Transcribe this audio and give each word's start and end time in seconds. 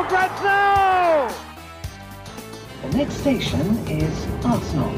for 0.00 0.08
grabs 0.08 0.42
now! 0.42 1.28
The 2.82 2.96
next 2.96 3.20
station 3.20 3.66
is 3.88 4.16
Arsenal. 4.44 4.94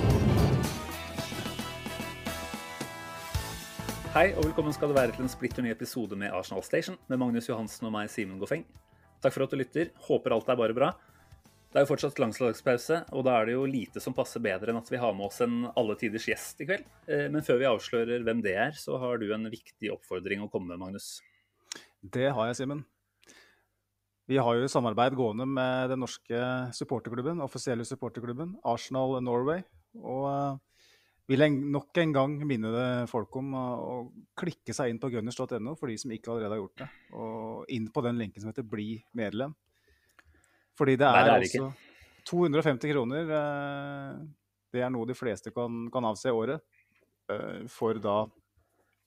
Hei 4.13 4.29
og 4.37 4.45
velkommen 4.45 4.75
skal 4.77 4.93
du 4.93 4.95
være 4.95 5.15
til 5.17 5.25
en 5.25 5.33
splitter 5.33 5.65
ny 5.65 5.73
episode 5.73 6.19
med 6.21 6.31
Arsenal 6.37 6.63
Station 6.63 6.99
med 7.11 7.19
Magnus 7.19 7.49
Johansen 7.49 7.89
og 7.89 7.95
meg, 7.97 8.13
Simen 8.13 8.39
Goffeng. 8.39 8.63
Takk 9.25 9.35
for 9.35 9.47
at 9.47 9.55
du 9.55 9.59
lytter. 9.59 9.91
Håper 10.07 10.37
alt 10.37 10.53
er 10.53 10.61
bare 10.61 10.77
bra. 10.77 10.93
Det 11.73 11.81
er 11.81 11.87
jo 11.87 11.91
fortsatt 11.95 12.21
langslagspause, 12.21 13.01
og 13.17 13.25
da 13.27 13.39
er 13.41 13.49
det 13.49 13.57
jo 13.57 13.67
lite 13.67 14.03
som 14.05 14.15
passer 14.15 14.45
bedre 14.45 14.71
enn 14.71 14.79
at 14.83 14.93
vi 14.93 15.01
har 15.01 15.17
med 15.17 15.31
oss 15.31 15.41
en 15.43 15.65
alle 15.73 15.97
tiders 15.99 16.29
gjest 16.29 16.61
i 16.63 16.69
kveld. 16.69 16.87
Eh, 17.09 17.27
Men 17.33 17.43
før 17.43 17.63
vi 17.63 17.71
avslører 17.71 18.23
hvem 18.29 18.45
det 18.45 18.55
er, 18.69 18.77
så 18.79 19.01
har 19.03 19.19
du 19.19 19.33
en 19.33 19.51
viktig 19.51 19.91
oppfordring 19.97 20.45
å 20.45 20.51
komme 20.53 20.77
med, 20.77 20.85
Magnus. 20.85 21.15
Det 22.03 22.29
har 22.29 22.53
jeg, 22.53 22.61
Simen. 22.63 22.85
Vi 24.33 24.39
har 24.41 24.57
jo 24.57 24.69
samarbeid 24.71 25.13
gående 25.19 25.45
med 25.45 25.91
den 25.93 26.01
norske 26.01 26.39
supporterklubben, 26.73 27.43
offisielle 27.45 27.85
supporterklubben, 27.85 28.55
Arsenal 28.65 29.19
Norway. 29.21 29.61
Og 30.01 30.25
eh, 30.31 30.87
vil 31.29 31.45
jeg 31.45 31.59
nok 31.75 32.01
en 32.01 32.15
gang 32.17 32.37
minne 32.49 32.85
folk 33.11 33.37
om 33.37 33.51
å, 33.59 33.67
klikke 34.41 34.73
seg 34.73 34.89
inn 34.89 35.03
på 35.03 35.11
gunners.no 35.13 35.75
for 35.77 35.93
de 35.93 35.99
som 36.01 36.15
ikke 36.17 36.33
allerede 36.33 36.57
har 36.57 36.63
gjort 36.63 36.81
det. 36.81 36.89
Og 37.13 37.77
inn 37.77 37.91
på 37.93 38.07
den 38.09 38.23
lenken 38.23 38.41
som 38.41 38.55
heter 38.55 38.65
'bli 38.65 39.03
medlem'. 39.21 39.53
Fordi 40.81 40.97
det 40.97 41.11
er, 41.11 41.13
Nei, 41.13 41.25
det 41.29 41.35
er 41.35 41.47
ikke. 41.51 41.69
altså 41.69 41.93
250 42.33 42.93
kroner. 42.95 43.37
eh, 43.43 44.27
Det 44.73 44.81
er 44.81 44.91
noe 44.91 45.05
de 45.05 45.15
fleste 45.19 45.53
kan, 45.53 45.91
kan 45.93 46.09
avse 46.09 46.33
i 46.33 46.33
året. 46.33 46.63
eh, 47.29 47.67
For 47.69 48.01
da 48.01 48.25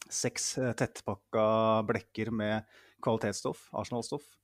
seks 0.06 0.54
tettpakka 0.78 1.82
blekker 1.90 2.30
med 2.32 2.64
kvalitetsstoff, 3.02 3.72
Arsenal-stoff. 3.74 4.36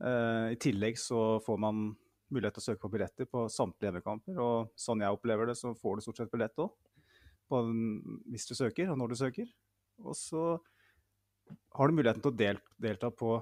Eh, 0.00 0.46
I 0.54 0.60
tillegg 0.60 0.98
så 1.00 1.38
får 1.44 1.60
man 1.60 1.90
mulighet 2.30 2.56
til 2.56 2.62
å 2.62 2.68
søke 2.68 2.84
på 2.84 2.92
billetter 2.92 3.28
på 3.28 3.44
samtlige 3.52 3.90
hjemmekamper. 3.90 4.38
Og 4.40 4.72
sånn 4.78 5.02
jeg 5.04 5.16
opplever 5.16 5.50
det, 5.50 5.58
så 5.58 5.74
får 5.76 5.98
du 5.98 6.06
stort 6.06 6.22
sett 6.22 6.32
billett 6.32 6.62
òg. 6.62 6.72
Hvis 8.30 8.46
du 8.46 8.54
søker, 8.54 8.92
og 8.92 9.00
når 9.00 9.12
du 9.12 9.18
søker. 9.18 9.48
Og 10.06 10.14
så 10.16 10.44
har 11.74 11.90
du 11.90 11.96
muligheten 11.96 12.22
til 12.22 12.30
å 12.30 12.38
del, 12.38 12.60
delta 12.80 13.10
på 13.10 13.40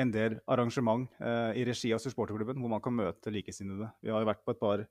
en 0.00 0.12
del 0.12 0.38
arrangement 0.48 1.04
eh, 1.20 1.60
i 1.60 1.66
regi 1.68 1.92
av 1.92 2.00
supporterklubben, 2.00 2.60
hvor 2.62 2.72
man 2.72 2.82
kan 2.84 2.96
møte 2.96 3.32
likesinnede. 3.32 3.90
Vi 4.00 4.12
har 4.12 4.22
jo 4.22 4.30
vært 4.30 4.44
på 4.46 4.54
et 4.54 4.62
par 4.62 4.84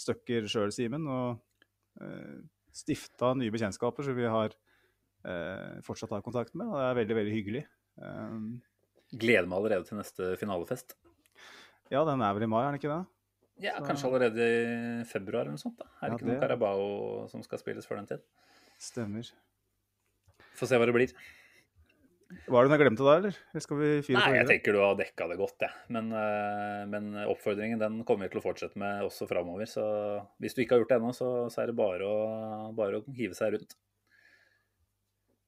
stykker 0.00 0.46
sjøl, 0.50 0.70
Simen, 0.74 1.08
og 1.10 1.40
eh, 2.00 2.38
stifta 2.74 3.32
nye 3.34 3.52
bekjentskaper 3.52 4.06
som 4.06 4.16
vi 4.16 4.28
har 4.30 4.54
eh, 5.26 5.80
fortsatt 5.86 6.14
har 6.14 6.24
kontakt 6.24 6.54
med. 6.54 6.70
Og 6.70 6.78
det 6.78 6.86
er 6.86 6.98
veldig, 7.02 7.18
veldig 7.18 7.34
hyggelig. 7.34 7.64
Um, 8.00 8.60
Gleder 9.10 9.48
meg 9.50 9.58
allerede 9.58 9.86
til 9.88 9.98
neste 9.98 10.36
finalefest. 10.38 10.94
ja, 11.90 12.04
den 12.04 12.22
er 12.22 12.34
vel 12.34 12.42
i 12.46 12.46
mai, 12.46 12.62
er 12.66 12.70
den 12.72 12.80
ikke 12.80 12.92
det? 12.92 13.06
Ja, 13.60 13.74
Så- 13.78 13.86
Kanskje 13.88 14.06
allerede 14.08 14.46
i 15.00 15.04
februar 15.04 15.42
eller 15.42 15.52
noe 15.56 15.58
sånt. 15.58 15.76
da. 15.76 15.84
Er 16.02 16.10
det 16.10 16.20
Ja, 16.20 16.26
ikke 16.26 16.30
det- 16.32 16.40
Carabao 16.40 17.28
som 17.28 17.42
skal 17.42 17.58
spilles 17.58 17.86
før 17.86 17.96
den 17.96 18.06
tid? 18.06 18.20
Stemmer. 18.78 19.30
Få 20.56 20.66
se 20.66 20.76
hva 20.76 20.86
det 20.86 20.94
blir. 20.94 21.12
Var 22.46 22.62
det 22.62 22.70
hun 22.70 22.78
har 22.78 22.78
glemt 22.78 22.96
glemte 22.96 23.04
da, 23.04 23.16
eller? 23.18 23.34
Eller 23.52 24.12
Nei, 24.14 24.36
jeg 24.38 24.46
tenker 24.46 24.72
du 24.72 24.78
har 24.78 24.94
dekka 24.94 25.28
det 25.28 25.36
godt, 25.36 25.58
jeg. 25.58 25.70
Men, 25.88 26.12
eh, 26.12 26.84
men 26.86 27.12
oppfordringen 27.26 27.78
den 27.80 28.04
kommer 28.04 28.28
vi 28.28 28.28
til 28.28 28.40
å 28.40 28.44
fortsette 28.44 28.76
med 28.76 29.02
også 29.02 29.26
framover. 29.26 29.66
Så 29.66 29.82
hvis 30.40 30.54
du 30.54 30.62
ikke 30.62 30.76
har 30.76 30.84
gjort 30.84 30.88
det 30.94 31.00
ennå, 31.00 31.10
så, 31.12 31.50
så 31.50 31.62
er 31.64 31.66
det 31.66 31.76
bare 31.76 32.06
å, 32.06 32.72
bare 32.74 33.00
å 33.00 33.04
hive 33.16 33.34
seg 33.34 33.52
rundt. 33.56 33.74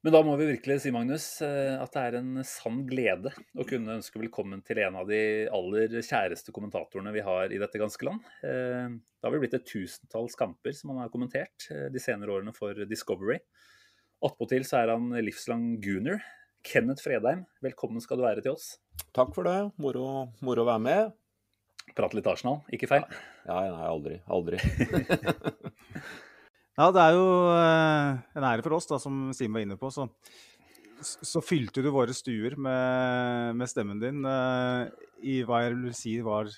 Men 0.03 0.11
da 0.11 0.19
må 0.27 0.33
vi 0.35 0.49
virkelig 0.49 0.81
si, 0.83 0.91
Magnus, 0.91 1.25
eh, 1.45 1.77
at 1.79 1.93
det 1.95 2.01
er 2.03 2.15
en 2.19 2.41
sann 2.43 2.81
glede 2.89 3.31
å 3.55 3.63
kunne 3.67 3.93
ønske 4.01 4.19
velkommen 4.19 4.59
til 4.67 4.81
en 4.83 4.97
av 4.99 5.07
de 5.07 5.19
aller 5.47 5.93
kjæreste 6.03 6.51
kommentatorene 6.55 7.13
vi 7.15 7.23
har 7.23 7.53
i 7.55 7.59
dette 7.61 7.79
ganske 7.79 8.03
land. 8.03 8.25
Eh, 8.43 8.89
Det 8.91 9.23
har 9.23 9.31
vel 9.31 9.45
blitt 9.45 9.55
et 9.55 9.63
tusentalls 9.69 10.35
kamper 10.35 10.75
som 10.75 10.91
han 10.91 11.05
har 11.05 11.13
kommentert 11.13 11.69
eh, 11.71 11.87
de 11.87 12.03
senere 12.03 12.35
årene 12.35 12.51
for 12.55 12.75
Discovery. 12.89 13.39
Attpåtil 14.23 14.67
så 14.67 14.81
er 14.81 14.91
han 14.91 15.07
livslang 15.23 15.79
gooner. 15.83 16.19
Kenneth 16.67 17.03
Fredheim, 17.03 17.45
velkommen 17.63 18.03
skal 18.03 18.19
du 18.19 18.27
være 18.27 18.43
til 18.43 18.57
oss. 18.57 18.77
Takk 19.15 19.31
for 19.35 19.47
det. 19.47 19.55
Moro, 19.79 20.33
moro 20.43 20.67
å 20.67 20.67
være 20.67 20.83
med. 20.83 21.15
Prate 21.95 22.19
litt 22.19 22.27
Arsenal, 22.27 22.59
ikke 22.75 22.91
feil? 22.91 23.07
Ja, 23.47 23.63
nei, 23.71 23.87
aldri. 23.87 24.19
Aldri. 24.27 24.59
Ja, 26.73 26.87
det 26.89 27.01
er 27.03 27.13
jo 27.13 27.25
eh, 27.53 28.21
en 28.33 28.45
ære 28.47 28.63
for 28.65 28.79
oss, 28.79 28.87
da, 28.89 28.97
som 29.01 29.27
Simen 29.37 29.59
var 29.59 29.65
inne 29.65 29.77
på. 29.77 29.91
Så, 29.93 30.07
så 31.03 31.41
fylte 31.45 31.83
du 31.85 31.91
våre 31.93 32.15
stuer 32.17 32.55
med, 32.57 33.59
med 33.59 33.69
stemmen 33.69 33.99
din 34.01 34.23
uh, 34.25 34.89
i 35.21 35.41
hva 35.45 35.61
jeg 35.65 35.75
vil 35.75 35.93
si 35.97 36.15
var 36.25 36.49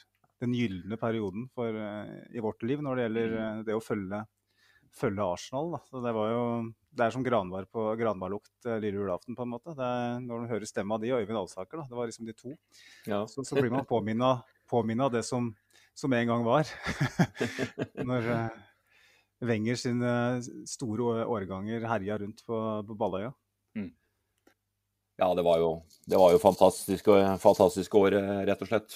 den 0.44 0.54
gylne 0.56 0.96
perioden 1.02 1.50
for, 1.52 1.68
uh, 1.76 2.14
i 2.32 2.44
vårt 2.44 2.64
liv 2.64 2.84
når 2.86 2.96
det 2.96 3.06
gjelder 3.08 3.36
uh, 3.36 3.60
det 3.68 3.76
å 3.76 3.84
følge, 3.84 4.22
følge 4.96 5.28
Arsenal. 5.36 5.76
Det 5.92 6.14
var 6.16 6.32
jo 6.32 6.46
det 6.96 7.04
er 7.04 7.12
som 7.12 7.26
granbar 7.26 7.68
på 7.68 7.90
granbarlukt 8.00 8.70
lille 8.70 9.02
julaften, 9.02 9.36
på 9.36 9.44
en 9.44 9.52
måte. 9.52 9.74
Er, 9.76 10.22
når 10.24 10.46
du 10.46 10.54
hører 10.54 10.70
stemma 10.70 10.96
di 11.02 11.12
og 11.12 11.26
Øyvind 11.26 11.42
Alsaker, 11.42 11.82
da. 11.82 11.90
Det 11.90 12.00
var 12.00 12.08
liksom 12.08 12.30
de 12.30 12.38
to. 12.38 12.54
Ja. 13.04 13.26
Så, 13.28 13.44
så 13.44 13.60
blir 13.60 13.74
man 13.74 13.84
påminna 13.84 15.10
av 15.10 15.12
det 15.12 15.26
som, 15.28 15.52
som 15.92 16.16
en 16.16 16.32
gang 16.32 16.48
var. 16.48 16.72
Når 18.14 18.32
Wenger 19.44 19.76
sine 19.76 20.12
store 20.70 21.26
årganger 21.28 21.84
herja 21.90 22.20
rundt 22.22 22.46
på, 22.48 22.60
på 22.88 22.96
Balløya. 23.00 23.34
Ja, 25.16 25.30
det 25.36 25.46
var 25.48 25.62
jo, 25.62 25.70
det 26.12 26.18
var 26.20 26.34
jo 26.34 26.40
fantastiske, 26.44 27.14
fantastiske 27.40 28.00
år, 28.00 28.18
eh, 28.20 28.40
rett 28.50 28.64
og 28.66 28.68
slett, 28.68 28.96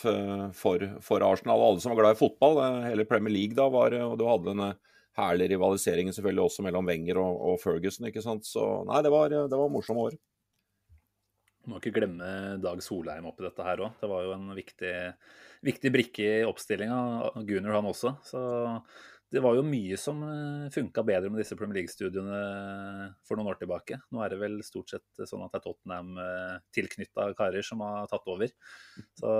for, 0.60 0.84
for 1.06 1.24
Arsenal. 1.24 1.62
Og 1.62 1.68
alle 1.70 1.84
som 1.84 1.94
var 1.94 2.02
glad 2.02 2.18
i 2.18 2.20
fotball. 2.20 2.60
eh, 2.66 2.88
Hele 2.90 3.06
Premier 3.08 3.32
League 3.32 3.56
da 3.56 3.70
var 3.72 3.96
Og 4.04 4.18
du 4.20 4.26
hadde 4.28 4.52
den 4.52 4.74
herlige 5.20 5.54
rivaliseringen 5.54 6.16
selvfølgelig 6.16 6.44
også 6.44 6.66
mellom 6.66 6.92
Wenger 6.92 7.22
og, 7.22 7.40
og 7.52 7.62
Ferguson, 7.64 8.10
ikke 8.12 8.24
sant. 8.24 8.48
Så 8.48 8.66
nei, 8.90 9.00
det 9.06 9.14
var, 9.14 9.32
det 9.32 9.62
var 9.62 9.72
morsomme 9.72 10.10
år. 10.10 10.18
Må 11.70 11.80
ikke 11.80 11.96
glemme 11.96 12.60
Dag 12.64 12.84
Solheim 12.84 13.28
oppi 13.30 13.46
dette 13.46 13.64
her 13.64 13.86
òg. 13.86 13.96
Det 14.02 14.10
var 14.12 14.26
jo 14.26 14.36
en 14.36 14.52
viktig, 14.58 14.94
viktig 15.68 15.92
brikke 15.94 16.28
i 16.42 16.48
oppstillinga. 16.48 17.00
Gunnar 17.48 17.80
han 17.80 17.90
også. 17.92 18.16
Så 18.28 18.42
det 19.30 19.44
var 19.46 19.58
jo 19.58 19.66
mye 19.66 19.98
som 20.02 20.24
funka 20.74 21.04
bedre 21.06 21.30
med 21.30 21.42
disse 21.44 21.58
Premier 21.58 21.82
League-studiene 21.82 22.40
for 23.28 23.38
noen 23.38 23.52
år 23.52 23.60
tilbake. 23.62 24.00
Nå 24.10 24.24
er 24.26 24.34
det 24.34 24.40
vel 24.42 24.58
stort 24.66 24.90
sett 24.96 25.22
sånn 25.30 25.44
at 25.46 25.54
det 25.54 25.60
er 25.60 25.66
Tottenham-tilknytta 25.68 27.28
karer 27.38 27.66
som 27.66 27.84
har 27.86 28.10
tatt 28.10 28.26
over. 28.32 28.50
Så 29.22 29.36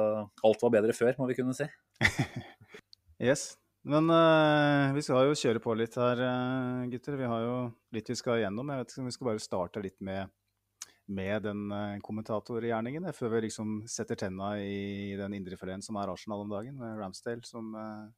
alt 0.46 0.68
var 0.68 0.76
bedre 0.78 0.94
før, 0.94 1.18
må 1.18 1.30
vi 1.32 1.40
kunne 1.42 1.58
si. 1.58 1.66
Yes. 3.20 3.58
Men 3.88 4.10
uh, 4.12 4.92
vi 4.96 5.04
skal 5.04 5.30
jo 5.30 5.38
kjøre 5.38 5.62
på 5.64 5.76
litt 5.80 5.96
her, 6.00 6.20
eh, 6.24 6.88
gutter. 6.92 7.16
Vi 7.20 7.30
har 7.32 7.46
jo 7.46 7.56
litt 7.96 8.12
vi 8.12 8.18
skal 8.20 8.42
igjennom. 8.42 8.72
Jeg 8.72 8.82
vet 8.82 8.94
ikke 8.94 9.04
om 9.04 9.10
vi 9.10 9.16
skal 9.16 9.30
bare 9.30 9.44
starte 9.44 9.84
litt 9.84 9.98
med, 10.04 10.32
med 11.08 11.46
den 11.48 11.66
uh, 11.72 12.00
kommentatorgjerningen, 12.04 13.08
eh, 13.08 13.16
før 13.16 13.34
vi 13.36 13.46
liksom 13.48 13.80
setter 13.90 14.20
tenna 14.20 14.54
i 14.60 15.16
den 15.20 15.38
indrefileten 15.40 15.86
som 15.86 16.00
er 16.00 16.12
Arsenal 16.12 16.44
om 16.44 16.52
dagen, 16.52 16.76
med 16.80 17.00
Ramsdale 17.00 17.48
som 17.48 17.72
eh, 17.76 18.04
eh, 18.04 18.10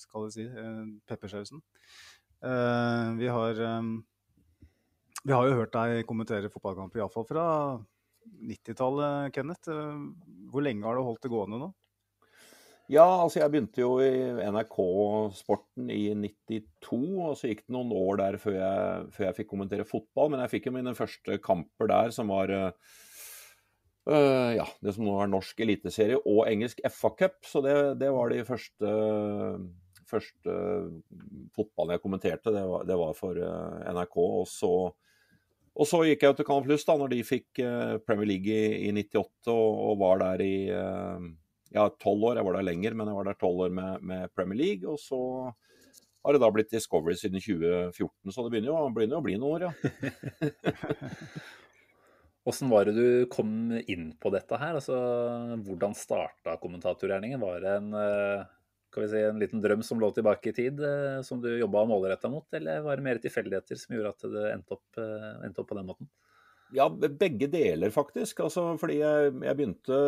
skal 0.00 0.28
jeg 0.28 0.34
si, 0.36 0.48
uh, 0.50 0.84
peppersausen. 1.08 1.62
Eh, 2.44 3.12
vi 3.16 3.28
har 3.28 3.60
eh, 3.60 3.82
Vi 5.24 5.32
har 5.32 5.46
jo 5.48 5.56
hørt 5.56 5.72
deg 5.72 6.04
kommentere 6.08 6.50
fotballkamper, 6.52 7.00
iallfall 7.00 7.24
fra 7.28 7.46
90-tallet, 8.44 9.32
Kenneth. 9.32 9.70
Eh, 9.72 10.02
Hvor 10.52 10.64
lenge 10.64 10.84
har 10.84 10.98
du 10.98 11.06
holdt 11.06 11.24
det 11.24 11.32
gående 11.32 11.62
nå? 11.62 11.70
Ja, 12.92 13.06
altså 13.22 13.40
jeg 13.40 13.48
begynte 13.48 13.80
jo 13.80 13.94
i 14.04 14.10
NRK 14.52 14.76
Sporten 15.38 15.88
i 15.88 16.12
92, 16.12 16.98
og 17.16 17.38
så 17.40 17.48
gikk 17.48 17.62
det 17.64 17.72
noen 17.72 17.94
år 17.96 18.18
der 18.20 18.36
før 18.42 18.58
jeg, 18.58 19.06
før 19.14 19.26
jeg 19.30 19.36
fikk 19.38 19.48
kommentere 19.54 19.86
fotball. 19.88 20.28
Men 20.34 20.44
jeg 20.44 20.52
fikk 20.52 20.68
jo 20.68 20.74
mine 20.76 20.92
første 20.98 21.38
kamper 21.40 21.88
der, 21.88 22.12
som 22.12 22.28
var 22.28 22.52
øh, 22.52 22.98
øh, 24.10 24.50
ja, 24.58 24.66
det 24.84 24.94
som 24.96 25.06
nå 25.06 25.14
er 25.22 25.30
norsk 25.32 25.60
eliteserie 25.64 26.18
og 26.20 26.44
engelsk 26.50 26.82
FA-cup. 26.90 27.40
Så 27.48 27.62
det, 27.64 27.76
det 28.00 28.10
var 28.14 28.32
de 28.32 28.42
første, 28.48 28.90
første 30.10 30.58
fotballen 31.56 31.96
jeg 31.96 32.04
kommenterte. 32.04 32.52
Det 32.54 32.66
var, 32.68 32.84
det 32.88 32.98
var 33.00 33.16
for 33.18 33.40
øh, 33.40 33.80
NRK. 33.94 34.20
Og 34.24 34.46
så 34.50 34.74
Og 35.74 35.88
så 35.90 36.04
gikk 36.06 36.22
jeg 36.22 36.36
til 36.38 36.46
Canal 36.46 36.62
Pluss 36.62 36.84
da 36.86 36.94
når 36.94 37.08
de 37.10 37.24
fikk 37.26 37.58
eh, 37.58 37.96
Premier 38.06 38.28
League 38.30 38.46
i, 38.46 38.86
i 38.86 38.92
98 38.94 39.48
og, 39.50 39.80
og, 39.88 39.96
var 39.98 40.20
der 40.20 40.44
i 40.44 40.68
eh, 40.70 41.24
ja, 41.74 41.88
tolv 41.98 42.30
år. 42.30 42.38
Jeg 42.38 42.46
var 42.46 42.58
der 42.60 42.68
lenger, 42.68 42.94
men 42.94 43.10
jeg 43.10 43.18
var 43.18 43.26
der 43.26 43.40
tolv 43.40 43.64
år 43.66 43.74
med, 43.74 44.04
med, 44.06 44.30
Premier 44.36 44.60
League. 44.60 44.86
Og 44.86 45.00
så 45.02 45.18
har 46.24 46.32
det 46.32 46.40
da 46.40 46.52
blitt 46.54 46.70
Discovery 46.70 47.18
siden 47.18 47.42
2014, 47.42 48.32
så 48.32 48.46
det 48.46 48.54
begynner 48.54 48.70
jo, 48.70 48.78
begynner 48.94 49.18
jo 49.18 49.20
å 49.20 49.26
bli 49.26 49.34
noen 49.36 49.50
år, 49.58 49.66
ja. 49.66 49.72
Åssen 52.44 52.68
var 52.68 52.84
det 52.84 52.92
du 52.92 53.26
kom 53.32 53.72
inn 53.88 54.10
på 54.20 54.32
dette 54.34 54.58
her? 54.60 54.76
Altså, 54.76 54.96
hvordan 55.64 55.96
starta 55.96 56.58
kommentatorgjerningen? 56.60 57.40
Var 57.40 57.62
det 57.64 57.72
en 57.78 57.94
eh, 57.96 58.44
si, 59.08 59.22
en 59.22 59.40
liten 59.40 59.62
drøm 59.64 59.82
som 59.86 60.00
lå 60.00 60.10
tilbake 60.12 60.52
i 60.52 60.56
tid, 60.56 60.82
eh, 60.84 61.22
som 61.24 61.40
du 61.40 61.48
jobba 61.56 61.86
målretta 61.88 62.28
mot, 62.28 62.46
eller 62.52 62.84
var 62.84 63.00
det 63.00 63.06
mer 63.06 63.22
tilfeldigheter 63.22 63.80
som 63.80 63.96
gjorde 63.96 64.12
at 64.12 64.28
det 64.36 64.44
endte 64.52 64.76
opp, 64.76 65.00
eh, 65.00 65.30
endte 65.46 65.64
opp 65.64 65.72
på 65.72 65.78
den 65.80 65.88
måten? 65.88 66.10
Ja, 66.74 66.88
begge 66.90 67.46
deler, 67.48 67.92
faktisk. 67.94 68.40
Altså, 68.44 68.66
fordi 68.80 68.98
jeg, 68.98 69.34
jeg 69.46 69.56
begynte, 69.58 69.98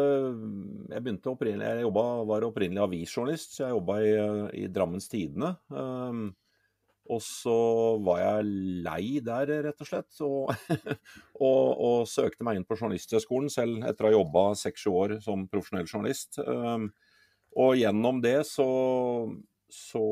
jeg 0.91 1.05
begynte 1.05 1.31
opprinnelig 1.31 1.69
Jeg 1.69 1.85
jobbet, 1.85 2.25
var 2.31 2.47
opprinnelig 2.49 2.83
avisjournalist, 2.83 3.55
så 3.55 3.65
jeg 3.65 3.77
jobba 3.77 3.99
i, 4.03 4.15
i, 4.65 4.67
Drammens 4.73 5.07
Tidende. 5.13 5.53
Um, 5.71 6.25
og 7.13 7.21
så 7.23 7.57
var 8.05 8.21
jeg 8.23 8.47
lei 8.87 9.19
der, 9.25 9.51
rett 9.69 9.83
og 9.83 9.89
slett, 9.89 10.21
og, 10.25 10.51
og, 11.49 11.67
og 11.73 12.09
søkte 12.11 12.47
meg 12.47 12.59
inn 12.59 12.67
på 12.69 12.79
Journalisthøgskolen 12.79 13.53
selv 13.53 13.87
etter 13.87 14.07
å 14.07 14.11
ha 14.11 14.17
jobba 14.17 14.47
seks-sju 14.59 14.91
år 14.93 15.17
som 15.25 15.47
profesjonell 15.51 15.89
journalist. 15.89 16.41
Um, 16.43 16.91
og 17.57 17.77
gjennom 17.81 18.21
det 18.25 18.41
så, 18.49 18.69
så 19.73 20.05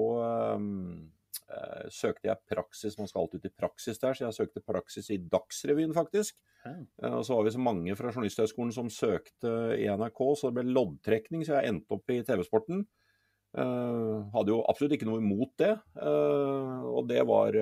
um, 0.56 1.10
uh, 1.50 1.84
søkte 1.92 2.30
jeg 2.30 2.50
praksis. 2.50 2.96
Man 3.00 3.10
skal 3.10 3.24
alltid 3.24 3.44
ut 3.44 3.50
i 3.50 3.56
praksis 3.64 4.00
der, 4.00 4.16
så 4.16 4.28
jeg 4.28 4.38
søkte 4.38 4.64
praksis 4.64 5.10
i 5.12 5.20
Dagsrevyen, 5.20 5.94
faktisk. 5.96 6.38
Uh, 6.64 7.18
og 7.18 7.24
så 7.26 7.36
var 7.36 7.48
vi 7.48 7.54
så 7.56 7.62
mange 7.62 7.96
fra 7.98 8.12
Journalisthøgskolen 8.12 8.74
som 8.76 8.92
søkte 8.92 9.54
i 9.76 9.88
NRK, 9.90 10.26
så 10.40 10.50
det 10.50 10.60
ble 10.60 10.76
loddtrekning, 10.76 11.44
så 11.44 11.58
jeg 11.58 11.74
endte 11.74 11.98
opp 11.98 12.14
i 12.14 12.22
TV-sporten. 12.24 12.86
Uh, 13.54 14.26
hadde 14.34 14.50
jo 14.50 14.64
absolutt 14.66 14.96
ikke 14.96 15.06
noe 15.06 15.22
imot 15.22 15.52
det, 15.62 15.76
og 16.02 17.04
det 17.06 17.20
var 17.28 17.54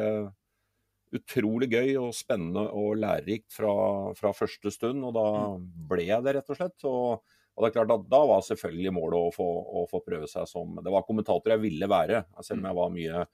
utrolig 1.12 1.68
gøy 1.68 1.90
og 2.00 2.14
spennende 2.16 2.62
og 2.72 2.96
lærerikt 3.02 3.52
fra, 3.52 3.74
fra 4.16 4.32
første 4.32 4.72
stund. 4.72 5.04
Og 5.04 5.12
da 5.16 5.26
mm. 5.58 5.66
ble 5.90 6.06
jeg 6.08 6.24
det, 6.24 6.36
rett 6.38 6.52
og 6.54 6.58
slett. 6.58 6.88
Og 6.88 7.34
og 7.52 7.64
det 7.64 7.68
er 7.68 7.76
klart 7.76 7.94
at 7.94 8.04
Da 8.10 8.20
var 8.28 8.44
selvfølgelig 8.46 8.94
målet 8.96 9.18
å 9.18 9.32
få, 9.34 9.46
å 9.46 9.84
få 9.90 10.02
prøve 10.04 10.28
seg 10.30 10.48
som 10.48 10.78
Det 10.80 10.92
var 10.92 11.06
kommentator 11.08 11.54
jeg 11.54 11.64
ville 11.66 11.88
være. 11.90 12.24
Selv 12.40 12.62
om 12.62 12.70
jeg 12.70 12.78
var 12.80 12.94
mye 12.96 13.24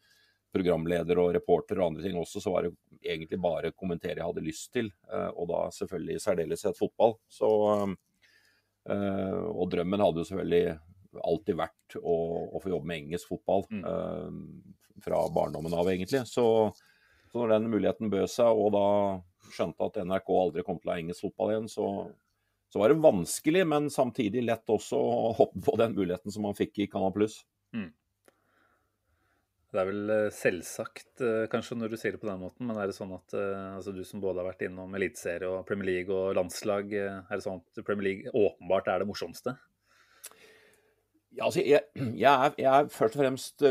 programleder 0.49 1.20
og 1.20 1.34
reporter 1.37 1.78
og 1.78 1.90
andre 1.90 2.06
ting 2.06 2.16
også, 2.16 2.40
så 2.40 2.50
var 2.54 2.64
det 2.64 2.72
egentlig 3.04 3.38
bare 3.44 3.75
kommentere 3.76 4.16
jeg 4.16 4.26
hadde 4.31 4.46
lyst 4.46 4.70
til. 4.72 4.88
Eh, 5.12 5.28
og 5.37 5.50
da 5.50 5.66
selvfølgelig 5.76 6.16
i 6.16 6.22
særdeleshet 6.25 6.78
fotball. 6.78 7.19
Så, 7.28 7.50
eh, 8.88 9.40
og 9.52 9.69
drømmen 9.75 10.02
hadde 10.02 10.25
jo 10.25 10.31
selvfølgelig 10.31 10.78
alltid 11.26 11.59
vært 11.59 11.99
å, 12.00 12.17
å 12.55 12.61
få 12.62 12.73
jobbe 12.73 12.91
med 12.91 13.03
engelsk 13.05 13.32
fotball. 13.32 13.67
Mm. 13.73 13.82
Eh, 13.88 14.79
fra 15.05 15.25
barndommen 15.31 15.75
av, 15.79 15.88
egentlig. 15.91 16.25
Så, 16.26 16.44
så 17.31 17.43
når 17.43 17.55
den 17.55 17.69
muligheten 17.70 18.11
bød 18.12 18.31
seg, 18.32 18.50
og 18.50 18.73
da 18.75 18.87
skjønte 19.55 19.87
at 19.87 20.00
NRK 20.05 20.32
aldri 20.35 20.65
kom 20.67 20.81
til 20.81 20.91
å 20.91 20.94
ha 20.94 21.03
engelsk 21.03 21.29
fotball 21.29 21.55
igjen, 21.55 21.70
så 21.73 21.91
så 22.69 22.82
var 22.82 22.93
det 22.93 23.00
vanskelig, 23.00 23.62
men 23.65 23.88
samtidig 23.88 24.43
lett 24.44 24.69
også 24.69 24.99
å 25.00 25.31
hoppe 25.38 25.62
på 25.65 25.76
den 25.81 25.94
muligheten 25.97 26.32
som 26.35 26.44
man 26.44 26.56
fikk 26.56 26.82
i 26.85 26.87
Canal 26.93 27.15
Pluss. 27.15 27.41
Mm. 27.73 27.88
Det 29.73 29.81
er 29.81 29.88
vel 29.88 30.12
eh, 30.12 30.26
selvsagt, 30.32 31.23
eh, 31.25 31.47
kanskje, 31.53 31.79
når 31.81 31.93
du 31.93 31.97
sier 32.00 32.12
det 32.17 32.21
på 32.21 32.29
den 32.29 32.43
måten, 32.44 32.69
men 32.69 32.76
er 32.76 32.91
det 32.91 32.97
sånn 32.97 33.14
at 33.17 33.37
altså, 33.38 33.93
du 33.97 34.03
som 34.05 34.21
både 34.21 34.43
har 34.43 34.50
vært 34.50 34.67
innom 34.69 34.93
eliteserie 34.97 35.49
og 35.49 35.64
Premier 35.69 35.91
League 35.91 36.12
og 36.12 36.37
landslag, 36.37 36.93
er 36.93 37.32
det 37.32 37.44
sånn 37.44 37.61
at 37.61 37.82
Premier 37.85 38.09
League 38.11 38.37
åpenbart 38.37 38.93
er 38.93 39.00
det 39.00 39.09
morsomste? 39.09 39.56
Ja, 41.38 41.46
altså, 41.46 41.62
jeg, 41.62 41.81
jeg, 42.25 42.29
er, 42.35 42.55
jeg, 42.58 42.69
er, 42.69 42.93
først 42.93 43.17
og 43.17 43.23
fremst 43.23 43.64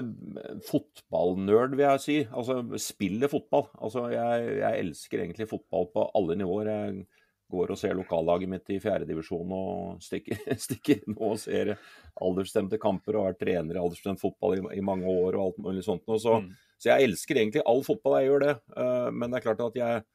fotballnerd, 0.69 1.75
vil 1.75 1.85
jeg 1.85 2.03
si. 2.03 2.17
Altså 2.31 2.61
spiller 2.81 3.31
fotball. 3.31 3.67
Altså, 3.75 4.07
jeg, 4.13 4.51
jeg 4.61 4.83
elsker 4.85 5.23
egentlig 5.23 5.49
fotball 5.51 5.89
på 5.93 6.09
alle 6.15 6.37
nivåer. 6.39 6.71
Jeg 6.71 7.07
går 7.51 7.71
og 7.71 7.79
ser 7.79 7.95
lokallaget 7.95 8.51
mitt 8.51 8.71
i 8.75 8.79
fjerdedivisjon 8.83 9.51
og 9.55 10.03
stikker, 10.03 10.39
stikker 10.67 10.99
inn 10.99 11.15
og 11.15 11.37
ser 11.39 11.75
aldersbestemte 12.17 12.79
kamper 12.81 13.15
og 13.15 13.23
har 13.23 13.33
vært 13.35 13.43
trener 13.45 13.77
i 13.77 13.81
aldersbestemt 13.81 14.21
fotball 14.21 14.57
i, 14.57 14.61
i, 14.79 14.83
mange 14.83 15.07
år 15.07 15.37
og 15.37 15.43
alt 15.45 15.61
mulig 15.63 15.85
sånt. 15.85 16.03
Så, 16.07 16.39
mm. 16.43 16.51
så, 16.75 16.91
jeg 16.91 17.09
elsker 17.09 17.39
egentlig 17.39 17.63
all 17.67 17.83
fotball, 17.87 18.19
jeg 18.19 18.31
gjør 18.31 18.45
det. 18.47 18.55
Uh, 18.75 19.09
men 19.15 19.31
det 19.31 19.39
er 19.39 19.47
klart 19.47 19.63
at 19.67 19.79
jeg, 19.79 20.05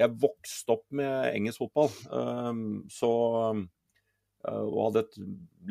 jeg 0.00 0.16
vokste 0.24 0.76
opp 0.76 0.86
med 1.00 1.30
engelsk 1.32 1.64
fotball. 1.64 1.92
Um, 2.12 2.64
så, 2.92 3.12
og 4.52 4.78
hadde 4.88 5.06
et 5.06 5.20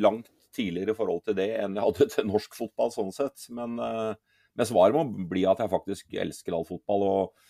langt 0.02 0.32
tidligere 0.56 0.98
forhold 0.98 1.24
til 1.28 1.38
det 1.38 1.50
enn 1.60 1.78
jeg 1.78 1.88
hadde 1.88 2.10
til 2.14 2.28
norsk 2.30 2.58
fotball, 2.58 2.94
sånn 2.94 3.14
sett. 3.16 3.48
Men, 3.54 3.80
uh, 3.80 4.14
men 4.58 4.68
svaret 4.68 4.98
må 4.98 5.28
bli 5.32 5.46
at 5.50 5.64
jeg 5.64 5.72
faktisk 5.72 6.22
elsker 6.26 6.58
all 6.58 6.68
fotball. 6.68 7.08
og 7.08 7.50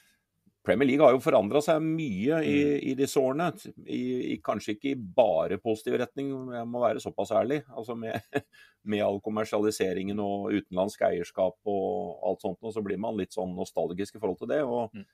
Premier 0.62 0.86
League 0.86 1.02
har 1.02 1.16
jo 1.16 1.22
forandra 1.24 1.58
seg 1.66 1.82
mye 1.82 2.42
i, 2.46 2.58
mm. 2.62 2.76
i, 2.92 2.94
disse 2.98 3.18
årene. 3.18 3.48
I, 3.82 4.02
i, 4.34 4.36
kanskje 4.46 4.76
ikke 4.76 4.92
i 4.92 5.00
bare 5.18 5.58
positiv 5.62 5.98
retning, 5.98 6.30
jeg 6.54 6.68
må 6.70 6.84
være 6.84 7.02
såpass 7.02 7.34
ærlig. 7.34 7.64
Altså 7.74 7.96
med, 7.98 8.22
med 8.94 9.02
all 9.06 9.18
kommersialiseringen 9.26 10.22
og 10.22 10.52
utenlandsk 10.54 11.02
eierskap 11.10 11.58
og 11.66 12.22
alt 12.30 12.46
sånt, 12.46 12.62
og 12.62 12.76
så 12.76 12.86
blir 12.86 13.02
man 13.02 13.18
litt 13.18 13.34
sånn 13.34 13.56
nostalgisk 13.58 14.20
i 14.20 14.22
forhold 14.22 14.44
til 14.44 14.54
det. 14.54 14.62
og 14.62 14.94
mm. 14.94 15.10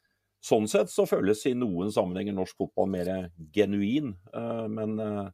Sånn 0.48 0.68
sett 0.70 0.92
så 0.94 1.08
føles 1.10 1.40
i 1.50 1.56
noen 1.58 1.90
sammenhenger 1.92 2.36
norsk 2.36 2.60
fotball 2.60 2.92
mer 2.92 3.10
genuin. 3.56 4.14
Uh, 4.36 4.68
men, 4.70 5.00
uh, 5.00 5.32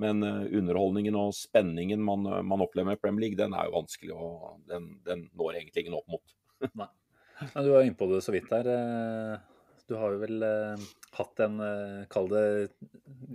men 0.00 0.22
uh, 0.24 0.46
underholdningen 0.46 1.16
og 1.18 1.34
spenningen 1.36 2.02
man, 2.04 2.26
man, 2.46 2.62
opplever 2.64 2.92
med 2.92 3.02
Premier 3.02 3.26
League, 3.26 3.38
den 3.38 3.56
er 3.56 3.68
jo 3.68 3.76
vanskelig, 3.80 4.14
og 4.14 4.62
den, 4.70 4.94
den 5.06 5.28
når 5.38 5.60
egentlig 5.60 5.86
ingen 5.86 5.98
opp 5.98 6.08
mot. 6.14 6.38
Nei. 6.80 6.90
Men 7.54 7.64
du 7.64 7.70
var 7.72 7.86
inne 7.86 7.98
på 7.98 8.08
det 8.10 8.22
så 8.24 8.34
vidt 8.34 8.50
der. 8.50 8.68
Eh, 8.72 9.36
du 9.88 9.96
har 9.96 10.14
jo 10.14 10.20
vel 10.20 10.42
eh, 10.44 10.88
hatt 11.16 11.44
en, 11.44 11.60
eh, 11.64 12.00
kall 12.12 12.30
det, 12.32 12.42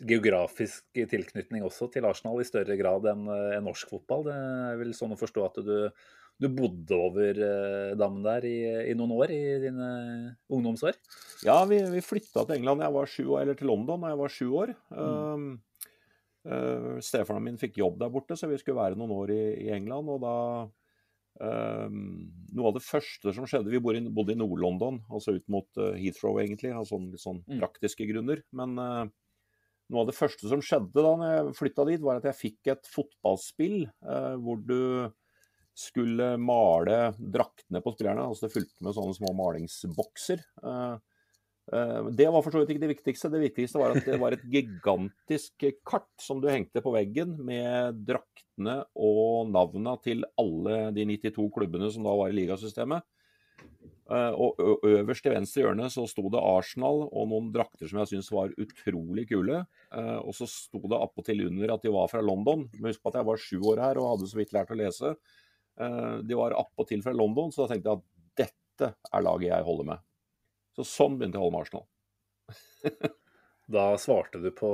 geografisk 0.09 0.85
tilknytning 0.93 1.63
også 1.65 1.89
til 1.93 2.05
Arsenal 2.09 2.41
i 2.41 2.47
større 2.47 2.77
grad 2.79 3.07
enn 3.09 3.29
norsk 3.63 3.95
fotball. 3.95 4.27
Det 4.27 4.35
er 4.35 4.81
vel 4.81 4.93
sånn 4.97 5.15
å 5.15 5.19
forstå 5.19 5.45
at 5.47 5.61
du, 5.65 5.77
du 6.41 6.49
bodde 6.51 6.97
over 6.97 7.41
dammen 7.97 8.25
der 8.25 8.47
i, 8.49 8.57
i, 8.91 8.95
noen 8.97 9.15
år 9.15 9.33
i 9.33 9.43
dine 9.63 9.89
ungdomsår? 10.51 10.99
Ja, 11.47 11.61
vi, 11.69 11.79
vi 11.95 12.03
flytta 12.05 12.45
til 12.45 12.59
England 12.59 12.83
jeg 12.85 12.97
var 12.99 13.13
sju, 13.15 13.25
eller 13.39 13.57
til 13.59 13.71
London 13.71 14.03
da 14.03 14.13
jeg 14.13 14.21
var 14.21 14.35
sju 14.35 14.47
år. 14.65 14.75
Mm. 14.91 14.99
Um, 14.99 15.47
uh, 16.49 16.99
Stefaren 17.03 17.45
min 17.45 17.59
fikk 17.61 17.79
jobb 17.81 17.99
der 18.01 18.13
borte, 18.13 18.37
så 18.39 18.49
vi 18.51 18.59
skulle 18.61 18.81
være 18.81 18.99
noen 18.99 19.13
år 19.15 19.33
i, 19.35 19.43
i 19.67 19.73
England. 19.75 20.11
og 20.15 20.23
da 20.25 20.37
Um, 21.41 22.27
noe 22.53 22.67
av 22.69 22.75
det 22.75 22.83
første 22.85 23.31
som 23.33 23.47
skjedde 23.49 23.71
Vi 23.73 23.79
bodde 23.81 24.03
i, 24.03 24.09
bodde 24.13 24.35
i 24.35 24.37
Nord-London, 24.37 24.99
altså 25.09 25.33
ut 25.33 25.47
mot 25.49 25.79
uh, 25.81 25.95
Heathrow, 25.97 26.37
egentlig, 26.37 26.69
av 26.77 26.85
sånn, 26.85 27.07
litt 27.09 27.23
sånn 27.23 27.39
mm. 27.47 27.55
praktiske 27.57 28.05
grunner. 28.05 28.43
Men 28.53 28.75
uh, 28.77 29.07
noe 29.89 30.03
av 30.03 30.11
det 30.11 30.15
første 30.15 30.51
som 30.51 30.61
skjedde 30.61 31.01
da 31.01 31.31
jeg 31.31 31.55
flytta 31.57 31.87
dit, 31.89 32.03
var 32.05 32.21
at 32.21 32.27
jeg 32.29 32.37
fikk 32.37 32.69
et 32.75 32.91
fotballspill 32.93 33.79
hvor 34.45 34.61
du 34.61 35.09
skulle 35.73 36.35
male 36.37 37.13
draktene 37.17 37.81
på 37.81 37.93
spillerne. 37.95 38.27
altså 38.27 38.47
Det 38.47 38.53
fulgte 38.53 38.85
med 38.85 38.95
sånne 38.95 39.17
små 39.17 39.33
malingsbokser. 39.37 40.43
Eh, 40.63 40.95
det 41.63 42.25
var 42.27 42.43
for 42.43 42.51
så 42.51 42.59
vidt 42.59 42.73
ikke 42.73 42.81
det 42.83 42.89
viktigste. 42.91 43.29
Det 43.31 43.39
viktigste 43.39 43.79
var 43.79 43.93
at 43.95 44.03
det 44.03 44.17
var 44.19 44.35
et 44.35 44.43
gigantisk 44.51 45.63
kart 45.87 46.09
som 46.19 46.41
du 46.43 46.49
hengte 46.51 46.83
på 46.83 46.91
veggen 46.91 47.37
med 47.39 48.01
draktene 48.03 48.81
og 48.99 49.47
navnene 49.53 49.95
til 50.03 50.25
alle 50.35 50.89
de 50.95 51.05
92 51.07 51.47
klubbene 51.55 51.87
som 51.93 52.03
da 52.03 52.17
var 52.19 52.33
i 52.33 52.37
ligasystemet. 52.41 53.07
Eh, 54.11 54.33
og 54.35 54.59
øverst 54.83 55.23
til 55.23 55.31
venstre 55.31 55.63
hjørne 55.63 55.87
så 55.91 56.03
sto 56.11 56.27
det 56.31 56.41
Arsenal 56.43 57.05
og 57.05 57.29
noen 57.31 57.47
drakter 57.55 57.87
som 57.87 58.01
jeg 58.01 58.11
syntes 58.11 58.31
var 58.35 58.51
utrolig 58.59 59.25
kule. 59.29 59.61
Eh, 59.95 60.19
og 60.19 60.35
så 60.37 60.47
sto 60.49 60.81
det 60.91 60.99
appåtil 60.99 61.45
under 61.47 61.75
at 61.77 61.85
de 61.85 61.93
var 61.93 62.11
fra 62.11 62.23
London. 62.23 62.67
Men 62.75 62.91
husk 62.91 63.03
på 63.03 63.13
at 63.13 63.21
jeg 63.21 63.29
var 63.29 63.45
sju 63.45 63.59
år 63.71 63.83
her 63.85 64.01
og 64.01 64.11
hadde 64.13 64.31
så 64.31 64.39
vidt 64.41 64.53
lært 64.55 64.73
å 64.73 64.79
lese. 64.79 65.15
De 65.73 66.35
var 66.37 66.53
appåtil 66.53 66.99
fra 67.01 67.15
London, 67.17 67.49
så 67.49 67.63
da 67.63 67.71
tenkte 67.71 67.89
jeg 67.89 67.97
at 67.97 68.43
dette 68.43 68.89
er 69.09 69.23
laget 69.25 69.47
jeg 69.47 69.65
holder 69.65 69.87
med. 69.87 70.03
Så 70.77 70.85
sånn 70.87 71.19
begynte 71.19 71.37
jeg 71.37 71.43
å 71.43 71.47
holde 71.47 71.57
med 71.57 71.67
Arsenal. 71.67 71.85
da 73.73 73.83
svarte 73.97 74.41
du 74.43 74.49
på 74.51 74.69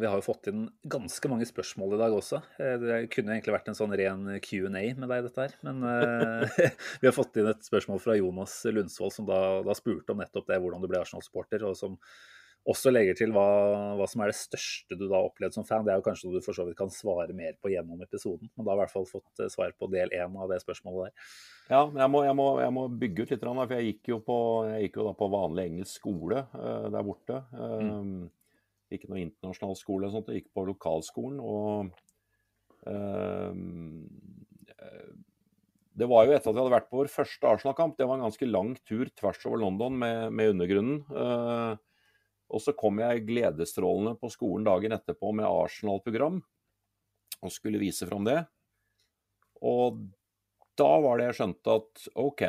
Vi 0.00 0.06
har 0.06 0.18
jo 0.18 0.24
fått 0.26 0.50
inn 0.50 0.66
ganske 0.84 1.30
mange 1.32 1.46
spørsmål 1.48 1.96
i 1.96 2.00
dag 2.00 2.16
også. 2.16 2.40
Eh, 2.60 2.74
det 2.82 2.98
kunne 3.14 3.36
egentlig 3.36 3.54
vært 3.54 3.70
en 3.72 3.78
sånn 3.78 3.94
ren 3.96 4.26
Q&A 4.44 4.68
med 4.68 5.06
deg, 5.08 5.28
dette 5.28 5.46
her. 5.46 5.56
Men 5.66 5.82
uh, 5.86 6.58
vi 7.00 7.08
har 7.08 7.16
fått 7.16 7.38
inn 7.40 7.50
et 7.50 7.66
spørsmål 7.66 8.02
fra 8.02 8.18
Jonas 8.18 8.58
Lundsvold, 8.68 9.14
som 9.14 9.28
da, 9.28 9.40
da, 9.66 9.76
spurte 9.78 10.12
om 10.12 10.20
nettopp 10.22 10.50
det, 10.50 10.60
hvordan 10.62 10.84
du 10.84 10.90
ble 10.90 11.00
Arsenal-supporter. 11.00 11.64
og 11.68 11.78
som 11.78 11.96
også 12.66 12.90
legger 12.90 13.14
til 13.18 13.32
hva, 13.34 13.46
hva, 13.98 14.06
som 14.10 14.22
er 14.24 14.32
det 14.32 14.38
største 14.38 14.96
du 14.98 15.04
da 15.06 15.20
har 15.20 15.28
opplevd 15.28 15.54
som 15.54 15.66
fan. 15.66 15.84
Det 15.86 15.92
er 15.94 16.00
jo 16.00 16.06
kanskje 16.06 16.28
noe 16.28 16.40
du 16.40 16.44
for 16.44 16.56
så 16.56 16.66
vidt 16.66 16.78
kan 16.78 16.90
svare 16.92 17.36
mer 17.36 17.54
på 17.62 17.70
gjennom 17.70 18.00
episoden. 18.02 18.50
Men 18.54 18.66
da 18.66 18.72
har 18.72 18.80
i 18.80 18.82
hvert 18.82 18.94
fall 18.94 19.06
fått 19.10 19.42
eh, 19.42 19.50
svar 19.52 19.74
på 19.78 19.88
del 19.92 20.10
én 20.16 20.34
av 20.34 20.50
det 20.50 20.58
spørsmålet 20.64 21.06
der. 21.06 21.28
Ja, 21.70 21.84
men 21.86 22.02
jeg 22.02 22.12
må, 22.14 22.22
jeg 22.26 22.38
må, 22.38 22.48
jeg 22.62 22.74
må 22.74 22.86
bygge 23.02 23.26
ut 23.26 23.34
litt, 23.34 23.46
for 23.46 23.76
jeg 23.76 23.92
gikk 23.92 24.10
jo 24.12 24.18
på, 24.26 24.38
gikk 24.82 24.98
jo 25.00 25.06
på 25.18 25.30
vanlig 25.32 25.68
engelsk 25.70 26.00
skole 26.00 26.42
uh, 26.54 26.86
der 26.94 27.06
borte. 27.06 27.40
Mm. 27.54 28.28
Ikke 28.94 29.10
noe 29.10 29.22
internasjonal 29.22 29.78
skole, 29.78 30.04
eller 30.04 30.14
sånt, 30.14 30.30
jeg 30.30 30.44
gikk 30.44 30.52
på 30.54 30.66
lokalskolen. 30.68 31.40
og 31.42 31.90
det 35.96 36.06
var 36.06 36.26
jo 36.26 36.34
etter 36.36 36.52
at 36.52 36.54
vi 36.54 36.60
hadde 36.60 36.74
vært 36.74 36.90
på 36.90 37.00
vår 37.00 37.08
første 37.10 37.50
Arsenal-kamp. 37.50 37.96
Det 37.98 38.06
var 38.06 38.18
en 38.18 38.26
ganske 38.28 38.46
lang 38.46 38.74
tur 38.86 39.08
tvers 39.16 39.40
over 39.48 39.62
London 39.64 39.96
med, 39.98 40.30
med 40.30 40.52
undergrunnen. 40.52 41.00
Og 42.54 42.62
så 42.62 42.74
kom 42.78 43.00
jeg 43.02 43.24
gledesstrålende 43.26 44.14
på 44.20 44.30
skolen 44.30 44.66
dagen 44.68 44.94
etterpå 44.94 45.32
med 45.34 45.48
Arsenal-program 45.48 46.38
og 47.44 47.52
skulle 47.52 47.80
vise 47.80 48.06
fram 48.08 48.24
det. 48.26 48.38
Og 49.66 49.98
da 50.78 50.88
var 51.02 51.18
det 51.18 51.30
jeg 51.30 51.38
skjønte 51.40 51.76
at 51.80 52.08
OK, 52.20 52.42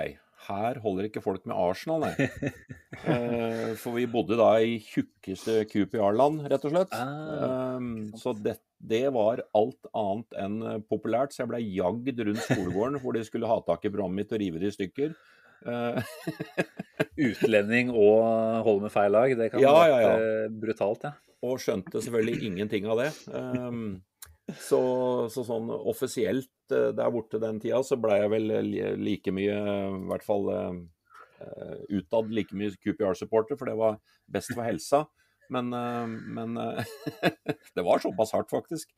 her 0.48 0.80
holder 0.84 1.08
ikke 1.08 1.24
folk 1.24 1.48
med 1.50 1.58
Arsenal, 1.58 2.06
nei. 2.06 2.28
eh, 3.10 3.72
for 3.80 3.98
vi 3.98 4.06
bodde 4.12 4.38
da 4.40 4.52
i 4.62 4.78
tjukkeste 4.84 5.64
QPR-land, 5.72 6.46
rett 6.52 6.68
og 6.68 6.76
slett. 6.76 6.94
Ah, 6.96 7.78
um, 7.80 8.12
så 8.20 8.36
det, 8.38 8.58
det, 8.78 9.08
var 9.16 9.42
alt 9.58 9.90
annet 9.98 10.38
enn 10.44 10.84
populært. 10.92 11.34
Så 11.34 11.44
jeg 11.44 11.52
ble 11.54 11.64
jagd 11.64 12.22
rundt 12.22 12.46
skolegården 12.46 13.02
hvor 13.02 13.18
de 13.18 13.26
skulle 13.28 13.50
ha 13.50 13.58
tak 13.66 13.88
i 13.88 13.92
programmet 13.92 14.22
mitt 14.22 14.36
og 14.36 14.44
rive 14.44 14.62
det 14.62 14.72
i 14.72 14.78
stykker. 14.78 15.18
Eh, 15.66 16.02
Utlending 17.28 17.90
og 17.94 18.66
holde 18.66 18.86
med 18.86 18.94
feil 18.94 19.14
lag, 19.14 19.34
det 19.40 19.50
kan 19.54 19.64
ja, 19.64 19.74
være 19.74 20.02
ja, 20.04 20.12
ja. 20.12 20.52
brutalt, 20.64 21.08
ja. 21.08 21.16
Og 21.46 21.62
skjønte 21.62 22.02
selvfølgelig 22.02 22.50
ingenting 22.50 22.88
av 22.90 23.02
det. 23.02 23.10
Um, 23.30 24.00
så, 24.58 24.80
så, 25.34 25.44
sånn 25.46 25.70
offisielt 25.70 26.50
uh, 26.74 26.90
der 26.96 27.12
borte 27.14 27.42
den 27.42 27.60
tida, 27.62 27.84
så 27.86 27.98
ble 28.02 28.18
jeg 28.24 28.32
vel 28.34 28.54
like 29.02 29.34
mye, 29.36 29.58
i 29.58 30.08
hvert 30.10 30.26
fall 30.26 30.50
uh, 30.50 30.80
utad, 31.94 32.34
like 32.34 32.58
mye 32.58 32.74
QPR-supporter, 32.82 33.60
for 33.60 33.70
det 33.70 33.78
var 33.78 34.00
best 34.34 34.54
for 34.56 34.66
helsa. 34.66 35.06
Men, 35.54 35.70
men 35.72 36.58
det 37.78 37.84
var 37.86 38.02
såpass 38.04 38.34
hardt, 38.36 38.50
faktisk. 38.52 38.90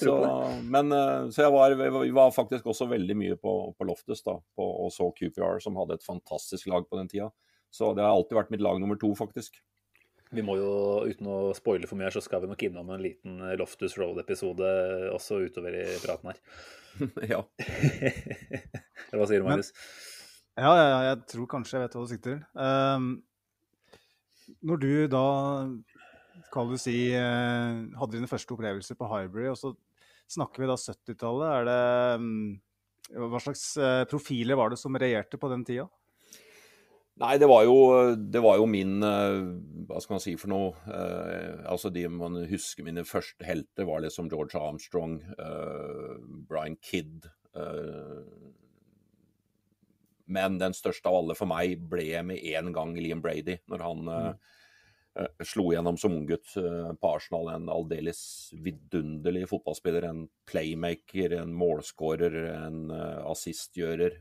Så, 0.00 0.14
men, 0.62 0.92
eh, 0.92 1.28
så 1.34 1.44
jeg 1.44 1.52
var, 1.52 1.74
vi 1.76 2.12
var 2.16 2.32
faktisk 2.32 2.66
også 2.72 2.86
veldig 2.88 3.16
mye 3.20 3.36
på, 3.36 3.52
på 3.76 3.86
Loftus 3.88 4.24
da, 4.24 4.38
på, 4.56 4.68
og 4.84 4.92
så 4.94 5.10
QPR, 5.12 5.60
som 5.60 5.76
hadde 5.76 5.98
et 5.98 6.06
fantastisk 6.06 6.70
lag 6.72 6.86
på 6.88 6.98
den 7.00 7.10
tida. 7.12 7.28
Så 7.74 7.90
det 7.92 8.04
har 8.04 8.14
alltid 8.14 8.38
vært 8.38 8.54
mitt 8.54 8.64
lag 8.64 8.80
nummer 8.80 8.96
to, 9.00 9.10
faktisk. 9.18 9.60
Vi 10.34 10.42
må 10.42 10.56
jo, 10.58 10.70
uten 11.04 11.28
å 11.30 11.36
spoile 11.54 11.90
for 11.90 12.00
mye, 12.00 12.10
så 12.14 12.22
skal 12.24 12.42
vi 12.42 12.50
nok 12.50 12.64
innom 12.66 12.94
en 12.94 13.04
liten 13.04 13.42
Loftus 13.60 13.98
Road-episode 14.00 14.70
også 15.12 15.42
utover 15.44 15.76
i 15.82 15.84
praten 16.02 16.32
her. 16.32 16.40
ja. 17.34 17.42
Hva 19.14 19.28
sier 19.28 19.42
du, 19.42 19.46
Marius? 19.46 19.74
Ja, 20.54 20.70
ja, 20.78 20.98
jeg 21.10 21.22
tror 21.34 21.50
kanskje 21.50 21.76
jeg 21.76 21.84
vet 21.84 21.96
hva 21.96 22.02
du 22.04 22.10
sikter 22.12 22.36
til. 22.36 22.42
Um, 22.54 23.08
når 24.62 24.80
du 24.82 24.92
da 25.10 25.24
kan 26.54 26.70
du 26.70 26.78
si, 26.80 27.10
eh, 27.12 27.82
hadde 27.98 28.16
dine 28.16 28.30
første 28.30 28.54
opplevelser 28.54 28.98
på 28.98 29.10
Hybrid, 29.10 29.50
og 29.52 29.58
så 29.58 29.74
snakker 30.30 30.64
vi 30.64 30.70
da 30.70 30.78
70-tallet. 30.80 31.50
Er 31.50 31.68
det 31.68 32.22
mm, 32.22 32.54
Hva 33.28 33.42
slags 33.42 33.66
eh, 33.76 34.06
profiler 34.10 34.58
var 34.58 34.72
det 34.72 34.80
som 34.80 34.96
regjerte 34.96 35.40
på 35.40 35.50
den 35.52 35.66
tida? 35.66 35.88
Nei, 37.22 37.36
det 37.38 37.46
var, 37.46 37.62
jo, 37.62 38.14
det 38.18 38.40
var 38.42 38.56
jo, 38.58 38.64
min 38.66 38.96
eh, 39.06 39.36
Hva 39.86 40.00
skal 40.02 40.16
man 40.16 40.22
si 40.24 40.34
for 40.40 40.50
noe? 40.50 40.72
Eh, 40.90 41.60
altså 41.70 41.92
De 41.94 42.08
man 42.10 42.40
husker 42.50 42.86
mine 42.86 43.04
første 43.06 43.46
helter, 43.46 43.86
var 43.86 44.02
liksom 44.02 44.30
George 44.32 44.58
Armstrong, 44.58 45.20
eh, 45.38 46.16
Brian 46.48 46.78
Kidd. 46.82 47.28
Eh, 47.54 48.24
men 50.24 50.58
den 50.58 50.74
største 50.74 51.10
av 51.10 51.20
alle 51.20 51.36
for 51.38 51.50
meg 51.50 51.76
ble 51.90 52.08
med 52.26 52.42
en 52.56 52.72
gang 52.74 52.96
Liam 52.96 53.22
Brady, 53.22 53.60
når 53.70 53.84
han 53.84 54.04
mm. 54.08 54.44
Eh, 55.14 55.44
slo 55.46 55.68
gjennom 55.70 55.96
som 55.98 56.12
unggutt 56.16 56.56
eh, 56.58 56.90
på 56.98 57.10
Arsenal. 57.16 57.48
En 57.54 57.68
aldeles 57.70 58.50
vidunderlig 58.58 59.46
fotballspiller. 59.50 60.08
En 60.08 60.24
playmaker, 60.50 61.36
en 61.38 61.54
målskårer, 61.54 62.40
en 62.54 62.90
uh, 62.90 63.22
assistgjører. 63.30 64.18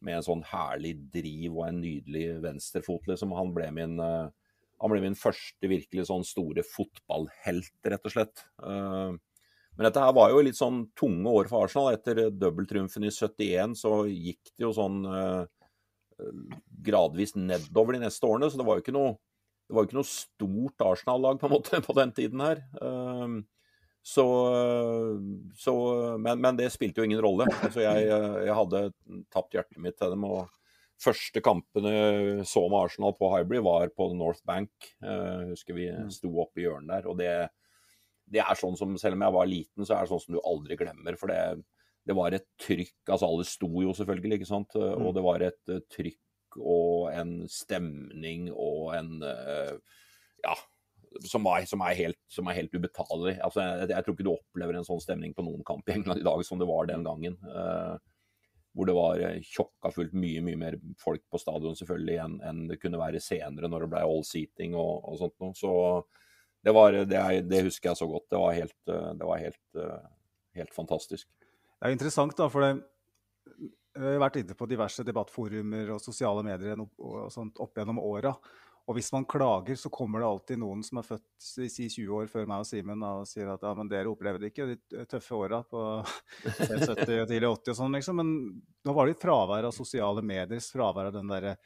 Med 0.00 0.18
en 0.18 0.24
sånn 0.24 0.44
herlig 0.48 0.94
driv 1.12 1.58
og 1.58 1.66
en 1.68 1.80
nydelig 1.82 2.26
venstrefot, 2.44 3.08
liksom. 3.10 3.34
Han 3.36 3.52
ble 3.56 3.68
min, 3.74 3.96
han 4.00 4.92
ble 4.92 5.00
min 5.02 5.16
første 5.18 5.70
virkelig 5.70 6.04
sånn 6.10 6.24
store 6.26 6.62
fotballhelt, 6.68 7.72
rett 7.88 8.04
og 8.04 8.12
slett. 8.12 8.44
men 8.60 9.88
dette 9.88 10.04
her 10.04 10.12
var 10.14 10.30
jo 10.30 10.42
litt 10.44 10.58
sånn 10.58 10.84
tunge 11.00 11.32
år 11.32 11.48
for 11.48 11.64
Arsenal. 11.64 11.96
Etter 11.96 12.28
dobbelttriumfen 12.28 13.08
i 13.08 13.10
71 13.10 13.74
så 13.80 14.02
gikk 14.04 14.52
det 14.52 14.66
jo 14.68 14.74
sånn 14.76 15.00
gradvis 16.86 17.34
nedover 17.40 17.96
de 17.96 18.04
neste 18.04 18.28
årene, 18.28 18.52
så 18.52 18.60
det 18.60 18.68
var 18.68 18.78
jo 18.78 18.84
ikke 18.84 18.98
noe 19.00 19.16
det 19.66 19.74
var 19.74 19.82
jo 19.82 19.88
ikke 19.88 19.98
noe 19.98 20.08
stort 20.08 20.82
Arsenal-lag 20.86 21.38
på 21.40 21.48
en 21.48 21.54
måte 21.56 21.80
på 21.86 21.94
den 21.98 22.12
tiden 22.14 22.42
her. 22.44 22.62
Ehm, 22.82 23.40
så, 24.06 24.24
så 25.58 25.74
men, 26.22 26.38
men, 26.38 26.58
det 26.58 26.70
spilte 26.70 27.02
jo 27.02 27.08
ingen 27.08 27.22
rolle. 27.22 27.48
Altså 27.66 27.82
jeg, 27.82 28.06
jeg, 28.06 28.54
hadde 28.54 28.82
tapt 29.34 29.56
hjertet 29.56 29.82
mitt 29.82 29.98
til 29.98 30.14
dem. 30.14 30.26
og 30.28 30.46
Første 31.02 31.42
kampene 31.44 32.44
så 32.48 32.62
med 32.70 32.78
Arsenal 32.78 33.16
på 33.18 33.28
Hybrid, 33.34 33.64
var 33.66 33.90
på 33.92 34.06
North 34.14 34.44
Bank. 34.46 34.70
Jeg 35.02 35.50
husker 35.50 35.76
vi 35.76 35.88
mm. 35.90 36.12
sto 36.14 36.30
oppe 36.44 36.62
i 36.62 36.68
hjørnet 36.68 36.92
der. 36.94 37.08
og 37.10 37.18
det, 37.18 37.32
det 38.30 38.44
er 38.44 38.58
sånn 38.58 38.78
som, 38.78 38.94
Selv 39.00 39.18
om 39.18 39.26
jeg 39.26 39.36
var 39.40 39.50
liten, 39.50 39.82
så 39.82 39.96
er 39.96 40.06
det 40.06 40.12
sånn 40.14 40.22
som 40.22 40.38
du 40.38 40.40
aldri 40.40 40.78
glemmer. 40.78 41.18
For 41.18 41.34
det, 41.34 41.42
det 42.06 42.14
var 42.16 42.38
et 42.38 42.46
trykk 42.62 43.10
altså 43.10 43.26
Alle 43.26 43.48
sto 43.50 43.72
jo 43.82 43.96
selvfølgelig, 43.98 44.38
ikke 44.38 44.52
sant. 44.54 44.78
Og 44.78 45.10
mm. 45.10 45.12
det 45.18 45.26
var 45.26 45.48
et 45.50 45.76
trykk 45.98 46.22
og 46.60 47.10
en 47.14 47.36
stemning 47.50 48.48
og 48.52 48.96
en 48.96 49.20
uh, 49.24 49.76
Ja. 50.44 50.56
Som 51.24 51.46
er, 51.48 51.64
som, 51.64 51.80
er 51.80 51.96
helt, 51.96 52.18
helt, 52.52 52.74
ubetalelig. 52.76 53.38
Altså, 53.40 53.62
jeg, 53.62 53.88
jeg, 53.88 54.04
tror 54.04 54.12
ikke 54.12 54.24
du 54.26 54.34
opplever 54.34 54.76
en 54.76 54.84
sånn 54.84 55.00
stemning 55.00 55.32
på 55.32 55.46
noen 55.46 55.62
kamp 55.64 55.88
i 55.88 55.94
England 55.94 56.20
i 56.20 56.26
dag 56.26 56.42
som 56.44 56.60
det 56.60 56.68
var 56.68 56.90
den 56.90 57.06
gangen. 57.06 57.38
Uh, 57.46 57.96
hvor 58.76 58.88
det 58.88 58.96
var 58.98 59.22
eh, 59.24 59.38
tjokka 59.40 59.88
fullt 59.94 60.12
mye 60.12 60.42
mye 60.44 60.58
mer 60.60 60.74
folk 61.00 61.22
på 61.32 61.40
stadion 61.40 61.78
selvfølgelig 61.78 62.18
enn, 62.20 62.34
en 62.44 62.58
det 62.68 62.76
kunne 62.82 63.00
være 63.00 63.22
senere 63.24 63.70
når 63.72 63.86
det 63.86 63.88
ble 63.94 64.02
all 64.04 64.20
seating 64.28 64.76
og, 64.76 65.06
og 65.08 65.16
sånt 65.22 65.36
noe. 65.40 65.56
Så 65.56 65.70
det, 66.60 66.74
var, 66.76 66.98
det, 67.08 67.22
det, 67.48 67.62
husker 67.64 67.94
jeg 67.94 68.00
så 68.02 68.10
godt. 68.10 68.28
Det 68.28 68.42
var 68.42 68.58
helt, 68.58 68.76
det 68.84 69.30
var 69.30 69.40
helt, 69.40 69.80
helt 70.60 70.76
fantastisk. 70.76 71.30
Det 71.76 71.88
er 71.88 71.96
interessant, 71.96 72.36
da, 72.36 72.50
for 72.52 72.64
det, 72.64 72.74
vært 73.96 74.40
inne 74.42 74.56
på 74.58 74.68
diverse 74.68 75.04
debattforumer 75.06 75.94
og 75.94 76.02
sosiale 76.04 76.44
medier 76.46 76.80
og 76.80 77.26
sånt 77.32 77.60
opp 77.62 77.78
gjennom 77.78 78.00
åra. 78.02 78.34
Og 78.86 78.94
hvis 78.94 79.08
man 79.10 79.24
klager, 79.26 79.74
så 79.74 79.90
kommer 79.90 80.22
det 80.22 80.28
alltid 80.28 80.60
noen 80.62 80.82
som 80.86 81.00
er 81.00 81.06
født 81.08 81.24
si 81.42 81.88
20 81.88 82.12
år 82.20 82.28
før 82.30 82.44
meg 82.46 82.62
og 82.62 82.68
Simen 82.68 83.02
og 83.02 83.24
sier 83.26 83.48
at 83.50 83.64
ja, 83.66 83.72
men 83.74 83.90
dere 83.90 84.12
opplevde 84.12 84.46
ikke 84.46 84.68
de 84.70 85.06
tøffe 85.10 85.34
åra 85.34 85.58
på 85.66 85.80
70 86.44 86.92
og 86.94 87.00
tidlig 87.02 87.50
80 87.50 87.72
og 87.72 87.78
sånn, 87.80 87.98
liksom. 87.98 88.22
Men 88.22 88.30
nå 88.86 88.94
var 88.94 89.10
det 89.10 89.18
fravær 89.18 89.66
av 89.66 89.74
sosiale 89.74 90.22
medier, 90.22 90.62
fravær 90.62 91.10
av 91.10 91.18
den 91.18 91.34
derre 91.34 91.56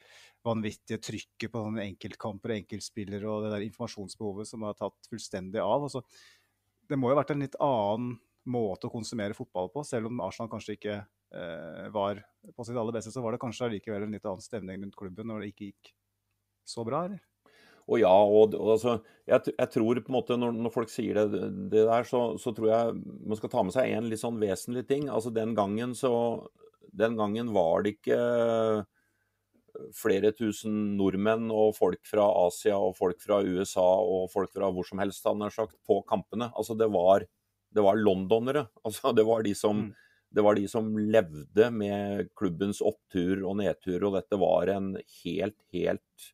vanvittige 0.41 0.97
trykket 0.97 1.53
på 1.53 1.63
enkeltkamper 1.83 2.55
og 2.55 2.63
enkeltspillere 2.63 3.29
og 3.29 3.45
det 3.45 3.53
der 3.53 3.67
informasjonsbehovet 3.67 4.49
som 4.49 4.65
har 4.65 4.73
tatt 4.79 5.11
fullstendig 5.11 5.61
av. 5.61 5.85
Altså, 5.85 6.01
det 6.89 6.97
må 6.97 7.11
jo 7.11 7.19
ha 7.19 7.21
vært 7.21 7.35
en 7.35 7.45
litt 7.45 7.61
annen 7.61 8.15
måte 8.49 8.89
å 8.89 8.93
konsumere 8.97 9.37
fotball 9.37 9.69
på, 9.69 9.85
selv 9.85 10.09
om 10.09 10.25
Arsenal 10.25 10.49
kanskje 10.49 10.79
ikke 10.79 11.01
var 11.93 12.21
på 12.55 12.65
sitt 12.67 12.75
aller 12.75 12.95
beste, 12.95 13.11
så 13.13 13.21
var 13.23 13.31
det 13.31 13.41
kanskje 13.41 13.69
allikevel 13.69 14.03
en 14.03 14.15
litt 14.15 14.25
annen 14.27 14.43
stemning 14.43 14.81
rundt 14.81 14.97
klubben 14.99 15.29
når 15.31 15.43
det 15.43 15.51
ikke 15.53 15.69
gikk 15.69 15.91
så 16.67 16.83
bra, 16.87 17.05
eller? 17.07 17.21
Og 17.89 17.99
ja, 17.99 18.11
og, 18.11 18.55
og 18.55 18.75
altså, 18.75 18.95
jeg, 19.27 19.51
jeg, 19.51 19.69
tror 19.73 19.99
på 19.99 20.11
en 20.11 20.15
måte 20.15 20.37
når, 20.37 20.53
når 20.67 20.73
folk 20.73 20.91
sier 20.91 21.17
det, 21.17 21.41
det 21.71 21.85
der, 21.89 22.05
så, 22.07 22.21
så, 22.39 22.53
tror 22.55 22.69
jeg 22.69 22.99
man 23.01 23.39
skal 23.39 23.51
ta 23.51 23.63
med 23.65 23.75
seg 23.75 23.91
en 23.91 24.09
litt 24.11 24.21
sånn 24.21 24.39
vesentlig 24.41 24.85
ting. 24.87 25.09
Altså 25.11 25.33
Den 25.33 25.55
gangen 25.57 25.95
så 25.97 26.13
Den 26.79 27.17
gangen 27.19 27.51
var 27.55 27.83
det 27.83 27.97
ikke 27.97 28.21
flere 29.95 30.33
tusen 30.35 30.97
nordmenn 30.99 31.47
og 31.55 31.73
folk 31.77 32.03
fra 32.05 32.25
Asia 32.45 32.75
og 32.77 32.93
folk 32.97 33.21
fra 33.23 33.39
USA 33.41 33.87
og 34.03 34.27
folk 34.33 34.51
fra 34.53 34.69
hvor 34.71 34.85
som 34.87 34.99
helst, 35.01 35.25
han 35.25 35.41
har 35.41 35.53
sagt, 35.55 35.77
på 35.87 36.01
kampene. 36.07 36.51
Altså 36.53 36.75
det 36.77 36.89
var, 36.91 37.25
det 37.71 37.85
var 37.85 37.99
londonere. 37.99 38.67
Altså 38.85 39.15
det 39.15 39.25
var 39.27 39.47
de 39.47 39.55
som 39.57 39.87
mm 39.87 39.91
det 40.31 40.43
var 40.45 40.55
de 40.55 40.67
som 40.71 40.93
levde 40.95 41.67
med 41.75 42.29
klubbens 42.39 42.79
opptur 42.83 43.43
og 43.43 43.57
nedtur, 43.59 44.07
og 44.07 44.15
dette 44.15 44.39
var 44.39 44.71
en 44.71 44.93
helt, 45.21 45.57
helt 45.75 46.27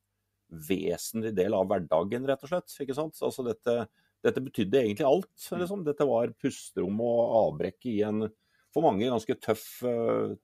vesentlig 0.47 1.33
del 1.35 1.55
av 1.57 1.65
hverdagen, 1.69 2.27
rett 2.29 2.43
og 2.45 2.51
slett. 2.51 2.75
ikke 2.83 2.95
sant? 2.97 3.17
Altså 3.25 3.45
dette, 3.47 3.79
dette 4.23 4.43
betydde 4.43 4.83
egentlig 4.83 5.07
alt. 5.07 5.47
Liksom. 5.49 5.81
Dette 5.87 6.07
var 6.07 6.35
pusterom 6.39 7.01
og 7.03 7.33
avbrekk 7.41 7.89
i 7.89 7.97
en 8.07 8.27
for 8.75 8.85
mange 8.85 9.09
ganske 9.09 9.37
tøff, 9.41 9.65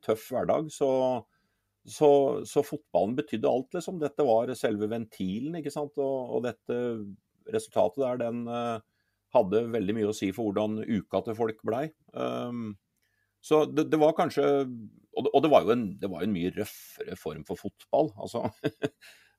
tøff 0.04 0.26
hverdag. 0.34 0.72
Så, 0.74 0.90
så, 1.86 2.10
så, 2.50 2.64
fotballen 2.66 3.18
betydde 3.20 3.50
alt, 3.50 3.70
liksom. 3.78 4.00
Dette 4.02 4.26
var 4.26 4.50
selve 4.58 4.90
ventilen, 4.92 5.60
ikke 5.60 5.74
sant. 5.74 5.94
Og, 6.02 6.38
og 6.38 6.48
dette 6.48 6.80
resultatet 7.54 8.02
der, 8.02 8.22
den 8.24 8.48
uh, 8.48 8.80
hadde 9.36 9.66
veldig 9.74 9.98
mye 9.98 10.10
å 10.10 10.16
si 10.16 10.32
for 10.34 10.50
hvordan 10.50 10.82
uka 10.88 11.22
til 11.26 11.38
folk 11.38 11.62
blei. 11.68 11.88
Um, 12.16 12.74
så 13.44 13.64
det, 13.68 13.90
det, 13.92 14.00
var 14.00 14.16
kanskje 14.16 14.44
Og, 14.64 15.26
det, 15.26 15.32
og 15.34 15.42
det, 15.44 15.50
var 15.52 15.66
jo 15.66 15.74
en, 15.76 15.88
det 16.00 16.10
var 16.10 16.24
en 16.24 16.34
mye 16.34 16.52
røffere 16.56 17.18
form 17.20 17.44
for 17.48 17.60
fotball, 17.60 18.14
altså. 18.18 18.48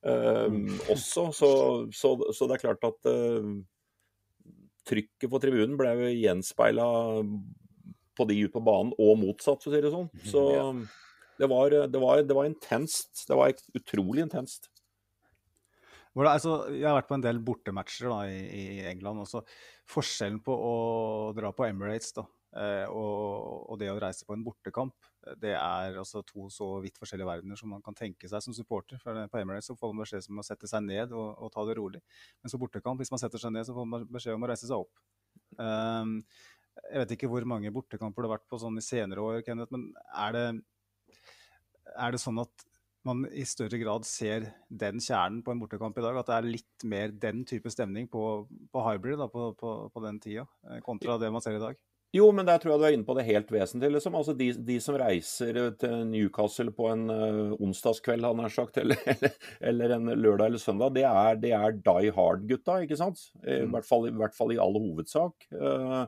um, 0.05 0.69
også. 0.93 1.29
Så, 1.35 1.49
så, 1.91 2.13
så, 2.29 2.47
det 2.47 2.57
er 2.57 2.63
klart 2.67 2.85
at 2.87 3.09
uh, 3.09 3.49
trykket 4.87 5.31
på 5.31 5.41
tribunen 5.41 5.75
ble 5.79 5.95
jo 5.97 6.13
gjenspeila 6.13 6.85
på 8.15 8.29
de 8.29 8.37
ute 8.45 8.53
på 8.53 8.63
banen, 8.63 8.93
og 9.01 9.17
motsatt, 9.19 9.59
for 9.59 9.73
å 9.73 9.75
si 9.75 9.83
det 9.83 9.91
sånn. 9.91 10.07
Så 10.29 10.45
det 11.35 11.49
var, 11.51 11.73
det 11.91 11.99
var, 11.99 12.21
det 12.23 12.37
var 12.37 12.47
intenst. 12.47 13.25
Det 13.27 13.35
var 13.35 13.51
utrolig 13.75 14.23
intenst. 14.23 14.69
Det, 16.15 16.23
altså, 16.31 16.53
jeg 16.71 16.87
har 16.87 16.95
vært 16.95 17.09
på 17.09 17.17
en 17.17 17.25
del 17.25 17.41
bortematcher 17.43 18.07
da, 18.07 18.21
i, 18.31 18.39
i, 18.55 18.85
England. 18.87 19.25
Også. 19.25 19.41
Forskjellen 19.91 20.39
på 20.45 20.55
å 20.55 20.75
dra 21.35 21.51
på 21.55 21.67
Emirates 21.67 22.15
da, 22.15 22.23
og, 22.55 23.65
og, 23.67 23.75
det 23.81 23.89
å 23.91 23.97
reise 23.99 24.23
på 24.27 24.35
en 24.35 24.43
bortekamp, 24.45 24.95
det 25.41 25.51
er 25.57 25.97
altså 25.99 26.21
to 26.23 26.47
så 26.53 26.69
vidt 26.83 26.99
forskjellige 27.01 27.27
verdener 27.27 27.59
som 27.59 27.73
man 27.75 27.83
kan 27.83 27.97
tenke 27.97 28.29
seg 28.31 28.43
som 28.45 28.55
supporter. 28.55 29.01
For 29.01 29.17
På 29.31 29.41
Emirates 29.41 29.67
så 29.71 29.75
får 29.79 29.91
man 29.91 30.05
beskjed 30.05 30.29
om 30.31 30.39
å 30.39 30.45
sette 30.47 30.69
seg 30.71 30.85
ned 30.87 31.15
og, 31.15 31.33
og 31.35 31.51
ta 31.51 31.65
det 31.67 31.75
rolig. 31.79 32.03
Men 32.39 32.53
som 32.53 32.61
bortekamp, 32.61 33.01
hvis 33.01 33.11
man 33.11 33.21
setter 33.21 33.41
seg 33.41 33.55
ned, 33.55 33.67
så 33.67 33.75
får 33.75 33.89
man 33.91 34.05
beskjed 34.11 34.37
om 34.37 34.47
å 34.47 34.51
reise 34.53 34.69
seg 34.69 34.85
opp. 34.85 35.03
Um, 35.59 36.21
jeg 36.85 37.01
vet 37.01 37.13
ikke 37.15 37.31
hvor 37.31 37.47
mange 37.47 37.71
bortekamper 37.75 38.23
det 38.23 38.29
har 38.29 38.37
vært 38.37 38.47
på 38.51 38.59
sånn 38.61 38.79
i 38.79 38.85
senere 38.85 39.23
år, 39.23 39.41
Kenneth, 39.47 39.73
men 39.75 39.89
er 40.15 40.35
det 40.35 40.47
er 41.95 42.15
det 42.15 42.21
sånn 42.21 42.41
at 42.41 42.65
man 43.05 43.25
i 43.29 43.43
større 43.47 43.77
grad 43.77 44.05
ser 44.09 44.47
den 44.69 45.01
kjernen 45.03 45.43
på 45.45 45.53
en 45.53 45.61
bortekamp 45.61 45.97
i 45.97 46.05
dag? 46.05 46.17
At 46.19 46.29
det 46.29 46.37
er 46.37 46.47
litt 46.57 46.85
mer 46.89 47.13
den 47.13 47.43
type 47.47 47.71
stemning 47.73 48.09
på, 48.11 48.23
på 48.73 48.85
hybrid 48.87 49.19
da, 49.21 49.29
på, 49.31 49.51
på, 49.59 49.75
på, 49.93 50.05
den 50.05 50.19
tida, 50.23 50.47
eh, 50.69 50.81
kontra 50.85 51.19
det 51.21 51.29
man 51.33 51.43
ser 51.45 51.59
i 51.59 51.61
dag? 51.61 51.77
Jo, 52.15 52.29
men 52.31 52.47
der 52.47 52.61
tror 52.61 52.75
jeg 52.75 52.79
du 52.79 52.85
er 52.87 52.95
inne 52.95 53.07
på 53.07 53.15
det 53.17 53.25
helt 53.27 53.49
vesentlige. 53.51 53.91
Liksom. 53.97 54.15
Altså 54.15 54.35
de, 54.39 54.49
de, 54.67 54.75
som 54.83 54.95
reiser 54.99 55.57
til 55.81 55.95
Newcastle 56.07 56.71
på 56.75 56.87
en 56.93 57.09
uh, 57.11 57.55
onsdagskveld, 57.59 58.23
han 58.23 58.43
har 58.45 58.53
sagt, 58.53 58.77
eller, 58.83 59.01
eller, 59.59 59.95
en 59.97 60.13
lørdag 60.13 60.53
eller 60.53 60.61
søndag, 60.61 60.93
det 60.95 61.03
er, 61.09 61.41
det 61.41 61.51
er 61.57 61.75
die 61.75 62.13
hard-gutta, 62.15 62.79
ikke 62.85 62.99
sant? 62.99 63.27
I, 63.43 63.65
mm. 63.65 63.73
hvert 63.75 63.89
fall, 63.89 64.07
I 64.07 64.15
hvert 64.15 64.37
fall 64.37 64.55
i 64.55 64.61
all 64.61 64.79
hovedsak. 64.79 65.49
Uh, 65.51 66.05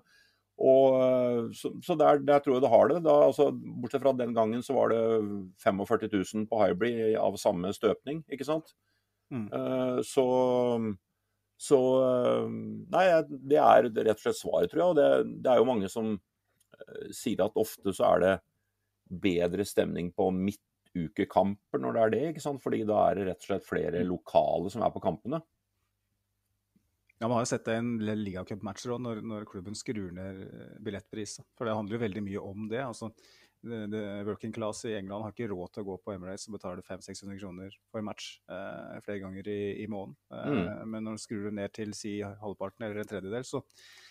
og, 0.58 0.96
eh, 0.98 1.42
så, 1.54 1.70
så 1.86 1.96
der, 1.98 2.24
der, 2.26 2.40
tror 2.42 2.56
jeg 2.56 2.64
det 2.64 2.72
har 2.72 2.88
det. 2.90 3.02
Da, 3.06 3.16
altså, 3.28 3.52
bortsett 3.54 4.02
fra 4.02 4.14
den 4.18 4.34
gangen 4.34 4.64
så 4.66 4.74
var 4.74 4.90
det 4.90 5.02
45 5.62 6.10
000 6.10 6.48
på 6.50 6.62
Hybrid 6.64 7.18
av 7.22 7.38
samme 7.38 7.70
støpning, 7.76 8.24
ikke 8.32 8.48
sant. 8.48 8.74
Mm. 9.30 9.46
Uh, 9.54 10.00
så, 10.08 10.26
så 11.58 11.78
uh, 12.04 12.46
Nei, 12.94 13.06
det 13.28 13.58
er 13.58 13.90
rett 13.90 14.14
og 14.14 14.24
slett 14.24 14.40
svaret, 14.40 14.72
tror 14.72 14.84
jeg. 14.84 14.92
Og 14.92 15.00
det, 15.00 15.42
det 15.44 15.52
er 15.52 15.62
jo 15.62 15.70
mange 15.70 15.90
som 15.92 16.14
uh, 16.14 17.10
sier 17.16 17.42
at 17.46 17.58
ofte 17.58 17.94
så 17.96 18.12
er 18.14 18.24
det 18.24 18.34
bedre 19.08 19.66
stemning 19.66 20.12
på 20.16 20.30
midtukekamper 20.36 21.82
når 21.82 21.96
det 21.96 22.02
er 22.04 22.14
det, 22.14 22.24
ikke 22.32 22.46
sant. 22.46 22.64
Fordi 22.64 22.84
da 22.88 23.04
er 23.08 23.20
det 23.20 23.30
rett 23.32 23.46
og 23.46 23.52
slett 23.52 23.70
flere 23.70 24.04
mm. 24.04 24.10
lokale 24.12 24.74
som 24.74 24.86
er 24.86 24.94
på 24.94 25.04
kampene. 25.04 25.42
Ja, 27.18 27.26
Man 27.26 27.40
har 27.40 27.48
jo 27.48 27.50
sett 27.50 27.66
det 27.66 27.74
i 27.74 27.82
en 27.82 28.22
ligacupmatcher 28.22 28.94
òg, 28.94 29.02
når, 29.02 29.24
når 29.26 29.48
klubben 29.50 29.78
skrur 29.78 30.12
ned 30.14 30.44
eh, 30.46 30.74
billettpris. 30.86 31.40
For 31.58 31.66
det 31.66 31.74
handler 31.74 31.98
jo 31.98 32.04
veldig 32.04 32.24
mye 32.28 32.44
om 32.46 32.68
det. 32.70 32.84
altså 32.84 33.10
Working 34.28 34.54
class 34.56 34.84
i 34.88 34.96
England 34.98 35.26
har 35.26 35.34
ikke 35.34 35.50
råd 35.52 35.74
til 35.74 35.84
å 35.84 35.88
gå 35.92 35.98
på 36.04 36.14
Emirates 36.16 36.48
og 36.50 36.58
betale 36.58 36.84
500-600 36.86 37.40
kroner 37.42 37.78
for 37.92 38.06
match 38.06 38.38
eh, 38.52 38.98
flere 39.06 39.22
ganger 39.24 39.50
i, 39.52 39.62
i 39.84 39.88
måneden. 39.92 40.18
Eh, 40.34 40.52
mm. 40.58 40.92
Men 40.94 41.08
når 41.08 41.18
du 41.18 41.24
skrur 41.24 41.48
det 41.48 41.56
ned 41.60 41.74
til 41.76 41.96
si 41.98 42.18
halvparten 42.24 42.88
eller 42.88 43.04
en 43.04 43.10
tredjedel, 43.10 43.48
så, 43.48 43.64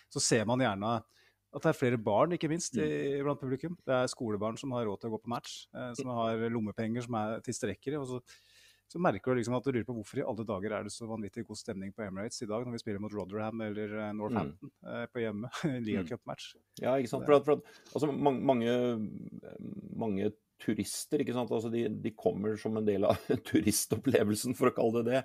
så, 0.09 0.23
ser 0.23 0.47
man 0.49 0.63
gjerne 0.63 0.97
at 0.97 1.63
det 1.63 1.71
er 1.71 1.79
flere 1.79 1.99
barn, 2.01 2.35
ikke 2.35 2.49
minst, 2.51 2.75
i, 2.77 2.87
mm. 3.17 3.25
blant 3.25 3.41
publikum. 3.41 3.77
Det 3.87 3.95
er 3.95 4.11
skolebarn 4.11 4.59
som 4.59 4.75
har 4.75 4.87
råd 4.89 5.01
til 5.01 5.11
å 5.11 5.15
gå 5.15 5.23
på 5.25 5.33
match, 5.33 5.59
eh, 5.73 5.91
som 5.99 6.13
har 6.19 6.47
lommepenger 6.53 7.07
som 7.07 7.19
er 7.21 7.43
tilstrekkelig. 7.45 8.01
og 8.01 8.09
så 8.11 8.21
så 8.87 9.01
merker 9.03 9.33
du 9.33 9.41
liksom 9.41 9.57
at 9.57 9.65
du 9.67 9.73
lurer 9.73 9.87
på 9.87 9.95
hvorfor 9.97 10.21
i 10.21 10.25
alle 10.25 10.45
dager 10.47 10.73
er 10.77 10.87
det 10.87 10.93
så 10.95 11.07
vanvittig 11.09 11.43
god 11.47 11.59
stemning 11.59 11.91
på 11.95 12.05
Emirates 12.05 12.39
i 12.43 12.47
dag 12.47 12.63
når 12.63 12.77
vi 12.77 12.81
spiller 12.81 13.01
mot 13.03 13.13
Rotherham 13.13 13.63
eller 13.65 13.95
eh, 13.99 14.13
Northampton 14.15 14.71
mm. 14.71 14.87
Eh, 14.87 15.05
på 15.11 15.23
hjemme. 15.23 15.51
Ligacupmatch. 15.87 16.53
Mm. 16.55 16.63
Ja, 16.85 16.95
ikke 16.95 17.11
sant. 17.11 17.27
For 17.27 17.35
at, 17.35 17.47
for 17.47 17.59
at, 17.59 17.81
altså, 17.91 18.11
mange, 18.15 18.77
mange, 19.97 20.31
turister 20.63 21.21
ikke 21.21 21.35
sant? 21.35 21.51
Altså, 21.53 21.69
de, 21.73 21.83
de, 22.01 22.15
kommer 22.17 22.55
som 22.57 22.79
en 22.79 22.87
del 22.87 23.05
av 23.05 23.19
turistopplevelsen, 23.49 24.55
for 24.57 24.71
å 24.71 24.75
kalle 24.79 25.03
det 25.03 25.17
det. 25.17 25.23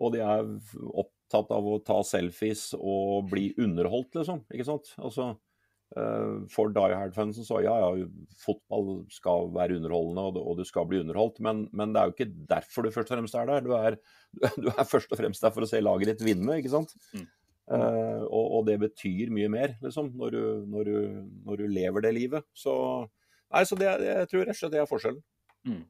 Og 0.00 0.14
de 0.14 0.22
er 0.24 0.46
opptatt 1.02 1.50
av 1.52 1.66
å 1.66 1.80
ta 1.84 1.98
selfies 2.06 2.70
og 2.78 3.28
bli 3.32 3.50
underholdt, 3.60 4.14
liksom. 4.20 4.44
ikke 4.54 4.68
sant? 4.70 4.94
Altså, 5.02 5.32
for 6.54 6.70
Die 6.70 6.94
Hard-fansen 6.94 7.42
så 7.42 7.58
ja, 7.64 7.72
ja, 7.82 8.04
fotball 8.38 9.00
skal 9.10 9.48
være 9.56 9.80
underholdende 9.80 10.22
og, 10.28 10.36
og 10.38 10.60
du 10.60 10.62
skal 10.68 10.86
bli 10.86 11.00
underholdt, 11.02 11.40
men, 11.42 11.64
men, 11.74 11.90
det 11.90 11.98
er 11.98 12.06
jo 12.06 12.14
ikke 12.14 12.46
derfor 12.52 12.86
du 12.86 12.92
først 12.94 13.10
og 13.10 13.18
fremst 13.18 13.34
er 13.34 13.50
der. 13.50 13.64
Du 13.66 13.74
er, 13.74 13.96
du 14.62 14.70
er 14.70 14.86
først 14.86 15.10
og 15.10 15.18
fremst 15.18 15.42
der 15.42 15.54
for 15.56 15.66
å 15.66 15.70
se 15.70 15.82
laget 15.82 16.12
ditt 16.12 16.22
vinne, 16.28 16.60
ikke 16.60 16.70
sant. 16.76 16.94
Mm. 17.16 17.26
Uh, 17.70 18.22
og, 18.26 18.44
og, 18.44 18.60
det 18.66 18.80
betyr 18.82 19.30
mye 19.34 19.50
mer, 19.50 19.76
liksom, 19.82 20.08
når 20.18 20.34
du, 20.34 20.42
når 20.72 20.88
du, 20.88 20.94
når 21.46 21.60
du 21.60 21.66
lever 21.70 22.06
det 22.06 22.14
livet. 22.16 22.46
Så, 22.56 22.72
nei, 23.54 23.62
så 23.66 23.78
det, 23.78 23.90
jeg 24.06 24.30
tror 24.30 24.46
rett 24.46 24.56
og 24.56 24.60
slett 24.62 24.74
det 24.74 24.82
er 24.82 24.90
forskjellen. 24.90 25.22
Mm. 25.70 25.84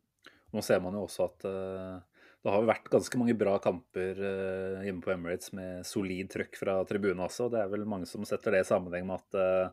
Nå 0.51 0.65
ser 0.67 0.83
man 0.85 0.97
jo 0.99 1.07
også 1.07 1.29
at 1.31 1.47
uh, 1.49 2.10
det 2.41 2.49
har 2.55 2.63
vært 2.65 2.87
ganske 2.89 3.19
mange 3.21 3.35
bra 3.37 3.59
kamper 3.61 4.17
uh, 4.17 4.81
hjemme 4.85 5.03
på 5.05 5.11
Emirates 5.13 5.53
med 5.57 5.83
solid 5.85 6.31
trøkk 6.33 6.57
fra 6.57 6.85
tribunen 6.89 7.21
også. 7.27 7.51
Det 7.53 7.61
er 7.61 7.69
vel 7.73 7.85
mange 7.89 8.07
som 8.09 8.25
setter 8.29 8.51
det 8.57 8.61
i 8.65 8.71
sammenheng 8.71 9.05
med 9.11 9.17
at 9.21 9.31
uh, 9.37 9.69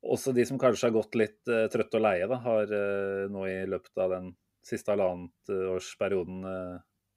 også 0.00 0.32
de 0.32 0.44
som 0.48 0.58
kanskje 0.60 0.86
har 0.88 0.96
gått 0.96 1.14
litt 1.20 1.42
uh, 1.52 1.68
trøtte 1.72 1.96
og 2.00 2.04
leie, 2.06 2.26
da, 2.30 2.36
har 2.46 2.64
nå 3.28 3.40
i 3.50 3.68
løpet 3.68 3.96
av 4.00 4.08
den 4.16 4.26
siste 4.64 4.92
halvannet 4.94 5.44
årsperioden 5.74 6.38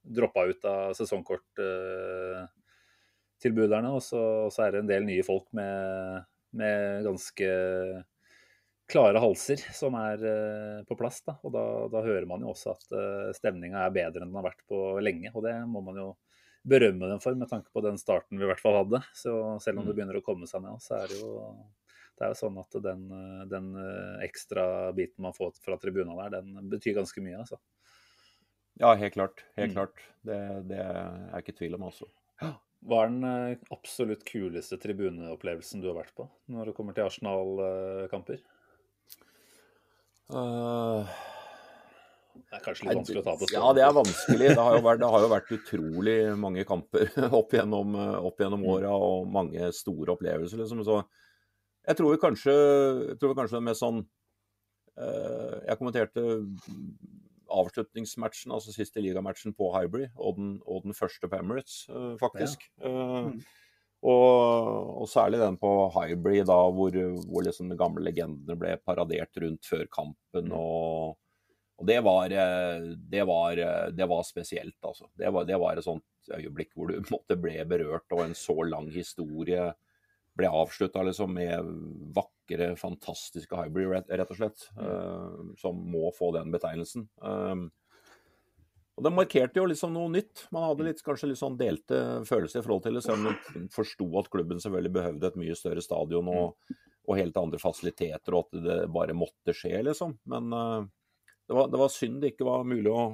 droppa 0.04 0.42
ut 0.48 0.66
av 0.68 0.94
sesongkorttilbuderne. 0.98 3.90
Og 3.96 4.02
så 4.04 4.60
er 4.66 4.72
det 4.72 4.80
en 4.84 4.92
del 4.92 5.04
nye 5.08 5.24
folk 5.28 5.48
med, 5.56 6.24
med 6.60 7.04
ganske 7.08 7.48
klare 8.94 9.22
halser 9.22 9.62
som 9.74 9.98
er 9.98 10.22
på 10.88 10.98
plass. 11.00 11.24
Da. 11.26 11.38
Og 11.42 11.54
da, 11.56 11.64
da, 11.92 12.04
hører 12.06 12.28
man 12.30 12.46
jo 12.46 12.52
også 12.54 12.76
at 12.76 12.86
uh, 12.94 13.32
stemninga 13.36 13.82
er 13.82 13.96
bedre 13.96 14.22
enn 14.22 14.30
den 14.30 14.38
har 14.38 14.46
vært 14.46 14.62
på 14.70 14.80
lenge. 15.02 15.32
Og 15.34 15.44
det 15.48 15.56
må 15.70 15.82
man 15.86 15.98
jo 15.98 16.12
berømme 16.64 17.10
dem 17.12 17.20
for, 17.20 17.36
med 17.36 17.50
tanke 17.52 17.72
på 17.74 17.84
den 17.84 17.98
starten 18.00 18.40
vi 18.40 18.46
i 18.46 18.50
hvert 18.50 18.62
fall 18.64 18.78
hadde. 18.80 19.02
Så 19.18 19.34
selv 19.64 19.82
om 19.82 19.88
det 19.88 19.94
mm. 19.94 19.98
begynner 19.98 20.20
å 20.20 20.26
komme 20.26 20.48
seg 20.50 20.64
ned, 20.64 20.80
så 20.84 21.02
er 21.02 21.12
det 21.12 21.20
jo 21.20 21.34
det 22.14 22.28
er 22.28 22.34
jo 22.34 22.40
sånn 22.40 22.60
at 22.62 22.76
den, 22.86 23.08
den 23.50 23.72
eh, 23.82 24.26
ekstra 24.28 24.66
biten 24.96 25.26
man 25.26 25.34
får 25.36 25.56
fra 25.64 25.80
tribuna 25.82 26.14
der, 26.22 26.44
den 26.44 26.70
betyr 26.70 27.00
ganske 27.00 27.24
mye, 27.26 27.40
altså. 27.42 27.58
Ja, 28.80 28.94
helt 28.98 29.16
klart. 29.16 29.44
Helt 29.58 29.74
mm. 29.74 29.78
klart. 29.78 30.04
Det, 30.26 30.38
det 30.70 30.80
er 30.84 31.42
ikke 31.42 31.58
tvil 31.58 31.78
om, 31.78 31.88
altså. 31.90 32.10
Hva 32.84 33.02
er 33.02 33.12
den 33.12 33.28
eh, 33.28 33.66
absolutt 33.74 34.26
kuleste 34.30 34.78
tribuneopplevelsen 34.82 35.82
du 35.82 35.90
har 35.90 35.98
vært 35.98 36.14
på 36.18 36.28
når 36.54 36.70
det 36.70 36.78
kommer 36.78 36.96
til 36.96 37.10
Arsenal-kamper? 37.10 38.44
Uh, 40.34 41.14
det 42.34 42.60
er 42.60 42.64
kanskje 42.66 42.88
litt 42.88 43.00
vanskelig 43.00 43.22
å 43.22 43.26
ta 43.26 43.34
på 43.38 43.48
stående. 43.48 43.60
Ja, 43.60 43.74
det 43.78 43.84
er 43.86 43.98
vanskelig. 43.98 44.48
Det 44.54 44.66
har 44.68 44.78
jo 44.78 44.84
vært, 44.86 45.06
har 45.16 45.26
jo 45.26 45.32
vært 45.32 45.52
utrolig 45.58 46.18
mange 46.40 46.66
kamper 46.70 47.10
opp 47.40 47.54
gjennom, 47.56 47.98
opp 48.30 48.42
gjennom 48.42 48.64
mm. 48.66 48.72
åra 48.76 48.94
og 48.94 49.30
mange 49.34 49.72
store 49.78 50.16
opplevelser. 50.16 50.62
Liksom. 50.62 50.84
Så 50.86 51.00
jeg 51.84 52.00
tror 52.00 52.20
kanskje, 52.22 52.54
jeg 53.10 53.20
tror 53.22 53.36
kanskje 53.38 53.60
med 53.64 53.76
sånn 53.76 54.00
uh, 54.04 55.56
Jeg 55.68 55.80
kommenterte 55.80 56.24
avslutningsmatchen, 57.54 58.54
altså 58.56 58.74
siste 58.74 59.02
ligamatchen 59.04 59.54
på 59.58 59.70
Hybrid, 59.76 60.14
og 60.16 60.40
den, 60.40 60.54
og 60.66 60.88
den 60.88 60.96
første 60.98 61.30
på 61.30 61.38
Emirates, 61.38 61.84
uh, 61.92 62.16
faktisk. 62.22 62.66
Ja. 62.82 62.90
Uh, 62.90 63.28
mm. 63.34 63.63
Og, 64.04 64.70
og, 65.02 65.08
særlig 65.08 65.40
den 65.40 65.58
på 65.62 65.72
Hybrid, 65.96 66.46
da, 66.50 66.60
hvor, 66.76 66.96
hvor 67.30 67.46
liksom 67.46 67.72
de 67.72 67.80
gamle 67.80 68.04
legendene 68.04 68.58
ble 68.60 68.78
paradert 68.84 69.44
rundt 69.44 69.70
før 69.70 69.86
kampen. 69.92 70.50
Mm. 70.52 70.58
og 70.60 71.20
og 71.82 71.88
det 71.90 71.98
var, 72.06 72.30
det 72.30 73.24
var, 73.26 73.60
det 73.92 74.06
var 74.08 74.22
spesielt, 74.24 74.78
altså. 74.86 75.08
Det 75.18 75.32
var, 75.34 75.48
det 75.50 75.58
var, 75.60 75.76
et 75.76 75.84
sånt 75.84 76.30
øyeblikk 76.32 76.76
hvor 76.78 76.92
du 76.92 77.00
måtte 77.14 77.36
ble 77.42 77.58
berørt, 77.68 78.06
og 78.14 78.22
en 78.24 78.38
så 78.38 78.56
lang 78.68 78.92
historie 78.94 79.72
ble 80.38 80.50
avslutta 80.50 81.04
liksom, 81.06 81.36
med 81.36 81.74
vakre, 82.16 82.72
fantastiske 82.80 83.58
hybrid, 83.58 84.08
rett, 84.10 84.32
og 84.32 84.40
slett. 84.40 84.68
Uh, 84.78 85.54
som 85.60 85.78
må 85.78 86.10
få 86.18 86.32
den 86.38 86.54
betegnelsen. 86.54 87.08
Um, 87.22 87.68
og 88.94 89.04
Det 89.04 89.12
markerte 89.14 89.58
jo 89.58 89.66
liksom 89.66 89.94
noe 89.96 90.12
nytt. 90.14 90.46
Man 90.54 90.68
hadde 90.68 90.86
litt, 90.86 91.02
kanskje 91.06 91.32
litt 91.32 91.40
sånn 91.40 91.58
delte 91.58 92.00
følelser 92.30 92.62
i 92.62 92.66
forhold 92.66 92.84
til 92.86 92.98
det, 92.98 93.02
selv 93.06 93.18
om 93.18 93.30
man 93.32 93.70
forsto 93.74 94.08
at 94.22 94.30
klubben 94.34 94.62
selvfølgelig 94.62 94.94
behøvde 95.00 95.30
et 95.32 95.40
mye 95.42 95.56
større 95.58 95.82
stadion 95.82 96.30
og, 96.30 96.76
og, 97.08 97.16
helt 97.18 97.40
andre 97.42 97.62
fasiliteter, 97.62 98.38
og 98.38 98.46
at 98.46 98.66
det 98.68 98.78
bare 98.94 99.18
måtte 99.18 99.56
skje, 99.58 99.80
liksom. 99.90 100.14
Men 100.30 100.54
uh, 100.54 100.86
det 101.50 101.58
var, 101.58 101.72
det 101.74 101.82
var 101.82 101.94
synd 101.94 102.22
det 102.22 102.36
ikke 102.36 102.48
var 102.48 102.70
mulig 102.70 102.94
å, 102.94 103.08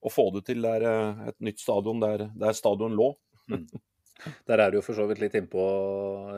å 0.00 0.12
få 0.12 0.30
det 0.38 0.46
til 0.48 0.64
der, 0.64 0.88
eh, 0.88 1.26
et 1.30 1.38
nytt 1.44 1.60
stadion 1.62 2.00
der, 2.02 2.30
der 2.32 2.56
stadion 2.56 2.96
lå. 2.96 3.12
Der 4.48 4.62
er 4.62 4.70
du 4.70 4.78
jo 4.78 4.84
for 4.86 4.98
så 4.98 5.06
vidt 5.10 5.20
litt 5.22 5.34
innpå 5.38 5.64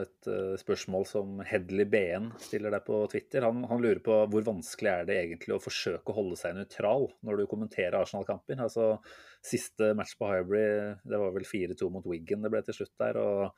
et 0.00 0.28
uh, 0.30 0.54
spørsmål 0.60 1.06
som 1.08 1.38
Hedley 1.46 1.86
BN 1.90 2.30
stiller 2.42 2.74
deg 2.74 2.86
på 2.86 3.02
Twitter. 3.12 3.46
Han, 3.46 3.62
han, 3.70 3.82
lurer 3.84 4.00
på 4.04 4.18
hvor 4.32 4.46
vanskelig 4.46 4.92
er 4.92 5.06
det 5.08 5.20
egentlig 5.20 5.56
å 5.56 5.62
forsøke 5.62 6.12
å 6.12 6.18
holde 6.18 6.40
seg 6.40 6.56
nøytral 6.56 7.10
når 7.26 7.42
du 7.42 7.46
kommenterer 7.50 8.00
Arsenal-kamper. 8.00 8.64
Altså, 8.66 8.94
Siste 9.44 9.90
match 9.92 10.14
på 10.16 10.24
Hybrid, 10.30 11.02
det 11.04 11.18
var 11.20 11.34
vel 11.34 11.44
4-2 11.44 11.90
mot 11.92 12.06
Wiggen 12.08 12.40
det 12.40 12.52
ble 12.52 12.62
til 12.64 12.78
slutt 12.78 12.94
der. 13.02 13.18
og 13.20 13.50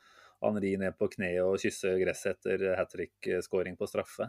Henri 0.42 0.74
ned 0.80 0.96
på 0.98 1.08
kne 1.12 1.30
og 1.44 1.60
kysser 1.62 1.96
gresset 2.00 2.36
etter 2.36 2.74
hat 2.76 2.90
trick-skåring 2.92 3.78
på 3.78 3.88
straffe. 3.88 4.28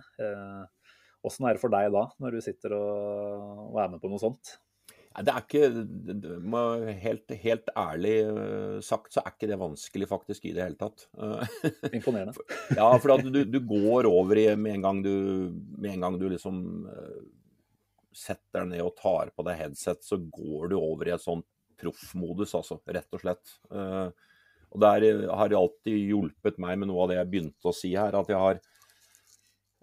Åssen 1.27 1.45
eh, 1.45 1.49
er 1.49 1.57
det 1.57 1.63
for 1.63 1.73
deg 1.73 1.91
da, 1.93 2.05
når 2.21 2.38
du 2.38 2.45
sitter 2.45 2.77
og, 2.77 3.67
og 3.73 3.81
er 3.83 3.91
med 3.93 4.03
på 4.03 4.12
noe 4.12 4.21
sånt? 4.21 4.55
Det 5.17 5.34
er 5.34 5.41
ikke 5.41 6.91
helt, 7.01 7.32
helt, 7.41 7.69
ærlig 7.73 8.15
øh, 8.30 8.75
sagt 8.86 9.15
så 9.15 9.23
er 9.23 9.34
ikke 9.34 9.49
det 9.49 9.58
vanskelig 9.58 10.08
faktisk 10.12 10.45
i 10.45 10.53
det 10.53 10.62
hele 10.62 10.77
tatt. 10.77 11.08
Imponerende. 11.97 12.38
ja, 12.77 12.89
for 13.01 13.25
du, 13.25 13.41
du, 13.49 13.58
går 13.65 14.06
over 14.12 14.38
i 14.38 14.45
med 14.56 14.77
en 14.77 14.86
gang 14.86 15.01
du, 15.01 15.15
med 15.77 15.95
en 15.95 16.06
gang 16.06 16.19
du 16.21 16.27
liksom 16.30 16.86
øh, 16.86 17.25
setter 18.13 18.62
deg 18.62 18.75
ned 18.75 18.86
og 18.86 18.93
tar 18.99 19.34
på 19.34 19.45
deg 19.47 19.58
headset, 19.63 20.06
så 20.06 20.19
går 20.21 20.69
du 20.73 20.77
over 20.77 21.10
i 21.10 21.15
et 21.17 21.25
sånn 21.25 21.41
proffmodus, 21.77 22.53
altså. 22.58 22.80
Rett 22.86 23.17
og 23.17 23.21
slett. 23.21 23.58
Øh, 23.73 24.10
og 24.67 24.82
der 24.84 25.06
har 25.34 25.49
det 25.49 25.58
alltid 25.58 25.97
hjulpet 26.12 26.58
meg 26.62 26.77
med 26.77 26.91
noe 26.91 27.06
av 27.06 27.12
det 27.12 27.21
jeg 27.21 27.32
begynte 27.32 27.69
å 27.69 27.75
si 27.75 27.93
her, 27.95 28.13
at 28.17 28.30
jeg 28.30 28.41
har 28.41 28.60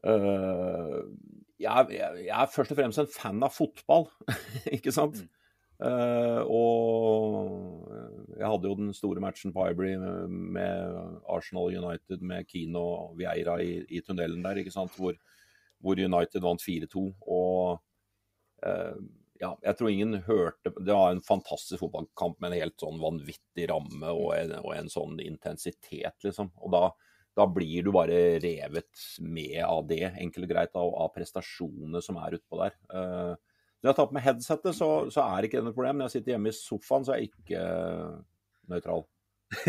jeg, 0.04 1.04
jeg, 1.64 2.02
jeg, 2.26 2.34
er 2.34 2.52
først 2.52 2.74
og 2.74 2.78
fremst 2.78 3.02
en 3.02 3.10
fan 3.10 3.42
av 3.44 3.54
fotball, 3.54 4.06
ikke 4.76 4.92
sant? 4.94 5.22
Mm. 5.22 5.32
Uh, 5.84 6.40
og 6.54 8.36
jeg 8.38 8.46
hadde 8.46 8.68
jo 8.70 8.76
den 8.78 8.92
store 8.94 9.20
matchen 9.20 9.52
på 9.52 9.66
Ibrey 9.72 9.96
med 9.98 10.94
Arsenal 11.28 11.74
United 11.74 12.22
med 12.22 12.46
Keane 12.46 12.78
og 12.78 13.16
Vieira 13.18 13.58
i, 13.60 13.80
i, 13.90 14.02
tunnelen 14.06 14.44
der, 14.44 14.62
ikke 14.62 14.74
sant? 14.74 14.94
Hvor, 14.96 15.18
hvor 15.82 15.98
United 15.98 16.44
vant 16.44 16.62
4-2. 16.62 17.04
Og 17.26 17.82
uh, 18.64 19.02
ja, 19.42 19.50
jeg 19.66 19.76
tror 19.76 19.90
ingen 19.90 20.20
hørte 20.28 20.70
Det 20.78 20.94
var 20.94 21.10
en 21.10 21.24
fantastisk 21.26 21.82
fotballkamp 21.82 22.38
med 22.38 22.52
en 22.52 22.60
helt 22.62 22.78
sånn 22.80 23.02
vanvittig 23.02 23.66
ramme 23.68 24.14
og 24.14 24.30
en, 24.38 24.54
og 24.62 24.76
en 24.76 24.92
sånn 24.92 25.18
intensitet, 25.24 26.16
liksom. 26.22 26.52
Og 26.62 26.70
da 26.74 26.84
da 27.34 27.46
blir 27.50 27.82
du 27.82 27.90
bare 27.94 28.38
revet 28.42 29.18
med 29.22 29.58
av 29.66 29.86
det, 29.88 30.12
enkelt 30.22 30.46
og 30.46 30.52
greit, 30.52 30.74
av, 30.78 30.94
av 31.04 31.10
prestasjonene 31.14 32.02
som 32.04 32.16
er 32.22 32.36
utpå 32.38 32.60
der. 32.60 32.72
Uh, 32.92 33.34
når 33.82 33.90
jeg 33.90 33.96
tar 33.98 34.08
på 34.08 34.16
meg 34.16 34.24
headsetet, 34.24 34.72
så, 34.78 34.88
så, 35.12 35.20
er 35.26 35.44
ikke 35.44 35.58
det 35.60 35.66
noe 35.66 35.76
problem. 35.76 35.96
Når 35.98 36.06
jeg 36.08 36.14
sitter 36.18 36.32
hjemme 36.36 36.50
i 36.52 36.56
sofaen, 36.56 37.04
så 37.04 37.10
er 37.12 37.18
jeg 37.20 37.28
ikke 37.32 37.58
uh, 37.60 38.14
nøytral. 38.72 39.02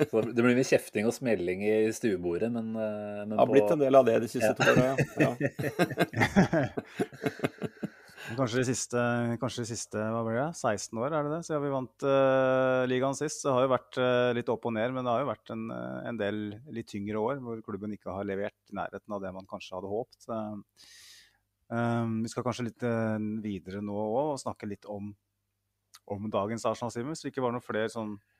det 0.00 0.40
blir 0.40 0.56
mye 0.56 0.70
kjefting 0.70 1.04
og 1.10 1.14
smelling 1.14 1.58
i 1.66 1.74
stuebordet, 1.94 2.50
men, 2.54 2.66
uh, 2.78 3.26
men 3.26 3.34
Det 3.34 3.42
har 3.42 3.52
blitt 3.52 3.74
en 3.74 3.84
del 3.84 3.94
av 4.00 4.04
det 4.08 4.16
de 4.24 4.28
siste 4.32 4.54
ja. 4.54 4.56
to 4.56 4.62
åra, 4.72 4.86
ja. 5.20 5.30
Kanskje 8.38 8.60
de 8.60 8.66
siste, 8.68 9.00
kanskje 9.42 9.64
de 9.64 9.68
siste 9.72 9.98
hva 9.98 10.20
blir 10.26 10.36
det, 10.38 10.46
16 10.54 10.98
år, 11.02 11.14
er 11.16 11.26
det 11.26 11.32
det? 11.32 11.40
Siden 11.46 11.64
vi 11.64 11.72
vant 11.72 12.04
uh, 12.06 12.82
ligaen 12.86 13.16
sist. 13.18 13.42
Det 13.42 13.54
har 13.54 13.64
jo 13.64 13.72
vært 13.72 13.98
uh, 13.98 14.30
litt 14.36 14.52
opp 14.52 14.68
og 14.70 14.74
ned, 14.76 14.94
men 14.94 15.06
det 15.06 15.14
har 15.14 15.24
jo 15.24 15.30
vært 15.32 15.52
en, 15.54 15.64
uh, 15.74 16.00
en, 16.06 16.20
del 16.20 16.40
litt 16.74 16.90
tyngre 16.92 17.18
år 17.18 17.40
hvor 17.42 17.62
klubben 17.66 17.96
ikke 17.96 18.14
har 18.14 18.28
levert 18.28 18.56
i 18.70 18.76
nærheten 18.78 19.16
av 19.16 19.24
det 19.24 19.32
man 19.34 19.48
kanskje 19.50 19.76
hadde 19.78 19.90
håpet. 19.90 20.30
vi 21.70 22.30
skal 22.32 22.46
kanskje 22.46 22.66
litt 22.66 22.84
videre 23.42 23.82
nå 23.82 23.94
òg 23.94 24.32
og 24.34 24.42
snakke 24.42 24.66
litt 24.66 24.86
om, 24.90 25.12
om 26.10 26.30
dagens 26.30 26.66
Arsenal-Simen. 26.70 27.14
Hvis 27.14 27.26
det 27.26 27.34
ikke 27.34 27.44
var 27.46 27.54
noen 27.54 27.66
flere 27.66 27.90
sånn 27.92 28.16
Eh, 28.16 28.39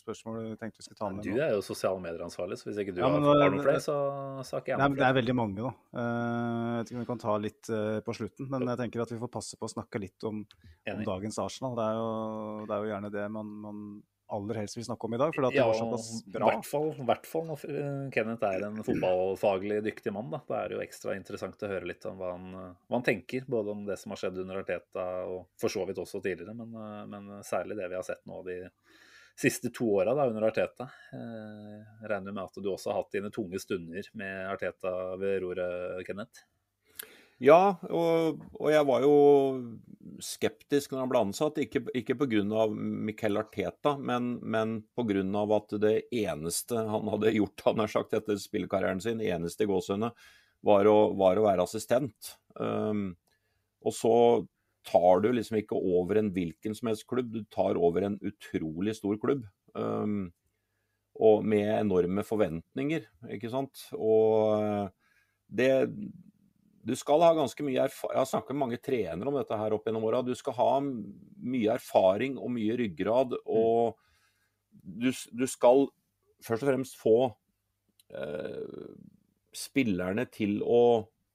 spørsmål 0.00 0.38
du 0.38 0.52
tenkte 0.60 0.80
vi 0.80 0.86
skulle 0.86 0.98
ta 0.98 1.10
med 1.12 1.26
Du 1.26 1.32
er 1.36 1.52
jo 1.52 1.62
sosiale 1.64 2.00
medier-ansvarlig, 2.02 2.56
så 2.60 2.70
hvis 2.70 2.80
ikke 2.82 2.94
du 2.96 3.02
ja, 3.02 3.10
men, 3.12 3.26
har, 3.26 3.40
noen 3.42 3.64
flere, 3.64 3.82
så, 3.84 3.96
ikke 4.42 4.72
jeg 4.72 4.80
noen. 4.80 4.96
Det 4.98 5.08
er 5.08 5.18
veldig 5.18 5.36
mange, 5.36 5.66
da. 5.66 5.72
Uh, 5.92 6.02
jeg 6.02 6.78
vet 6.78 6.92
ikke 6.92 6.98
om 6.98 7.04
vi 7.04 7.10
kan 7.10 7.24
ta 7.24 7.34
litt 7.42 7.72
på 8.06 8.16
slutten, 8.16 8.48
men 8.54 8.70
jeg 8.72 8.80
tenker 8.84 9.04
at 9.04 9.12
vi 9.12 9.20
får 9.20 9.32
passe 9.40 9.60
på 9.60 9.68
å 9.68 9.74
snakke 9.74 10.00
litt 10.02 10.28
om, 10.28 10.40
om 10.94 11.04
dagens 11.08 11.42
Arsenal. 11.44 11.76
Det 11.78 11.90
er, 11.90 12.00
jo, 12.00 12.08
det 12.64 12.74
er, 12.74 12.80
jo, 12.80 12.90
gjerne 12.94 13.12
det 13.12 13.28
man, 13.36 13.52
man 13.66 13.84
aller 14.32 14.62
helst 14.62 14.76
vil 14.76 14.84
snakke 14.86 15.06
om 15.06 15.14
i 15.14 15.20
dag. 15.20 15.34
For 15.34 15.44
det 15.44 15.56
ja, 15.56 15.66
var 15.68 15.78
såpass 15.78 16.08
bra. 16.32 16.50
I 16.52 17.06
hvert 17.10 17.28
fall 17.28 17.46
når 17.50 17.64
Kenneth 18.14 18.48
er 18.48 18.66
en 18.68 18.80
fotballfaglig 18.86 19.82
dyktig 19.84 20.14
mann. 20.14 20.30
Da. 20.32 20.40
Da 20.48 20.60
er 20.62 20.72
det 20.72 20.78
jo 20.78 20.84
ekstra 20.84 21.16
interessant 21.18 21.62
å 21.62 21.70
høre 21.70 21.90
litt 21.92 22.06
om 22.08 22.18
hva 22.20 22.32
han, 22.34 22.48
hva 22.56 22.96
han, 22.96 23.06
tenker. 23.06 23.46
Både 23.50 23.74
om 23.74 23.84
det 23.88 23.98
som 24.00 24.14
har 24.14 24.22
skjedd 24.22 24.42
under 24.44 24.62
Arteta, 24.62 25.06
og 25.28 25.46
for 25.60 25.72
så 25.72 25.84
vidt 25.88 26.00
også 26.02 26.22
tidligere, 26.24 26.56
men, 26.56 26.76
men 27.12 27.32
særlig 27.46 27.78
det 27.80 27.90
vi 27.92 27.98
har 27.98 28.06
sett 28.08 28.24
nå 28.28 28.40
de 28.48 28.58
siste 29.38 29.70
to 29.74 29.88
åra 29.98 30.14
under 30.26 30.48
Arteta. 30.48 30.88
Jeg 31.12 31.20
eh, 31.20 32.08
regner 32.10 32.34
med 32.34 32.44
at 32.44 32.62
du 32.62 32.70
også 32.72 32.92
har 32.92 33.02
hatt 33.02 33.16
dine 33.16 33.32
tunge 33.34 33.60
stunder 33.62 34.08
med 34.18 34.48
Arteta 34.52 34.92
ved 35.20 35.40
roret, 35.44 36.02
Kenneth? 36.06 36.44
Ja, 37.42 37.74
og, 37.90 38.42
og, 38.54 38.68
jeg 38.70 38.86
var 38.86 39.02
jo 39.02 39.14
skeptisk 40.22 40.92
når 40.92 41.00
han 41.02 41.10
ble 41.10 41.22
ansatt. 41.24 41.58
Ikke, 41.58 41.82
ikke 41.98 42.14
pga. 42.20 42.68
Miquel 42.70 43.40
Arteta, 43.40 43.96
men, 43.98 44.36
men 44.42 44.76
pga. 44.94 45.24
at 45.56 45.74
det 45.82 45.96
eneste 46.22 46.84
han 46.86 47.10
hadde 47.10 47.34
gjort 47.40 47.66
han 47.66 47.82
har 47.82 47.90
sagt 47.90 48.14
etter 48.14 48.38
spillekarrieren 48.38 49.02
sin, 49.02 49.24
eneste 49.24 49.66
i 49.66 49.70
gåsehudene, 49.70 50.12
var, 50.62 50.86
var, 51.18 51.40
å 51.40 51.48
være 51.48 51.66
assistent. 51.66 52.36
Um, 52.54 53.16
og 53.82 53.96
så 53.96 54.14
tar 54.86 55.22
du 55.22 55.30
liksom 55.32 55.60
ikke 55.60 55.78
over 55.78 56.18
en 56.18 56.30
hvilken 56.34 56.74
som 56.76 56.90
helst 56.90 57.06
klubb, 57.10 57.32
du 57.32 57.42
tar 57.52 57.78
over 57.78 58.06
en 58.06 58.18
utrolig 58.22 58.96
stor 58.98 59.18
klubb. 59.22 59.44
Um, 59.74 60.32
og 61.22 61.44
med 61.46 61.68
enorme 61.76 62.24
forventninger, 62.24 63.06
ikke 63.36 63.50
sant. 63.52 63.86
Og 63.98 64.62
eh, 64.62 64.86
det 65.52 65.72
Du 66.82 66.94
skal 66.98 67.22
ha 67.22 67.34
ganske 67.36 67.62
mye 67.62 67.84
erfaring 67.84 68.16
Jeg 68.16 68.18
har 68.18 68.30
snakket 68.30 68.56
med 68.56 68.62
mange 68.62 68.78
trenere 68.82 69.28
om 69.28 69.36
dette 69.36 69.58
her 69.60 69.74
opp 69.76 69.84
gjennom 69.86 70.06
åra. 70.08 70.22
Du 70.24 70.34
skal 70.34 70.56
ha 70.56 70.70
mye 70.80 71.76
erfaring 71.76 72.38
og 72.40 72.50
mye 72.56 72.78
ryggrad, 72.80 73.36
og 73.46 73.98
du, 74.72 75.12
du 75.12 75.46
skal 75.46 75.86
først 76.42 76.64
og 76.64 76.70
fremst 76.72 76.96
få 76.98 77.16
eh, 78.16 78.88
spillerne 79.54 80.24
til 80.32 80.62
å 80.64 80.82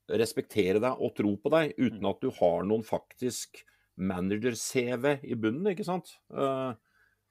respektere 0.08 0.82
deg 0.84 1.02
og 1.04 1.16
tro 1.18 1.34
på 1.42 1.52
deg, 1.54 1.74
uten 1.78 2.04
mm. 2.04 2.12
at 2.12 2.22
du 2.24 2.30
har 2.40 2.68
noen 2.68 2.86
faktisk 2.88 3.64
manager-CV 3.98 5.18
i 5.26 5.38
bunnen, 5.40 5.72
ikke 5.74 5.88
sant. 5.88 6.14
Uh, 6.32 6.72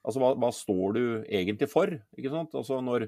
altså, 0.03 0.21
hva, 0.21 0.33
hva, 0.39 0.51
står 0.53 0.97
du 0.97 1.05
egentlig 1.23 1.69
for, 1.71 1.93
ikke 2.17 2.33
sant. 2.33 2.53
Altså, 2.59 2.81
når, 2.83 3.07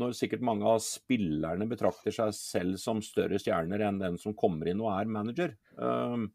når, 0.00 0.16
sikkert 0.16 0.44
mange 0.46 0.66
av 0.68 0.80
spillerne 0.84 1.68
betrakter 1.70 2.14
seg 2.14 2.34
selv 2.36 2.80
som 2.82 3.04
større 3.04 3.40
stjerner 3.42 3.84
enn 3.86 4.02
den 4.02 4.18
som 4.20 4.36
kommer 4.38 4.72
inn 4.72 4.82
og 4.82 4.92
er 4.96 5.12
manager. 5.18 5.54
Uh, 5.78 6.26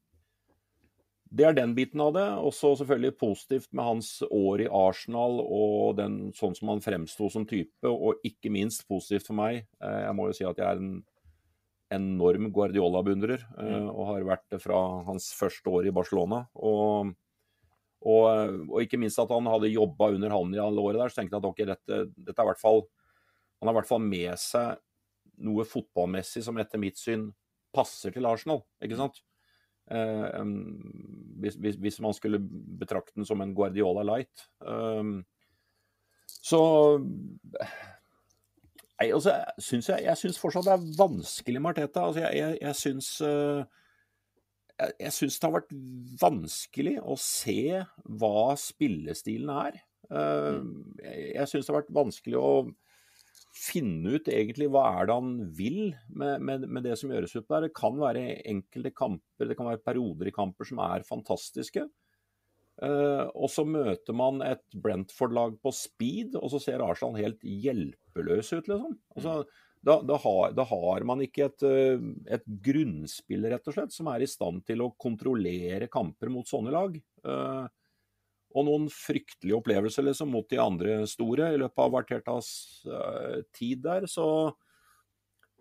det 1.31 1.45
er 1.47 1.55
den 1.55 1.73
biten 1.75 2.01
av 2.03 2.11
det. 2.15 2.27
Også 2.43 2.73
selvfølgelig 2.81 3.17
positivt 3.19 3.69
med 3.71 3.87
hans 3.87 4.17
år 4.27 4.65
i 4.65 4.71
Arsenal 4.71 5.39
og 5.41 5.95
den, 5.99 6.17
sånn 6.35 6.57
som 6.57 6.73
han 6.73 6.83
fremsto 6.83 7.29
som 7.31 7.47
type, 7.47 7.87
og 7.87 8.19
ikke 8.27 8.51
minst 8.53 8.83
positivt 8.87 9.31
for 9.31 9.39
meg. 9.39 9.65
Uh, 9.83 10.03
jeg 10.05 10.17
må 10.19 10.29
jo 10.29 10.37
si 10.37 10.47
at 10.47 10.61
jeg 10.61 10.67
er 10.67 10.83
en 10.83 10.99
enorm 11.91 12.49
Guardiola-beundrer, 12.53 13.43
eh, 13.57 13.73
mm. 13.81 13.89
og 13.91 14.07
har 14.11 14.27
vært 14.27 14.47
det 14.53 14.61
fra 14.63 14.79
hans 15.07 15.31
første 15.37 15.71
år 15.71 15.89
i 15.89 15.95
Barcelona. 15.95 16.43
Og, 16.55 17.11
og, 18.01 18.27
og 18.69 18.77
ikke 18.83 18.99
minst 19.01 19.19
at 19.21 19.33
han 19.33 19.49
hadde 19.51 19.73
jobba 19.73 20.11
under 20.15 20.33
han 20.33 20.55
i 20.55 20.61
alle 20.61 20.85
året 20.85 21.01
der, 21.01 21.11
så 21.11 21.21
tenkte 21.21 21.37
jeg 21.37 21.43
at 21.43 21.49
okay, 21.51 21.67
dette, 21.69 22.01
dette 22.15 22.41
er 22.41 22.49
hvert 22.49 22.61
fall 22.61 22.85
Han 23.59 23.69
har 23.69 23.75
i 23.75 23.79
hvert 23.79 23.91
fall 23.91 24.01
med 24.01 24.39
seg 24.41 24.79
noe 25.41 25.65
fotballmessig 25.65 26.43
som 26.45 26.57
etter 26.61 26.81
mitt 26.81 26.97
syn 27.01 27.29
passer 27.75 28.13
til 28.13 28.27
Arsenal, 28.27 28.63
ikke 28.83 28.97
sant? 28.99 29.21
Eh, 29.91 30.41
hvis, 31.41 31.57
hvis, 31.61 31.77
hvis, 31.81 31.99
man 32.03 32.15
skulle 32.15 32.39
betrakte 32.41 33.15
den 33.15 33.27
som 33.27 33.41
en 33.41 33.53
Guardiola 33.55 34.03
light. 34.07 34.47
Eh, 34.65 35.13
så 36.41 36.61
Nei, 39.01 39.09
altså, 39.15 39.33
synes 39.57 39.87
jeg, 39.89 40.03
jeg 40.05 40.19
syns 40.19 40.37
fortsatt 40.37 40.67
det 40.67 40.73
er 40.75 40.89
vanskelig 40.99 41.61
med 41.61 41.71
Arteta. 41.71 42.03
Altså, 42.05 42.21
jeg, 42.21 42.37
jeg, 42.37 42.57
jeg 42.61 42.77
syns 42.77 43.07
uh, 43.25 43.63
jeg, 44.77 44.91
jeg 45.07 45.15
syns 45.15 45.39
det 45.39 45.47
har 45.47 45.55
vært 45.55 45.73
vanskelig 46.21 46.93
å 47.01 47.15
se 47.17 47.63
hva 48.21 48.51
spillestilen 48.61 49.49
er. 49.55 49.79
Uh, 50.11 50.61
jeg 51.01 51.31
jeg 51.39 51.49
syns 51.49 51.65
det 51.65 51.73
har 51.73 51.79
vært 51.79 51.97
vanskelig 51.97 52.37
å 52.37 52.53
finne 53.57 54.13
ut 54.15 54.29
egentlig 54.31 54.69
hva 54.71 54.83
er 54.99 55.09
det 55.09 55.17
han 55.17 55.33
vil 55.57 55.79
med, 56.07 56.45
med, 56.45 56.69
med 56.69 56.85
det 56.85 56.93
som 57.01 57.09
gjøres 57.09 57.33
ut 57.39 57.49
der. 57.49 57.65
Det 57.65 57.73
kan 57.77 57.97
være 57.97 58.27
enkelte 58.53 58.93
kamper, 58.93 59.49
det 59.49 59.57
kan 59.57 59.71
være 59.71 59.81
perioder 59.85 60.29
i 60.29 60.35
kamper 60.35 60.69
som 60.69 60.83
er 60.85 61.07
fantastiske. 61.09 61.87
Uh, 62.81 63.27
og 63.37 63.51
så 63.53 63.61
møter 63.67 64.15
man 64.17 64.41
et 64.41 64.63
Brentford-lag 64.73 65.57
på 65.61 65.73
speed, 65.75 66.37
og 66.39 66.49
så 66.49 66.61
ser 66.63 66.81
Arsenal 66.81 67.19
helt 67.21 67.43
hjelpeløs 67.45 68.49
ut, 68.55 68.71
liksom. 68.71 68.95
Altså, 69.13 69.35
da, 69.85 69.99
da, 70.05 70.17
har, 70.23 70.55
da, 70.57 70.65
har, 70.69 71.05
man 71.09 71.21
ikke 71.25 71.47
et, 71.47 71.63
eh, 71.65 72.01
et, 72.37 72.43
grunnspill, 72.65 73.47
rett 73.49 73.69
og 73.69 73.73
slett, 73.73 73.93
som 73.93 74.09
er 74.11 74.21
i 74.21 74.29
stand 74.29 74.61
til 74.67 74.83
å 74.85 74.91
kontrollere 74.93 75.89
kamper 75.93 76.29
mot 76.33 76.49
sånne 76.49 76.73
lag. 76.73 76.97
Uh, 77.25 77.65
og 78.51 78.67
noen 78.67 78.89
fryktelige 78.93 79.57
opplevelser 79.57 80.05
liksom, 80.05 80.33
mot 80.33 80.49
de 80.49 80.59
andre 80.61 80.99
store 81.09 81.53
i 81.53 81.61
løpet 81.61 81.81
av 81.85 81.93
Vartertas 81.95 82.49
tid 83.55 83.81
der. 83.85 84.09
Så, 84.11 84.25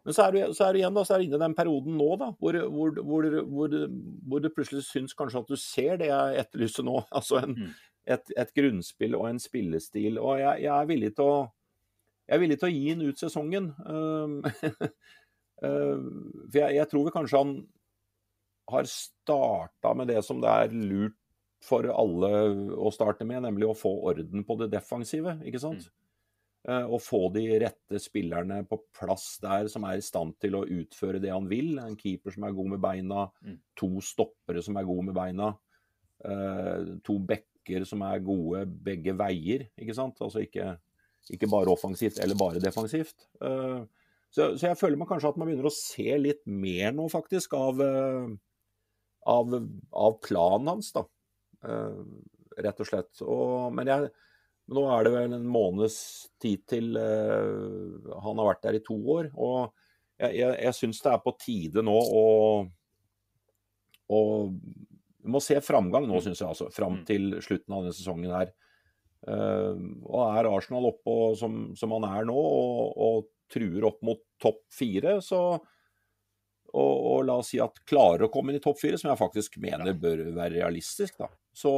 men 0.04 0.16
så 0.16 0.24
er, 0.24 0.32
du, 0.32 0.54
så 0.56 0.64
er 0.66 0.72
du 0.72 0.80
igjen 0.80 0.96
da, 0.96 1.04
så 1.04 1.14
er 1.14 1.20
du 1.20 1.28
inne 1.28 1.38
i 1.38 1.42
den 1.44 1.54
perioden 1.58 1.96
nå 2.00 2.08
da, 2.20 2.30
hvor, 2.40 2.56
hvor, 2.72 3.00
hvor, 3.04 3.28
hvor, 3.52 4.42
du 4.42 4.48
plutselig 4.54 4.84
syns 4.86 5.16
kanskje 5.16 5.42
at 5.42 5.50
du 5.52 5.58
ser 5.60 6.00
det 6.00 6.08
jeg 6.10 6.44
etterlyser 6.44 6.86
nå. 6.86 7.02
altså 7.18 7.40
en, 7.42 7.56
mm. 7.58 7.72
et, 8.16 8.34
et, 8.36 8.52
grunnspill 8.56 9.16
og 9.18 9.28
en 9.28 9.42
spillestil. 9.42 10.18
Og 10.18 10.40
jeg, 10.40 10.64
jeg, 10.66 10.72
er 10.76 10.90
villig 10.92 11.12
til 11.18 11.32
å 11.32 11.40
jeg 12.30 12.36
er 12.36 12.42
villig 12.44 12.60
til 12.62 12.68
å 12.68 12.74
gi 12.76 12.84
han 12.92 13.00
ut 13.02 13.18
sesongen. 13.18 13.64
for 15.60 16.58
jeg, 16.60 16.74
jeg 16.76 16.88
tror 16.92 17.06
vi 17.08 17.12
kanskje 17.16 17.40
han 17.40 17.56
har 18.70 18.86
starta 18.86 19.94
med 19.98 20.12
det 20.12 20.20
som 20.22 20.38
det 20.40 20.52
er 20.52 20.76
lurt 20.76 21.16
for 21.64 21.84
alle 21.92 22.30
å 22.78 22.92
starte 22.94 23.26
med, 23.28 23.42
nemlig 23.44 23.68
å 23.68 23.76
få 23.76 23.90
orden 24.08 24.46
på 24.46 24.56
det 24.62 24.70
defensive. 24.72 25.36
ikke 25.44 25.60
sant? 25.60 25.90
Og 26.68 26.98
få 27.00 27.22
de 27.32 27.46
rette 27.62 27.96
spillerne 28.02 28.58
på 28.68 28.76
plass 28.92 29.38
der 29.40 29.64
som 29.72 29.86
er 29.88 29.96
i 29.96 30.04
stand 30.04 30.34
til 30.42 30.58
å 30.58 30.66
utføre 30.68 31.20
det 31.22 31.30
han 31.32 31.46
vil. 31.48 31.78
En 31.80 31.96
keeper 31.96 32.34
som 32.34 32.44
er 32.44 32.52
god 32.56 32.74
med 32.74 32.82
beina, 32.84 33.22
mm. 33.40 33.54
to 33.80 33.88
stoppere 34.04 34.60
som 34.66 34.76
er 34.76 34.84
gode 34.84 35.06
med 35.06 35.16
beina. 35.16 35.54
Uh, 36.20 36.98
to 37.00 37.16
backer 37.24 37.86
som 37.88 38.04
er 38.04 38.20
gode 38.20 38.66
begge 38.84 39.14
veier, 39.16 39.70
ikke 39.80 39.96
sant. 39.96 40.20
Altså 40.20 40.42
ikke, 40.44 40.74
ikke 41.32 41.48
bare 41.48 41.72
offensivt 41.72 42.20
eller 42.20 42.36
bare 42.36 42.60
defensivt. 42.60 43.24
Uh, 43.40 43.88
så, 44.28 44.52
så, 44.52 44.66
jeg 44.68 44.78
føler 44.78 45.00
man 45.00 45.08
kanskje 45.08 45.32
at 45.32 45.40
man 45.40 45.48
begynner 45.48 45.70
å 45.70 45.74
se 45.74 46.18
litt 46.20 46.44
mer 46.44 46.92
nå, 46.94 47.08
faktisk, 47.10 47.56
av, 47.56 47.80
av, 49.32 49.56
av 50.04 50.20
planen 50.28 50.74
hans, 50.74 50.92
da. 50.94 51.06
Eh, 51.66 52.02
rett 52.60 52.82
og 52.82 52.88
slett. 52.88 53.22
Og, 53.24 53.70
men 53.76 53.90
jeg, 53.90 54.10
nå 54.70 54.84
er 54.94 55.06
det 55.06 55.12
vel 55.14 55.34
en 55.34 55.48
måneds 55.50 55.96
tid 56.42 56.62
til 56.70 56.94
uh, 56.94 58.14
han 58.22 58.38
har 58.40 58.50
vært 58.52 58.62
der 58.68 58.78
i 58.78 58.84
to 58.86 58.96
år. 59.16 59.30
Og 59.34 59.72
jeg, 60.20 60.36
jeg, 60.38 60.54
jeg 60.66 60.76
syns 60.78 61.02
det 61.02 61.12
er 61.14 61.24
på 61.24 61.34
tide 61.40 61.84
nå 61.86 61.96
å, 61.96 62.24
og 64.10 64.54
Vi 65.20 65.30
må 65.30 65.40
se 65.44 65.58
framgang 65.64 66.06
nå, 66.08 66.20
syns 66.24 66.40
jeg. 66.40 66.48
altså, 66.48 66.70
Fram 66.74 67.00
mm. 67.00 67.04
til 67.08 67.34
slutten 67.44 67.76
av 67.76 67.84
denne 67.84 67.96
sesongen 67.96 68.34
her. 68.34 68.54
Uh, 69.26 69.76
og 70.08 70.22
er 70.30 70.48
Arsenal 70.48 70.88
oppe 70.88 71.18
som, 71.36 71.60
som 71.76 71.92
han 71.98 72.08
er 72.08 72.30
nå, 72.30 72.38
og, 72.38 72.94
og 72.96 73.28
truer 73.50 73.84
opp 73.90 74.00
mot 74.06 74.22
topp 74.40 74.62
fire, 74.72 75.18
så 75.24 75.42
og, 76.70 76.94
og, 76.94 77.24
la 77.26 77.40
oss 77.40 77.48
si 77.50 77.58
at 77.58 77.80
klarer 77.88 78.28
å 78.28 78.30
komme 78.32 78.52
inn 78.52 78.60
i 78.60 78.62
topp 78.62 78.78
fire, 78.78 78.98
som 79.00 79.10
jeg 79.10 79.18
faktisk 79.18 79.56
mener 79.62 79.90
bør 79.98 80.22
være 80.36 80.60
realistisk, 80.60 81.16
da, 81.18 81.26
så, 81.50 81.72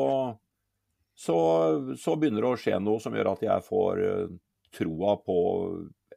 så, 1.22 1.36
så, 1.98 2.16
begynner 2.18 2.42
det 2.42 2.50
å 2.50 2.58
skje 2.58 2.78
noe 2.82 3.02
som 3.02 3.14
gjør 3.14 3.32
at 3.34 3.44
jeg 3.46 3.66
får 3.66 4.02
uh, 4.02 4.32
troa 4.74 5.16
på 5.22 5.36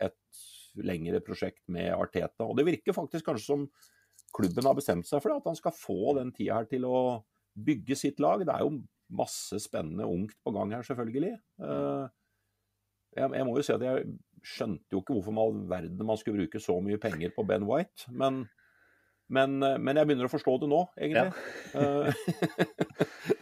et 0.02 0.42
lengre 0.86 1.22
prosjekt 1.24 1.62
med 1.72 1.92
Arteta. 1.94 2.48
Og 2.48 2.58
det 2.58 2.66
virker 2.68 2.96
faktisk 2.96 3.28
kanskje 3.30 3.46
som 3.46 3.68
klubben 4.36 4.68
har 4.68 4.76
bestemt 4.76 5.08
seg 5.08 5.22
for 5.22 5.32
det, 5.32 5.40
at 5.44 5.50
han 5.52 5.60
skal 5.60 5.78
få 5.78 6.18
den 6.18 6.34
tida 6.36 6.60
her 6.60 6.70
til 6.72 6.88
å 6.90 6.98
bygge 7.56 7.98
sitt 8.00 8.20
lag. 8.24 8.44
Det 8.44 8.52
er 8.52 8.66
jo 8.66 8.82
masse 9.16 9.60
spennende 9.62 10.08
ungt 10.10 10.36
på 10.44 10.54
gang 10.56 10.74
her, 10.76 10.86
selvfølgelig. 10.88 11.36
Uh, 11.62 12.10
jeg, 13.16 13.30
jeg, 13.30 13.48
må 13.48 13.56
jo 13.56 13.64
si 13.64 13.76
at 13.76 13.86
jeg 13.86 14.10
skjønte 14.46 14.94
jo 14.94 15.02
ikke 15.02 15.16
hvorfor 15.16 15.42
all 15.42 15.56
verden 15.70 16.10
man 16.10 16.20
skulle 16.20 16.44
bruke 16.44 16.60
så 16.62 16.76
mye 16.84 17.00
penger 17.02 17.32
på 17.36 17.46
Ben 17.48 17.68
White. 17.70 18.10
Men 18.12 18.46
men, 19.28 19.58
eh, 19.64 19.78
men, 19.82 19.98
jeg 19.98 20.06
begynner 20.06 20.28
å 20.28 20.30
forstå 20.30 20.60
det 20.62 20.68
nå, 20.70 20.84
egentlig. 21.02 21.32
Ja. 21.74 23.34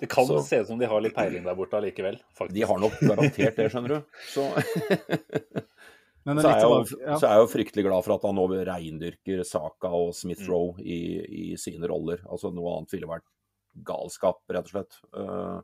Det 0.00 0.08
kan 0.10 0.26
så, 0.26 0.40
se 0.42 0.62
ut 0.62 0.70
som 0.70 0.78
de 0.80 0.88
har 0.88 1.02
litt 1.04 1.14
peiling 1.16 1.44
der 1.46 1.56
borte 1.58 1.78
allikevel, 1.78 2.18
faktisk. 2.36 2.56
De 2.56 2.66
har 2.70 2.80
nok 2.80 2.96
garantert 3.02 3.58
det, 3.58 3.68
skjønner 3.72 3.94
du. 3.94 4.20
Så, 4.32 4.46
så, 6.24 6.34
er 6.34 6.48
jeg 6.48 6.64
jo, 6.64 6.78
så 6.88 7.18
er 7.18 7.34
jeg 7.34 7.42
jo 7.42 7.50
fryktelig 7.52 7.86
glad 7.86 8.06
for 8.06 8.16
at 8.16 8.26
han 8.28 8.38
nå 8.40 8.46
reindyrker 8.70 9.44
Saka 9.46 9.92
og 9.96 10.14
Smith 10.16 10.46
mm. 10.48 10.80
I, 10.80 11.00
i, 11.42 11.44
sine 11.60 11.90
roller. 11.90 12.24
Altså 12.28 12.52
Noe 12.54 12.78
annet 12.78 12.96
ville 12.96 13.10
vært 13.10 13.28
galskap, 13.86 14.42
rett 14.50 14.70
og 14.70 14.74
slett. 14.74 15.00
Eh, 15.16 15.58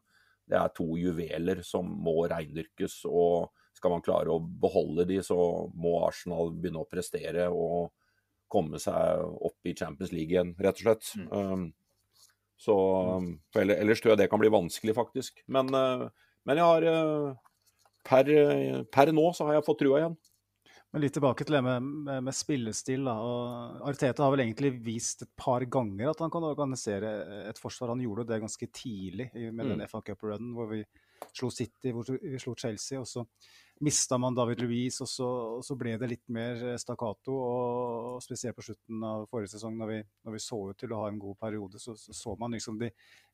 det 0.46 0.58
er 0.60 0.74
to 0.76 0.88
juveler 1.00 1.62
som 1.66 1.88
må 1.88 2.20
reindyrkes. 2.30 3.00
og 3.10 3.52
skal 3.76 3.92
man 3.92 4.04
klare 4.04 4.32
å 4.32 4.40
beholde 4.40 5.04
de, 5.08 5.18
så 5.24 5.36
må 5.76 5.98
Arsenal 6.06 6.54
begynne 6.54 6.84
å 6.84 6.88
prestere. 6.88 7.48
og 7.50 7.92
komme 8.46 8.78
seg 8.78 9.24
opp 9.26 9.66
i 9.66 9.74
Champions 9.74 10.12
League 10.14 10.30
igjen, 10.30 10.54
rett 10.62 10.78
og 10.78 10.84
slett. 10.84 11.08
Mm. 11.18 11.32
Um, 11.34 11.64
så 12.56 12.76
Ellers 13.60 14.00
tror 14.00 14.14
jeg 14.14 14.22
det 14.22 14.30
kan 14.32 14.40
bli 14.40 14.52
vanskelig, 14.52 14.94
faktisk. 14.96 15.42
Men, 15.52 15.68
uh, 15.74 16.06
men 16.48 16.60
jeg 16.60 16.70
har 16.70 16.86
uh, 16.88 17.34
per, 18.06 18.30
per, 18.92 19.12
nå 19.12 19.28
så 19.36 19.48
har 19.48 19.58
jeg 19.58 19.66
fått 19.66 19.82
trua 19.82 20.00
igjen. 20.00 20.16
Men 20.94 21.02
litt 21.02 21.16
tilbake 21.16 21.44
til 21.44 21.56
det 21.58 21.60
med, 21.66 21.88
med, 22.06 22.22
med 22.28 22.36
spillestil. 22.36 23.02
Da. 23.04 23.16
Og 23.20 23.82
Arteta 23.90 24.24
har 24.24 24.32
vel 24.32 24.46
egentlig 24.46 24.70
vist 24.86 25.26
et 25.26 25.32
par 25.36 25.66
ganger 25.68 26.12
at 26.12 26.22
han 26.22 26.32
kan 26.32 26.46
organisere 26.46 27.10
et 27.50 27.60
forsvar. 27.60 27.92
Han 27.92 28.04
gjorde 28.04 28.28
det 28.30 28.38
ganske 28.40 28.68
tidlig 28.70 29.26
med 29.34 29.60
mm. 29.66 29.72
den 29.74 29.84
FA 29.90 30.00
Cup-runnen 30.06 30.54
hvor 30.56 30.70
vi 30.70 30.84
slo 31.36 31.50
City, 31.52 31.92
hvor 31.92 32.06
vi 32.08 32.40
slo 32.40 32.54
Chelsea. 32.56 33.00
og 33.02 33.10
så 33.10 33.26
mista 33.84 34.18
man 34.18 34.34
David 34.34 34.62
Louise, 34.64 35.02
og 35.04 35.08
så, 35.10 35.26
og 35.58 35.64
så, 35.64 35.76
ble 35.78 35.96
det 36.00 36.08
litt 36.08 36.24
mer 36.32 36.62
stakkato. 36.80 37.34
Og, 37.36 38.22
spesielt 38.24 38.56
på 38.56 38.64
slutten 38.64 39.04
av 39.04 39.26
forrige 39.30 39.56
sesong, 39.56 39.76
når 39.76 39.92
vi, 39.92 39.98
når 40.24 40.36
vi 40.36 40.42
så 40.42 40.60
ut 40.70 40.80
til 40.80 40.94
å 40.94 41.02
ha 41.02 41.10
en 41.10 41.20
god 41.20 41.36
periode, 41.42 41.80
så 41.82 41.96
så, 41.98 42.14
så 42.16 42.34
man 42.40 42.56
liksom 42.56 42.80
de 42.80 42.90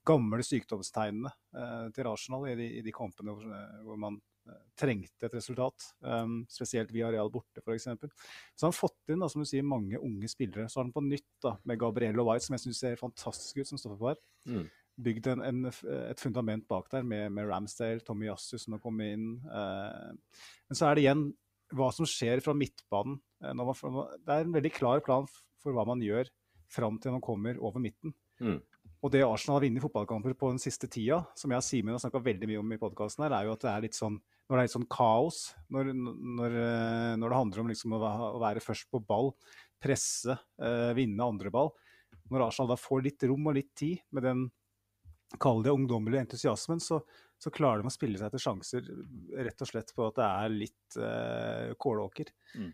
gamle 0.07 0.43
sykdomstegnene 0.43 1.31
eh, 1.31 1.87
til 1.95 2.11
Arsenal 2.11 2.49
i 2.51 2.59
de, 2.59 2.69
i 2.81 2.83
de 2.83 2.95
kampene 2.95 3.37
hvor, 3.37 3.55
hvor 3.87 4.01
man 4.03 4.19
eh, 4.51 4.61
trengte 4.79 5.29
et 5.29 5.37
resultat. 5.39 5.87
Um, 6.01 6.41
spesielt 6.51 6.91
via 6.95 7.13
Real 7.15 7.31
borte, 7.31 7.63
f.eks. 7.63 7.87
Så 7.87 8.67
har 8.67 8.73
han 8.73 8.75
fått 8.77 9.15
inn 9.15 9.23
da, 9.23 9.31
som 9.31 9.45
du 9.45 9.49
sier, 9.49 9.63
mange 9.67 10.01
unge 10.03 10.31
spillere. 10.33 10.67
Så 10.67 10.81
har 10.81 10.89
han 10.89 10.95
på 10.97 11.07
nytt 11.07 11.31
da, 11.45 11.55
med 11.63 11.79
Gabriel 11.83 12.19
White, 12.27 12.49
som 12.49 12.59
jeg 12.59 12.67
syns 12.67 12.83
ser 12.83 12.99
fantastisk 13.01 13.63
ut 13.63 13.75
som 13.75 13.81
stopper 13.81 14.19
Mm 14.43 14.67
bygd 15.01 15.29
en, 15.33 15.45
en, 15.47 15.71
et 15.71 16.21
fundament 16.21 16.67
bak 16.69 16.91
der 16.93 17.07
med, 17.07 17.31
med 17.33 17.49
Ramsdale, 17.49 18.03
Tommy 18.05 18.29
Yassu 18.29 18.59
som 18.61 18.77
har 18.77 18.83
kommet 18.83 19.17
inn. 19.17 19.31
Eh, 19.47 20.43
men 20.69 20.79
så 20.79 20.89
er 20.89 20.99
det 20.99 21.07
igjen 21.07 21.31
hva 21.73 21.89
som 21.95 22.09
skjer 22.09 22.43
fra 22.45 22.55
midtbanen. 22.57 23.17
Eh, 23.43 23.55
man, 23.57 23.73
det 24.21 24.35
er 24.37 24.45
en 24.45 24.59
veldig 24.59 24.75
klar 24.77 25.05
plan 25.05 25.29
for 25.63 25.77
hva 25.77 25.87
man 25.89 26.03
gjør 26.05 26.29
fram 26.73 26.99
til 27.01 27.15
man 27.15 27.25
kommer 27.25 27.59
over 27.61 27.83
midten. 27.83 28.15
Mm. 28.43 28.61
Og 29.03 29.11
det 29.11 29.25
Arsenal 29.27 29.59
har 29.59 29.67
vunnet 29.67 29.83
fotballkamper 29.83 30.37
på 30.39 30.53
den 30.53 30.61
siste 30.63 30.89
tida, 30.91 31.25
som 31.39 31.51
jeg 31.51 31.63
og 31.63 31.67
Simen 31.67 31.97
har 31.97 32.03
snakka 32.03 32.23
veldig 32.23 32.49
mye 32.49 32.61
om 32.61 32.75
i 32.75 32.79
podkasten, 32.79 33.27
er 33.27 33.49
jo 33.49 33.57
at 33.57 33.65
det 33.65 33.73
er 33.73 33.85
litt 33.89 33.99
sånn 33.99 34.21
når 34.53 34.59
det 34.59 34.61
er 34.61 34.67
litt 34.67 34.75
sånn 34.75 34.91
kaos, 34.93 35.37
når, 35.73 35.91
når, 35.97 36.55
eh, 36.61 37.13
når 37.17 37.33
det 37.33 37.37
handler 37.39 37.61
om 37.63 37.69
liksom 37.71 37.95
å, 37.97 38.01
være 38.43 38.61
først 38.61 38.91
på 38.93 39.01
ball, 39.09 39.31
presse, 39.81 40.35
eh, 40.61 40.91
vinne 40.99 41.25
andre 41.25 41.49
ball. 41.55 41.71
Når 42.29 42.45
Arsenal 42.49 42.73
da 42.75 42.77
får 42.77 43.07
litt 43.07 43.25
rom 43.31 43.49
og 43.49 43.57
litt 43.57 43.71
tid 43.79 44.03
med 44.13 44.27
den 44.29 44.43
kall 45.40 45.62
det 45.64 45.73
ungdommelig 45.73 46.21
entusiasmen, 46.21 46.81
så, 46.81 47.01
så, 47.38 47.51
klarer 47.55 47.83
de 47.83 47.90
å 47.90 47.95
spille 47.95 48.21
seg 48.21 48.33
til 48.33 48.42
sjanser 48.42 48.87
rett 49.38 49.64
og 49.64 49.71
slett 49.71 49.92
på 49.97 50.07
at 50.09 50.21
det 50.21 50.29
er 50.29 50.55
litt 50.55 50.99
eh, 51.01 51.73
kålåker. 51.81 52.33
Mm. 52.59 52.71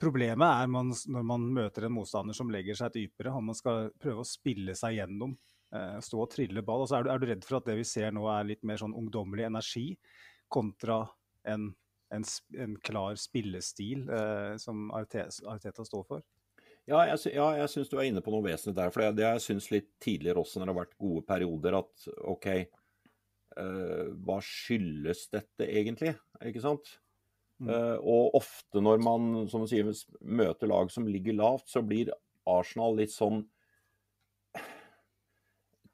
Problemet 0.00 0.62
er 0.62 0.70
man, 0.72 0.94
når 1.12 1.24
man 1.28 1.46
møter 1.52 1.84
en 1.86 1.92
motstander 1.92 2.36
som 2.36 2.50
legger 2.52 2.78
seg 2.78 2.94
dypere, 2.94 3.34
og 3.36 3.44
man 3.50 3.58
skal 3.58 3.90
prøve 4.00 4.24
å 4.24 4.28
spille 4.28 4.74
seg 4.78 4.96
gjennom, 4.96 5.36
eh, 5.76 5.98
stå 6.04 6.22
og 6.24 6.30
trille 6.32 6.64
ball. 6.64 6.86
Altså 6.86 7.00
er, 7.00 7.04
du, 7.04 7.12
er, 7.12 7.20
du, 7.20 7.28
redd 7.28 7.46
for 7.46 7.60
at 7.60 7.68
det 7.68 7.76
vi 7.82 7.86
ser 7.88 8.14
nå 8.16 8.24
er 8.32 8.48
litt 8.48 8.64
mer 8.64 8.80
sånn 8.80 8.96
ungdommelig 8.96 9.50
energi 9.50 9.86
kontra 10.50 11.02
en, 11.48 11.68
en, 12.14 12.26
en 12.64 12.76
klar 12.84 13.20
spillestil 13.20 14.08
eh, 14.08 14.54
som 14.62 14.88
Arteta 14.96 15.86
står 15.86 16.06
for? 16.08 16.24
Ja, 16.88 17.02
jeg, 17.06 17.34
ja, 17.36 17.46
jeg 17.60 17.70
syns 17.70 17.90
du 17.90 17.98
er 17.98 18.08
inne 18.08 18.22
på 18.24 18.32
noe 18.32 18.44
vesentlig 18.46 18.78
der. 18.78 18.92
For 18.94 19.04
det, 19.14 19.26
jeg 19.26 19.44
syns 19.44 19.68
litt 19.72 19.90
tidligere 20.02 20.42
også, 20.42 20.58
når 20.58 20.66
det 20.68 20.74
har 20.74 20.80
vært 20.80 20.98
gode 21.02 21.22
perioder, 21.28 21.76
at 21.78 22.08
OK, 22.32 22.48
uh, 23.60 24.08
hva 24.24 24.40
skyldes 24.44 25.26
dette 25.34 25.68
egentlig? 25.68 26.16
Ikke 26.46 26.64
sant? 26.64 26.96
Mm. 27.60 27.68
Uh, 27.68 27.96
og 28.00 28.40
ofte 28.40 28.82
når 28.82 29.02
man 29.04 29.30
som 29.52 29.64
du 29.64 29.70
sier, 29.70 29.88
møter 30.24 30.70
lag 30.70 30.90
som 30.92 31.08
ligger 31.08 31.36
lavt, 31.36 31.68
så 31.70 31.84
blir 31.84 32.12
Arsenal 32.48 32.96
litt 32.98 33.12
sånn 33.14 33.44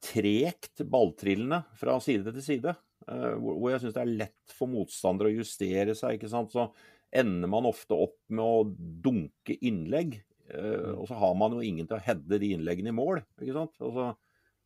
tregt 0.06 0.84
balltrillende 0.86 1.64
fra 1.76 1.96
side 2.04 2.30
til 2.36 2.44
side. 2.44 2.76
Uh, 3.06 3.34
hvor, 3.36 3.56
hvor, 3.58 3.70
jeg 3.72 3.82
syns 3.84 3.96
det 3.96 4.04
er 4.04 4.18
lett 4.22 4.54
for 4.54 4.70
motstandere 4.70 5.32
å 5.32 5.40
justere 5.40 5.98
seg. 5.98 6.16
ikke 6.16 6.30
sant? 6.32 6.54
Så 6.54 6.70
ender 7.16 7.50
man 7.50 7.68
ofte 7.68 7.98
opp 7.98 8.18
med 8.32 8.44
å 8.44 8.64
dunke 9.04 9.58
innlegg 9.60 10.20
og 10.52 11.06
så 11.08 11.16
har 11.18 11.34
man 11.38 11.56
jo 11.56 11.64
ingen 11.64 11.88
til 11.88 11.98
å 11.98 12.04
heade 12.04 12.38
de 12.42 12.52
innleggene 12.54 12.92
i 12.92 12.96
mål. 12.96 13.22
ikke 13.40 13.56
sant? 13.56 13.74
Altså, 13.82 14.12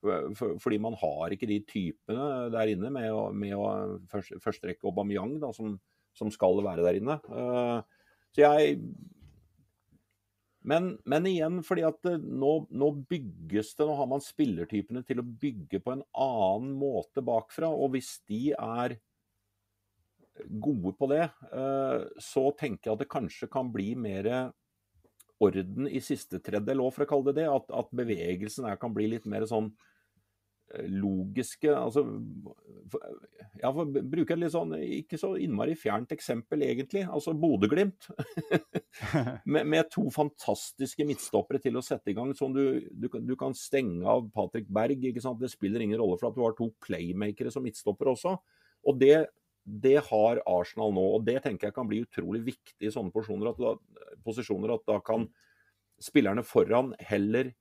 for, 0.00 0.56
fordi 0.62 0.80
man 0.80 0.96
har 1.00 1.34
ikke 1.34 1.48
de 1.50 1.60
typene 1.68 2.26
der 2.54 2.72
inne 2.72 2.90
med, 2.92 3.08
å, 3.12 3.28
med 3.36 3.54
å 3.56 3.70
først, 4.10 4.38
førsterekke 4.40 4.88
Aubameyang, 4.88 5.36
da, 5.42 5.52
som, 5.56 5.74
som, 6.16 6.32
skal 6.32 6.62
være 6.64 6.84
der 6.86 7.00
inne. 7.00 7.18
Uh, 7.28 7.80
så 8.32 8.46
jeg, 8.46 8.78
Men, 10.60 10.90
men, 11.08 11.26
igjen, 11.28 11.60
fordi 11.64 11.84
at 11.88 12.08
nå, 12.20 12.50
nå, 12.68 12.88
bygges 13.08 13.72
det 13.78 13.86
Nå 13.88 13.94
har 13.96 14.08
man 14.10 14.20
spillertypene 14.20 15.00
til 15.08 15.22
å 15.22 15.24
bygge 15.24 15.80
på 15.80 15.94
en 15.94 16.02
annen 16.12 16.74
måte 16.76 17.24
bakfra. 17.24 17.70
Og 17.72 17.94
hvis 17.94 18.18
de 18.28 18.50
er 18.52 18.98
gode 20.48 20.92
på 20.96 21.08
det, 21.10 21.24
eh, 21.52 22.04
så 22.20 22.44
tenker 22.56 22.90
jeg 22.90 22.94
at 22.94 23.02
det 23.02 23.12
kanskje 23.12 23.48
kan 23.52 23.72
bli 23.72 23.94
mer 23.98 24.28
orden 25.40 25.88
i 25.88 26.02
siste 26.04 26.40
tredjedel 26.44 26.82
òg, 26.84 26.92
for 26.94 27.06
å 27.06 27.10
kalle 27.10 27.30
det 27.30 27.42
det. 27.42 27.48
At, 27.50 27.70
at 27.82 27.94
bevegelsen 27.96 28.68
her 28.68 28.80
kan 28.80 28.92
bli 28.96 29.08
litt 29.14 29.28
mer 29.30 29.46
sånn 29.48 29.72
Eh, 30.70 30.86
logiske 30.86 31.72
altså, 31.74 32.04
ja, 33.58 33.72
for 33.72 33.82
å 33.82 34.02
bruke 34.06 34.36
et 34.36 34.38
litt 34.38 34.52
sånn 34.54 34.76
ikke 34.78 35.18
så 35.18 35.32
innmari 35.42 35.74
fjernt 35.78 36.12
eksempel, 36.14 36.62
egentlig. 36.62 37.02
Altså 37.10 37.34
Bodø-Glimt. 37.34 38.06
med, 39.52 39.66
med, 39.66 39.88
to 39.90 40.06
fantastiske 40.14 41.06
midtstoppere 41.08 41.62
til 41.62 41.78
å 41.80 41.82
sette 41.84 42.12
i 42.12 42.16
gang. 42.16 42.30
Sånn 42.38 42.54
du, 42.54 42.62
du, 42.92 43.08
du, 43.10 43.34
kan 43.40 43.56
stenge 43.56 44.06
av 44.06 44.28
Patrick 44.34 44.70
Berg. 44.70 45.02
ikke 45.10 45.24
sant? 45.24 45.42
Det 45.42 45.50
spiller 45.50 45.82
ingen 45.82 45.98
rolle 45.98 46.20
for 46.20 46.30
at 46.30 46.38
du 46.38 46.44
har 46.46 46.54
to 46.58 46.70
playmakere 46.86 47.50
som 47.50 47.66
midtstoppere 47.66 48.14
også. 48.14 48.36
Og 48.86 49.02
det, 49.02 49.26
det, 49.64 49.98
har 50.08 50.42
Arsenal 50.48 50.94
nå. 50.96 51.04
Og 51.16 51.24
det 51.26 51.38
tenker 51.44 51.68
jeg 51.68 51.76
kan 51.76 51.88
bli 51.88 52.02
utrolig 52.04 52.42
viktig 52.48 52.88
i 52.88 52.92
sånne 52.92 53.12
posisjoner. 53.14 53.52
At 53.52 53.60
da, 53.60 54.16
posisjoner 54.26 54.74
at 54.74 54.86
da 54.88 54.98
kan 55.04 55.28
spillerne 56.00 56.44
foran 56.46 56.94
heller 57.10 57.52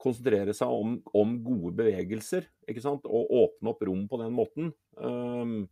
konsentrere 0.00 0.54
seg 0.56 0.72
om, 0.72 0.96
om, 1.16 1.36
gode 1.44 1.74
bevegelser 1.76 2.46
ikke 2.68 2.82
sant? 2.84 3.04
og 3.04 3.32
åpne 3.42 3.72
opp 3.74 3.84
rom 3.84 4.06
på 4.08 4.20
den 4.22 4.34
måten. 4.36 4.72
Um, 4.96 5.66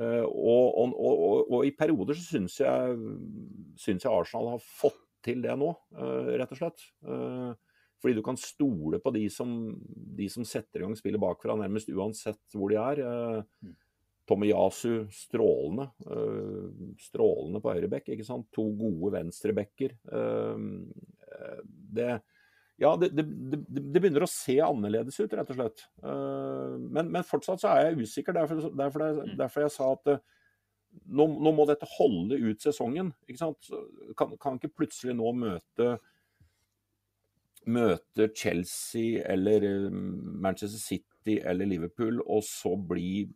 uh, 0.00 0.26
og, 0.26 0.64
og, 0.82 0.96
og, 0.96 1.36
og, 1.46 1.58
i 1.66 1.74
perioder 1.78 2.18
så 2.18 2.26
syns 2.26 2.58
jeg, 2.62 2.96
syns 3.78 4.06
jeg, 4.06 4.10
Arsenal 4.10 4.56
har 4.56 4.64
fått 4.66 4.98
til 5.22 5.44
det 5.44 5.54
nå, 5.58 5.70
uh, 5.98 6.32
rett 6.40 6.54
og 6.54 6.58
slett. 6.58 6.88
Uh, 7.06 7.54
fordi 8.02 8.18
du 8.18 8.24
kan 8.26 8.38
stole 8.40 8.98
på 8.98 9.12
de 9.14 9.28
som, 9.30 9.54
de 10.18 10.26
som 10.30 10.46
setter 10.46 10.80
i 10.80 10.86
gang 10.86 10.96
spillet 10.98 11.22
bakfra, 11.22 11.54
nærmest 11.58 11.92
uansett 11.94 12.42
hvor 12.56 12.72
de 12.72 12.80
er. 12.82 13.02
Uh, 13.06 13.74
Yasu, 14.48 15.06
strålende. 15.12 15.88
strålende 17.00 17.60
på 17.62 17.74
høyrebekk. 17.74 18.12
ikke 18.14 18.26
sant? 18.26 18.48
To 18.56 18.64
gode 18.78 19.12
venstrebacker. 19.18 19.96
det 21.98 22.12
ja, 22.80 22.96
det, 22.98 23.12
det, 23.14 23.22
det, 23.68 24.00
begynner 24.00 24.24
å 24.24 24.30
se 24.30 24.56
annerledes 24.64 25.20
ut, 25.20 25.34
rett 25.36 25.50
og 25.52 25.58
slett. 25.58 25.82
Men, 26.02 27.12
men, 27.12 27.22
fortsatt 27.28 27.60
så 27.62 27.68
er 27.70 27.90
jeg 27.90 28.08
usikker. 28.08 28.34
Derfor, 28.34 28.64
derfor, 28.74 29.04
jeg, 29.06 29.36
derfor 29.38 29.66
jeg 29.66 29.74
sa 29.76 29.90
at 29.92 30.10
nå, 30.10 31.26
nå, 31.28 31.52
må 31.54 31.66
dette 31.68 31.86
holde 31.98 32.40
ut 32.40 32.64
sesongen. 32.64 33.12
ikke 33.28 33.42
sant? 33.44 33.70
Kan, 34.18 34.34
kan 34.40 34.58
ikke 34.58 34.72
plutselig 34.80 35.14
nå 35.20 35.30
møte 35.36 35.92
møte 37.70 38.28
Chelsea 38.34 39.22
eller 39.28 39.66
eh, 39.66 39.90
Manchester 39.92 40.80
City 40.80 41.38
eller 41.38 41.68
Liverpool, 41.68 42.20
og 42.26 42.42
så 42.46 42.74
bli 42.76 43.28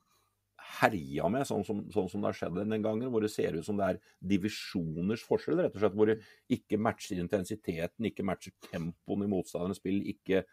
herja 0.81 1.29
med, 1.33 1.46
sånn 1.48 1.64
som, 1.66 1.83
sånn 1.92 2.09
som, 2.12 2.22
det 2.22 2.31
har 2.31 2.38
skjedd 2.38 2.61
den 2.61 2.85
gangen. 2.85 3.09
Hvor 3.12 3.24
det 3.24 3.33
ser 3.33 3.57
ut 3.57 3.66
som 3.66 3.79
det 3.79 3.88
er 3.88 4.00
divisjoners 4.35 5.24
forskjell, 5.26 5.61
rett 5.62 5.76
og 5.76 5.83
slett. 5.83 5.96
Hvor 5.98 6.11
det 6.11 6.18
ikke 6.57 6.81
matcher 6.83 7.20
intensiteten, 7.22 8.09
ikke 8.11 8.26
matcher 8.26 8.55
tempoen 8.68 9.26
i 9.26 9.31
motstanderens 9.33 9.81
spill, 9.83 10.02
ikke 10.12 10.44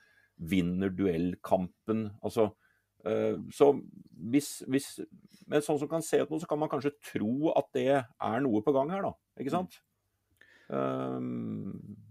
vinner 0.53 0.93
duellkampen. 0.93 2.07
Altså, 2.25 2.49
uh, 3.07 3.35
så 3.53 3.73
hvis, 4.33 4.55
hvis 4.71 4.95
Men 5.49 5.61
sånn 5.65 5.81
som 5.81 5.89
kan 5.91 6.05
se 6.05 6.21
ut 6.21 6.31
nå, 6.31 6.39
så 6.39 6.47
kan 6.49 6.61
man 6.61 6.71
kanskje 6.71 6.95
tro 7.11 7.51
at 7.51 7.67
det 7.75 7.89
er 7.99 8.45
noe 8.45 8.63
på 8.63 8.73
gang 8.75 8.93
her, 8.93 9.03
da. 9.05 9.13
Ikke 9.43 9.53
sant? 9.53 9.81
Uh, 10.71 11.19
ja. 11.19 12.02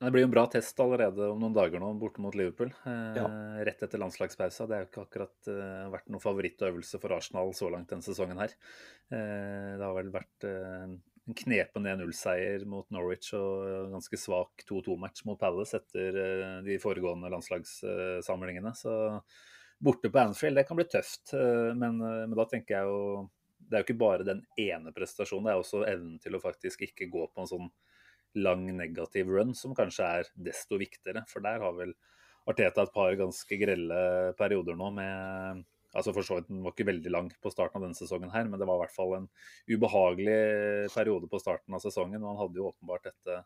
Det 0.00 0.10
blir 0.10 0.24
jo 0.24 0.26
en 0.26 0.34
bra 0.34 0.44
test 0.50 0.80
allerede 0.82 1.28
om 1.30 1.38
noen 1.38 1.54
dager 1.54 1.80
nå, 1.80 1.92
borte 2.00 2.22
mot 2.22 2.34
Liverpool. 2.34 2.72
Eh, 2.84 3.18
ja. 3.20 3.24
Rett 3.64 3.82
etter 3.86 4.00
landslagspausa. 4.02 4.66
Det 4.66 4.76
har 4.76 4.82
jo 4.82 4.88
ikke 4.90 5.04
akkurat 5.06 5.50
eh, 5.50 5.84
vært 5.92 6.10
noen 6.10 6.22
favorittøvelse 6.22 6.98
for 7.02 7.14
Arsenal 7.14 7.54
så 7.54 7.70
langt 7.70 7.92
denne 7.92 8.04
sesongen 8.04 8.40
her. 8.42 8.56
Eh, 9.14 9.70
det 9.78 9.84
har 9.84 9.94
vel 9.96 10.10
vært 10.14 10.48
en 10.48 10.98
knepen 11.38 11.86
1-0-seier 11.94 12.66
mot 12.68 12.90
Norwich 12.92 13.30
og 13.38 13.94
ganske 13.94 14.18
svak 14.20 14.66
2-2-match 14.68 15.24
mot 15.28 15.40
Palace 15.40 15.78
etter 15.78 16.18
de 16.66 16.76
foregående 16.82 17.30
landslagssamlingene. 17.32 18.74
Så 18.76 18.92
borte 19.80 20.10
på 20.10 20.20
Anfield, 20.20 20.58
det 20.58 20.66
kan 20.68 20.76
bli 20.76 20.88
tøft. 20.90 21.32
Men, 21.78 21.96
men 22.02 22.36
da 22.36 22.44
tenker 22.50 22.76
jeg 22.76 22.90
jo 22.90 23.24
Det 23.56 23.78
er 23.78 23.80
jo 23.80 23.86
ikke 23.86 24.02
bare 24.02 24.26
den 24.28 24.42
ene 24.60 24.92
prestasjonen, 24.92 25.46
det 25.46 25.54
er 25.54 25.62
også 25.62 25.86
evnen 25.88 26.18
til 26.20 26.36
å 26.36 26.42
faktisk 26.42 26.84
ikke 26.84 27.08
gå 27.08 27.24
på 27.32 27.40
en 27.40 27.48
sånn 27.54 27.70
lang 28.38 28.66
negativ 28.76 29.30
run, 29.30 29.54
som 29.54 29.76
kanskje 29.76 30.08
er 30.20 30.32
desto 30.48 30.78
viktigere. 30.80 31.24
For 31.30 31.44
der 31.44 31.62
har 31.62 31.76
vel 31.76 31.94
Arteta 32.50 32.84
et 32.84 32.92
par 32.92 33.14
ganske 33.16 33.56
grelle 33.56 34.00
perioder 34.36 34.76
nå 34.76 34.90
med 34.92 35.64
altså 35.94 36.12
for 36.12 36.26
så 36.26 36.38
vidt 36.38 36.50
Den 36.50 36.62
var 36.64 36.74
ikke 36.74 36.88
veldig 36.90 37.12
lang 37.12 37.30
på 37.40 37.52
starten 37.52 37.78
av 37.78 37.86
denne 37.86 37.98
sesongen, 37.98 38.32
her, 38.34 38.48
men 38.50 38.60
det 38.60 38.66
var 38.68 38.80
i 38.80 38.84
hvert 38.84 38.96
fall 38.96 39.14
en 39.18 39.28
ubehagelig 39.70 40.38
periode 40.94 41.30
på 41.30 41.40
starten 41.42 41.76
av 41.76 41.84
sesongen. 41.84 42.22
og 42.22 42.32
Han 42.32 42.40
hadde 42.42 42.60
jo 42.60 42.70
åpenbart 42.72 43.06
dette 43.10 43.44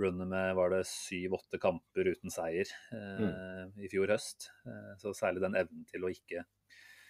runnet 0.00 0.28
med 0.28 0.56
var 0.56 0.72
det 0.74 0.82
syv-åtte 0.88 1.60
kamper 1.60 2.10
uten 2.12 2.32
seier 2.32 2.68
eh, 2.92 3.22
mm. 3.22 3.78
i 3.80 3.88
fjor 3.92 4.12
høst. 4.12 4.50
Eh, 4.68 4.90
så 5.00 5.14
særlig 5.16 5.44
den 5.44 5.56
evnen 5.56 5.86
til 5.88 6.04
å 6.04 6.12
ikke 6.12 6.44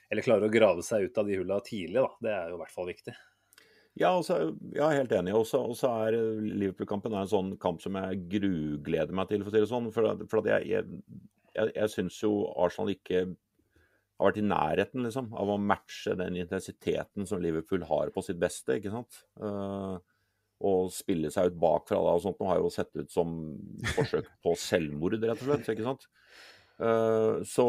Eller 0.06 0.22
klare 0.22 0.46
å 0.46 0.52
grave 0.52 0.84
seg 0.86 1.08
ut 1.08 1.18
av 1.18 1.26
de 1.26 1.38
hulla 1.40 1.56
tidlig, 1.66 1.98
da. 1.98 2.10
Det 2.22 2.34
er 2.34 2.52
jo 2.52 2.58
i 2.58 2.60
hvert 2.60 2.74
fall 2.74 2.86
viktig. 2.86 3.14
Ja, 3.96 4.10
altså, 4.12 4.52
er 4.76 4.98
helt 4.98 5.14
enig. 5.16 5.32
Og 5.36 5.46
så 5.48 5.88
er 5.88 6.18
Liverpool-kampen 6.44 7.16
en 7.16 7.30
sånn 7.30 7.54
kamp 7.60 7.80
som 7.84 7.96
jeg 7.96 8.26
grugleder 8.36 9.16
meg 9.16 9.30
til, 9.30 9.44
for 9.44 9.52
å 9.52 9.54
si 9.54 9.62
det 9.62 9.70
sånn. 9.70 9.88
For, 9.94 10.26
for 10.28 10.50
jeg, 10.50 10.68
jeg, 10.68 11.00
jeg, 11.56 11.72
jeg 11.78 11.92
syns 11.94 12.18
jo 12.20 12.32
Arsenal 12.60 12.92
ikke 12.92 13.22
har 14.16 14.30
vært 14.30 14.40
i 14.40 14.44
nærheten 14.48 15.04
liksom, 15.04 15.30
av 15.36 15.52
å 15.52 15.60
matche 15.60 16.16
den 16.16 16.36
intensiteten 16.40 17.28
som 17.28 17.40
Liverpool 17.40 17.84
har 17.88 18.12
på 18.12 18.24
sitt 18.24 18.40
beste. 18.40 18.78
ikke 18.78 18.92
sant? 18.92 19.22
Uh, 19.40 19.96
og 20.64 20.92
spille 20.92 21.28
seg 21.32 21.50
ut 21.50 21.58
bakfra 21.60 21.98
da 22.00 22.14
og 22.16 22.22
sånt. 22.24 22.40
Nå 22.40 22.48
har 22.48 22.60
jo 22.60 22.72
sett 22.72 22.92
ut 22.96 23.12
som 23.12 23.32
forsøk 23.96 24.28
på 24.44 24.54
selvmord, 24.60 25.18
rett 25.20 25.40
og 25.40 25.50
slett. 25.50 25.72
ikke 25.72 25.88
sant? 25.88 26.08
Eh, 26.80 27.42
så, 27.42 27.68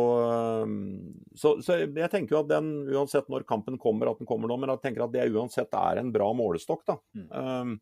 så, 1.36 1.54
så, 1.62 1.78
jeg 1.80 2.12
tenker 2.12 2.36
jo 2.36 2.42
at 2.42 2.52
den, 2.52 2.72
uansett 2.92 3.30
når 3.32 3.48
kampen 3.48 3.80
kommer, 3.80 4.12
at 4.12 4.20
den 4.20 4.28
kommer 4.28 4.52
nå, 4.52 4.60
men 4.60 4.74
jeg 4.74 4.84
tenker 4.84 5.06
at 5.06 5.16
det 5.16 5.30
uansett 5.32 5.74
er 5.80 6.02
en 6.02 6.12
bra 6.16 6.28
målestokk 6.36 6.84
da, 6.90 6.98
mm. 7.16 7.74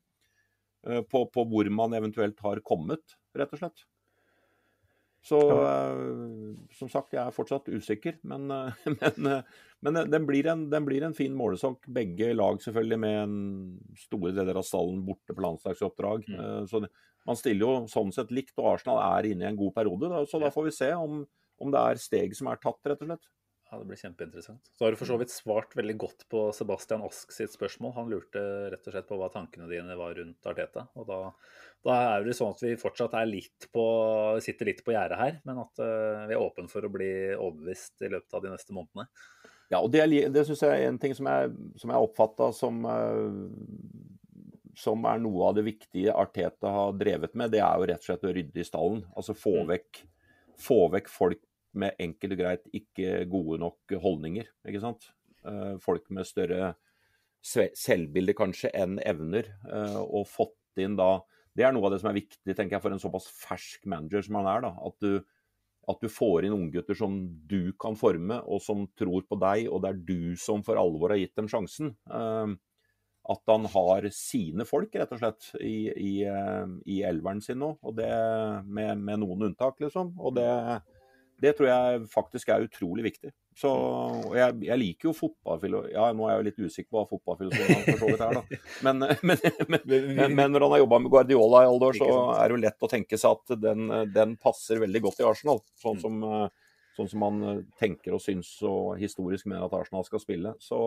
uh, 0.86 1.02
på, 1.10 1.26
på, 1.34 1.46
hvor 1.50 1.70
man 1.74 1.98
eventuelt 1.98 2.40
har 2.46 2.62
kommet, 2.66 3.18
rett 3.38 3.54
og 3.58 3.64
slett. 3.64 3.86
Så 5.26 5.40
uh, 5.42 6.54
som 6.78 6.92
sagt, 6.94 7.16
jeg 7.18 7.24
er 7.24 7.34
fortsatt 7.34 7.72
usikker, 7.74 8.20
men, 8.30 8.46
men, 9.00 9.32
men 9.82 10.00
den, 10.14 10.30
blir 10.30 10.52
en, 10.54 10.68
den, 10.70 10.86
blir 10.86 11.08
en, 11.08 11.18
fin 11.18 11.34
målestokk. 11.34 11.90
Begge 11.90 12.36
lag 12.38 12.62
selvfølgelig 12.62 13.02
med 13.02 13.18
en 13.24 13.40
store 13.98 14.36
deler 14.38 14.62
av 14.62 14.68
stallen 14.68 15.02
borte 15.08 15.34
på 15.34 15.48
landslagsoppdrag. 15.48 16.30
Mm. 16.30 16.70
så 16.70 16.86
man 17.26 17.40
stiller 17.40 17.66
jo 17.66 17.78
sånn 17.92 18.14
sett 18.16 18.34
likt, 18.34 18.54
og 18.60 18.76
Arsenal 18.76 19.02
er 19.04 19.32
inne 19.32 19.48
i 19.48 19.50
en 19.50 19.60
god 19.60 19.74
periode. 19.78 20.12
Da, 20.12 20.26
så 20.30 20.42
da 20.42 20.52
får 20.54 20.68
vi 20.68 20.76
se 20.78 20.92
om, 20.98 21.24
om, 21.62 21.72
det 21.74 21.82
er 21.82 22.02
steg 22.02 22.36
som 22.38 22.52
er 22.52 22.62
tatt, 22.62 22.82
rett 22.86 23.02
og 23.02 23.10
slett. 23.10 23.32
Ja, 23.66 23.80
Det 23.80 23.88
blir 23.90 23.98
kjempeinteressant. 23.98 24.70
Så 24.78 24.86
har 24.86 24.94
du 24.94 25.00
for 25.00 25.10
så 25.10 25.18
vidt 25.18 25.34
svart 25.34 25.74
veldig 25.76 25.96
godt 25.98 26.28
på 26.30 26.44
Sebastian 26.54 27.02
Ask 27.08 27.34
sitt 27.34 27.56
spørsmål. 27.56 27.96
Han 27.96 28.12
lurte 28.14 28.44
rett 28.72 28.86
og 28.86 28.94
slett 28.94 29.08
på 29.10 29.18
hva 29.18 29.32
tankene 29.34 29.70
dine 29.72 29.98
var 29.98 30.14
rundt 30.20 30.52
Arteta. 30.52 30.86
Og 30.94 31.10
da, 31.10 31.18
da 31.88 31.96
er 32.12 32.28
det 32.28 32.38
sånn 32.38 32.54
at 32.54 32.62
vi 32.62 32.76
fortsatt 32.78 33.18
er 33.18 33.26
litt 33.26 33.68
på, 33.74 33.86
sitter 34.46 34.70
litt 34.70 34.86
på 34.86 34.94
gjerdet 34.94 35.18
her, 35.18 35.42
men 35.50 35.64
at 35.66 35.82
uh, 35.82 36.28
vi 36.30 36.38
er 36.38 36.46
åpne 36.46 36.70
for 36.70 36.86
å 36.86 36.94
bli 36.94 37.10
overbevist 37.34 38.06
i 38.06 38.14
løpet 38.14 38.38
av 38.38 38.46
de 38.46 38.54
neste 38.54 38.78
månedene. 38.78 39.10
Ja, 39.74 39.82
og 39.82 39.90
det, 39.90 40.06
det 40.30 40.46
syns 40.46 40.62
jeg 40.62 40.78
er 40.78 40.92
en 40.92 41.02
ting 41.02 41.16
som 41.18 41.26
jeg, 41.26 41.54
som 41.82 41.90
jeg 41.90 42.06
oppfatta 42.06 42.52
som 42.54 42.86
uh, 42.86 43.34
som 44.76 45.06
er 45.08 45.22
noe 45.24 45.50
av 45.50 45.58
det 45.58 45.66
viktige 45.68 46.14
Arteta 46.16 46.72
har 46.72 46.96
drevet 47.00 47.36
med, 47.38 47.54
det 47.54 47.62
er 47.64 47.80
jo 47.80 47.90
rett 47.90 48.04
og 48.04 48.10
slett 48.10 48.26
å 48.28 48.34
rydde 48.36 48.62
i 48.62 48.68
stallen. 48.68 49.04
Altså 49.16 49.36
få 49.38 49.62
mm. 49.62 49.70
vekk, 49.72 50.02
få 50.62 50.80
vekk 50.96 51.12
folk 51.12 51.44
med 51.76 52.00
enkelt 52.02 52.36
og 52.36 52.42
greit 52.42 52.68
ikke 52.76 53.22
gode 53.32 53.60
nok 53.64 53.96
holdninger. 54.02 54.50
ikke 54.68 54.84
sant? 54.84 55.10
Eh, 55.46 55.76
folk 55.84 56.10
med 56.16 56.28
større 56.28 56.74
selvbilde 57.46 58.36
kanskje 58.38 58.72
enn 58.76 58.98
evner. 59.06 59.52
Eh, 59.70 60.02
og 60.04 60.28
fått 60.30 60.82
inn 60.82 60.98
da 61.00 61.24
Det 61.56 61.64
er 61.64 61.72
noe 61.72 61.88
av 61.88 61.94
det 61.94 62.02
som 62.02 62.10
er 62.10 62.18
viktig 62.18 62.52
tenker 62.52 62.76
jeg, 62.76 62.84
for 62.84 62.92
en 62.92 63.00
såpass 63.00 63.30
fersk 63.32 63.86
manager 63.88 64.26
som 64.26 64.36
han 64.42 64.50
er. 64.52 64.66
da, 64.66 64.74
At 64.76 64.96
du, 65.00 65.22
at 65.88 66.02
du 66.04 66.10
får 66.12 66.44
inn 66.44 66.56
unggutter 66.58 66.98
som 67.00 67.14
du 67.48 67.72
kan 67.80 67.96
forme, 67.96 68.42
og 68.44 68.60
som 68.60 68.82
tror 69.00 69.24
på 69.24 69.38
deg, 69.40 69.70
og 69.72 69.80
det 69.86 69.94
er 69.94 70.02
du 70.10 70.36
som 70.36 70.66
for 70.68 70.76
alvor 70.76 71.14
har 71.14 71.22
gitt 71.22 71.38
dem 71.40 71.48
sjansen. 71.48 71.94
At 73.26 73.42
han 73.50 73.66
har 73.74 74.06
sine 74.14 74.68
folk, 74.70 74.94
rett 74.94 75.14
og 75.16 75.22
slett, 75.22 75.48
i, 75.58 75.78
i, 75.90 76.12
eh, 76.30 76.66
i 76.94 77.00
elveren 77.08 77.42
sin 77.42 77.58
nå. 77.62 77.72
Og 77.82 77.96
det 77.98 78.12
med, 78.66 79.00
med, 79.00 79.22
noen 79.24 79.48
unntak, 79.50 79.80
liksom. 79.82 80.12
Og 80.22 80.36
det, 80.38 80.46
det, 81.42 81.56
tror 81.58 81.72
jeg 81.72 82.04
faktisk 82.12 82.52
er 82.54 82.68
utrolig 82.68 83.08
viktig. 83.08 83.32
Så, 83.58 83.72
og 83.72 84.36
jeg, 84.38 84.58
jeg 84.68 84.78
liker 84.82 85.08
jo 85.08 85.16
fotballfilosofi 85.16 85.94
Ja, 85.96 86.10
nå 86.12 86.26
er 86.28 86.34
jeg 86.34 86.42
jo 86.42 86.46
litt 86.50 86.62
usikker 86.68 86.90
på 86.92 87.00
hva 87.00 87.06
fotballfilosofi 87.08 87.78
for 87.88 88.04
så 88.04 88.10
vidt 88.12 88.24
er, 88.28 88.38
da. 88.38 88.60
Men, 88.86 89.08
men, 89.32 89.48
men, 89.72 89.82
men, 89.88 90.36
men 90.36 90.54
når 90.54 90.68
han 90.68 90.76
har 90.76 90.84
jobba 90.84 91.02
med 91.02 91.16
Guardiola 91.16 91.64
i 91.64 91.72
alle 91.72 91.90
år, 91.90 92.00
så 92.04 92.12
er 92.36 92.44
det 92.46 92.58
jo 92.58 92.62
lett 92.68 92.86
å 92.86 92.92
tenke 92.92 93.22
seg 93.22 93.40
at 93.40 93.58
den, 93.64 93.90
den 94.14 94.38
passer 94.38 94.84
veldig 94.86 95.02
godt 95.08 95.24
i 95.24 95.28
Arsenal. 95.32 95.64
Sånn 95.82 96.04
som, 96.04 96.22
sånn 97.00 97.10
som 97.10 97.26
man 97.26 97.66
tenker 97.82 98.20
og 98.20 98.22
syns 98.22 98.54
og 98.68 99.00
historisk 99.02 99.50
mener 99.50 99.66
at 99.66 99.80
Arsenal 99.82 100.06
skal 100.06 100.22
spille. 100.22 100.54
Så 100.62 100.84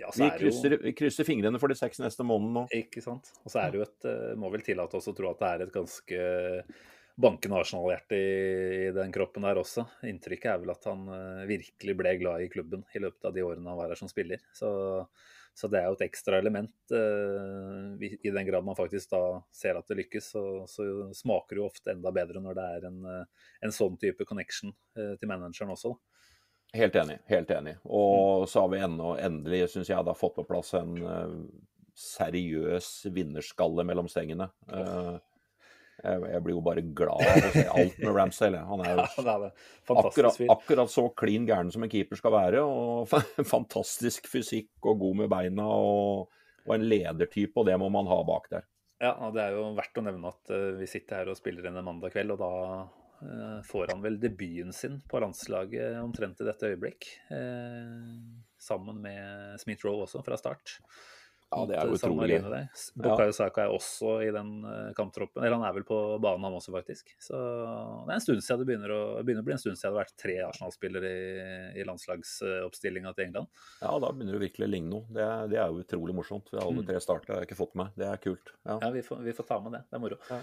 ja, 0.00 0.08
så 0.12 0.24
vi, 0.24 0.30
krysser, 0.38 0.78
vi, 0.80 0.94
krysser, 0.96 1.26
fingrene 1.28 1.60
for 1.60 1.72
de 1.72 1.76
seks 1.78 2.00
neste 2.00 2.24
månedene 2.26 2.62
nå. 2.62 2.64
Ikke 2.78 3.02
sant. 3.04 3.28
Og 3.44 3.52
så 3.52 3.60
er 3.62 3.72
det 3.72 3.80
jo 3.80 3.84
et 3.84 4.08
Må 4.40 4.48
vel 4.54 4.64
tillate 4.64 4.98
oss 4.98 5.10
å 5.10 5.14
tro 5.16 5.30
at 5.30 5.42
det 5.42 5.50
er 5.50 5.66
et 5.66 5.74
ganske 5.74 6.22
bankende 7.20 7.58
Arsenal-hjerte 7.60 8.16
i, 8.16 8.32
i, 8.86 8.88
den 8.96 9.12
kroppen 9.12 9.44
der 9.44 9.60
også. 9.60 9.84
Inntrykket 10.08 10.54
er 10.54 10.62
vel 10.62 10.72
at 10.72 10.88
han 10.88 11.04
uh, 11.10 11.44
virkelig 11.48 11.96
ble 11.98 12.16
glad 12.22 12.44
i 12.44 12.50
klubben 12.52 12.86
i 12.94 13.02
løpet 13.02 13.28
av 13.28 13.36
de 13.36 13.44
årene 13.44 13.68
han 13.68 13.78
var 13.78 13.92
her 13.92 14.00
som 14.00 14.10
spiller. 14.10 14.40
Så, 14.56 14.70
så 15.54 15.68
det 15.68 15.82
er 15.82 15.90
jo 15.90 15.98
et 15.98 16.06
ekstra 16.08 16.40
element. 16.40 16.74
I, 16.88 18.14
den 18.24 18.48
grad 18.48 18.64
man 18.64 18.78
faktisk 18.78 19.12
da 19.12 19.42
ser 19.52 19.76
at 19.78 19.90
det 19.90 20.00
lykkes, 20.00 20.30
så, 20.32 20.44
så 20.70 20.86
smaker 21.16 21.58
det 21.58 21.62
jo 21.62 21.68
ofte 21.68 21.92
enda 21.92 22.14
bedre 22.14 22.40
når 22.40 22.56
det 22.56 22.68
er 22.78 22.88
en, 22.88 23.04
en 23.68 23.76
sånn 23.76 24.00
type 24.00 24.24
connection 24.28 24.72
til 24.96 25.28
manageren 25.28 25.74
også. 25.76 25.92
Helt 26.72 26.96
enig. 26.96 27.18
helt 27.28 27.50
enig. 27.52 27.76
Og 27.84 28.48
så 28.48 28.62
har 28.64 28.70
vi 28.72 28.80
ennå, 28.80 29.16
endelig, 29.20 29.66
syns 29.74 29.90
jeg, 29.92 30.06
da 30.06 30.14
fått 30.16 30.38
på 30.38 30.46
plass 30.48 30.72
en 30.78 30.94
seriøs 31.98 32.88
vinnerskalle 33.12 33.84
mellom 33.84 34.08
stengene. 34.08 34.48
Uh, 34.72 35.18
jeg, 36.02 36.40
blir 36.42 36.56
jo 36.56 36.62
bare 36.64 36.82
glad 36.96 37.22
av 37.22 37.46
å 37.46 37.50
se 37.54 37.64
alt 37.68 37.98
med 38.00 38.16
Ramsdale. 38.16 38.62
Han 38.66 38.82
er 38.82 38.94
jo 38.96 39.04
ja, 39.28 39.34
er 39.36 39.98
akkurat, 40.02 40.40
akkurat, 40.56 40.90
så 40.90 41.06
klin 41.18 41.46
gæren 41.46 41.70
som 41.74 41.84
en 41.84 41.92
keeper 41.92 42.18
skal 42.18 42.34
være. 42.34 42.64
og 42.64 43.12
Fantastisk 43.54 44.30
fysikk 44.30 44.72
og 44.88 45.02
god 45.04 45.22
med 45.22 45.32
beina 45.32 45.68
og, 45.68 46.32
og 46.66 46.74
en 46.76 46.88
ledertype, 46.88 47.54
og 47.60 47.68
det 47.68 47.78
må 47.80 47.92
man 47.92 48.10
ha 48.10 48.22
bak 48.26 48.50
der. 48.54 48.66
Ja, 49.02 49.16
og 49.26 49.34
Det 49.34 49.44
er 49.44 49.56
jo 49.58 49.68
verdt 49.74 49.98
å 49.98 50.06
nevne 50.06 50.30
at 50.30 50.54
uh, 50.54 50.72
vi 50.78 50.90
sitter 50.90 51.22
her 51.22 51.32
og 51.32 51.38
spiller 51.38 51.68
inn 51.68 51.78
en 51.78 51.86
mandag 51.86 52.14
kveld, 52.14 52.34
og 52.34 52.42
da 52.42 52.50
uh, 52.82 52.82
får 53.68 53.92
han 53.92 54.02
vel 54.04 54.18
debuten 54.20 54.72
sin 54.76 55.00
på 55.08 55.20
landslaget 55.22 55.98
omtrent 56.02 56.40
i 56.42 56.48
dette 56.48 56.72
øyeblikk. 56.72 57.08
Uh, 57.30 58.18
sammen 58.62 59.00
med 59.02 59.60
Smith 59.62 59.86
Roe 59.86 60.06
også, 60.06 60.22
fra 60.26 60.38
start. 60.40 60.78
Ja, 61.52 61.64
det 61.68 61.76
er 61.76 61.90
jo 61.90 61.96
utrolig. 61.98 62.38
Bukayo 62.96 63.32
Saka 63.36 63.66
er 63.66 63.74
også 63.74 64.14
i 64.24 64.30
den 64.32 64.52
eh, 64.64 64.92
kamptroppen. 64.96 65.42
Eller 65.42 65.58
han 65.58 65.66
er 65.68 65.74
vel 65.76 65.84
på 65.84 65.98
banen, 66.22 66.46
han 66.46 66.56
også, 66.56 66.72
faktisk. 66.72 67.12
Så 67.20 67.36
det 67.36 68.14
er 68.14 68.14
en 68.16 68.24
stund 68.24 68.40
siden 68.44 68.62
det 68.62 68.68
begynner 68.70 68.94
å, 68.94 69.02
begynner 69.20 69.44
å 69.44 69.48
bli 69.50 69.56
en 69.58 69.60
stund 69.60 69.76
siden 69.76 69.92
det 69.92 69.98
har 69.98 70.06
vært 70.06 70.16
tre 70.22 70.38
Arsenal-spillere 70.46 71.12
i, 71.12 71.36
i 71.82 71.86
landslagsoppstillinga 71.88 73.12
til 73.18 73.28
England. 73.28 73.52
Ja, 73.82 73.92
da 73.92 74.14
begynner 74.14 74.38
det 74.38 74.46
virkelig 74.46 74.68
å 74.68 74.72
ligne 74.72 74.92
noe. 74.94 75.04
Det, 75.12 75.28
det, 75.52 75.60
er 75.60 75.68
jo 75.68 75.84
utrolig 75.84 76.16
morsomt. 76.16 76.48
Alle 76.56 76.86
tre 76.86 76.94
tre 76.94 77.04
starter 77.04 77.34
har 77.34 77.42
jeg 77.42 77.50
ikke 77.50 77.60
fått 77.60 77.76
med. 77.82 77.92
Det 78.00 78.08
er 78.08 78.24
kult. 78.24 78.56
Ja, 78.64 78.78
ja 78.86 78.92
vi, 78.96 79.04
får, 79.04 79.20
vi, 79.26 79.36
får, 79.36 79.50
ta 79.52 79.60
med 79.66 79.76
det. 79.76 79.84
Det 79.90 80.00
er 80.00 80.04
moro. 80.06 80.20
Ja. 80.32 80.40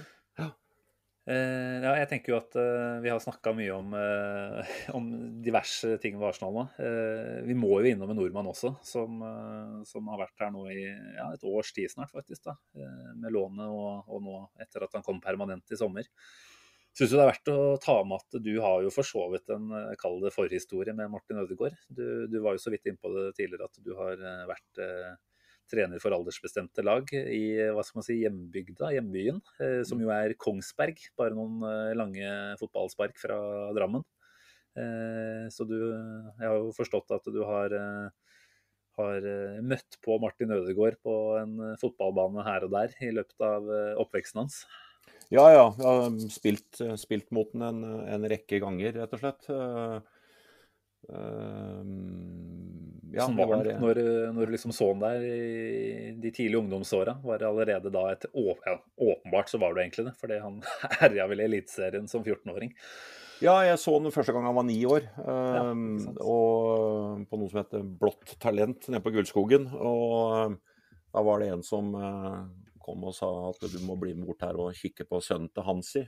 Uh, 1.30 1.78
ja, 1.84 1.92
jeg 2.00 2.08
tenker 2.10 2.32
jo 2.32 2.38
at 2.40 2.56
uh, 2.58 2.98
vi 3.04 3.12
har 3.12 3.20
snakka 3.22 3.52
mye 3.54 3.74
om, 3.76 3.92
uh, 3.94 4.72
om, 4.98 5.10
diverse 5.46 6.00
ting 6.02 6.16
ved 6.18 6.32
Arsenal 6.32 6.56
nå. 6.56 6.64
vi 7.46 7.58
må 7.58 7.70
jo 7.84 7.92
innom 7.92 8.10
en 8.10 8.18
nordmann 8.18 8.50
også, 8.50 8.72
som, 8.86 9.22
som 9.86 10.10
har 10.10 10.24
vært 10.24 10.42
her 10.42 10.54
nå 10.56 10.66
i 10.74 10.82
ja, 10.88 11.28
et 11.36 11.46
års 11.46 11.70
tid 11.76 11.92
snart, 11.92 12.10
faktisk. 12.16 12.48
da, 12.50 12.56
Med 13.20 13.36
lånet 13.36 13.68
og, 13.70 14.10
og, 14.10 14.24
nå 14.26 14.40
etter 14.64 14.88
at 14.88 14.98
han 14.98 15.06
kom 15.06 15.22
permanent 15.22 15.70
i 15.70 15.78
sommer. 15.78 16.10
Syns 16.98 17.14
det 17.14 17.22
er 17.22 17.30
verdt 17.30 17.52
å 17.54 17.60
ta 17.82 18.00
med 18.08 18.18
at 18.18 18.42
du 18.42 18.52
har 18.64 18.82
jo 18.84 18.92
for 18.94 19.06
så 19.06 19.28
vidt 19.32 19.52
en 19.54 19.70
kall 20.02 20.26
forhistorie 20.34 20.96
med 20.98 21.12
Martin 21.14 21.44
Ødegaard. 21.44 21.78
Du, 21.88 22.26
du 22.28 22.40
var 22.42 22.58
jo 22.58 22.64
så 22.64 22.74
vidt 22.74 22.90
innpå 22.90 23.14
det 23.14 23.28
tidligere 23.38 23.70
at 23.70 23.82
du 23.86 23.94
har 24.00 24.26
vært 24.50 24.82
trener 25.70 26.02
for 26.02 26.16
aldersbestemte 26.16 26.84
lag 26.86 27.10
i 27.14 27.44
hva 27.74 27.84
skal 27.86 28.00
man 28.00 28.08
si, 28.08 28.18
hjembygda, 28.24 28.92
hjembyen, 28.96 29.42
eh, 29.62 29.82
som 29.88 30.02
jo 30.02 30.12
er 30.14 30.36
Kongsberg. 30.40 31.02
Bare 31.20 31.38
noen 31.38 31.62
eh, 31.68 31.94
lange 31.98 32.32
fotballspark 32.62 33.20
fra 33.22 33.38
Drammen. 33.78 34.06
Eh, 34.80 35.46
så 35.54 35.66
du 35.68 35.78
Jeg 35.80 36.46
har 36.46 36.58
jo 36.58 36.74
forstått 36.76 37.16
at 37.16 37.32
du 37.34 37.42
har, 37.48 37.76
har 39.00 39.32
møtt 39.66 39.98
på 40.06 40.20
Martin 40.22 40.54
Ødegaard 40.58 41.00
på 41.06 41.16
en 41.40 41.58
fotballbane 41.82 42.46
her 42.48 42.68
og 42.68 42.76
der 42.76 42.94
i 43.06 43.14
løpet 43.16 43.46
av 43.46 43.74
oppveksten 44.04 44.44
hans. 44.44 44.62
Ja, 45.30 45.46
ja. 45.54 45.66
Jeg 45.78 45.86
har 45.86 46.32
spilt, 46.34 46.80
spilt 46.98 47.30
mot 47.36 47.52
den 47.54 47.66
en, 47.66 47.84
en, 48.10 48.30
rekke 48.30 48.62
ganger, 48.62 48.96
rett 49.04 49.14
og 49.14 49.22
slett. 49.22 49.50
Uh, 51.08 51.86
ja, 53.14 53.26
som 53.26 53.38
var, 53.38 53.64
når, 53.66 54.00
når, 54.36 54.46
du 54.46 54.54
liksom 54.54 54.74
så 54.76 54.92
han 54.92 55.02
der 55.02 55.24
i 55.26 56.12
de 56.22 56.32
tidlige 56.32 56.60
ungdomsåra, 56.60 57.16
var 57.24 57.42
det 57.42 57.48
allerede 57.48 57.92
da 57.94 58.04
et 58.12 58.28
ja, 58.36 58.76
Åpenbart 59.02 59.50
så 59.50 59.58
var 59.62 59.74
du 59.74 59.82
egentlig 59.82 60.06
det, 60.10 60.14
fordi 60.20 60.38
han 60.44 60.60
herja 61.02 61.26
vel 61.32 61.42
i 61.42 61.48
Eliteserien 61.48 62.08
som 62.12 62.24
14-åring. 62.24 62.76
Ja, 63.40 63.56
jeg 63.64 63.80
så 63.80 63.96
den 64.04 64.12
første 64.12 64.34
gang 64.36 64.46
han 64.50 64.58
var 64.58 64.66
ni 64.68 64.78
år. 64.86 65.06
Ja, 65.24 65.70
um, 65.72 65.96
og 66.20 67.22
på 67.30 67.40
noe 67.40 67.52
som 67.52 67.62
heter 67.62 67.86
Blått 68.02 68.36
talent 68.44 68.90
nede 68.92 69.04
på 69.06 69.14
Gullskogen. 69.16 69.70
Og 69.80 70.52
um, 70.52 70.58
da 71.16 71.24
var 71.26 71.40
det 71.40 71.54
en 71.54 71.64
som 71.66 71.94
uh, 71.96 72.44
kom 72.84 73.06
og 73.08 73.16
sa 73.16 73.30
at 73.50 73.64
du 73.64 73.80
må 73.88 73.96
bli 74.00 74.12
med 74.18 74.28
bort 74.28 74.44
her 74.44 74.60
og 74.60 74.76
kikke 74.76 75.08
på 75.08 75.22
sønnen 75.24 75.48
til 75.56 75.66
Hansi. 75.66 76.04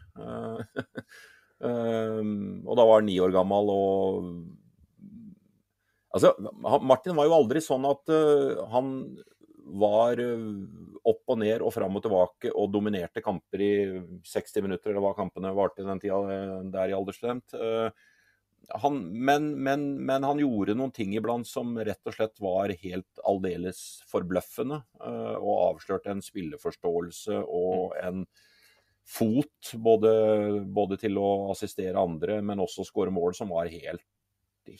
Um, 1.62 2.60
og 2.68 2.76
da 2.76 2.84
var 2.84 3.00
han 3.00 3.08
ni 3.08 3.16
år 3.24 3.32
gammel 3.32 3.72
og 3.72 4.28
Altså, 6.12 6.34
Martin 6.84 7.16
var 7.16 7.28
jo 7.28 7.38
aldri 7.38 7.62
sånn 7.64 7.88
at 7.88 8.12
uh, 8.12 8.64
han 8.74 8.96
var 9.82 10.20
uh, 10.20 10.48
opp 11.08 11.32
og 11.32 11.40
ned 11.40 11.64
og 11.64 11.72
fram 11.76 11.96
og 11.96 12.04
tilbake 12.04 12.52
og 12.52 12.72
dominerte 12.74 13.24
kamper 13.24 13.64
i 13.64 13.74
60 14.28 14.66
minutter, 14.66 14.92
eller 14.92 15.06
hva 15.06 15.14
kampene 15.18 15.54
varte 15.56 15.88
den 15.88 16.02
tida 16.04 16.20
uh, 16.20 16.58
der 16.74 16.92
i 16.92 16.98
aldersstudent. 16.98 17.56
Han, 18.82 19.00
men, 19.12 19.50
men, 19.66 19.82
men, 20.06 20.24
han 20.24 20.40
gjorde 20.40 20.76
noen 20.78 20.94
ting 20.96 21.16
iblant 21.18 21.48
som 21.50 21.74
rett 21.82 22.08
og 22.08 22.16
slett 22.16 22.38
var 22.44 22.72
helt 22.84 23.24
aldeles 23.28 23.82
forbløffende. 24.08 24.78
Og 25.02 25.50
avslørte 25.66 26.14
en 26.14 26.22
spilleforståelse 26.24 27.42
og 27.42 27.98
mm. 27.98 28.06
en 28.06 28.22
fot 29.12 29.74
både, 29.82 30.14
både 30.72 31.00
til 31.02 31.20
å 31.20 31.52
assistere 31.52 32.00
andre, 32.00 32.38
men 32.46 32.62
også 32.64 32.86
skåre 32.88 33.12
mål, 33.12 33.34
som 33.36 33.52
var 33.52 33.72
helt, 33.74 34.06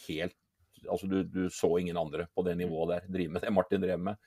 helt 0.06 0.38
altså 0.88 1.10
du, 1.10 1.22
du, 1.24 1.44
så 1.54 1.70
ingen 1.80 2.00
andre 2.00 2.28
på 2.36 2.46
det 2.48 2.56
nivået 2.60 2.96
der 2.96 3.12
drive 3.12 3.36
med 3.36 3.44
det 3.46 3.54
Martin 3.54 3.84
drev 3.84 4.00
med. 4.00 4.20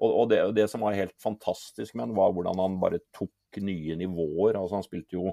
Og, 0.00 0.14
og 0.22 0.30
det, 0.30 0.40
det, 0.56 0.66
som 0.72 0.84
var 0.84 0.96
helt 0.96 1.16
fantastisk 1.20 1.94
med 1.94 2.08
han, 2.08 2.16
var 2.16 2.32
hvordan 2.32 2.60
han 2.62 2.78
bare 2.80 3.02
tok 3.16 3.60
nye 3.60 3.98
nivåer. 4.00 4.56
altså 4.56 4.78
Han 4.78 4.86
spilte 4.86 5.18
jo 5.18 5.26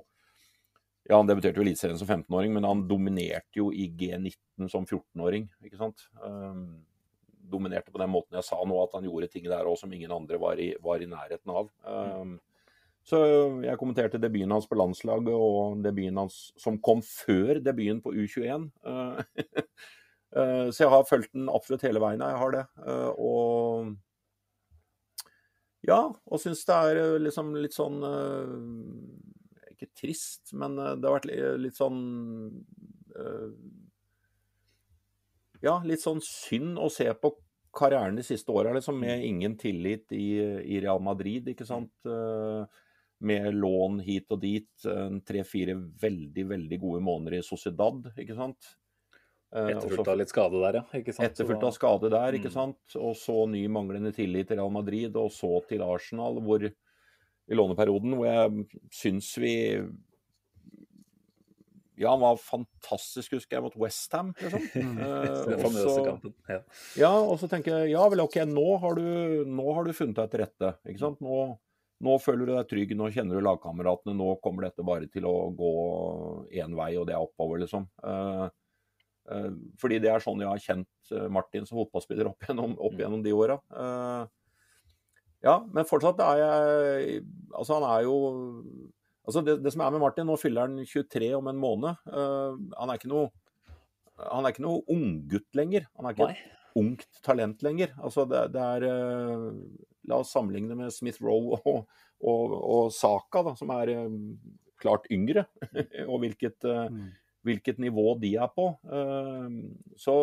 ja, 1.08 1.16
Han 1.16 1.30
debuterte 1.30 1.62
jo 1.62 1.64
i 1.64 1.70
Eliteserien 1.70 2.00
som 2.00 2.10
15-åring, 2.10 2.52
men 2.52 2.68
han 2.68 2.84
dominerte 2.90 3.62
jo 3.62 3.70
i 3.72 3.88
G19 3.96 4.68
som 4.68 4.84
14-åring. 4.84 5.48
ikke 5.64 5.80
sant? 5.80 6.04
Um, 6.20 6.82
dominerte 7.48 7.94
på 7.94 8.02
den 8.02 8.12
måten 8.12 8.36
jeg 8.36 8.44
sa 8.44 8.60
nå, 8.60 8.76
at 8.84 8.98
han 8.98 9.08
gjorde 9.08 9.30
ting 9.32 9.48
der 9.48 9.70
òg 9.70 9.78
som 9.80 9.94
ingen 9.96 10.12
andre 10.12 10.40
var 10.42 10.60
i, 10.60 10.74
var 10.84 11.00
i 11.00 11.08
nærheten 11.08 11.54
av. 11.54 11.72
Um, 11.88 12.36
så 13.08 13.22
jeg 13.64 13.80
kommenterte 13.80 14.20
debuten 14.20 14.52
hans 14.52 14.68
på 14.68 14.76
landslaget 14.76 15.32
og 15.32 15.80
debuten 15.86 16.20
hans 16.20 16.50
som 16.60 16.76
kom 16.84 17.00
før 17.00 17.62
debuten 17.64 18.02
på 18.04 18.12
U21. 18.12 18.68
Eh, 20.36 20.70
så 20.72 20.84
jeg 20.84 20.92
har 20.92 21.08
fulgt 21.08 21.34
den 21.36 21.48
absolutt 21.52 21.86
hele 21.88 22.02
veien. 22.04 22.24
Jeg 22.24 22.42
har 22.42 22.54
det. 22.56 22.66
Eh, 22.84 23.12
og 23.16 23.96
ja, 25.88 26.02
og 26.04 26.42
syns 26.42 26.66
det 26.68 26.78
er 26.90 27.00
eh, 27.00 27.18
liksom 27.22 27.54
litt 27.56 27.76
sånn 27.76 28.02
Ikke 29.72 29.88
trist, 29.96 30.52
men 30.58 30.76
det 30.76 31.06
har 31.06 31.20
vært 31.20 31.30
litt 31.62 31.78
sånn 31.78 32.00
Ja, 35.64 35.78
litt 35.86 36.04
sånn 36.04 36.20
synd 36.26 36.82
å 36.82 36.90
se 36.92 37.08
på 37.18 37.38
karrieren 37.78 38.18
de 38.18 38.26
siste 38.26 38.52
åra 38.54 38.72
liksom, 38.74 38.98
med 39.00 39.24
ingen 39.26 39.56
tillit 39.58 40.12
i, 40.16 40.40
i, 40.66 40.80
Real 40.82 41.02
Madrid, 41.04 41.46
ikke 41.52 41.66
sant. 41.66 41.94
Med 43.22 43.48
lån 43.54 44.00
hit 44.06 44.34
og 44.34 44.42
dit. 44.42 44.70
Tre-fire 45.30 45.76
veldig, 46.02 46.46
veldig 46.54 46.80
gode 46.82 47.02
måneder 47.06 47.38
i 47.38 47.46
Sociedad, 47.46 48.10
ikke 48.18 48.38
sant. 48.38 48.72
Eh, 49.56 49.70
etterfulgt 49.72 50.10
av 50.12 50.18
litt 50.20 50.32
skade 50.32 50.60
der, 50.60 50.82
ja. 50.82 50.84
ikke 51.00 51.14
sant? 51.16 51.30
Etterfulgt 51.30 51.64
av 51.64 51.72
skade 51.76 52.10
der, 52.12 52.36
ikke 52.36 52.52
mm. 52.52 52.56
sant. 52.58 52.98
Og 53.00 53.16
så 53.20 53.46
ny 53.48 53.64
manglende 53.72 54.12
tillit 54.16 54.50
til 54.50 54.60
Real 54.60 54.74
Madrid, 54.74 55.16
og 55.16 55.32
så 55.32 55.62
til 55.70 55.86
Arsenal, 55.86 56.42
hvor 56.44 56.66
i 56.68 57.56
låneperioden, 57.56 58.18
hvor 58.18 58.28
jeg 58.28 58.84
syns 58.92 59.32
vi 59.40 59.56
ja, 61.98 62.12
han 62.12 62.22
var 62.22 62.36
fantastisk, 62.38 63.38
husker 63.40 63.58
jeg, 63.58 63.64
mot 63.66 63.78
Westham. 63.80 64.36
Liksom. 64.38 64.68
Mm. 64.88 66.04
kampen. 66.06 66.34
ja. 66.52 66.60
ja, 67.00 67.14
og 67.16 67.40
så 67.42 67.48
tenker 67.50 67.74
jeg 67.74 67.96
ja 67.96 68.04
vel, 68.12 68.22
OK, 68.28 68.36
nå 68.46 68.68
har 68.84 69.00
du, 69.00 69.08
nå 69.50 69.72
har 69.74 69.88
du 69.88 69.96
funnet 69.96 70.20
deg 70.20 70.30
til 70.34 70.44
rette. 70.44 70.76
ikke 70.86 71.02
sant? 71.02 71.24
Nå, 71.24 71.40
nå, 72.04 72.20
føler 72.22 72.46
du 72.46 72.54
deg 72.54 72.70
trygg, 72.70 72.94
nå 73.00 73.10
kjenner 73.16 73.40
du 73.40 73.48
lagkameratene, 73.48 74.14
nå 74.20 74.36
kommer 74.44 74.68
dette 74.68 74.86
bare 74.86 75.10
til 75.10 75.26
å 75.26 75.36
gå 75.58 75.74
én 76.60 76.78
vei, 76.78 76.92
og 77.00 77.08
det 77.10 77.16
er 77.16 77.24
oppover, 77.24 77.64
liksom. 77.64 77.88
Uh, 78.04 78.46
Eh, 78.46 78.50
fordi 79.82 80.00
det 80.04 80.12
er 80.12 80.24
sånn 80.24 80.42
jeg 80.44 80.50
har 80.50 80.62
kjent 80.64 81.12
eh, 81.14 81.28
Martin 81.34 81.66
som 81.68 81.80
fotballspiller 81.82 82.30
opp 82.30 82.46
gjennom, 82.48 82.78
opp 82.80 82.96
gjennom 83.00 83.24
de 83.26 83.34
åra. 83.36 83.58
Ja, 85.46 85.60
men 85.70 85.86
fortsatt 85.86 86.18
er 86.26 86.40
jeg 86.42 87.18
Altså, 87.54 87.76
han 87.78 87.84
er 87.86 88.06
jo 88.08 88.16
Altså, 89.28 89.44
det, 89.46 89.60
det 89.62 89.74
som 89.76 89.84
er 89.86 89.92
med 89.94 90.02
Martin, 90.02 90.26
nå 90.26 90.38
fyller 90.40 90.66
han 90.66 90.80
23 90.82 91.34
om 91.38 91.50
en 91.52 91.60
måned. 91.60 92.00
han 92.08 92.90
er 92.90 92.96
ikke 92.96 93.12
noe 93.12 93.28
han 94.18 94.48
er 94.48 94.54
ikke 94.56 94.64
noe 94.64 94.80
unggutt 94.90 95.54
lenger. 95.60 95.84
Han 96.00 96.08
er 96.08 96.16
ikke 96.16 96.30
Nei. 96.32 96.38
et 96.40 96.80
ungt 96.80 97.20
talent 97.22 97.62
lenger. 97.62 97.92
Altså, 98.02 98.24
det, 98.26 98.48
det 98.56 98.64
er 98.64 98.88
La 100.10 100.22
oss 100.24 100.32
sammenligne 100.34 100.74
med 100.80 100.96
Smith 100.96 101.22
Roe 101.22 101.60
og, 101.60 101.84
og, 102.24 102.56
og 102.58 102.90
Saka, 102.96 103.44
da, 103.46 103.54
som 103.60 103.76
er 103.76 103.92
klart 104.82 105.06
yngre. 105.14 105.46
og 106.10 106.24
hvilket, 106.24 106.66
Mm. 106.66 107.12
Hvilket 107.48 107.82
nivå 107.82 108.14
de 108.22 108.36
er 108.38 108.52
på. 108.54 108.68
Så, 110.00 110.16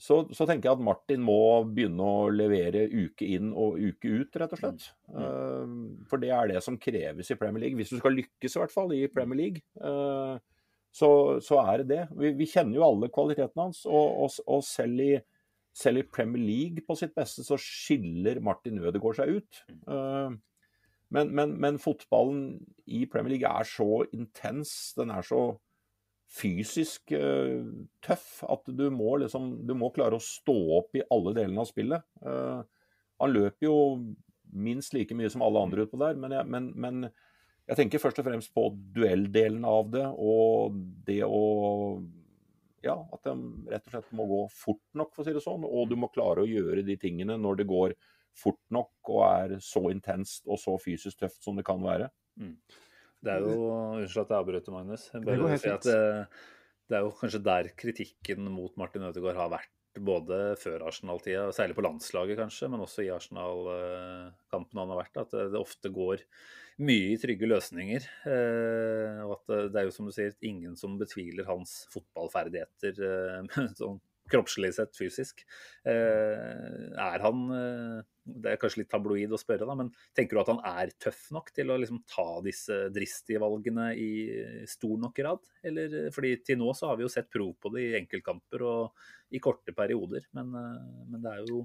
så, 0.00 0.20
så, 0.32 0.46
tenker 0.48 0.70
jeg 0.70 0.78
at 0.78 0.84
Martin 0.84 1.24
må 1.24 1.40
begynne 1.68 2.04
å 2.04 2.28
levere 2.32 2.86
uke 2.88 3.28
inn 3.36 3.50
og 3.52 3.80
uke 3.80 4.12
ut, 4.22 4.38
rett 4.42 4.54
og 4.56 4.62
slett. 4.62 4.86
For 6.10 6.22
det 6.22 6.30
er 6.36 6.54
det 6.54 6.62
som 6.64 6.78
kreves 6.80 7.32
i 7.32 7.38
Premier 7.40 7.66
League. 7.66 7.80
Hvis 7.80 7.92
du 7.92 7.98
skal 8.00 8.16
lykkes, 8.18 8.56
i 8.56 8.62
hvert 8.62 8.74
fall, 8.74 8.94
i 8.96 9.10
Premier 9.12 9.42
League, 9.42 10.40
så, 10.90 11.10
så 11.44 11.60
er 11.62 11.82
det 11.82 11.90
det. 11.92 12.04
Vi, 12.18 12.32
vi, 12.38 12.48
kjenner 12.50 12.80
jo 12.80 12.86
alle 12.86 13.10
kvalitetene 13.14 13.68
hans. 13.68 13.84
Og, 13.86 14.24
og, 14.24 14.38
og 14.50 14.64
selv, 14.66 15.02
i, 15.04 15.12
selv, 15.76 16.02
i, 16.02 16.08
Premier 16.16 16.42
League 16.42 16.86
på 16.86 16.96
sitt 16.98 17.14
beste 17.16 17.46
så 17.46 17.58
skiller 17.60 18.42
Martin 18.44 18.80
Ødegaard 18.82 19.20
seg 19.20 19.38
ut. 19.38 19.60
Men, 21.10 21.32
men, 21.34 21.56
men 21.62 21.80
fotballen 21.82 22.60
i 22.86 23.04
Premier 23.10 23.36
League 23.36 23.50
er 23.50 23.66
så 23.66 24.04
intens. 24.14 24.94
Den 24.98 25.12
er 25.14 25.26
så 25.26 25.44
fysisk 26.30 27.12
uh, 27.16 27.62
tøff 28.04 28.42
at 28.46 28.68
du 28.70 28.86
må, 28.94 29.16
liksom, 29.22 29.52
du 29.66 29.74
må 29.78 29.90
klare 29.94 30.18
å 30.18 30.22
stå 30.22 30.56
opp 30.78 30.94
i 30.98 31.04
alle 31.10 31.34
delene 31.36 31.64
av 31.64 31.70
spillet. 31.70 32.06
Uh, 32.22 32.62
han 33.20 33.34
løper 33.34 33.66
jo 33.66 33.78
minst 34.50 34.94
like 34.94 35.14
mye 35.14 35.30
som 35.30 35.42
alle 35.46 35.62
andre 35.62 35.86
utpå 35.86 35.98
der, 36.00 36.16
men 36.18 36.34
jeg, 36.34 36.46
men, 36.50 36.70
men 36.74 37.02
jeg, 37.10 37.76
tenker 37.78 38.02
først 38.02 38.22
og 38.22 38.26
fremst 38.26 38.54
på 38.54 38.68
duelldelen 38.94 39.66
av 39.68 39.90
det, 39.92 40.06
og 40.06 40.80
det 41.06 41.22
å 41.26 41.44
Ja, 42.80 42.96
at 43.12 43.26
de 43.26 43.34
rett 43.68 43.84
og 43.90 43.92
slett 43.92 44.12
må 44.16 44.24
gå 44.24 44.44
fort 44.56 44.86
nok, 44.96 45.10
for 45.12 45.20
å 45.20 45.26
si 45.26 45.34
det 45.36 45.42
sånn. 45.44 45.66
Og 45.68 45.90
du 45.90 45.98
må 46.00 46.08
klare 46.08 46.40
å 46.40 46.48
gjøre 46.48 46.80
de 46.86 46.94
tingene 46.96 47.36
når 47.36 47.58
det 47.58 47.66
går 47.68 47.92
fort 48.40 48.62
nok 48.72 49.10
og 49.10 49.20
er 49.26 49.58
så 49.60 49.82
intenst 49.92 50.48
og 50.48 50.56
så 50.62 50.78
fysisk 50.80 51.18
tøft 51.20 51.44
som 51.44 51.58
det 51.58 51.66
kan 51.68 51.82
være. 51.84 52.08
Mm. 52.40 52.54
Det 53.20 53.34
er 53.34 53.44
jo 53.44 53.58
Unnskyld 53.98 54.24
at 54.24 54.32
jeg 54.32 54.38
avbryter, 54.38 54.74
Magnus. 54.74 55.10
det 55.12 55.36
går 55.36 55.52
helt 55.54 55.66
fint. 55.66 55.88
Det, 55.88 55.98
det, 56.88 56.96
er 56.96 57.04
jo 57.04 57.12
kanskje 57.18 57.42
der 57.44 57.68
kritikken 57.78 58.48
mot 58.52 58.76
Martin 58.80 59.04
Ødegaard 59.08 59.38
har 59.40 59.52
vært 59.52 59.76
både 60.00 60.54
før 60.60 60.86
Arsenal-tida, 60.86 61.48
særlig 61.52 61.74
på 61.76 61.84
landslaget 61.84 62.38
kanskje, 62.38 62.68
men 62.70 62.84
også 62.84 63.04
i 63.04 63.10
Arsenal-kampen 63.12 64.80
han 64.80 64.92
har 64.94 65.00
vært, 65.02 65.18
at 65.24 65.34
det 65.52 65.58
ofte 65.58 65.90
går 65.92 66.22
mye 66.80 67.10
i 67.12 67.18
trygge 67.20 67.48
løsninger. 67.50 68.06
Og 69.26 69.34
at 69.36 69.56
det 69.74 69.80
er 69.82 69.88
jo 69.88 69.94
som 69.94 70.08
du 70.08 70.14
sier, 70.14 70.36
ingen 70.46 70.78
som 70.80 70.94
betviler 71.00 71.48
hans 71.50 71.82
fotballferdigheter 71.92 73.02
sånn 73.80 74.00
kroppslig 74.30 74.72
sett, 74.76 74.94
fysisk. 74.94 75.42
Er 75.84 77.24
han 77.24 77.40
det 78.40 78.52
er 78.52 78.60
kanskje 78.60 78.82
litt 78.82 78.90
tabloid 78.92 79.32
å 79.34 79.40
spørre, 79.40 79.66
da, 79.68 79.74
men 79.78 79.90
tenker 80.16 80.36
du 80.36 80.42
at 80.42 80.50
han 80.52 80.62
er 80.66 80.92
tøff 81.02 81.28
nok 81.34 81.50
til 81.56 81.72
å 81.72 81.78
liksom 81.80 82.02
ta 82.10 82.26
disse 82.44 82.76
dristige 82.94 83.40
valgene 83.42 83.90
i 83.98 84.10
stor 84.70 84.98
nok 85.02 85.16
grad? 85.16 85.48
Eller, 85.66 86.10
fordi 86.14 86.34
til 86.46 86.60
nå 86.60 86.72
så 86.76 86.90
har 86.90 87.00
vi 87.00 87.06
jo 87.06 87.12
sett 87.12 87.30
prov 87.32 87.54
på 87.60 87.72
det 87.74 87.86
i 87.86 87.96
enkeltkamper 88.00 88.66
og 88.66 89.06
i 89.30 89.40
korte 89.42 89.74
perioder. 89.76 90.26
Men, 90.36 90.50
men, 90.50 91.20
det 91.22 91.30
er 91.32 91.46
jo 91.46 91.64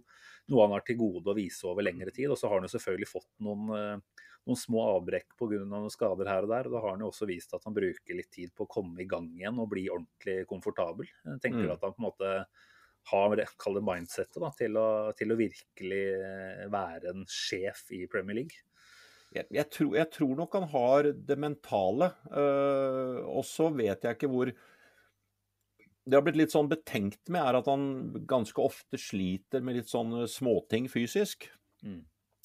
noe 0.52 0.68
han 0.68 0.76
har 0.76 0.86
til 0.86 1.00
gode 1.00 1.32
å 1.32 1.38
vise 1.38 1.66
over 1.70 1.86
lengre 1.86 2.14
tid. 2.14 2.30
Og 2.30 2.40
så 2.40 2.50
har 2.50 2.60
han 2.60 2.68
jo 2.68 2.76
selvfølgelig 2.76 3.10
fått 3.10 3.32
noen, 3.46 4.04
noen 4.46 4.60
små 4.60 4.86
avbrekk 4.92 5.34
pga. 5.40 5.64
noen 5.66 5.90
skader 5.94 6.30
her 6.30 6.46
og 6.46 6.54
der. 6.54 6.70
og 6.70 6.78
Da 6.78 6.84
har 6.84 6.94
han 6.94 7.04
jo 7.06 7.10
også 7.10 7.30
vist 7.30 7.58
at 7.58 7.66
han 7.66 7.76
bruker 7.78 8.20
litt 8.20 8.32
tid 8.34 8.54
på 8.56 8.68
å 8.68 8.74
komme 8.78 9.02
i 9.02 9.10
gang 9.10 9.32
igjen 9.34 9.60
og 9.62 9.72
bli 9.74 9.88
ordentlig 9.90 10.46
komfortabel. 10.52 11.10
Tenker 11.42 11.66
du 11.66 11.70
Mm. 11.70 11.74
at 11.74 11.82
han 11.82 11.98
på 11.98 12.04
en 12.04 12.10
måte 12.10 12.32
har 13.12 13.42
kall 13.62 13.78
det 13.78 13.86
mindsettet 13.86 14.40
da, 14.42 14.50
til, 14.58 14.78
å, 14.82 14.88
til 15.18 15.34
å 15.34 15.38
virkelig 15.40 16.06
være 16.74 17.12
en 17.12 17.28
sjef 17.30 17.86
i 17.94 18.06
Premier 18.12 18.42
League? 18.42 18.64
Jeg, 19.36 19.48
jeg, 19.52 19.68
tror, 19.74 19.96
jeg 19.98 20.12
tror 20.14 20.38
nok 20.40 20.56
han 20.56 20.70
har 20.72 21.10
det 21.28 21.38
mentale. 21.42 22.12
Uh, 22.32 23.20
og 23.28 23.44
så 23.48 23.70
vet 23.76 24.06
jeg 24.06 24.18
ikke 24.18 24.32
hvor 24.32 24.52
Det 26.06 26.14
har 26.14 26.24
blitt 26.24 26.40
litt 26.40 26.54
sånn 26.54 26.70
betenkt 26.72 27.32
med, 27.34 27.42
er 27.42 27.60
at 27.60 27.70
han 27.70 27.88
ganske 28.30 28.62
ofte 28.62 29.00
sliter 29.02 29.64
med 29.66 29.80
litt 29.80 29.92
sånne 29.92 30.28
småting 30.32 30.88
fysisk. 30.92 31.50
Mm. 31.84 32.04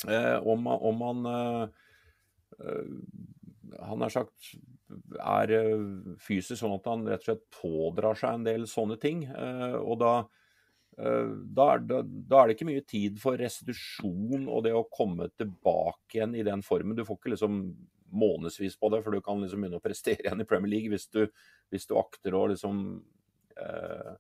Uh, 0.09 0.39
om, 0.49 0.67
om 0.67 1.03
han 1.05 1.27
uh, 1.29 1.65
Han 3.85 4.03
har 4.03 4.13
sagt 4.13 4.55
er 5.23 5.53
fysisk 6.19 6.59
sånn 6.59 6.75
at 6.75 6.89
han 6.91 7.05
rett 7.07 7.23
og 7.23 7.29
slett 7.29 7.45
pådrar 7.55 8.19
seg 8.19 8.35
en 8.35 8.47
del 8.49 8.65
sånne 8.67 8.97
ting. 8.99 9.23
og 9.31 10.01
da 10.03 10.15
Eh, 10.21 10.40
da 11.01 11.67
er, 11.75 11.85
det, 11.87 12.01
da 12.29 12.43
er, 12.43 12.51
det, 12.51 12.57
ikke 12.57 12.69
mye 12.69 12.85
tid 12.85 13.21
for 13.23 13.41
restitusjon 13.41 14.45
og 14.51 14.67
det 14.67 14.75
å 14.77 14.89
komme 14.93 15.31
tilbake 15.33 16.19
igjen 16.19 16.37
i 16.37 16.45
den 16.47 16.65
formen. 16.67 16.97
Du 16.99 17.07
får 17.09 17.21
ikke 17.21 17.35
liksom 17.35 17.63
månedsvis 18.11 18.77
på 18.77 18.91
det, 18.93 19.03
for 19.05 19.15
du 19.15 19.23
kan 19.25 19.41
liksom 19.41 19.63
begynne 19.63 19.81
å 19.81 19.85
prestere 19.85 20.27
igjen 20.27 20.43
i 20.43 20.49
Premier 20.49 20.73
League 20.75 20.93
hvis 20.93 21.07
du, 21.15 21.23
hvis 21.73 21.87
du 21.89 21.97
akter 22.01 22.37
å 22.37 22.45
liksom 22.51 22.83
eh, 23.57 24.13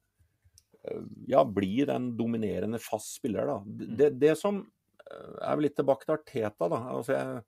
ja, 1.28 1.44
bli 1.44 1.84
den 1.88 2.12
dominerende 2.16 2.80
fast 2.82 3.18
spiller. 3.18 3.50
Da. 3.50 3.86
Det, 4.00 4.12
det, 4.22 4.36
som 4.40 4.62
er 5.10 5.56
vel 5.56 5.66
litt 5.66 5.76
tilbake 5.78 6.06
til 6.06 6.16
Arteta, 6.16 6.70
da. 6.70 6.80
Altså 6.94 7.16
jeg, 7.16 7.42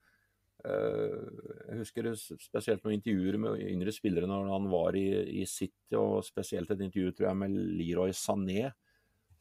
jeg 0.66 1.80
husker 1.80 2.12
spesielt 2.18 2.84
noen 2.84 2.98
intervjuer 2.98 3.38
med 3.40 3.64
yngre 3.70 3.94
spillere 3.94 4.28
når 4.30 4.50
han 4.52 4.70
var 4.72 4.98
i, 4.98 5.08
i 5.42 5.46
City, 5.48 5.96
og 5.98 6.20
spesielt 6.26 6.70
et 6.70 6.84
intervju 6.88 7.14
tror 7.16 7.30
jeg, 7.30 7.40
med 7.44 7.60
Leroy 7.80 8.14
Sané 8.16 8.72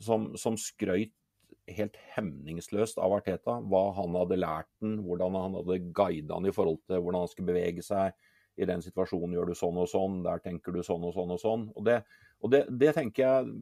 som, 0.04 0.32
som 0.40 0.58
skrøyt 0.60 1.14
helt 1.72 1.98
hemningsløst 2.16 3.00
av 3.02 3.14
Arteta. 3.16 3.60
Hva 3.70 3.84
han 3.98 4.16
hadde 4.18 4.40
lært 4.40 4.70
den, 4.84 5.00
hvordan 5.06 5.38
han 5.38 5.58
hadde 5.60 5.80
guidet 5.96 6.34
han 6.34 6.48
i 6.48 6.54
forhold 6.56 6.82
til 6.88 7.02
hvordan 7.02 7.24
han 7.24 7.32
skulle 7.32 7.54
bevege 7.54 7.86
seg. 7.86 8.16
I 8.60 8.68
den 8.68 8.84
situasjonen 8.84 9.36
gjør 9.38 9.52
du 9.52 9.58
sånn 9.58 9.78
og 9.80 9.88
sånn, 9.90 10.20
der 10.26 10.42
tenker 10.44 10.76
du 10.76 10.82
sånn 10.86 11.06
og 11.08 11.14
sånn 11.16 11.32
og 11.34 11.40
sånn. 11.42 11.70
Og 11.78 11.86
det, 11.88 12.02
og 12.44 12.52
det, 12.54 12.66
det 12.82 12.96
tenker 12.98 13.24
jeg 13.24 13.54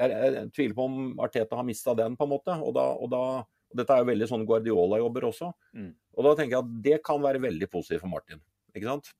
jeg, 0.00 0.12
jeg, 0.14 0.44
tviler 0.54 0.76
på 0.76 0.84
om 0.86 1.00
Arteta 1.20 1.58
har 1.58 1.66
mista 1.66 1.92
den, 1.98 2.14
på 2.16 2.24
en 2.24 2.32
måte. 2.32 2.54
Og, 2.62 2.72
da, 2.76 2.86
og, 2.94 3.10
da, 3.12 3.24
og 3.42 3.80
dette 3.80 3.92
er 3.92 4.04
jo 4.04 4.10
veldig 4.12 4.28
sånn 4.30 4.46
Guardiola-jobber 4.48 5.26
også. 5.28 5.50
Mm. 5.76 5.90
Og 6.16 6.26
da 6.26 6.36
tenker 6.38 6.56
jeg 6.56 6.62
at 6.62 6.78
det 6.86 7.00
kan 7.06 7.20
være 7.22 7.42
veldig 7.42 7.68
positivt 7.72 8.04
for 8.04 8.12
Martin. 8.12 8.40
ikke 8.72 8.88
sant? 8.88 9.12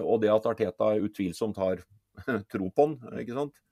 Og 0.00 0.20
det 0.22 0.32
at 0.32 0.46
Arteta 0.50 0.92
utvilsomt 1.00 1.58
har 1.62 1.80
tro 2.52 2.68
på 2.68 2.86
han, 2.86 2.98
ikke 3.22 3.38
sant. 3.38 3.62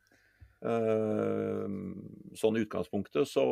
Sånn 2.38 2.58
i 2.58 2.64
utgangspunktet 2.64 3.28
så, 3.30 3.44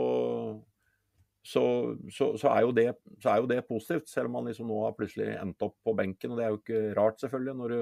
så, 1.46 1.62
så, 2.10 2.32
så, 2.34 2.50
er 2.50 2.70
det, 2.74 2.86
så, 3.22 3.30
er 3.30 3.42
jo 3.42 3.50
det, 3.50 3.60
positivt, 3.68 4.08
selv 4.10 4.30
om 4.30 4.38
man 4.40 4.50
liksom 4.50 4.70
nå 4.70 4.80
har 4.82 4.96
plutselig 4.96 5.36
endt 5.38 5.62
opp 5.62 5.76
på 5.86 5.94
benken. 5.98 6.34
og 6.34 6.40
Det 6.40 6.46
er 6.46 6.54
jo 6.54 6.62
ikke 6.62 6.82
rart, 6.98 7.20
selvfølgelig. 7.22 7.54
Når, 7.60 7.74
du, 7.74 7.80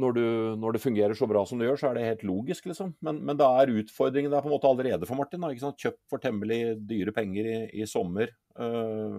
når, 0.00 0.16
du, 0.16 0.24
når 0.64 0.76
det 0.76 0.84
fungerer 0.86 1.18
så 1.18 1.28
bra 1.28 1.44
som 1.48 1.60
det 1.60 1.68
gjør, 1.68 1.80
så 1.82 1.90
er 1.90 1.98
det 1.98 2.08
helt 2.08 2.26
logisk, 2.32 2.70
liksom. 2.72 2.94
Men, 3.04 3.20
men 3.28 3.40
da 3.40 3.50
er 3.60 3.74
utfordringen 3.82 4.32
der 4.32 4.44
på 4.44 4.48
en 4.48 4.56
måte 4.56 4.70
allerede 4.72 5.08
for 5.08 5.20
Martin. 5.20 5.44
Da? 5.44 5.72
Kjøpt 5.84 6.02
for 6.08 6.22
temmelig 6.22 6.62
dyre 6.88 7.12
penger 7.16 7.50
i, 7.52 7.58
i 7.82 7.88
sommer. 7.90 8.32
Øh, 8.56 9.18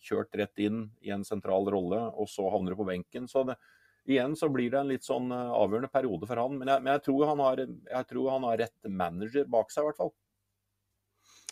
kjørt 0.00 0.34
rett 0.40 0.64
inn 0.64 0.88
i 1.04 1.12
en 1.14 1.26
sentral 1.28 1.68
rolle, 1.70 2.00
og 2.18 2.26
så 2.32 2.48
havner 2.50 2.74
du 2.74 2.80
på 2.80 2.88
benken. 2.88 3.30
så 3.30 3.44
det 3.52 3.60
igjen 4.08 4.36
så 4.38 4.48
blir 4.52 4.70
det 4.72 4.80
en 4.80 4.90
litt 4.90 5.06
sånn 5.06 5.28
avgjørende 5.32 5.92
periode 5.92 6.28
for 6.30 6.40
han. 6.40 6.56
Men 6.60 6.72
jeg, 6.72 6.84
men 6.84 6.94
jeg, 6.94 7.04
tror, 7.06 7.26
han 7.32 7.44
har, 7.44 7.62
jeg 7.66 8.08
tror 8.10 8.32
han 8.34 8.48
har 8.48 8.60
rett 8.64 8.90
manager 9.02 9.48
bak 9.50 9.72
seg, 9.74 9.84
i 9.84 9.90
hvert 9.90 10.00
fall. 10.00 10.14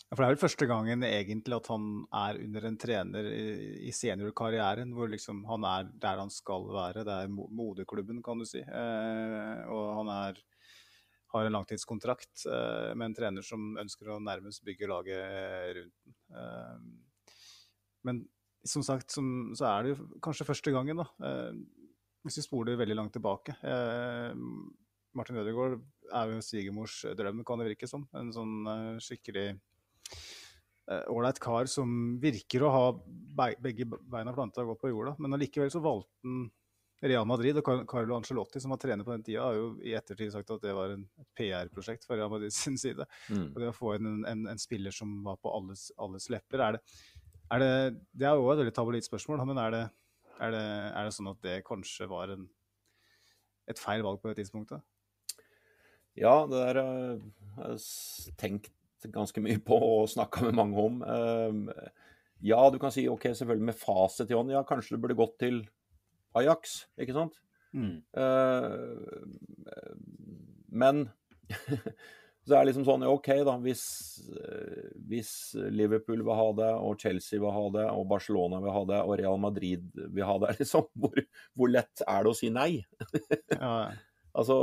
Ja, 0.09 0.17
for 0.17 0.23
Det 0.23 0.27
er 0.27 0.33
vel 0.33 0.41
første 0.41 0.67
gangen 0.69 1.05
egentlig 1.05 1.57
at 1.59 1.67
han 1.69 1.89
er 2.17 2.39
under 2.41 2.65
en 2.65 2.77
trener 2.81 3.27
i, 3.29 3.91
seniorkarrieren 3.93 4.95
hvor 4.97 5.11
liksom 5.13 5.43
han 5.51 5.67
er 5.69 5.91
der 6.01 6.23
han 6.23 6.33
skal 6.33 6.65
være. 6.73 7.05
Det 7.05 7.17
er 7.25 7.35
moderklubben, 7.35 8.23
kan 8.25 8.41
du 8.41 8.47
si. 8.49 8.63
Eh, 8.63 9.59
og 9.69 9.91
han 9.99 10.13
er, 10.15 10.41
har 11.35 11.45
en 11.45 11.57
langtidskontrakt 11.59 12.47
eh, 12.49 12.95
med 12.97 13.11
en 13.11 13.19
trener 13.21 13.45
som 13.45 13.77
ønsker 13.85 14.15
å 14.15 14.19
nærmest 14.25 14.65
bygge 14.65 14.89
laget 14.89 15.77
rundt 15.77 16.01
den. 16.01 16.17
Eh, 16.33 17.29
men 18.09 18.25
som 18.65 18.81
sagt 18.83 19.13
som, 19.13 19.53
så 19.59 19.69
er 19.75 19.85
det 19.85 19.93
jo 19.93 20.09
kanskje 20.25 20.49
første 20.49 20.73
gangen, 20.73 21.05
da 21.05 21.53
hvis 22.27 22.41
vi 22.41 22.47
spoler 22.47 22.79
veldig 22.81 22.97
langt 22.99 23.15
tilbake. 23.17 23.55
Eh, 23.63 24.35
Martin 25.17 25.41
Ødegaard 25.41 25.79
er 26.15 26.33
jo 26.33 26.45
svigermors 26.45 27.01
drøm, 27.19 27.45
kan 27.47 27.61
det 27.61 27.71
virke 27.71 27.89
som. 27.91 28.07
En 28.17 28.33
sånn 28.35 28.55
eh, 28.69 29.01
skikkelig 29.03 29.49
ålreit 30.89 31.39
eh, 31.39 31.45
kar 31.45 31.69
som 31.71 32.19
virker 32.23 32.65
å 32.65 32.73
ha 32.73 32.85
be 32.99 33.53
begge 33.63 33.87
beina 33.87 34.35
planta 34.37 34.65
godt 34.67 34.83
på 34.83 34.93
jorda. 34.93 35.17
Men 35.23 35.37
allikevel 35.37 35.73
så 35.73 35.83
valgte 35.85 36.11
han 36.25 36.49
Real 36.99 37.27
Madrid 37.31 37.61
og 37.61 37.69
Carlo 37.87 38.17
Ancelotti, 38.17 38.59
som 38.59 38.73
var 38.75 38.81
trener 38.83 39.07
på 39.07 39.13
den 39.15 39.23
tida, 39.23 39.45
har 39.45 39.55
jo 39.55 39.69
i 39.87 39.93
ettertid 39.95 40.33
sagt 40.35 40.51
at 40.51 40.65
det 40.65 40.75
var 40.75 40.97
en, 40.97 41.05
PR-prosjekt 41.39 42.09
fra 42.09 42.19
Real 42.19 42.33
Madrid 42.33 42.55
sin 42.55 42.79
side. 42.81 43.07
Mm. 43.31 43.53
Og 43.53 43.61
det 43.63 43.71
å 43.71 43.77
få 43.77 43.95
inn 43.95 44.11
en, 44.11 44.25
en, 44.27 44.43
en 44.51 44.61
spiller 44.61 44.95
som 44.95 45.13
var 45.27 45.39
på 45.39 45.53
alles, 45.55 45.89
alles 46.03 46.27
lepper, 46.35 46.65
er 46.65 46.79
det, 46.79 46.83
er 47.55 47.63
det 47.63 47.71
Det 48.11 48.27
er 48.27 48.35
jo 48.35 48.51
et 48.51 48.63
veldig 48.65 48.75
tabloid 48.75 49.07
spørsmål, 49.07 49.45
men 49.47 49.63
er 49.63 49.77
det, 49.77 49.85
er, 50.41 50.55
det, 50.55 50.65
er 50.95 51.09
det 51.09 51.15
sånn 51.17 51.31
at 51.33 51.43
det 51.45 51.57
kanskje 51.67 52.09
var 52.11 52.33
en, 52.35 52.49
et 53.69 53.79
feil 53.81 54.03
valg 54.07 54.21
på 54.23 54.31
det 54.31 54.41
tidspunktet? 54.43 54.83
Ja, 56.19 56.47
det 56.51 56.59
der 56.59 56.81
eh, 56.83 57.25
har 57.57 57.75
jeg 57.77 58.35
tenkt 58.41 58.73
ganske 59.15 59.41
mye 59.45 59.61
på 59.63 59.77
og 59.79 60.09
snakka 60.11 60.49
med 60.49 60.59
mange 60.59 60.85
om. 60.89 61.03
Eh, 61.07 61.89
Ja, 62.41 62.71
du 62.71 62.79
kan 62.79 62.93
si 62.95 63.03
ok, 63.11 63.25
selvfølgelig 63.35 63.67
med 63.67 63.75
fasit 63.75 64.31
i 64.31 64.35
hånd. 64.37 64.53
Ja, 64.55 64.61
kanskje 64.63 64.95
det 64.95 65.03
burde 65.03 65.17
gått 65.19 65.33
til 65.43 65.57
Ajax, 66.39 66.85
ikke 67.01 67.17
sant? 67.17 67.41
Mm. 67.75 67.97
Eh, 68.15 69.25
Men 70.71 71.09
så 72.49 72.55
det 72.55 72.59
er 72.63 72.69
liksom 72.71 72.85
sånn, 72.89 73.03
OK, 73.05 73.27
da. 73.45 73.55
Hvis, 73.61 73.83
eh, 74.33 74.87
hvis 75.11 75.31
Liverpool 75.69 76.23
vil 76.25 76.39
ha 76.39 76.47
det, 76.57 76.69
og 76.81 76.97
Chelsea 77.03 77.37
vil 77.43 77.53
ha 77.53 77.65
det, 77.75 77.85
og 77.93 78.07
Barcelona 78.09 78.63
vil 78.65 78.73
ha 78.73 78.83
det, 78.89 79.01
og 79.05 79.19
Real 79.21 79.37
Madrid 79.43 79.85
vil 80.01 80.25
ha 80.25 80.39
det, 80.47 80.55
liksom, 80.63 80.87
hvor, 80.97 81.21
hvor 81.53 81.73
lett 81.75 82.05
er 82.09 82.25
det 82.25 82.33
å 82.33 82.39
si 82.39 82.51
nei? 82.55 82.71
Ja, 83.55 83.73
Altså, 84.39 84.55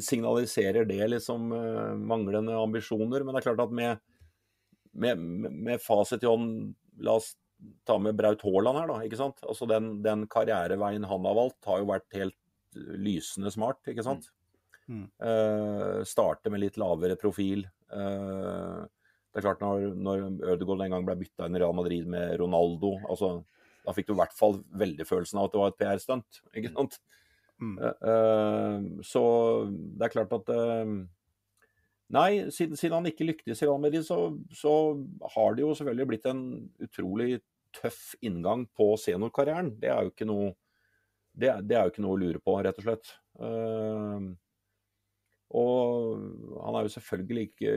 signaliserer 0.00 0.86
det 0.88 1.02
liksom 1.10 1.50
eh, 1.52 1.94
manglende 2.08 2.54
ambisjoner? 2.56 3.20
Men 3.26 3.34
det 3.34 3.40
er 3.42 3.46
klart 3.50 3.62
at 3.66 3.74
med, 3.76 3.98
med, 4.94 5.18
med- 5.18 5.56
med 5.66 5.82
fasit 5.82 6.22
i 6.24 6.28
hånd 6.30 6.70
La 7.04 7.18
oss 7.18 7.34
ta 7.84 7.98
med 8.00 8.16
Braut 8.16 8.40
Haaland 8.46 8.78
her, 8.80 8.88
da. 8.88 9.00
ikke 9.04 9.18
sant? 9.20 9.42
Altså 9.44 9.66
Den, 9.68 9.90
den 10.06 10.24
karriereveien 10.30 11.04
han 11.04 11.26
har 11.28 11.36
valgt, 11.36 11.58
har 11.68 11.82
jo 11.82 11.90
vært 11.90 12.06
helt 12.16 12.36
lysende 13.02 13.52
smart, 13.52 13.82
ikke 13.90 14.06
sant? 14.06 14.30
Mm. 14.30 14.39
Eh, 14.90 16.00
starte 16.08 16.50
med 16.52 16.62
litt 16.64 16.78
lavere 16.80 17.16
profil. 17.20 17.66
Uh, 17.90 18.82
det 19.30 19.40
er 19.40 19.44
klart 19.44 19.62
Når, 19.62 19.92
når 19.98 20.24
Ødegaard 20.54 20.84
en 20.84 20.94
gang 20.94 21.06
ble 21.06 21.16
bytta 21.20 21.46
inn 21.46 21.58
i 21.58 21.62
Real 21.62 21.74
Madrid 21.74 22.08
med 22.10 22.36
Ronaldo, 22.40 22.96
altså, 23.10 23.40
da 23.84 23.94
fikk 23.94 24.08
du 24.08 24.14
i 24.14 24.20
hvert 24.20 24.34
fall 24.34 24.60
veldig 24.78 25.06
følelsen 25.06 25.38
av 25.38 25.48
at 25.48 25.54
det 25.54 25.62
var 25.62 25.72
et 25.72 25.80
PR-stunt. 25.82 26.42
ikke 26.58 26.74
sant? 26.74 27.00
Mm. 27.60 27.74
Uh, 27.78 29.02
så 29.06 29.22
det 29.70 30.06
er 30.08 30.14
klart 30.16 30.36
at 30.38 30.54
Nei, 32.10 32.50
siden, 32.50 32.74
siden 32.74 32.96
han 32.96 33.06
ikke 33.06 33.22
lyktes 33.28 33.60
i 33.62 33.66
Real 33.68 33.78
Madrid, 33.78 34.02
så, 34.02 34.32
så 34.50 34.72
har 35.36 35.54
det 35.54 35.62
jo 35.62 35.76
selvfølgelig 35.78 36.06
blitt 36.10 36.24
en 36.26 36.40
utrolig 36.82 37.36
tøff 37.76 38.16
inngang 38.26 38.64
på 38.74 38.88
seniorkarrieren. 38.98 39.76
Det 39.78 39.92
er 39.92 40.08
jo 40.08 40.10
ikke 40.10 40.26
noe 40.26 40.48
det, 41.30 41.52
det 41.70 41.76
er 41.78 41.86
jo 41.86 41.92
ikke 41.92 42.02
noe 42.02 42.16
å 42.16 42.20
lure 42.20 42.40
på, 42.42 42.56
rett 42.66 42.80
og 42.80 42.86
slett. 42.86 43.12
Eh, 43.38 44.24
og 45.50 46.24
han 46.62 46.78
er 46.78 46.86
jo 46.86 46.94
selvfølgelig 46.94 47.44
ikke 47.50 47.74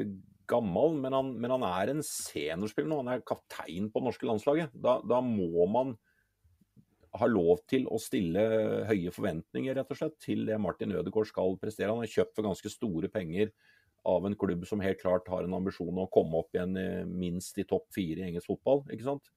gammel, 0.49 0.97
men 1.01 1.15
han, 1.15 1.29
men 1.41 1.53
han 1.55 1.65
er 1.65 1.91
en 1.93 2.03
seniorspiller 2.05 2.91
nå. 2.91 2.99
Han 3.01 3.13
er 3.15 3.25
kaptein 3.25 3.89
på 3.89 4.01
det 4.01 4.09
norske 4.09 4.27
landslaget. 4.29 4.73
Da, 4.75 4.99
da 5.09 5.21
må 5.25 5.65
man 5.71 5.95
ha 7.19 7.29
lov 7.29 7.61
til 7.69 7.85
å 7.93 7.99
stille 8.01 8.41
høye 8.89 9.13
forventninger 9.13 9.77
rett 9.77 9.91
og 9.93 9.99
slett, 9.99 10.17
til 10.21 10.47
det 10.49 10.57
Martin 10.61 10.93
Ødegaard 10.97 11.29
skal 11.29 11.57
prestere. 11.61 11.93
Han 11.93 12.05
er 12.05 12.11
kjøpt 12.11 12.35
for 12.37 12.47
ganske 12.47 12.71
store 12.73 13.09
penger 13.13 13.53
av 14.09 14.25
en 14.27 14.35
klubb 14.35 14.65
som 14.67 14.81
helt 14.83 14.99
klart 14.99 15.29
har 15.31 15.45
en 15.45 15.55
ambisjon 15.55 16.01
å 16.01 16.09
komme 16.11 16.41
opp 16.41 16.55
igjen 16.57 16.75
eh, 16.79 17.03
minst 17.07 17.59
i 17.61 17.67
topp 17.69 17.87
fire 17.95 18.19
i 18.19 18.31
engelsk 18.31 18.49
fotball. 18.49 18.83
ikke 18.91 19.07
sant? 19.07 19.29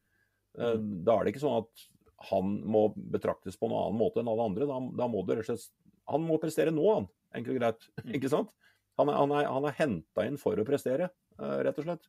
Eh, 0.58 0.74
Da 1.06 1.16
er 1.18 1.24
det 1.24 1.34
ikke 1.34 1.44
sånn 1.44 1.60
at 1.62 1.86
han 2.32 2.56
må 2.64 2.88
betraktes 2.96 3.58
på 3.60 3.68
en 3.68 3.76
annen 3.76 4.00
måte 4.00 4.22
enn 4.22 4.32
alle 4.32 4.48
andre. 4.48 4.66
Da, 4.66 4.80
da 5.04 5.08
må 5.12 5.22
det 5.22 5.38
rett 5.38 5.52
og 5.52 5.60
slett 5.60 5.72
Han 6.06 6.22
må 6.22 6.38
prestere 6.38 6.70
nå, 6.70 6.86
han. 6.94 7.08
Enkelt 7.34 7.56
og 7.56 7.60
greit. 7.60 7.88
ikke 8.18 8.30
sant? 8.32 8.52
Han 9.00 9.10
er, 9.12 9.18
han 9.18 9.34
er, 9.36 9.48
han 9.52 9.66
er 9.68 9.76
henta 9.76 10.24
inn 10.28 10.38
for 10.40 10.56
å 10.58 10.66
prestere, 10.68 11.10
eh, 11.40 11.58
rett 11.66 11.80
og 11.82 11.88
slett. 11.88 12.06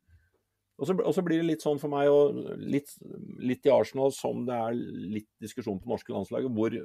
Og 0.78 0.86
så, 0.86 0.94
og 0.94 1.14
så 1.16 1.24
blir 1.26 1.42
det 1.42 1.48
litt 1.48 1.64
sånn 1.66 1.80
for 1.82 1.92
meg, 1.92 2.10
og 2.14 2.38
litt, 2.62 2.94
litt 3.42 3.66
i 3.66 3.74
Arsenal 3.74 4.14
som 4.14 4.46
det 4.48 4.56
er 4.56 4.78
litt 5.18 5.30
diskusjon 5.42 5.80
på 5.82 5.90
norske 5.90 6.14
landslaget, 6.14 6.54
hvor, 6.54 6.76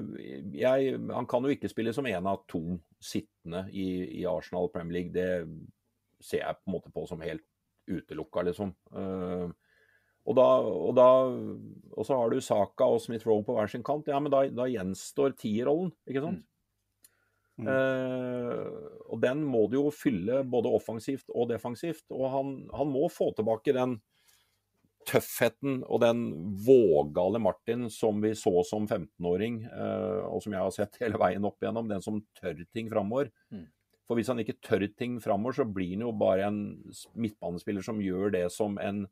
jeg, 0.61 0.99
han 1.09 1.29
kan 1.31 1.47
jo 1.47 1.55
ikke 1.55 1.71
spille 1.73 1.95
som 1.97 2.07
en 2.07 2.29
av 2.29 2.45
to 2.51 2.63
sittende 3.01 3.65
i, 3.73 4.21
i 4.21 4.27
Arsenal 4.29 4.69
Premier 4.75 5.01
League. 5.01 5.15
Det 5.17 6.25
ser 6.25 6.45
jeg 6.45 6.61
på 6.61 6.69
en 6.69 6.77
måte 6.77 6.93
på 6.93 7.07
som 7.09 7.25
helt 7.25 7.47
utelukka, 7.89 8.45
liksom. 8.45 8.75
Eh, 8.93 9.49
og, 10.29 10.37
da, 10.37 10.47
og, 10.61 10.93
da, 10.99 11.09
og 11.97 12.05
så 12.05 12.19
har 12.21 12.31
du 12.33 12.43
Saka 12.45 12.89
og 12.93 13.01
Smith 13.01 13.25
Rowe 13.29 13.47
på 13.47 13.57
hver 13.57 13.71
sin 13.73 13.85
kant. 13.87 14.11
Ja, 14.11 14.21
men 14.21 14.33
da, 14.35 14.45
da 14.53 14.69
gjenstår 14.69 15.33
tierrollen, 15.41 15.95
ikke 16.09 16.25
sant? 16.27 16.45
Mm. 17.59 17.71
Eh, 17.73 18.67
og 19.09 19.23
den 19.23 19.41
må 19.49 19.65
du 19.71 19.79
jo 19.81 19.89
fylle 19.95 20.45
både 20.47 20.71
offensivt 20.77 21.33
og 21.33 21.49
defensivt. 21.51 22.05
Og 22.13 22.29
han, 22.35 22.53
han 22.77 22.93
må 22.93 23.09
få 23.13 23.33
tilbake 23.39 23.75
den 23.77 23.97
tøffheten 25.09 25.81
og 25.89 26.03
den 26.05 26.27
vågale 26.67 27.41
Martin 27.41 27.87
som 27.93 28.21
vi 28.23 28.35
så 28.37 28.53
som 28.69 28.85
15-åring, 28.85 29.63
eh, 29.65 30.23
og 30.29 30.45
som 30.45 30.55
jeg 30.55 30.61
har 30.61 30.75
sett 30.75 30.99
hele 31.03 31.21
veien 31.21 31.49
opp 31.49 31.63
igjennom, 31.63 31.89
den 31.91 32.05
som 32.05 32.21
tør 32.39 32.61
ting 32.75 32.91
framover. 32.93 33.33
Mm. 33.55 33.67
For 34.09 34.17
hvis 34.17 34.31
han 34.33 34.41
ikke 34.41 34.59
tør 34.65 34.87
ting 34.97 35.19
framover, 35.25 35.59
så 35.59 35.69
blir 35.69 35.97
han 35.97 36.07
jo 36.07 36.13
bare 36.17 36.49
en 36.49 36.61
midtbanespiller 37.17 37.85
som 37.85 38.01
gjør 38.01 38.33
det 38.37 38.47
som 38.55 38.79
en 38.81 39.07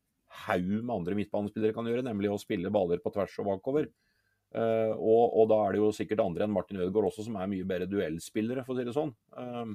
haug 0.46 0.68
med 0.82 0.94
andre 0.94 1.16
midtbanespillere 1.18 1.76
kan 1.76 1.86
gjøre, 1.88 2.04
nemlig 2.06 2.32
å 2.32 2.40
spille 2.40 2.72
baller 2.72 3.00
på 3.02 3.12
tvers 3.14 3.36
og 3.42 3.50
bakover. 3.50 3.88
Uh, 4.56 4.92
og, 4.94 5.34
og 5.36 5.48
da 5.50 5.58
er 5.64 5.74
det 5.74 5.80
jo 5.82 5.92
sikkert 5.94 6.22
andre 6.22 6.46
enn 6.46 6.54
Martin 6.54 6.78
Ødegaard 6.80 7.10
også 7.10 7.26
som 7.26 7.36
er 7.36 7.50
mye 7.50 7.66
bedre 7.68 7.88
duellspillere, 7.90 8.64
for 8.64 8.74
å 8.74 8.78
si 8.78 8.86
det 8.86 8.94
sånn. 8.96 9.12
Uh, 9.36 9.74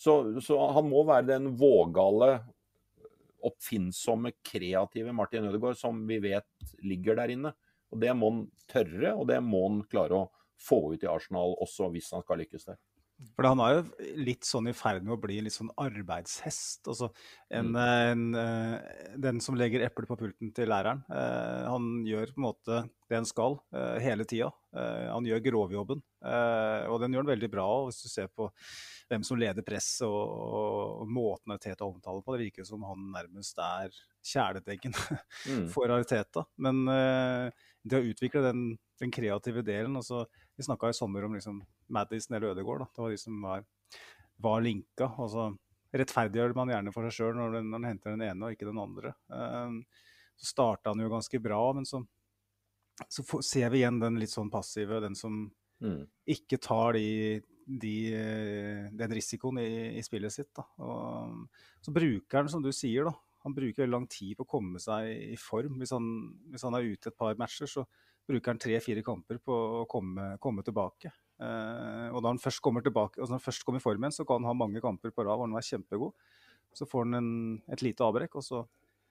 så, 0.00 0.18
så 0.44 0.58
han 0.76 0.88
må 0.90 1.04
være 1.08 1.30
den 1.32 1.52
vågale, 1.58 2.36
oppfinnsomme, 3.44 4.32
kreative 4.44 5.12
Martin 5.12 5.48
Ødegaard 5.50 5.76
som 5.76 6.00
vi 6.08 6.20
vet 6.24 6.76
ligger 6.84 7.18
der 7.20 7.34
inne. 7.34 7.52
Og 7.92 8.00
Det 8.00 8.14
må 8.16 8.30
han 8.30 8.44
tørre, 8.70 9.12
og 9.14 9.28
det 9.30 9.38
må 9.44 9.66
han 9.68 9.82
klare 9.90 10.24
å 10.24 10.30
få 10.60 10.94
ut 10.94 11.04
i 11.04 11.10
Arsenal 11.10 11.54
også, 11.62 11.90
hvis 11.92 12.10
han 12.14 12.24
skal 12.24 12.40
lykkes 12.42 12.70
der. 12.70 12.78
For 13.36 13.46
han 13.46 13.60
er 13.62 13.76
jo 13.76 14.14
litt 14.26 14.46
sånn 14.46 14.66
i 14.68 14.74
ferd 14.74 15.04
med 15.06 15.14
å 15.14 15.20
bli 15.22 15.36
en 15.38 15.46
litt 15.46 15.54
sånn 15.54 15.70
arbeidshest. 15.80 16.82
Altså 16.90 17.08
en, 17.54 17.70
en, 17.78 18.24
eh, 18.38 19.14
den 19.22 19.38
som 19.44 19.54
legger 19.58 19.84
eplet 19.86 20.10
på 20.10 20.16
pulten 20.18 20.50
til 20.56 20.68
læreren. 20.70 21.04
Eh, 21.14 21.68
han 21.70 22.02
gjør 22.08 22.34
på 22.34 22.42
en 22.42 22.46
måte 22.48 22.80
det 23.08 23.20
han 23.20 23.28
skal 23.28 23.56
eh, 23.74 24.00
hele 24.02 24.26
tida. 24.28 24.50
Eh, 24.74 25.06
han 25.12 25.28
gjør 25.28 25.44
grovjobben, 25.46 26.02
eh, 26.26 26.86
og 26.90 26.98
den 27.04 27.14
gjør 27.14 27.24
han 27.24 27.32
veldig 27.32 27.50
bra. 27.52 27.66
og 27.78 27.90
Hvis 27.90 28.02
du 28.02 28.10
ser 28.10 28.30
på 28.34 28.48
hvem 29.12 29.26
som 29.26 29.38
leder 29.38 29.66
presset 29.66 30.06
og, 30.08 30.34
og, 30.34 31.04
måten 31.14 31.54
Teta 31.62 31.86
omtaler 31.86 32.24
på, 32.24 32.34
det 32.34 32.48
virker 32.48 32.66
som 32.66 32.82
han 32.88 33.12
nærmest 33.14 33.60
er 33.62 33.94
kjæledeggen 34.24 34.96
Mm. 35.44 35.66
for 35.68 35.92
Ariteta. 35.92 36.46
Men 36.64 36.86
eh, 36.88 37.50
det 37.84 38.00
å 38.00 38.06
utvikle 38.08 38.40
den, 38.46 38.62
den 39.00 39.12
kreative 39.12 39.62
delen 39.66 39.98
altså, 40.00 40.24
Vi 40.56 40.66
snakka 40.66 40.90
i 40.90 40.96
sommer 40.96 41.26
om 41.26 41.34
liksom, 41.34 41.60
Madison 41.94 42.36
eller 42.36 42.52
Ødegaard. 42.52 42.84
Da. 42.84 42.90
Det 42.94 43.02
var 43.02 43.14
de 43.14 43.20
som 43.20 43.40
var, 43.42 43.64
var 44.46 44.64
linka. 44.64 45.10
Altså, 45.18 45.48
rettferdiggjør 45.94 46.54
man 46.58 46.70
gjerne 46.74 46.92
for 46.94 47.06
seg 47.06 47.16
sjøl 47.18 47.38
når, 47.38 47.58
når 47.60 47.70
man 47.74 47.88
henter 47.90 48.14
den 48.14 48.26
ene 48.28 48.46
og 48.46 48.54
ikke 48.54 48.68
den 48.70 48.82
andre. 48.82 49.14
Eh, 49.34 50.06
så 50.34 50.50
starta 50.50 50.94
han 50.94 51.02
jo 51.02 51.10
ganske 51.12 51.40
bra, 51.42 51.60
men 51.74 51.86
så, 51.86 52.02
så 53.06 53.22
får, 53.26 53.44
ser 53.46 53.74
vi 53.74 53.82
igjen 53.82 54.00
den 54.02 54.18
litt 54.22 54.32
sånn 54.34 54.52
passive, 54.52 55.02
den 55.04 55.18
som 55.18 55.46
Mm. 55.82 56.04
ikke 56.30 56.58
tar 56.62 56.96
de, 56.96 57.42
de, 57.66 57.94
den 58.96 59.14
risikoen 59.16 59.60
i, 59.60 59.98
i 59.98 60.02
spillet 60.06 60.32
sitt. 60.32 60.62
Og, 60.80 61.44
så 61.84 61.94
bruker 61.94 62.40
han, 62.40 62.50
som 62.52 62.64
du 62.64 62.70
sier, 62.72 63.08
da, 63.08 63.14
han 63.44 63.56
bruker 63.56 63.84
veldig 63.84 63.92
lang 63.92 64.08
tid 64.08 64.38
på 64.38 64.46
å 64.46 64.52
komme 64.54 64.80
seg 64.80 65.10
i 65.34 65.38
form. 65.40 65.76
Hvis 65.82 65.92
han, 65.92 66.06
hvis 66.52 66.64
han 66.64 66.78
er 66.78 66.88
ute 66.94 67.12
et 67.12 67.18
par 67.18 67.36
matcher, 67.40 67.68
så 67.68 67.84
bruker 68.28 68.52
han 68.54 68.60
tre-fire 68.62 69.02
kamper 69.04 69.38
på 69.44 69.56
å 69.82 69.84
komme, 69.90 70.34
komme 70.42 70.64
tilbake. 70.66 71.12
Eh, 71.40 72.08
og 72.14 72.22
da 72.22 72.30
han 72.30 72.38
først 72.40 72.62
kommer 72.64 72.84
tilbake, 72.84 73.18
altså 73.18 73.34
når 73.34 73.40
han 73.40 73.46
først 73.48 73.64
kommer 73.66 73.82
i 73.82 73.84
form 73.84 74.04
igjen, 74.06 74.14
så 74.16 74.26
kan 74.28 74.40
han 74.42 74.50
ha 74.52 74.54
mange 74.64 74.80
kamper 74.84 75.10
på 75.12 75.24
rad 75.26 75.36
hvor 75.36 75.48
han 75.48 75.58
er 75.58 75.66
kjempegod. 75.66 76.14
Så 76.74 76.86
får 76.90 77.04
han 77.06 77.18
en, 77.20 77.28
et 77.70 77.84
lite 77.86 78.06
avbrekk, 78.06 78.40
og 78.40 78.46
så, 78.46 78.64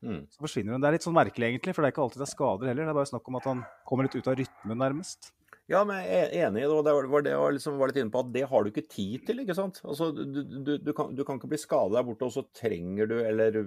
Mm. 0.04 0.26
så 0.28 0.42
forsvinner 0.44 0.74
han. 0.76 0.82
Det 0.84 0.88
er 0.90 0.96
litt 0.98 1.06
sånn 1.06 1.16
merkelig, 1.16 1.48
egentlig, 1.48 1.72
for 1.74 1.80
det 1.80 1.88
er 1.88 1.94
ikke 1.94 2.02
alltid 2.04 2.20
det 2.20 2.26
er 2.28 2.32
skader 2.36 2.68
heller. 2.68 2.84
Det 2.84 2.92
er 2.92 2.98
bare 2.98 3.08
snakk 3.08 3.28
om 3.32 3.38
at 3.40 3.46
han 3.48 3.62
kommer 3.88 4.04
litt 4.04 4.18
ut 4.20 4.28
av 4.28 4.36
rytmen, 4.36 4.76
nærmest. 4.76 5.30
Ja, 5.72 5.86
men 5.88 5.96
jeg 6.04 6.26
er 6.28 6.50
enig 6.50 6.60
i 6.60 6.66
det. 6.68 6.76
og 6.76 6.84
Det 6.84 6.92
var 7.08 7.24
det 7.24 7.32
jeg 7.32 7.54
liksom 7.56 7.78
var 7.80 7.88
litt 7.88 8.00
inne 8.02 8.12
på, 8.12 8.20
at 8.20 8.34
det 8.34 8.44
har 8.50 8.64
du 8.66 8.70
ikke 8.70 8.84
tid 8.92 9.24
til. 9.26 9.40
ikke 9.40 9.56
sant? 9.56 9.80
Altså, 9.88 10.10
du, 10.12 10.42
du, 10.44 10.74
du, 10.78 10.92
kan, 10.92 11.16
du 11.16 11.24
kan 11.24 11.40
ikke 11.40 11.48
bli 11.54 11.62
skada 11.62 11.96
der 11.96 12.04
borte, 12.04 12.28
og 12.28 12.36
så 12.36 12.44
trenger 12.52 13.08
du, 13.08 13.16
eller 13.24 13.62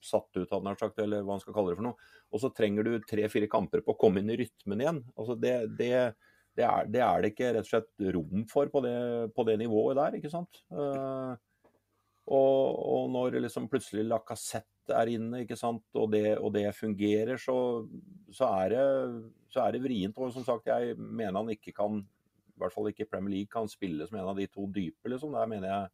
satt 0.00 0.30
ut, 0.38 0.50
hadde 0.50 0.74
sagt, 0.80 0.98
eller 1.02 1.22
hva 1.22 1.34
man 1.34 1.44
skal 1.44 1.56
kalle 1.56 1.74
det 1.74 1.80
for 1.82 1.90
noe, 1.90 2.10
og 2.32 2.40
så 2.40 2.52
trenger 2.56 2.88
du 2.88 2.98
tre-fire 3.04 3.50
kamper 3.52 3.84
på 3.84 3.92
å 3.92 4.00
komme 4.00 4.22
inn 4.22 4.32
i 4.32 4.40
rytmen 4.40 4.80
igjen. 4.80 5.04
Altså, 5.16 5.36
det, 5.36 5.54
det, 5.78 5.94
det, 6.56 6.66
er, 6.66 6.90
det 6.90 7.02
er 7.04 7.22
det 7.22 7.32
ikke 7.34 7.54
rett 7.58 7.66
og 7.66 7.72
slett 7.74 8.12
rom 8.16 8.44
for 8.50 8.72
på 8.72 8.84
det, 8.84 8.98
på 9.36 9.48
nivået 9.52 9.98
der, 10.00 10.20
ikke 10.20 10.32
sant? 10.32 10.62
Uh, 10.72 11.34
Og, 12.22 12.76
og 12.86 13.08
når 13.10 13.40
liksom 13.42 13.64
plutselig 13.66 14.04
Lacassette 14.06 14.94
er 14.94 15.10
inne, 15.10 15.40
ikke 15.42 15.56
sant, 15.58 15.82
og 15.98 16.12
det, 16.12 16.36
og 16.38 16.52
det 16.54 16.68
fungerer, 16.76 17.34
så, 17.34 17.82
så, 18.30 18.46
er 18.62 18.68
det, 18.70 18.84
så 19.50 19.64
er 19.64 19.74
det 19.74 19.82
vrient. 19.82 20.18
Og 20.18 20.30
som 20.34 20.44
sagt, 20.46 20.70
jeg 20.70 20.94
mener 20.96 21.40
han 21.40 21.50
ikke 21.50 21.74
kan, 21.74 21.98
i 21.98 22.62
hvert 22.62 22.74
fall 22.74 22.92
ikke 22.92 23.08
Premier 23.10 23.34
League, 23.34 23.50
kan 23.50 23.66
spille 23.70 24.06
som 24.06 24.20
en 24.20 24.30
av 24.30 24.38
de 24.38 24.46
to 24.46 24.68
dype, 24.70 25.02
liksom. 25.10 25.34
Der 25.34 25.50
mener 25.50 25.66
jeg 25.66 25.90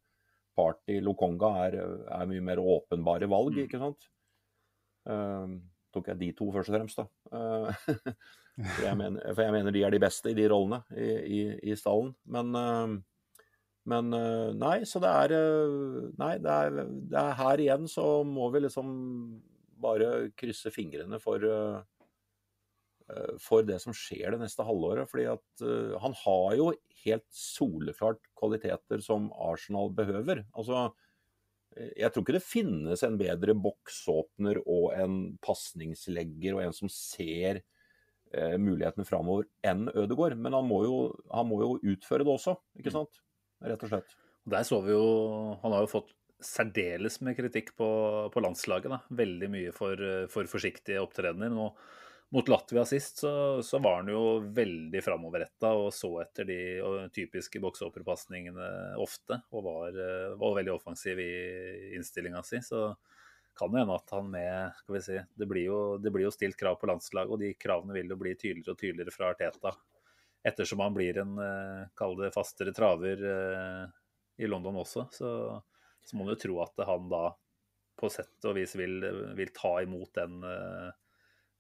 Party 0.59 0.99
Lokonga 1.05 1.53
er, 1.69 1.79
er 2.19 2.31
mye 2.31 2.45
mer 2.51 2.63
åpenbare 2.63 3.31
valg, 3.31 3.55
Mm. 3.55 3.65
ikke 3.69 3.83
sant. 3.83 4.09
Uh, 5.09 5.59
tok 5.95 6.11
jeg 6.11 6.21
de 6.21 6.33
to 6.37 6.51
først 6.53 6.69
og 6.73 6.77
fremst, 6.77 6.99
da. 6.99 7.07
Uh, 7.33 7.71
for, 8.75 8.83
jeg 8.85 8.97
mener, 9.03 9.23
for 9.33 9.47
jeg 9.47 9.55
mener 9.55 9.73
de 9.75 9.85
er 9.87 9.95
de 9.95 10.03
beste 10.03 10.33
i 10.35 10.37
de 10.37 10.49
rollene 10.51 10.83
i, 10.99 11.13
i, 11.39 11.41
i 11.71 11.79
stallen. 11.79 12.13
Men 12.27 12.53
uh, 12.59 12.99
men 13.89 14.13
eh, 14.13 14.51
nei, 14.59 14.83
så 14.89 15.01
det 15.01 15.09
er 15.09 15.33
eh, 15.37 16.09
Nei, 16.21 16.35
det 16.45 16.55
er, 16.55 16.75
det 17.09 17.21
er 17.23 17.39
her 17.39 17.63
igjen 17.65 17.87
så 17.89 18.23
må 18.27 18.51
vi 18.53 18.61
liksom 18.67 18.91
bare 19.81 20.29
krysse 20.37 20.73
fingrene 20.75 21.21
for 21.23 21.45
for 23.41 23.65
det 23.65 23.79
som 23.83 23.95
skjer 23.97 24.35
det 24.35 24.43
neste 24.43 24.65
halvåret. 24.67 25.09
fordi 25.11 25.29
at 25.33 25.65
uh, 25.65 25.97
han 26.03 26.15
har 26.25 26.57
jo 26.59 26.73
helt 27.05 27.27
soleklart 27.33 28.21
kvaliteter 28.39 29.03
som 29.05 29.31
Arsenal 29.33 29.93
behøver. 29.95 30.45
Altså, 30.53 30.91
eh, 31.77 31.95
jeg 32.03 32.13
tror 32.13 32.25
ikke 32.25 32.37
det 32.37 32.45
finnes 32.45 33.05
en 33.07 33.19
bedre 33.21 33.55
boksåpner 33.57 34.61
og 34.67 34.93
en 34.99 35.19
pasningslegger 35.45 36.59
og 36.59 36.67
en 36.67 36.77
som 36.77 36.93
ser 36.93 37.63
uh, 38.35 38.57
mulighetene 38.61 39.09
framover 39.09 39.49
enn 39.65 39.89
Ødegaard. 39.95 40.37
Men 40.37 40.59
han 40.59 40.69
må, 40.69 40.83
jo, 40.85 41.01
han 41.33 41.49
må 41.49 41.63
jo 41.65 41.95
utføre 41.95 42.27
det 42.27 42.35
også, 42.35 42.59
ikke 42.81 42.95
sant? 42.95 43.23
Rett 43.65 43.83
og 43.83 43.95
slett. 43.95 44.19
Der 44.49 44.65
så 44.65 44.79
vi 44.81 44.95
jo 44.95 45.59
Han 45.61 45.75
har 45.75 45.83
jo 45.83 45.91
fått 45.91 46.13
særdeles 46.39 47.19
med 47.27 47.35
kritikk 47.35 47.73
på, 47.77 47.89
på 48.31 48.43
landslaget. 48.45 48.93
Da. 48.93 49.01
Veldig 49.19 49.49
mye 49.51 49.73
for, 49.75 49.99
for 50.31 50.47
forsiktige 50.47 51.03
opptredener. 51.03 51.51
Nå, 51.51 51.73
mot 52.35 52.49
Latvia 52.51 52.85
sist 52.89 53.23
så, 53.23 53.31
så 53.65 53.79
var 53.81 54.03
han 54.03 54.11
jo 54.13 54.23
veldig 54.55 55.01
framoverretta 55.05 55.71
og 55.79 55.89
så 55.97 56.11
etter 56.23 56.49
de 56.49 56.59
typiske 57.15 57.61
bokseoperpasningene 57.63 58.69
ofte. 59.01 59.41
Og 59.57 59.65
var, 59.65 60.01
var 60.37 60.59
veldig 60.61 60.75
offensiv 60.75 61.23
i 61.25 61.33
innstillinga 61.97 62.43
si. 62.45 62.61
Så 62.65 62.91
kan 63.59 63.73
det 63.73 63.81
hende 63.81 63.97
at 63.97 64.13
han 64.15 64.29
med 64.31 64.77
skal 64.83 64.97
vi 64.99 65.05
si, 65.07 65.21
det 65.41 65.49
blir, 65.51 65.65
jo, 65.71 65.79
det 65.99 66.13
blir 66.15 66.29
jo 66.29 66.35
stilt 66.35 66.59
krav 66.61 66.77
på 66.79 66.91
landslaget, 66.91 67.33
og 67.33 67.41
de 67.43 67.55
kravene 67.59 67.97
vil 67.97 68.13
jo 68.13 68.21
bli 68.21 68.37
tydeligere 68.37 68.77
og 68.77 68.83
tydeligere 68.83 69.15
fra 69.15 69.33
Arteta 69.33 69.73
ettersom 70.47 70.81
han 70.81 70.95
blir 70.95 71.19
en 71.19 71.39
eh, 71.43 71.89
kall 71.99 72.17
det 72.21 72.33
fastere 72.35 72.75
traver 72.77 73.25
eh, 73.33 73.85
i 74.39 74.47
London 74.47 74.79
også, 74.85 75.09
så, 75.13 75.31
så, 76.05 76.17
må 76.17 76.25
man 76.25 76.37
jo 76.37 76.43
tro 76.45 76.61
at 76.63 76.87
han 76.87 77.09
da 77.11 77.25
på 77.99 78.11
sett 78.15 78.47
og 78.47 78.55
vis 78.55 78.77
vil, 78.79 79.01
vil 79.35 79.51
ta 79.55 79.75
imot 79.83 80.13
den, 80.15 80.39
eh, 80.47 80.91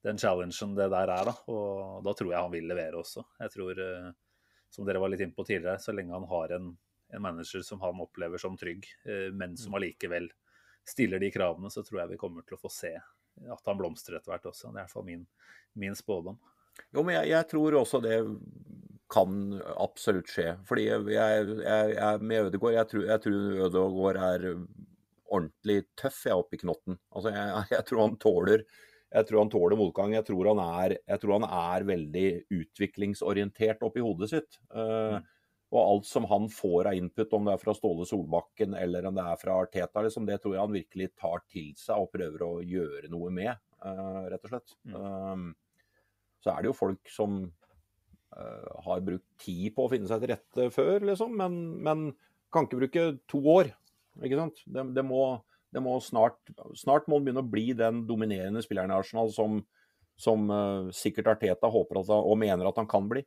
den 0.08 0.18
challengen 0.20 0.74
det 0.76 0.88
der 0.90 1.12
er. 1.12 1.30
Da. 1.30 1.36
Og 1.52 2.02
da 2.06 2.16
tror 2.16 2.32
jeg 2.32 2.40
han 2.40 2.54
vil 2.54 2.68
levere 2.70 3.00
også. 3.00 3.24
Jeg 3.44 3.54
tror, 3.54 3.82
som 4.72 4.88
dere 4.88 5.02
var 5.02 5.12
litt 5.12 5.22
inne 5.24 5.36
på 5.36 5.46
tidligere, 5.46 5.78
så 5.82 5.94
lenge 5.94 6.16
han 6.16 6.26
har 6.30 6.56
en, 6.56 6.72
en 7.12 7.24
manager 7.24 7.64
som 7.66 7.80
han 7.84 8.00
opplever 8.04 8.40
som 8.40 8.56
trygg, 8.58 8.88
men 9.36 9.56
som 9.60 9.76
allikevel 9.78 10.30
stiller 10.88 11.20
de 11.20 11.30
kravene, 11.32 11.70
så 11.70 11.84
tror 11.84 12.02
jeg 12.02 12.14
vi 12.14 12.20
kommer 12.20 12.46
til 12.46 12.56
å 12.56 12.62
få 12.62 12.72
se 12.72 12.94
at 13.46 13.70
han 13.70 13.78
blomstrer 13.78 14.18
etter 14.18 14.32
hvert 14.32 14.48
også. 14.50 14.70
Det 14.70 14.80
er 14.80 14.80
i 14.80 14.86
hvert 14.86 14.96
fall 14.96 15.06
min, 15.06 15.24
min 15.78 15.96
spådom. 15.96 16.38
Jo, 16.94 17.02
men 17.02 17.14
jeg, 17.18 17.30
jeg, 17.32 17.48
tror 17.50 17.76
også 17.80 18.00
det 18.02 18.18
kan 19.12 19.38
absolutt 19.78 20.30
skje. 20.30 20.52
Fordi 20.68 20.88
jeg, 20.88 21.06
jeg, 21.14 21.94
jeg 21.96 22.22
med 22.22 22.48
Ødegaard 22.48 22.76
jeg 22.76 22.90
tror, 22.92 23.06
jeg 23.12 23.24
tror 23.24 23.64
Ødegaard 23.68 24.20
er 24.28 24.46
ordentlig 25.28 25.82
tøff 25.98 26.22
jeg 26.26 26.40
oppe 26.40 26.56
i 26.56 26.62
knotten. 26.62 26.98
Altså, 27.12 27.32
jeg, 27.74 27.84
tror 27.88 28.04
han 28.04 28.18
tåler 28.20 28.64
jeg 29.08 29.28
tror 29.28 29.40
han 29.40 29.50
tåler 29.52 29.78
motgang. 29.80 30.12
Jeg 30.12 30.26
tror 30.28 30.50
han 30.50 30.60
er, 30.62 30.98
tror 31.20 31.38
han 31.38 31.48
er 31.48 31.86
veldig 31.88 32.28
utviklingsorientert 32.58 33.84
oppi 33.86 34.04
hodet 34.04 34.30
sitt. 34.34 34.58
Uh, 34.68 35.16
og 35.72 35.78
alt 35.80 36.08
som 36.08 36.26
han 36.28 36.48
får 36.52 36.90
av 36.90 36.98
input, 36.98 37.32
om 37.36 37.48
det 37.48 37.54
er 37.54 37.62
fra 37.62 37.74
Ståle 37.76 38.06
Solbakken 38.08 38.76
eller 38.76 39.08
om 39.08 39.16
det 39.16 39.24
er 39.28 39.40
fra 39.40 39.58
Arteta, 39.64 40.04
liksom, 40.04 40.24
det 40.28 40.38
tror 40.40 40.54
jeg 40.56 40.64
han 40.64 40.76
virkelig 40.76 41.08
tar 41.20 41.42
til 41.52 41.74
seg 41.76 42.04
og 42.04 42.12
prøver 42.14 42.44
å 42.46 42.52
gjøre 42.64 43.10
noe 43.12 43.32
med, 43.32 43.52
uh, 43.84 44.28
rett 44.32 44.44
og 44.44 44.54
slett. 44.54 44.76
Mm. 44.88 44.94
Um, 44.96 45.50
så 46.44 46.54
er 46.54 46.62
det 46.62 46.70
jo 46.70 46.80
folk 46.80 47.12
som 47.12 47.42
har 48.38 49.00
brukt 49.02 49.24
tid 49.40 49.72
på 49.74 49.86
å 49.86 49.90
finne 49.90 50.06
seg 50.06 50.20
til 50.20 50.30
rette 50.30 50.66
før, 50.70 51.00
liksom. 51.08 51.32
Men, 51.40 51.54
men 51.82 52.02
kan 52.52 52.68
ikke 52.68 52.82
bruke 52.82 53.04
to 53.30 53.40
år. 53.50 53.70
Ikke 54.22 54.38
sant? 54.38 54.60
Det, 54.68 54.84
det, 54.94 55.04
må, 55.06 55.22
det 55.74 55.82
må, 55.84 55.98
snart 56.00 56.38
Snart 56.78 57.08
må 57.08 57.18
han 57.18 57.26
begynne 57.26 57.44
å 57.44 57.50
bli 57.50 57.72
den 57.76 58.04
dominerende 58.08 58.62
spilleren 58.64 58.92
i 58.92 58.96
Arsenal 58.96 59.32
som, 59.34 59.60
som 60.18 60.46
uh, 60.48 60.92
sikkert 60.94 61.34
Arteta 61.34 61.70
håper 61.72 62.00
at, 62.02 62.12
og 62.16 62.38
mener 62.40 62.70
at 62.70 62.80
han 62.80 62.88
kan 62.88 63.08
bli. 63.10 63.24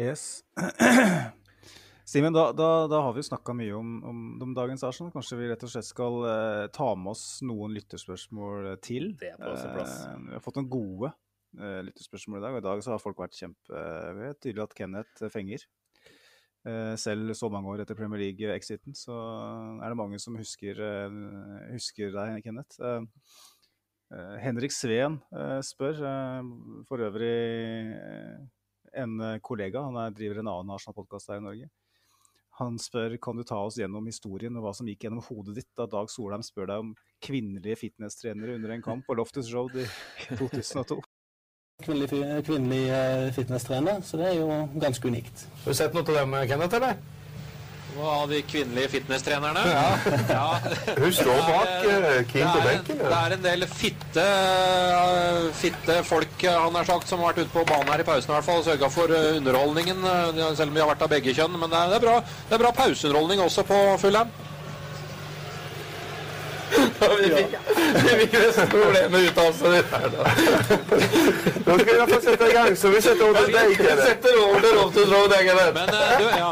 Yes. 0.00 0.42
Simen, 2.04 2.34
da, 2.36 2.50
da, 2.52 2.86
da, 2.90 3.00
har 3.06 3.14
vi 3.16 3.22
snakka 3.24 3.54
mye 3.56 3.74
om, 3.74 3.92
om, 4.04 4.24
om, 4.44 4.54
dagens 4.54 4.82
Arsenal. 4.84 5.12
Kanskje 5.14 5.38
vi 5.38 5.46
rett 5.48 5.62
og 5.64 5.70
slett 5.72 5.88
skal 5.88 6.18
uh, 6.22 6.64
ta 6.74 6.90
med 6.98 7.14
oss 7.14 7.40
noen 7.46 7.72
lytterspørsmål 7.78 8.74
til. 8.84 9.14
Det 9.18 9.32
er 9.32 9.38
på 9.40 9.54
sin 9.56 9.72
plass. 9.72 10.02
Uh, 10.04 10.18
vi 10.28 10.36
har 10.36 10.44
fått 10.44 10.58
noen 10.60 10.68
gode 10.70 11.10
uh, 11.58 11.80
lytterspørsmål 11.86 12.38
i 12.38 12.44
dag, 12.44 12.58
og 12.58 12.60
i 12.60 12.66
dag 12.66 12.84
så 12.84 12.94
har 12.94 13.02
folk 13.02 13.22
vært 13.24 13.38
kjempe 13.38 13.86
tydelig 14.44 14.66
at 14.66 14.76
Kenneth 14.78 15.26
fenger. 15.32 15.64
Selv 17.00 17.34
så 17.36 17.50
mange 17.52 17.68
år 17.68 17.82
etter 17.82 17.96
Premier 17.98 18.22
League-exiten, 18.22 18.96
så 18.96 19.12
er 19.84 19.92
det 19.92 19.98
mange 20.00 20.20
som 20.22 20.36
husker, 20.40 20.80
husker 21.74 22.14
deg, 22.14 22.38
Kenneth. 22.46 22.78
Henrik 24.40 24.72
Sveen 24.72 25.18
spør, 25.66 26.00
for 26.88 27.04
øvrig 27.04 27.34
en 28.96 29.16
kollega, 29.44 29.82
han 29.84 29.98
er, 30.00 30.14
driver 30.16 30.40
en 30.40 30.52
annen 30.54 30.72
Arsenal-podkast 30.76 31.32
her 31.32 31.42
i 31.42 31.46
Norge. 31.48 31.68
Han 32.60 32.76
spør 32.78 33.16
kan 33.18 33.34
du 33.34 33.42
ta 33.42 33.56
oss 33.66 33.80
gjennom 33.80 34.06
historien 34.06 34.54
og 34.54 34.68
hva 34.68 34.72
som 34.78 34.86
gikk 34.86 35.08
gjennom 35.08 35.24
hodet 35.26 35.56
ditt 35.58 35.70
da 35.74 35.88
Dag 35.90 36.10
Solheim 36.12 36.44
spør 36.46 36.70
deg 36.70 36.84
om 36.84 36.92
kvinnelige 37.24 37.80
fitnesstrenere 37.80 38.54
under 38.60 38.76
en 38.76 38.84
kamp 38.84 39.08
på 39.08 39.16
Loftus 39.18 39.50
Road 39.54 39.74
i 39.82 39.88
2002. 40.38 41.00
Kvinnelig, 41.84 42.08
kvinnelig 42.46 43.32
fitnesstrener, 43.36 43.98
så 44.06 44.20
det 44.20 44.30
er 44.30 44.38
jo 44.38 44.62
ganske 44.80 45.10
unikt. 45.10 45.44
Har 45.64 45.74
du 45.74 45.76
sett 45.76 45.96
noe 45.96 46.06
til 46.06 46.16
dem, 46.16 46.38
Kenneth, 46.48 46.78
eller? 46.80 46.96
Hva 47.94 48.14
av 48.24 48.30
de 48.32 48.40
kvinnelige 48.42 48.90
fitnesstrenerne? 48.96 49.60
Ja. 49.70 49.82
ja. 50.32 50.46
Hun 51.02 51.12
står 51.14 51.42
bak 51.46 51.84
uh, 51.86 52.08
Kim 52.30 52.48
på 52.48 52.62
benken. 52.64 53.02
Det 53.04 53.18
er 53.18 53.34
en 53.36 53.44
del 53.44 53.66
fitte, 53.70 54.24
uh, 54.24 55.44
fitte 55.54 56.00
folk 56.06 56.46
han 56.48 56.74
har 56.74 56.88
sagt, 56.88 57.06
som 57.10 57.22
har 57.22 57.30
vært 57.30 57.44
ute 57.44 57.54
på 57.54 57.66
banen 57.68 57.92
her 57.92 58.02
i 58.02 58.08
pausen 58.08 58.32
i 58.32 58.34
hvert 58.34 58.48
fall, 58.48 58.64
og 58.64 58.66
sørga 58.66 58.90
for 58.90 59.14
underholdningen. 59.14 60.02
selv 60.56 60.72
om 60.72 60.74
vi 60.74 60.82
har 60.82 60.90
vært 60.90 61.06
av 61.06 61.14
begge 61.14 61.36
kjønn. 61.36 61.54
Men 61.60 61.70
det 61.70 61.84
er, 61.84 61.94
det 61.94 62.00
er 62.00 62.06
bra, 62.08 62.16
det 62.48 62.58
er 62.58 62.64
bra 62.64 62.74
pauseunderholdning 62.80 63.44
også 63.46 63.66
på 63.68 63.80
Vi 67.22 67.28
fikk, 67.30 67.56
vi 67.94 68.12
fikk 68.20 68.32
nesten 68.38 68.68
problemet 68.72 69.20
ut 69.28 69.38
av 69.38 69.46
oss. 69.48 69.60
Nå 71.64 71.76
skal 71.78 71.84
vi 71.84 71.92
i 71.94 71.98
hvert 71.98 72.12
fall 72.12 72.22
sette 72.24 72.48
i 72.48 72.54
gang, 72.54 72.76
så 72.76 72.92
vi 72.92 73.00
setter 73.04 73.24
over 73.26 73.44
til 73.44 73.54
deg. 73.54 73.68
Setter 74.00 74.38
over 74.40 74.64
til 74.64 74.78
Loftus 74.78 75.08
Road, 75.12 75.34
Men 75.78 75.92
du, 75.92 76.26
ja. 76.28 76.50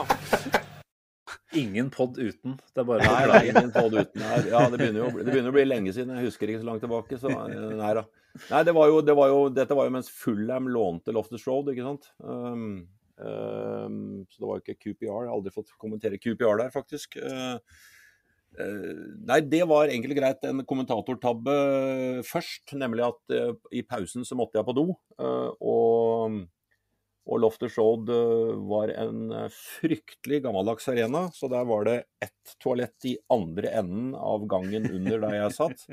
Ingen 1.52 1.90
pod 1.92 2.18
uten. 2.18 2.56
Det 2.72 2.80
er 2.80 2.86
bare 2.88 3.04
Nei, 3.04 3.22
er 3.28 3.50
ingen 3.50 3.72
pod 3.74 3.92
uten 3.92 4.24
her. 4.24 4.46
Ja, 4.48 4.62
det 4.72 4.78
begynner, 4.80 5.02
jo, 5.02 5.10
det 5.20 5.28
begynner 5.28 5.52
å 5.52 5.56
bli 5.56 5.66
lenge 5.68 5.92
siden. 5.92 6.14
Jeg 6.16 6.30
husker 6.30 6.48
ikke 6.48 6.62
så 6.62 6.68
langt 6.70 6.84
tilbake. 6.84 7.18
Så 7.20 7.28
nei 7.28 7.92
da. 7.98 8.06
Nei, 8.48 8.62
det 8.64 8.72
var 8.76 8.88
jo, 8.88 9.02
det 9.04 9.16
var 9.18 9.28
jo, 9.28 9.40
dette 9.52 9.76
var 9.76 9.88
jo 9.88 9.94
mens 9.98 10.08
Fullham 10.22 10.70
lånte 10.72 11.12
Loftus 11.12 11.44
Road, 11.48 11.68
ikke 11.72 11.84
sant. 11.84 12.08
Um, 12.24 12.86
um, 13.20 13.98
så 14.30 14.40
det 14.40 14.48
var 14.48 14.60
jo 14.60 14.64
ikke 14.64 14.78
QPR. 14.80 15.10
Jeg 15.10 15.28
har 15.28 15.34
aldri 15.34 15.52
fått 15.52 15.74
kommentere 15.76 16.20
QPR 16.20 16.62
der, 16.62 16.72
faktisk. 16.72 17.18
Uh, 17.20 17.58
uh, 17.58 17.91
nei, 18.58 19.38
det 19.48 19.62
var 19.68 19.92
og 19.92 20.16
greit 20.18 20.42
en 20.48 20.64
kommentatortabbe 20.68 21.54
først. 22.28 22.74
Nemlig 22.78 23.06
at 23.06 23.36
uh, 23.36 23.54
i 23.72 23.84
pausen 23.86 24.26
så 24.28 24.38
måtte 24.38 24.60
jeg 24.60 24.68
på 24.68 24.76
do. 24.76 24.90
og 25.60 26.42
og 27.22 27.38
Lofter 27.38 27.70
Road 27.78 28.08
var 28.66 28.90
en 28.98 29.28
fryktelig 29.54 30.40
gammeldags 30.42 30.88
arena, 30.90 31.28
så 31.30 31.46
der 31.46 31.68
var 31.68 31.84
det 31.86 31.94
ett 32.18 32.56
toalett 32.58 33.06
i 33.06 33.12
andre 33.30 33.70
enden 33.78 34.08
av 34.18 34.42
gangen 34.50 34.88
under 34.90 35.22
der 35.22 35.36
jeg 35.36 35.54
satt. 35.54 35.84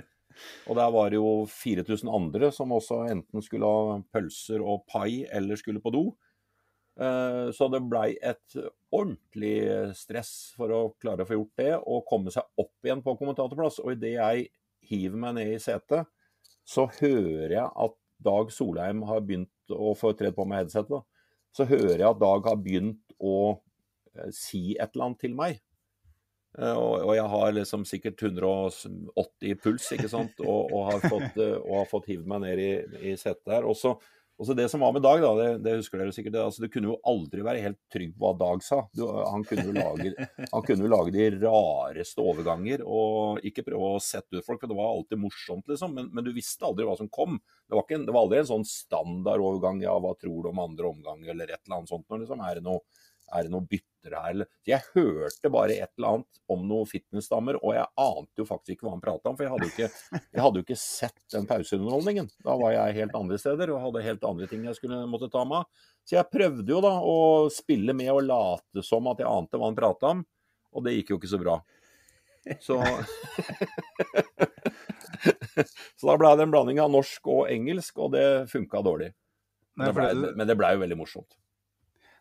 Og 0.69 0.77
der 0.79 0.89
var 0.93 1.11
det 1.11 1.19
jo 1.19 1.45
4000 1.51 2.09
andre 2.09 2.49
som 2.55 2.73
også 2.75 3.03
enten 3.11 3.43
skulle 3.45 3.69
ha 3.69 3.99
pølser 4.13 4.63
og 4.63 4.85
pai 4.89 5.25
eller 5.29 5.59
skulle 5.59 5.83
på 5.83 5.93
do. 5.93 6.03
Så 7.55 7.67
det 7.71 7.79
blei 7.87 8.17
et 8.19 8.55
ordentlig 8.91 9.53
stress 9.95 10.31
for 10.57 10.73
å 10.75 10.79
klare 10.99 11.23
å 11.23 11.29
få 11.29 11.37
gjort 11.37 11.61
det, 11.61 11.69
og 11.79 12.03
komme 12.09 12.33
seg 12.33 12.43
opp 12.59 12.83
igjen 12.83 13.03
på 13.05 13.13
kommentatorplass. 13.21 13.77
Og 13.85 13.93
idet 13.93 14.17
jeg 14.17 14.49
hiver 14.89 15.21
meg 15.21 15.37
ned 15.37 15.53
i 15.53 15.61
setet, 15.63 16.09
så 16.67 16.89
hører 16.99 17.53
jeg 17.55 17.69
at 17.85 17.95
Dag 18.19 18.51
Solheim 18.51 19.05
har 19.07 19.23
begynt 19.23 19.71
å 19.71 19.93
få 19.95 20.11
tredd 20.19 20.35
på 20.35 20.43
meg 20.49 20.65
headsetet. 20.65 21.05
så 21.55 21.65
hører 21.65 21.97
jeg 22.01 22.09
at 22.09 22.19
Dag 22.21 22.45
har 22.51 22.59
begynt 22.61 23.15
å 23.19 23.37
si 24.35 24.75
et 24.75 24.91
eller 24.93 25.05
annet 25.09 25.21
til 25.23 25.35
meg. 25.37 25.59
Eh, 26.57 26.75
Og, 26.75 26.95
og 27.05 27.15
jeg 27.15 27.27
har 27.31 27.55
liksom 27.55 27.85
sikkert 27.87 28.21
180 28.21 29.49
i 29.49 29.55
puls, 29.55 29.87
ikke 29.95 30.09
sant, 30.11 30.39
og, 30.43 30.71
og 30.73 30.87
har 30.91 31.05
fått, 31.05 31.37
eh, 31.39 31.57
og 31.63 31.87
fått 31.91 32.09
hivd 32.11 32.27
meg 32.29 32.43
ned 32.45 32.63
i, 32.63 32.71
i 33.11 33.15
setet 33.19 33.53
her. 33.53 33.67
Også, 33.69 33.95
også 34.39 34.55
det 34.55 34.69
som 34.71 34.83
var 34.83 34.93
med 34.95 35.03
Dag, 35.03 35.19
da, 35.19 35.31
det, 35.35 35.47
det 35.65 35.75
husker 35.81 35.99
dere 35.99 36.13
sikkert, 36.15 36.37
altså, 36.39 36.63
du 36.63 36.71
kunne 36.71 36.91
jo 36.93 36.97
aldri 37.07 37.43
være 37.43 37.63
helt 37.63 37.79
trygg 37.91 38.13
på 38.15 38.23
hva 38.23 38.31
Dag 38.39 38.63
sa. 38.63 38.79
Du, 38.95 39.03
han, 39.05 39.43
kunne 39.47 39.65
jo 39.67 39.75
lage, 39.75 40.13
han 40.39 40.65
kunne 40.65 40.85
jo 40.85 40.91
lage 40.93 41.13
de 41.15 41.27
rareste 41.43 42.23
overganger 42.23 42.85
og 42.87 43.43
ikke 43.45 43.65
prøve 43.67 43.93
å 43.97 44.03
sette 44.03 44.39
ut 44.39 44.45
folk, 44.45 44.61
for 44.63 44.71
det 44.71 44.79
var 44.79 44.93
alltid 44.93 45.21
morsomt, 45.21 45.67
liksom. 45.67 45.95
Men, 45.97 46.07
men 46.15 46.27
du 46.27 46.31
visste 46.35 46.67
aldri 46.67 46.87
hva 46.87 46.95
som 46.99 47.11
kom. 47.11 47.35
Det 47.67 47.75
var, 47.75 47.83
ikke 47.83 48.01
det 48.07 48.15
var 48.15 48.25
aldri 48.25 48.41
en 48.41 48.51
sånn 48.53 48.67
standardovergang, 48.67 49.83
ja, 49.83 49.97
hva 49.99 50.15
tror 50.19 50.39
du 50.45 50.51
om 50.53 50.63
andre 50.63 50.93
omgang, 50.93 51.27
eller 51.27 51.51
et 51.51 51.59
eller 51.59 51.81
annet 51.81 51.91
sånt. 51.91 52.07
Når, 52.07 52.23
liksom, 52.23 52.45
er 52.47 52.61
det 52.61 52.67
noe 52.69 52.83
er 53.35 53.45
det 53.45 53.51
noe 53.53 53.65
bytter 53.69 54.15
her? 54.15 54.29
Eller? 54.33 54.47
Jeg 54.67 54.81
hørte 54.95 55.51
bare 55.53 55.75
et 55.75 55.91
eller 55.97 56.09
annet 56.15 56.39
om 56.49 56.63
noen 56.69 56.87
fitnessdamer, 56.89 57.59
og 57.63 57.73
jeg 57.75 57.85
ante 57.99 58.41
jo 58.41 58.45
faktisk 58.49 58.75
ikke 58.77 58.87
hva 58.87 58.93
han 58.95 59.03
prata 59.03 59.29
om. 59.31 59.37
For 59.39 59.45
jeg 59.45 59.53
hadde, 59.53 59.69
ikke, 59.69 59.89
jeg 60.21 60.43
hadde 60.45 60.61
jo 60.61 60.65
ikke 60.67 60.79
sett 60.81 61.19
den 61.35 61.47
pauseunderholdningen. 61.49 62.29
Da 62.45 62.55
var 62.61 62.73
jeg 62.77 62.97
helt 63.01 63.17
andre 63.19 63.39
steder 63.41 63.73
og 63.75 63.81
hadde 63.87 64.05
helt 64.07 64.23
andre 64.29 64.47
ting 64.51 64.63
jeg 64.69 64.77
skulle 64.79 65.01
måtte 65.11 65.29
ta 65.33 65.43
meg 65.47 65.61
av. 65.63 65.89
Så 66.09 66.15
jeg 66.17 66.31
prøvde 66.33 66.73
jo 66.73 66.79
da 66.85 66.93
å 67.05 67.17
spille 67.53 67.93
med 67.97 68.09
og 68.15 68.23
late 68.25 68.83
som 68.87 69.05
at 69.11 69.19
jeg 69.21 69.29
ante 69.29 69.59
hva 69.59 69.69
han 69.69 69.77
prata 69.77 70.13
om, 70.15 70.23
og 70.73 70.85
det 70.85 70.95
gikk 70.99 71.11
jo 71.15 71.19
ikke 71.21 71.33
så 71.35 71.41
bra. 71.41 71.59
Så 72.63 72.79
Så 75.99 76.07
da 76.07 76.15
ble 76.19 76.29
det 76.39 76.45
en 76.45 76.53
blanding 76.53 76.79
av 76.81 76.91
norsk 76.93 77.27
og 77.29 77.49
engelsk, 77.51 77.97
og 77.99 78.13
det 78.15 78.23
funka 78.51 78.81
dårlig. 78.85 79.09
Men 79.79 79.89
det 79.89 79.95
blei 79.97 80.07
ble- 80.45 80.55
blei 80.59 80.71
jo 80.75 80.81
veldig 80.85 80.97
morsomt. 80.99 81.35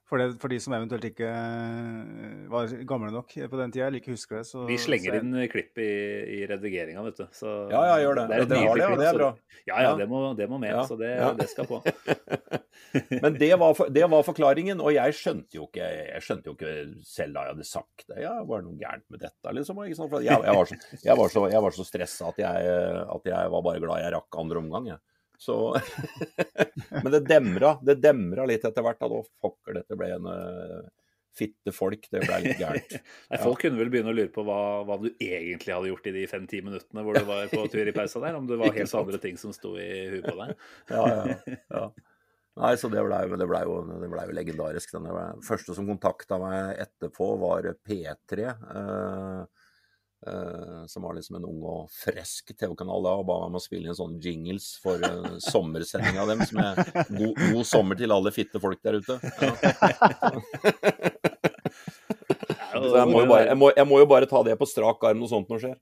For, 0.09 0.17
det, 0.17 0.39
for 0.41 0.49
de 0.49 0.57
som 0.65 0.73
eventuelt 0.73 1.05
ikke 1.05 1.27
eh, 1.29 2.47
var 2.49 2.71
gamle 2.89 3.11
nok 3.13 3.35
på 3.53 3.59
den 3.61 3.73
tida, 3.75 3.91
eller 3.91 4.01
ikke 4.01 4.15
husker 4.15 4.39
det, 4.39 4.47
så 4.49 4.63
Vi 4.65 4.79
slenger 4.81 5.13
så- 5.13 5.19
inn 5.21 5.35
klipp 5.53 5.77
i, 5.85 5.89
i 6.39 6.39
redigeringa, 6.49 7.03
vet 7.05 7.19
du. 7.21 7.27
Så 7.37 7.51
Ja, 7.69 7.83
ja, 7.91 7.97
gjør 8.07 8.17
det. 8.17 8.25
Det 8.31 8.39
er 8.39 8.43
et 8.47 8.49
det, 8.49 8.57
har 8.63 8.65
det, 8.65 8.71
og 8.71 8.89
klipp, 8.89 9.03
det 9.03 9.09
er 9.11 9.19
bra. 9.19 9.29
Ja, 9.69 9.75
ja, 9.75 9.83
Ja. 9.91 9.97
det 10.01 10.07
må, 10.09 10.23
det 10.39 10.49
må 10.49 10.59
med. 10.63 10.71
Ja, 10.73 10.87
Så 10.89 10.97
det, 10.97 11.11
ja. 11.19 11.29
det 11.37 11.49
skal 11.53 11.69
på. 11.69 11.83
Men 13.23 13.37
det 13.37 13.51
var, 13.61 13.75
for, 13.77 13.91
det 13.93 14.07
var 14.09 14.25
forklaringen, 14.25 14.81
og 14.81 14.95
jeg 14.97 15.13
skjønte 15.19 15.59
jo 15.59 15.67
ikke 15.69 15.85
jeg 15.93 16.25
skjønte 16.25 16.49
jo 16.49 16.55
ikke 16.57 16.73
selv 17.05 17.35
da 17.37 17.45
jeg 17.45 17.53
hadde 17.57 17.69
sagt 17.69 18.07
det. 18.09 18.23
Ja, 18.25 18.33
var 18.49 18.63
det 18.63 18.71
noe 18.71 18.81
gærent 18.81 19.05
med 19.13 19.21
dette, 19.27 19.53
liksom? 19.59 19.83
Ikke 19.85 19.99
sant? 20.01 20.17
Jeg, 20.25 20.41
jeg, 20.49 20.57
var 20.57 20.71
så, 20.73 20.81
jeg, 21.05 21.17
var 21.21 21.29
så, 21.37 21.45
jeg 21.53 21.63
var 21.69 21.77
så 21.77 21.85
stressa 21.85 22.33
at 22.33 22.41
jeg, 22.47 22.73
at 23.19 23.29
jeg 23.35 23.53
var 23.53 23.67
bare 23.69 23.85
glad 23.85 24.01
jeg 24.07 24.15
rakk 24.17 24.41
andre 24.41 24.63
omgang. 24.65 24.89
Jeg. 24.95 25.03
Så 25.39 25.57
Men 27.05 27.13
det 27.15 27.21
demra, 27.29 27.77
det 27.83 28.01
demra 28.03 28.47
litt 28.51 28.65
etter 28.67 28.85
hvert. 28.85 29.01
Da, 29.01 29.11
Å, 29.21 29.27
pokker, 29.43 29.79
dette 29.79 29.99
ble 29.99 30.11
en 30.17 30.27
uh, 30.27 30.83
fitte 31.39 31.73
folk. 31.75 32.09
Det 32.11 32.25
ble 32.25 32.41
litt 32.45 32.61
gærent. 32.61 32.99
Nei, 33.31 33.41
folk 33.43 33.63
kunne 33.63 33.81
vel 33.81 33.93
begynne 33.93 34.13
å 34.13 34.17
lure 34.17 34.33
på 34.35 34.45
hva, 34.47 34.59
hva 34.89 34.99
du 35.03 35.09
egentlig 35.13 35.75
hadde 35.75 35.93
gjort 35.93 36.11
i 36.11 36.15
de 36.17 36.27
fem-ti 36.31 36.63
minuttene 36.65 37.07
hvor 37.07 37.19
du 37.19 37.29
var 37.29 37.51
på 37.53 37.65
tur 37.71 37.87
i 37.87 37.95
pausa 37.97 38.23
der, 38.25 38.39
om 38.39 38.49
det 38.51 38.59
var 38.61 38.75
helt 38.79 39.01
andre 39.03 39.23
ting 39.23 39.41
som 39.41 39.55
sto 39.57 39.77
i 39.79 39.89
huet 40.15 40.27
på 40.27 40.37
deg. 40.41 40.55
Ja, 40.91 41.07
ja, 41.07 41.59
ja. 41.75 41.89
Nei, 42.59 42.73
så 42.75 42.89
det 42.91 43.05
blei 43.07 43.21
det 43.39 43.47
ble 43.47 43.61
jo, 43.63 43.75
det 44.03 44.09
ble 44.11 44.25
jo 44.27 44.35
legendarisk. 44.35 44.91
Den 44.97 45.45
første 45.47 45.77
som 45.77 45.87
kontakta 45.87 46.41
meg 46.43 46.81
etterpå, 46.83 47.29
var 47.39 47.69
P3. 47.87 48.49
Eh, 48.49 49.58
eh, 50.27 50.83
som 50.91 51.05
var 51.07 51.15
liksom 51.17 51.39
en 51.39 51.47
ung 51.49 51.63
og 51.63 51.93
frisk 51.93 52.55
TV-kanal 52.55 53.05
da, 53.07 53.15
og 53.21 53.27
ba 53.29 53.39
meg 53.43 53.53
om 53.53 53.59
å 53.61 53.63
spille 53.63 53.89
inn 53.89 53.99
sånne 53.99 54.21
jingles 54.25 54.71
for 54.83 55.03
uh, 55.03 55.37
sommersendinga 55.43 56.25
av 56.25 56.33
dem. 56.33 56.45
Som 56.49 56.63
er 56.65 56.83
god, 57.13 57.35
god 57.39 57.67
sommer 57.69 57.99
til 58.01 58.15
alle 58.15 58.35
fitte 58.35 58.63
folk 58.63 58.83
der 58.85 59.01
ute. 59.03 59.21
Ja. 59.43 59.53
Jeg 62.79 63.09
må, 63.11 63.23
jo 63.23 63.29
bare, 63.29 63.47
jeg, 63.49 63.59
må, 63.59 63.71
jeg 63.75 63.87
må 63.89 63.99
jo 63.99 64.07
bare 64.07 64.29
ta 64.31 64.41
det 64.47 64.55
på 64.61 64.67
strak 64.69 65.03
arm 65.09 65.19
når 65.19 65.31
sånt 65.33 65.49
noe 65.51 65.59
skjer. 65.63 65.79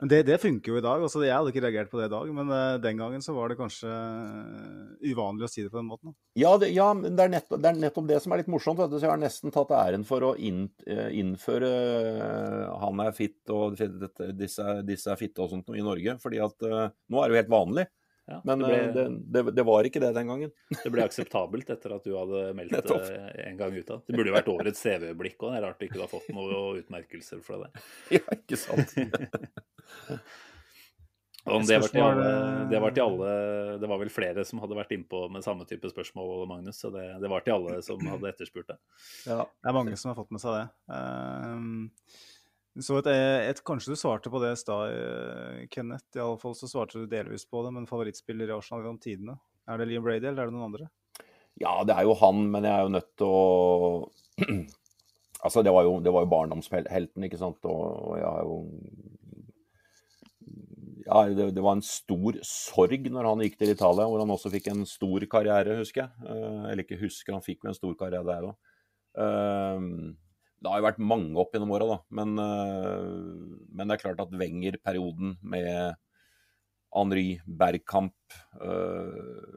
Men 0.00 0.08
det, 0.08 0.22
det 0.28 0.38
funker 0.40 0.72
jo 0.72 0.78
i 0.80 0.84
dag. 0.84 1.02
altså 1.04 1.20
Jeg 1.24 1.34
hadde 1.34 1.52
ikke 1.52 1.62
reagert 1.66 1.90
på 1.92 2.00
det 2.00 2.08
i 2.08 2.12
dag, 2.14 2.30
men 2.36 2.52
uh, 2.52 2.80
den 2.80 3.00
gangen 3.00 3.24
så 3.24 3.34
var 3.36 3.52
det 3.52 3.58
kanskje 3.58 3.90
uh, 3.90 4.94
uvanlig 5.04 5.44
å 5.44 5.50
si 5.52 5.64
det 5.64 5.72
på 5.72 5.80
den 5.80 5.90
måten. 5.90 6.14
Ja, 6.40 6.54
det, 6.60 6.70
ja 6.72 6.88
men 6.96 7.18
det 7.18 7.26
er, 7.26 7.32
nettopp, 7.36 7.60
det 7.60 7.70
er 7.70 7.82
nettopp 7.84 8.08
det 8.08 8.20
som 8.24 8.32
er 8.32 8.42
litt 8.42 8.50
morsomt. 8.52 8.80
Vet 8.80 8.92
du. 8.92 8.96
Så 8.96 9.06
jeg 9.06 9.12
har 9.12 9.20
nesten 9.20 9.54
tatt 9.54 9.74
æren 9.76 10.06
for 10.08 10.24
å 10.30 10.32
inn, 10.40 10.66
eh, 10.88 11.10
innføre 11.20 11.70
uh, 12.16 12.80
'han 12.80 13.04
er 13.04 13.14
fit' 13.16 13.52
og 13.52 13.76
disse, 13.76 14.80
disse 14.88 15.12
er 15.12 15.20
fitte 15.20 15.44
og 15.44 15.52
sånt 15.52 15.68
noe 15.68 15.80
i 15.80 15.84
Norge. 15.84 16.16
fordi 16.20 16.40
at 16.42 16.56
nå 16.60 17.20
er 17.20 17.28
det 17.28 17.34
jo 17.34 17.40
helt 17.42 17.52
vanlig. 17.52 17.86
Ja, 18.30 18.40
Men 18.46 18.60
det, 18.62 18.66
eh, 18.70 18.90
ble, 18.92 18.92
det, 18.94 19.04
det, 19.34 19.54
det 19.58 19.64
var 19.66 19.86
ikke 19.88 20.02
det 20.02 20.12
den 20.14 20.28
gangen. 20.30 20.52
det 20.84 20.92
ble 20.94 21.06
akseptabelt 21.06 21.72
etter 21.74 21.96
at 21.96 22.04
du 22.06 22.12
hadde 22.14 22.44
meldt 22.58 22.76
det 22.76 23.14
en 23.46 23.56
gang 23.58 23.74
ut 23.74 23.90
av. 23.90 24.04
Det 24.06 24.14
burde 24.14 24.30
jo 24.30 24.36
vært 24.36 24.52
årets 24.52 24.84
CV-øyeblikk 24.84 25.42
òg. 25.42 25.50
Det 25.50 25.58
er 25.58 25.66
rart 25.66 25.80
du 25.80 25.88
ikke 25.88 26.04
har 26.04 26.12
fått 26.12 26.28
noen 26.36 26.78
utmerkelser 26.84 27.42
fra 27.46 27.64
det. 27.64 27.72
Ja, 28.20 28.22
ikke 28.36 28.58
sant? 28.60 28.94
Om 31.50 31.64
det, 31.64 31.78
var 31.80 31.88
til 31.88 32.02
alle, 32.04 32.32
det 32.68 32.80
var 32.82 32.92
til 32.92 33.02
alle 33.02 33.28
Det 33.80 33.88
var 33.88 34.00
vel 34.02 34.10
flere 34.12 34.42
som 34.44 34.60
hadde 34.60 34.76
vært 34.76 34.92
innpå 34.92 35.22
med 35.32 35.44
samme 35.44 35.64
type 35.66 35.88
spørsmål, 35.88 36.44
Magnus. 36.50 36.82
Så 36.82 36.90
det, 36.94 37.06
det 37.22 37.30
var 37.32 37.46
til 37.46 37.56
alle 37.56 37.78
som 37.84 38.02
hadde 38.04 38.28
etterspurt 38.28 38.68
det. 38.68 38.76
Ja. 39.24 39.46
Det 39.48 39.72
er 39.72 39.76
mange 39.76 39.96
som 39.98 40.12
har 40.12 40.18
fått 40.20 40.30
med 40.36 40.42
seg 40.42 40.58
det. 40.58 40.66
Ehm, 40.94 41.88
så 42.78 43.00
et, 43.00 43.08
et, 43.50 43.60
kanskje 43.66 43.94
du 43.94 43.98
svarte 43.98 44.30
på 44.30 44.40
det 44.42 44.52
i 44.54 44.58
stad, 44.60 44.92
eh, 44.94 45.62
Kenneth. 45.74 46.06
I 46.14 46.22
alle 46.22 46.38
fall 46.38 46.54
så 46.54 46.68
svarte 46.70 47.02
du 47.02 47.08
delvis 47.10 47.42
på 47.50 47.64
det, 47.66 47.72
men 47.74 47.88
favorittspiller 47.90 48.50
i 48.50 48.54
Arsenal 48.54 48.84
gjennom 48.84 49.00
tidene? 49.02 49.34
Er 49.66 49.80
det 49.80 49.88
Liam 49.90 50.06
Brady, 50.06 50.28
eller 50.28 50.44
er 50.44 50.50
det 50.50 50.54
noen 50.54 50.68
andre? 50.68 50.86
Ja, 51.58 51.80
det 51.84 51.96
er 51.96 52.06
jo 52.06 52.14
han, 52.20 52.44
men 52.52 52.68
jeg 52.68 52.72
er 52.76 52.86
jo 52.86 52.94
nødt 52.94 53.10
til 53.18 53.32
å 53.34 53.40
Altså, 55.40 55.62
det 55.64 55.72
var 55.72 55.86
jo, 55.86 55.94
jo 56.04 56.20
barndomshelten, 56.28 57.24
ikke 57.24 57.38
sant, 57.40 57.64
og 57.64 58.18
jeg 58.20 58.28
har 58.28 58.42
jo 58.44 58.58
Ja, 61.06 61.22
det, 61.32 61.46
det 61.56 61.62
var 61.64 61.78
en 61.78 61.84
stor 61.84 62.36
sorg 62.44 63.08
når 63.08 63.28
han 63.30 63.44
gikk 63.46 63.56
til 63.58 63.72
Italia, 63.72 64.04
hvor 64.06 64.20
han 64.20 64.30
også 64.30 64.52
fikk 64.52 64.68
en 64.70 64.84
stor 64.86 65.24
karriere, 65.32 65.78
husker 65.80 66.04
jeg. 66.04 66.10
Eh, 66.28 66.66
eller 66.70 66.84
ikke 66.84 67.00
husker, 67.00 67.34
han 67.34 67.42
fikk 67.42 67.64
jo 67.64 67.72
en 67.72 67.78
stor 67.78 67.96
karriere 67.98 68.28
der 68.28 68.50
òg. 68.52 68.58
Det 70.60 70.68
har 70.68 70.80
jo 70.80 70.86
vært 70.90 71.00
mange 71.00 71.40
opp 71.40 71.54
gjennom 71.54 71.72
åra, 71.72 71.86
da. 71.88 71.98
Men, 72.20 72.34
eh, 72.38 73.66
men 73.72 73.88
det 73.88 73.96
er 73.96 74.02
klart 74.04 74.20
at 74.20 74.34
Wenger-perioden 74.36 75.38
med 75.40 75.96
Henry 76.92 77.38
Bergkamp 77.46 78.34
eh, 78.60 79.54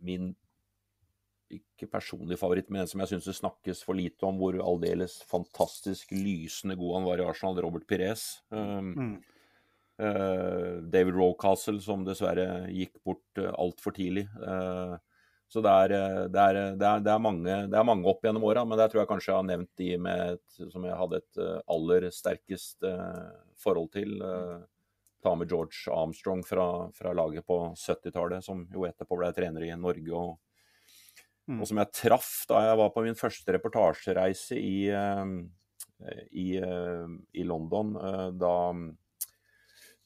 Min 0.00 0.34
ikke 1.50 1.88
personlig 1.90 2.38
favoritt, 2.38 2.68
men 2.70 2.84
en 2.84 2.88
som 2.90 3.02
jeg 3.02 3.10
syns 3.10 3.26
det 3.26 3.34
snakkes 3.40 3.80
for 3.82 3.98
lite 3.98 4.22
om, 4.28 4.38
hvor 4.38 4.54
aldeles 4.62 5.16
fantastisk 5.26 6.12
lysende 6.14 6.76
god 6.78 7.00
han 7.00 7.08
var 7.08 7.22
i 7.22 7.26
Arsenal, 7.26 7.58
Robert 7.64 7.88
Pires. 7.90 8.38
Um, 8.54 8.92
Mm. 8.94 9.16
eh, 9.98 10.76
David 10.94 11.18
Rowcastle, 11.18 11.80
som 11.82 12.04
dessverre 12.06 12.70
gikk 12.70 13.02
bort 13.02 13.42
uh, 13.42 13.50
altfor 13.58 13.92
tidlig. 13.96 14.28
Eh, 14.38 14.94
så 15.50 15.62
det 15.64 15.70
er, 15.84 15.94
eh, 15.96 16.24
det, 16.30 16.42
er, 16.42 16.58
det, 16.78 16.86
er, 16.86 17.04
det, 17.04 17.12
er 17.12 17.22
mange, 17.22 17.54
mange 17.86 18.10
opp 18.10 18.22
gjennom 18.26 18.44
åra, 18.46 18.62
men 18.64 18.78
der 18.78 18.90
tror 18.90 19.02
jeg 19.02 19.10
kanskje 19.10 19.32
jeg 19.32 19.38
har 19.40 19.48
nevnt 19.48 19.72
de 19.80 19.88
med 19.98 20.44
som 20.56 20.84
jeg 20.86 20.98
hadde 21.00 21.22
et 21.22 21.40
eh, 21.42 21.56
aller 21.74 22.06
sterkest 22.14 22.86
eh, 22.86 23.24
forhold 23.58 23.90
til. 23.96 24.20
eh, 24.22 24.60
ta 25.20 25.34
med 25.36 25.50
George 25.52 25.90
Armstrong 25.92 26.40
fra, 26.48 26.88
fra 26.96 27.10
laget 27.12 27.44
på 27.44 27.58
70-tallet, 27.76 28.40
som 28.44 28.62
jo 28.72 28.86
etterpå 28.88 29.18
ble 29.20 29.28
trener 29.36 29.66
i 29.68 29.74
Norge. 29.76 30.14
og 30.16 30.38
Mm. 31.50 31.62
og 31.62 31.66
som 31.66 31.80
jeg 31.80 31.90
traff 31.96 32.28
da 32.46 32.60
jeg 32.62 32.78
var 32.78 32.90
på 32.94 33.02
min 33.02 33.16
første 33.18 33.54
reportasjereise 33.56 34.58
i, 34.60 34.90
eh, 34.94 35.30
i, 36.30 36.44
eh, 36.60 37.08
i 37.34 37.42
London. 37.42 37.96
eh, 37.96 38.30
Da, 38.38 38.52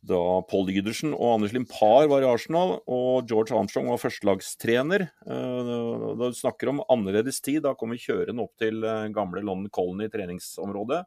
da 0.05 0.21
Paul 0.51 0.67
Lydersen 0.69 1.15
og 1.15 1.39
Anders 1.39 1.55
Limpar 1.57 2.09
var 2.11 2.25
i 2.25 2.29
Arsenal, 2.29 2.77
og 2.85 3.29
George 3.31 3.57
Armstrong 3.57 3.89
var 3.93 4.03
førstelagstrener. 4.03 5.07
Eh, 5.25 5.73
Da 6.15 6.31
du 6.31 6.37
snakker 6.37 6.71
om 6.71 6.85
annerledes 6.93 7.41
tid, 7.41 7.63
da 7.65 7.75
kom 7.75 7.95
vi 7.95 8.03
kjørende 8.03 8.45
opp 8.45 8.55
til 8.61 8.85
eh, 8.85 9.09
gamle 9.15 9.43
London 9.43 9.73
Colony 9.73 10.11
treningsområde. 10.13 11.03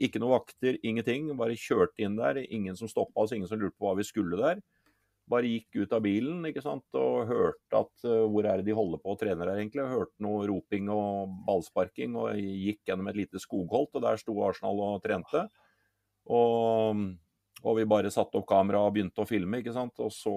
Ikke 0.00 0.20
noe 0.22 0.38
vakter, 0.38 0.78
ingenting. 0.82 1.28
Bare 1.36 1.58
kjørte 1.60 2.00
inn 2.00 2.16
der. 2.16 2.40
Ingen 2.48 2.76
som 2.76 2.88
stoppa 2.88 3.20
oss, 3.20 3.32
ingen 3.36 3.48
som 3.48 3.60
lurte 3.60 3.76
på 3.76 3.90
hva 3.90 3.98
vi 3.98 4.08
skulle 4.08 4.40
der 4.40 4.62
bare 5.30 5.46
gikk 5.46 5.84
ut 5.84 5.92
av 5.94 6.02
bilen 6.04 6.46
ikke 6.48 6.62
sant? 6.64 6.86
og 6.98 7.28
hørte 7.30 7.78
at 7.78 8.06
uh, 8.08 8.26
hvor 8.30 8.46
er 8.46 8.60
det 8.60 8.70
de 8.70 8.76
holder 8.76 9.00
på 9.02 9.14
og 9.14 9.20
trener 9.20 9.50
her 9.50 9.62
egentlig. 9.62 9.86
Hørte 9.86 10.24
noe 10.24 10.46
roping 10.50 10.90
og 10.92 11.34
ballsparking 11.46 12.16
og 12.18 12.38
gikk 12.40 12.82
gjennom 12.88 13.10
et 13.10 13.20
lite 13.22 13.42
skogholt, 13.42 13.92
og 13.94 14.06
der 14.06 14.20
sto 14.20 14.34
Arsenal 14.46 14.82
og 14.86 15.02
trente. 15.04 15.46
Og, 16.30 17.04
og 17.62 17.76
vi 17.78 17.88
bare 17.88 18.12
satte 18.12 18.38
opp 18.40 18.48
kamera 18.48 18.82
og 18.84 18.94
begynte 18.94 19.22
å 19.22 19.28
filme, 19.28 19.60
ikke 19.60 19.74
sant. 19.74 19.94
Og 20.00 20.12
så, 20.14 20.34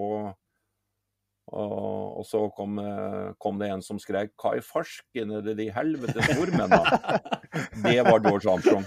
og, 1.52 2.20
og 2.20 2.24
så 2.28 2.42
kom, 2.56 2.78
eh, 2.82 3.32
kom 3.40 3.58
det 3.60 3.70
en 3.72 3.84
som 3.84 3.98
skrek 4.00 4.34
'Kai 4.36 4.60
farsken, 4.64 5.32
er 5.38 5.44
det 5.46 5.56
de 5.60 5.70
helvetes 5.72 6.34
nordmennene?' 6.36 7.20
Det 7.84 8.02
var 8.02 8.18
George 8.20 8.50
Armstrong. 8.50 8.86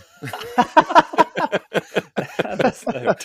Det 2.17 2.43
er 2.43 2.55
det 2.55 2.63
beste 2.63 2.91
jeg 2.91 2.99
har 2.99 3.07
hørt. 3.07 3.23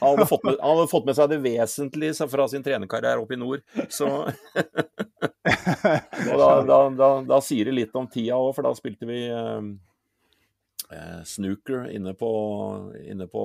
Han 0.00 0.18
hadde, 0.18 0.26
fått 0.26 0.44
med, 0.44 0.56
han 0.60 0.76
hadde 0.76 0.90
fått 0.90 1.06
med 1.06 1.16
seg 1.18 1.30
det 1.32 1.38
vesentlige 1.44 2.28
fra 2.30 2.46
sin 2.50 2.64
trenerkarriere 2.64 3.22
oppe 3.22 3.36
i 3.36 3.40
nord. 3.40 3.62
Så 3.92 4.08
da, 5.44 6.48
da, 6.66 6.78
da, 6.90 7.10
da 7.28 7.40
sier 7.44 7.68
det 7.68 7.76
litt 7.76 7.98
om 7.98 8.08
tida 8.10 8.38
òg, 8.38 8.54
for 8.56 8.66
da 8.66 8.74
spilte 8.78 9.08
vi 9.08 9.20
eh, 10.92 11.20
snooker 11.28 11.88
inne 11.94 12.14
på, 12.18 12.30
inne 13.04 13.28
på 13.30 13.44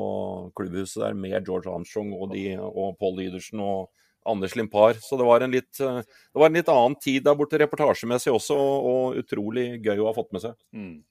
klubbhuset 0.58 1.02
der 1.06 1.18
med 1.18 1.38
George 1.42 1.72
Armstrong 1.72 2.14
og, 2.16 2.32
de, 2.36 2.54
og 2.60 2.98
Paul 3.00 3.20
Lydersen 3.20 3.64
og 3.64 3.92
Anders 4.30 4.56
Limpar. 4.56 4.96
Så 5.04 5.20
det 5.20 5.28
var 5.28 5.44
en 5.44 5.54
litt, 5.54 5.72
eh, 5.80 6.04
det 6.04 6.44
var 6.44 6.52
en 6.52 6.60
litt 6.60 6.72
annen 6.72 7.00
tid 7.02 7.26
der 7.26 7.40
borte 7.40 7.60
reportasjemessig 7.62 8.34
også, 8.34 8.60
og, 8.60 8.92
og 8.92 9.24
utrolig 9.24 9.68
gøy 9.84 9.98
å 10.00 10.12
ha 10.12 10.16
fått 10.18 10.32
med 10.36 10.46
seg. 10.46 10.60
Mm. 10.76 11.02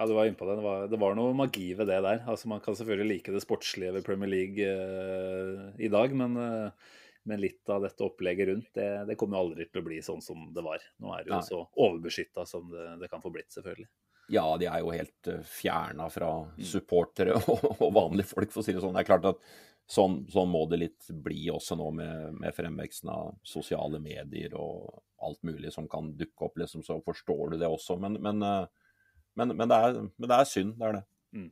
Ja, 0.00 0.06
du 0.06 0.14
var 0.16 0.24
inne 0.24 0.38
på 0.38 0.46
det. 0.48 0.54
Det 0.56 0.64
var, 0.64 0.84
det 0.88 0.96
var, 0.96 1.16
noe 1.18 1.34
magi 1.36 1.74
ved 1.76 1.90
det 1.90 1.98
der. 2.00 2.22
Altså, 2.24 2.48
Man 2.48 2.62
kan 2.64 2.72
selvfølgelig 2.72 3.08
like 3.10 3.34
det 3.34 3.42
sportslige 3.44 3.92
ved 3.92 4.06
Premier 4.06 4.30
League 4.32 4.64
eh, 4.64 5.66
i 5.76 5.90
dag, 5.92 6.14
men, 6.16 6.38
eh, 6.40 6.94
men, 7.28 7.42
litt 7.42 7.68
av 7.68 7.84
dette 7.84 8.06
opplegget 8.06 8.48
rundt, 8.48 8.70
det, 8.78 8.86
det 9.10 9.18
kommer 9.20 9.36
jo 9.36 9.42
aldri 9.44 9.66
til 9.68 9.82
å 9.82 9.88
bli 9.90 9.98
sånn 10.04 10.24
som 10.24 10.46
det 10.56 10.64
var. 10.64 10.80
Nå 11.04 11.12
er 11.12 11.26
det 11.26 11.34
jo 11.34 11.36
Nei. 11.36 11.48
så 11.50 11.60
overbeskytta 11.74 12.46
som 12.48 12.72
det, 12.72 12.86
det, 13.02 13.10
kan 13.12 13.20
få 13.20 13.34
blitt, 13.34 13.50
selvfølgelig. 13.52 13.90
Ja, 14.30 14.46
de 14.60 14.68
er 14.70 14.84
jo 14.84 14.92
helt 14.94 15.30
eh, 15.30 15.42
fjerna 15.46 16.06
fra 16.12 16.30
mm. 16.46 16.62
supportere 16.72 17.36
og, 17.40 17.66
og, 17.76 17.88
vanlige 17.96 18.30
folk, 18.32 18.52
for 18.52 18.62
å 18.62 18.66
si 18.66 18.76
det 18.76 18.82
sånn. 18.84 18.96
Det 18.96 19.04
er 19.04 19.10
klart 19.10 19.30
at 19.32 19.44
sånn, 19.90 20.20
sånn 20.30 20.50
må 20.52 20.64
det 20.70 20.82
litt 20.84 21.12
bli 21.24 21.48
også 21.50 21.78
nå 21.78 21.88
med, 21.98 22.36
med, 22.38 22.54
fremveksten 22.54 23.10
av 23.12 23.32
sosiale 23.46 23.98
medier 24.02 24.54
og 24.58 25.00
alt 25.26 25.42
mulig 25.44 25.72
som 25.74 25.88
kan 25.90 26.14
dukke 26.16 26.46
opp, 26.46 26.60
liksom, 26.62 26.84
så 26.86 27.00
forstår 27.04 27.54
du 27.54 27.60
det 27.60 27.68
også. 27.68 27.98
Men, 28.00 28.16
men 28.24 28.44
uh, 28.46 28.68
men, 29.34 29.56
men, 29.56 29.68
det 29.68 29.78
er, 29.78 29.96
men, 30.02 30.28
det 30.28 30.36
er, 30.36 30.48
synd, 30.48 30.76
det 30.78 30.86
er 30.88 30.98
det. 30.98 31.02
Mm. 31.36 31.48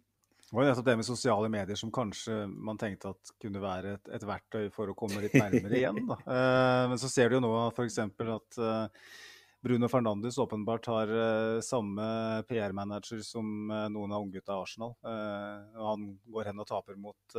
Det 0.49 0.57
var 0.57 0.64
jo 0.64 0.70
nettopp 0.70 0.87
det 0.89 0.97
med 0.99 1.07
sosiale 1.07 1.49
medier 1.53 1.79
som 1.79 1.93
kanskje 1.95 2.37
man 2.49 2.81
tenkte 2.81 3.12
at 3.12 3.33
kunne 3.43 3.62
være 3.62 3.97
et, 3.99 4.12
et 4.16 4.26
verktøy 4.29 4.68
for 4.74 4.91
å 4.91 4.97
komme 4.99 5.22
litt 5.22 5.37
nærmere 5.43 5.79
igjen. 5.81 6.03
Da. 6.09 6.18
Uh, 6.24 6.85
men 6.93 7.01
så 7.01 7.11
ser 7.12 7.31
du 7.31 7.39
jo 7.39 7.45
nå 7.45 7.53
f.eks. 7.70 8.01
at 8.01 8.61
Bruno 9.64 9.88
Fernandes 9.90 10.38
åpenbart 10.38 10.86
har 10.86 11.11
uh, 11.11 11.61
samme 11.64 12.06
PR-manager 12.48 13.24
som 13.26 13.48
noen 13.68 14.14
av 14.14 14.22
unggutta 14.22 14.54
i 14.54 14.62
Arsenal. 14.62 14.94
han 15.02 16.09
går 16.30 16.50
hen 16.50 16.62
og 16.62 16.68
taper 16.68 16.98
mot 17.00 17.38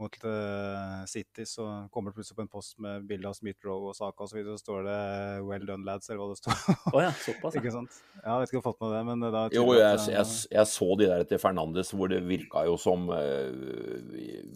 mot 0.00 0.24
uh, 0.24 1.04
City, 1.06 1.46
så 1.46 1.88
kommer 1.92 2.10
det 2.10 2.14
plutselig 2.14 2.36
på 2.36 2.44
en 2.44 2.48
post 2.48 2.78
med 2.80 3.04
bilde 3.08 3.28
av 3.28 3.36
Smith 3.36 3.66
Rowe 3.66 3.90
og 3.90 3.96
Saka 3.96 4.24
osv. 4.24 4.40
Så, 4.40 4.56
så 4.56 4.62
står 4.62 4.86
det 4.88 4.98
'Well 5.44 5.66
done, 5.68 5.84
lads', 5.86 6.08
eller 6.10 6.22
hva 6.22 6.28
det 6.32 6.40
står. 6.40 6.56
oh, 6.94 7.00
ja, 7.04 7.12
såpass, 7.26 7.56
ikke 7.60 7.74
sant? 7.74 8.00
Ja, 8.22 8.38
jeg 8.38 8.40
vet 8.40 8.52
ikke 8.52 8.60
om 8.60 8.64
du 8.64 8.68
har 8.68 8.70
fått 8.70 8.82
med 8.84 8.94
det, 8.96 9.02
men 9.10 9.26
da 9.26 9.44
Jo, 9.54 9.66
jeg, 9.76 10.00
at, 10.00 10.08
jeg, 10.08 10.26
jeg, 10.56 10.66
så 10.72 10.90
de 11.00 11.10
der 11.12 11.26
til 11.28 11.42
Fernandes 11.42 11.92
hvor 11.92 12.12
det 12.12 12.22
virka 12.24 12.64
jo 12.68 12.78
som 12.80 13.08
uh, 13.12 13.52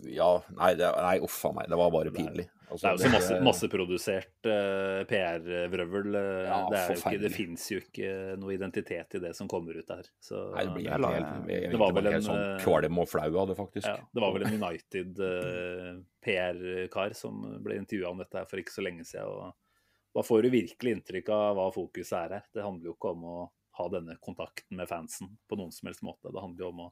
Ja, 0.09 0.31
nei, 0.57 0.75
det, 0.81 0.91
nei, 0.97 1.17
uff 1.25 1.41
a 1.51 1.55
meg. 1.59 1.69
Det 1.73 1.81
var 1.81 1.93
bare 1.95 2.15
pinlig. 2.15 2.49
Altså, 2.71 2.87
det 2.87 2.91
er 2.91 2.95
jo 2.97 3.03
så 3.03 3.13
masse, 3.13 3.39
masseprodusert 3.45 4.47
uh, 4.49 5.01
PR-vrøvel. 5.09 6.17
Ja, 6.47 6.61
det, 6.73 7.19
det 7.21 7.31
fins 7.35 7.67
jo 7.71 7.81
ikke 7.83 8.37
noe 8.41 8.55
identitet 8.57 9.17
i 9.19 9.21
det 9.23 9.35
som 9.37 9.51
kommer 9.51 9.77
ut 9.77 9.89
der. 9.89 10.07
Så, 10.23 10.41
Nei, 10.55 10.65
det 10.69 10.77
blir 10.79 10.89
helt, 10.95 11.09
jeg, 11.13 11.27
jeg, 11.53 11.73
det 11.75 11.81
var 11.83 11.97
vel 11.99 12.09
en 12.11 12.25
sånn 12.25 12.41
eh, 12.41 12.55
kvalm 12.65 13.03
og 13.03 13.11
flau 13.11 13.29
av 13.43 13.51
det, 13.51 13.57
faktisk. 13.59 13.89
Ja, 13.89 13.99
det 14.17 14.25
var 14.25 14.37
vel 14.37 14.47
en 14.49 14.57
United 14.57 15.21
uh, 15.21 15.91
PR-kar 16.25 17.17
som 17.19 17.43
ble 17.65 17.79
intervjua 17.83 18.15
om 18.15 18.23
dette 18.25 18.41
her 18.41 18.49
for 18.51 18.63
ikke 18.63 18.75
så 18.75 18.87
lenge 18.87 19.05
siden. 19.09 19.29
og 19.29 20.17
Da 20.17 20.25
får 20.25 20.47
du 20.47 20.55
virkelig 20.55 20.97
inntrykk 20.99 21.35
av 21.37 21.59
hva 21.59 21.69
fokuset 21.75 22.17
er 22.23 22.39
her. 22.39 22.47
Det 22.55 22.65
handler 22.65 22.91
jo 22.91 22.97
ikke 22.97 23.13
om 23.13 23.29
å 23.29 23.37
ha 23.75 23.91
denne 23.91 24.17
kontakten 24.23 24.79
med 24.79 24.89
fansen 24.89 25.35
på 25.51 25.59
noen 25.59 25.75
som 25.75 25.91
helst 25.91 26.05
måte. 26.07 26.31
Det 26.33 26.41
handler 26.41 26.65
jo 26.65 26.73
om 26.73 26.83
å, 26.87 26.89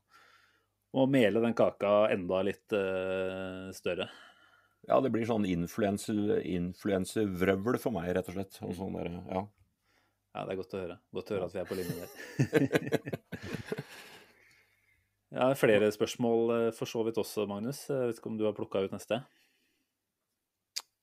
å 1.01 1.07
mele 1.09 1.41
den 1.45 1.57
kaka 1.57 2.11
enda 2.13 2.43
litt 2.45 2.77
uh, 2.77 3.71
større. 3.77 4.11
Ja, 4.89 4.97
det 5.03 5.11
blir 5.15 5.27
sånn 5.29 5.45
influensevrøvl 5.47 7.77
for 7.79 7.93
meg, 7.95 8.09
rett 8.17 8.29
og 8.33 8.35
slett. 8.35 8.57
Og 8.67 8.73
sånn 8.79 8.97
der, 8.99 9.09
ja. 9.31 9.43
ja, 10.35 10.41
det 10.41 10.51
er 10.51 10.59
godt 10.59 10.75
å 10.75 10.81
høre. 10.81 10.97
Godt 11.15 11.31
å 11.31 11.35
høre 11.37 11.47
at 11.47 11.55
vi 11.55 11.61
er 11.63 11.69
på 11.69 11.79
linje 11.79 11.95
der. 12.03 12.11
ja, 15.39 15.47
flere 15.59 15.87
spørsmål 15.95 16.41
eh, 16.57 16.75
for 16.75 16.87
så 16.91 17.01
vidt 17.07 17.19
også, 17.23 17.47
Magnus. 17.51 17.81
Jeg 17.93 18.07
vet 18.11 18.19
ikke 18.19 18.31
om 18.33 18.39
du 18.41 18.47
har 18.49 18.59
plukka 18.59 18.83
ut 18.83 18.95
neste? 18.97 19.17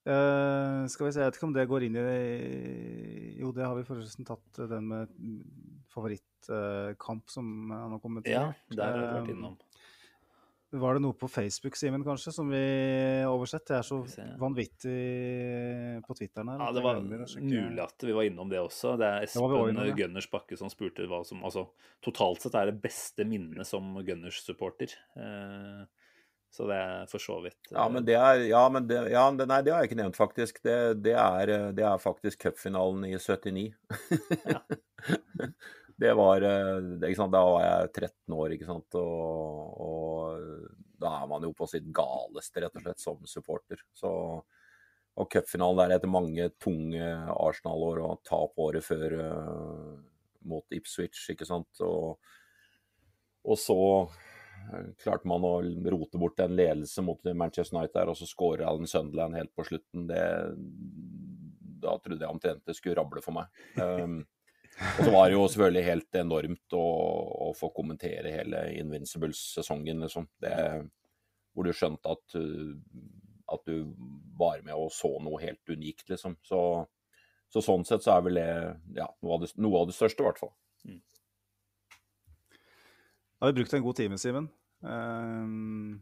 Uh, 0.10 0.90
skal 0.90 1.06
vi 1.06 1.12
se, 1.14 1.22
jeg 1.22 1.28
vet 1.28 1.36
ikke 1.38 1.50
om 1.50 1.54
det 1.54 1.70
går 1.70 1.84
inn 1.86 1.98
i 2.00 2.02
Jo, 3.38 3.52
det 3.54 3.68
har 3.68 3.76
vi 3.78 3.84
forresten 3.86 4.26
tatt, 4.26 4.48
den 4.72 4.88
med 4.90 5.06
favorittkamp 5.94 7.24
uh, 7.28 7.32
som 7.32 7.46
han 7.76 7.92
har 7.94 8.02
kommentert. 8.02 8.34
Ja, 8.34 8.54
der 8.74 8.90
har 8.90 9.00
vi 9.00 9.06
vært 9.20 9.30
innom. 9.36 9.56
Var 10.72 10.94
det 10.94 11.02
noe 11.02 11.16
på 11.18 11.26
Facebook, 11.32 11.74
Simen, 11.80 12.04
kanskje, 12.06 12.30
som 12.34 12.50
vi 12.54 12.60
oversett? 13.26 13.72
Jeg 13.72 13.82
er 13.82 13.88
så 13.88 13.98
vanvittig 14.38 14.98
på 16.06 16.18
Twitteren 16.20 16.52
her. 16.54 16.62
Ja, 16.62 16.68
det 16.76 16.84
var 16.86 17.00
mulig 17.02 17.82
at 17.82 18.06
vi 18.06 18.14
var 18.14 18.28
innom 18.28 18.52
det 18.52 18.60
også. 18.62 18.94
Det 19.02 19.08
er 19.08 19.26
Espen 19.26 19.80
det 19.80 19.96
Gunners 19.98 20.30
Bakke 20.30 20.60
som 20.60 20.70
spurte 20.70 21.08
hva 21.10 21.24
som 21.26 21.42
Altså, 21.42 21.66
totalt 22.06 22.46
sett 22.46 22.60
er 22.60 22.70
det 22.70 22.84
beste 22.84 23.26
minnet 23.26 23.66
som 23.66 23.98
Gunners-supporter. 24.06 24.94
Eh, 25.18 25.82
så 26.54 26.70
det 26.70 26.78
er 26.82 27.10
for 27.10 27.22
så 27.22 27.36
vidt 27.44 27.68
Ja, 27.70 27.84
men 27.94 28.06
det 28.06 28.16
er 28.18 28.40
Ja, 28.48 28.64
men 28.74 28.88
det, 28.90 29.04
ja, 29.14 29.28
nei, 29.30 29.60
det 29.66 29.74
har 29.74 29.84
jeg 29.84 29.90
ikke 29.90 30.02
nevnt, 30.04 30.22
faktisk. 30.22 30.62
Det, 30.62 30.78
det 31.02 31.18
er, 31.18 31.56
det 31.74 31.86
er 31.86 32.02
faktisk 32.02 32.46
cupfinalen 32.46 33.10
i 33.10 33.16
79. 33.18 33.72
ja. 34.54 34.62
det 36.00 36.14
var 36.14 36.42
eh, 36.42 37.26
Da 37.32 37.42
var 37.44 37.64
jeg 37.64 37.92
13 37.92 38.36
år, 38.36 38.54
ikke 38.56 38.68
sant. 38.70 38.96
Og, 39.00 39.82
og, 39.84 40.70
da 41.00 41.12
er 41.22 41.28
man 41.32 41.44
jo 41.44 41.52
på 41.56 41.68
sitt 41.68 41.90
galeste, 41.96 42.64
rett 42.64 42.80
og 42.80 42.86
slett, 42.86 43.04
som 43.04 43.28
supporter. 43.28 43.84
Så, 43.96 44.12
og 45.20 45.30
cupfinalen 45.32 45.84
der 45.84 45.98
etter 45.98 46.12
mange 46.12 46.50
tunge 46.62 47.04
Arsenal-år 47.34 48.02
og 48.06 48.24
tap 48.28 48.60
året 48.60 48.86
før 48.86 49.16
uh, 49.20 49.94
mot 50.48 50.76
Ipswich, 50.76 51.26
ikke 51.34 51.48
sant. 51.48 51.84
Og, 51.84 52.20
og 53.44 53.60
så 53.60 53.80
eh, 54.08 54.92
klarte 55.04 55.28
man 55.28 55.48
å 55.48 55.56
rote 55.92 56.20
bort 56.20 56.40
en 56.44 56.56
ledelse 56.56 57.04
mot 57.04 57.32
Manchester 57.32 57.76
United 57.76 57.96
der, 58.00 58.12
og 58.12 58.20
så 58.20 58.28
skårer 58.28 58.68
Alan 58.68 58.88
Sunderland 58.88 59.40
helt 59.40 59.56
på 59.56 59.68
slutten. 59.68 60.08
Det, 60.12 60.26
da 61.84 62.00
trodde 62.00 62.24
jeg 62.24 62.32
omtrent 62.32 62.68
det 62.68 62.80
skulle 62.80 63.00
rable 63.00 63.24
for 63.24 63.36
meg. 63.40 63.64
Um, 63.80 64.22
og 64.80 65.02
så 65.04 65.12
var 65.12 65.28
det 65.28 65.36
jo 65.36 65.48
selvfølgelig 65.48 65.84
helt 65.86 66.18
enormt 66.22 66.76
å, 66.78 66.86
å 67.48 67.50
få 67.58 67.72
kommentere 67.76 68.32
hele 68.32 68.62
Invincibles-sesongen, 68.80 70.06
liksom. 70.06 70.30
Det, 70.40 70.54
hvor 71.54 71.68
du 71.68 71.74
skjønte 71.76 72.14
at, 72.16 72.38
at, 73.52 73.68
du 73.68 73.92
var 74.40 74.62
med 74.64 74.76
og 74.78 74.94
så 74.96 75.12
noe 75.24 75.42
helt 75.44 75.74
unikt, 75.74 76.08
liksom. 76.12 76.38
Så, 76.48 76.62
så 77.52 77.64
sånn 77.66 77.84
sett 77.88 78.06
så 78.06 78.16
er 78.16 78.26
vel 78.30 78.40
det 78.40 78.52
ja, 79.02 79.10
noe, 79.20 79.36
av 79.36 79.44
det, 79.44 79.52
noe 79.60 79.82
av 79.82 79.90
det 79.90 79.98
største, 79.98 80.24
i 80.24 80.30
hvert 80.30 80.40
fall. 80.40 80.54
Mm. 80.88 81.02
Da 83.40 83.48
har 83.48 83.52
vi 83.52 83.60
brukt 83.60 83.76
en 83.76 83.84
god 83.84 84.00
time, 84.00 84.22
Simen. 84.22 84.48
Um, 84.80 86.00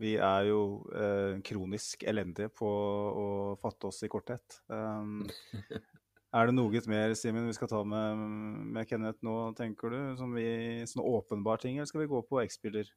vi 0.00 0.14
er 0.22 0.46
jo 0.48 0.60
uh, 0.94 1.40
kronisk 1.44 2.06
elendige 2.08 2.52
på 2.54 2.68
å 2.70 3.26
fatte 3.60 3.90
oss 3.90 4.04
i 4.06 4.10
korthet. 4.12 4.62
Um, 4.70 5.24
Er 6.30 6.46
det 6.46 6.54
noe 6.54 6.80
mer 6.86 7.12
Simen, 7.18 7.48
vi 7.50 7.56
skal 7.56 7.70
ta 7.70 7.82
med, 7.82 8.18
med, 8.70 8.86
Kenneth 8.86 9.24
nå, 9.26 9.36
tenker 9.58 9.90
du? 9.90 10.00
Som 10.18 10.36
vi, 10.38 10.46
sånne 10.86 11.06
åpenbare 11.18 11.64
ting, 11.64 11.78
eller 11.78 11.90
skal 11.90 12.04
vi 12.04 12.12
gå 12.12 12.20
på 12.28 12.38
X-spiller? 12.44 12.92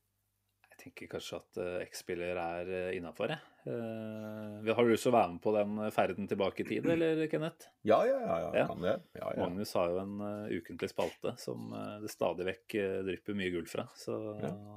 Jeg 0.73 0.79
tenker 0.87 1.09
kanskje 1.09 1.37
at 1.39 1.57
uh, 1.61 1.79
X-spiller 1.85 2.37
er 2.37 2.69
uh, 2.69 2.91
innafor, 2.93 3.33
jeg. 3.33 3.41
Uh, 3.65 4.69
har 4.69 4.85
du 4.85 4.91
lyst 4.91 5.05
til 5.05 5.13
å 5.13 5.15
være 5.15 5.31
med 5.33 5.41
på 5.41 5.53
den 5.55 5.81
ferden 5.95 6.29
tilbake 6.29 6.61
i 6.61 6.67
tid, 6.67 6.89
eller 6.93 7.23
Kenneth? 7.31 7.69
Ja, 7.89 7.99
ja, 8.05 8.19
ja. 8.21 8.37
ja, 8.57 8.65
kan 8.69 8.85
det. 8.85 8.95
Ja, 9.17 9.27
ja. 9.33 9.47
Magnus 9.47 9.73
har 9.79 9.93
jo 9.93 10.01
en 10.03 10.15
uh, 10.21 10.53
ukentlig 10.53 10.91
spalte 10.91 11.33
som 11.41 11.73
det 12.03 12.13
stadig 12.13 12.45
vekk 12.51 12.77
drypper 13.07 13.37
mye 13.37 13.53
gull 13.53 13.69
fra. 13.69 13.87
Så 13.97 14.17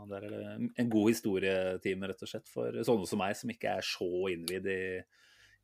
der 0.09 0.29
er 0.31 0.33
det 0.33 0.45
en 0.81 0.93
god 0.93 1.11
historietime, 1.13 2.09
rett 2.09 2.25
og 2.25 2.33
slett, 2.33 2.49
for 2.49 2.85
sånne 2.89 3.09
som 3.09 3.21
meg, 3.21 3.37
som 3.37 3.53
ikke 3.53 3.77
er 3.81 3.89
så 3.97 4.13
innvidd 4.33 4.71
i 4.73 4.85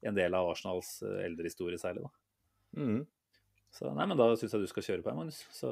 en 0.08 0.16
del 0.16 0.34
av 0.36 0.50
Arsenals 0.52 0.98
eldrehistorie 1.04 1.80
særlig. 1.80 2.04
da. 2.04 2.21
Mm. 2.76 3.02
Så 3.72 3.88
nei, 3.96 4.04
men 4.04 4.18
da 4.20 4.26
syns 4.36 4.52
jeg 4.52 4.62
du 4.62 4.68
skal 4.68 4.84
kjøre 4.84 5.04
på, 5.04 5.14
Magnus. 5.16 5.38
Så 5.52 5.70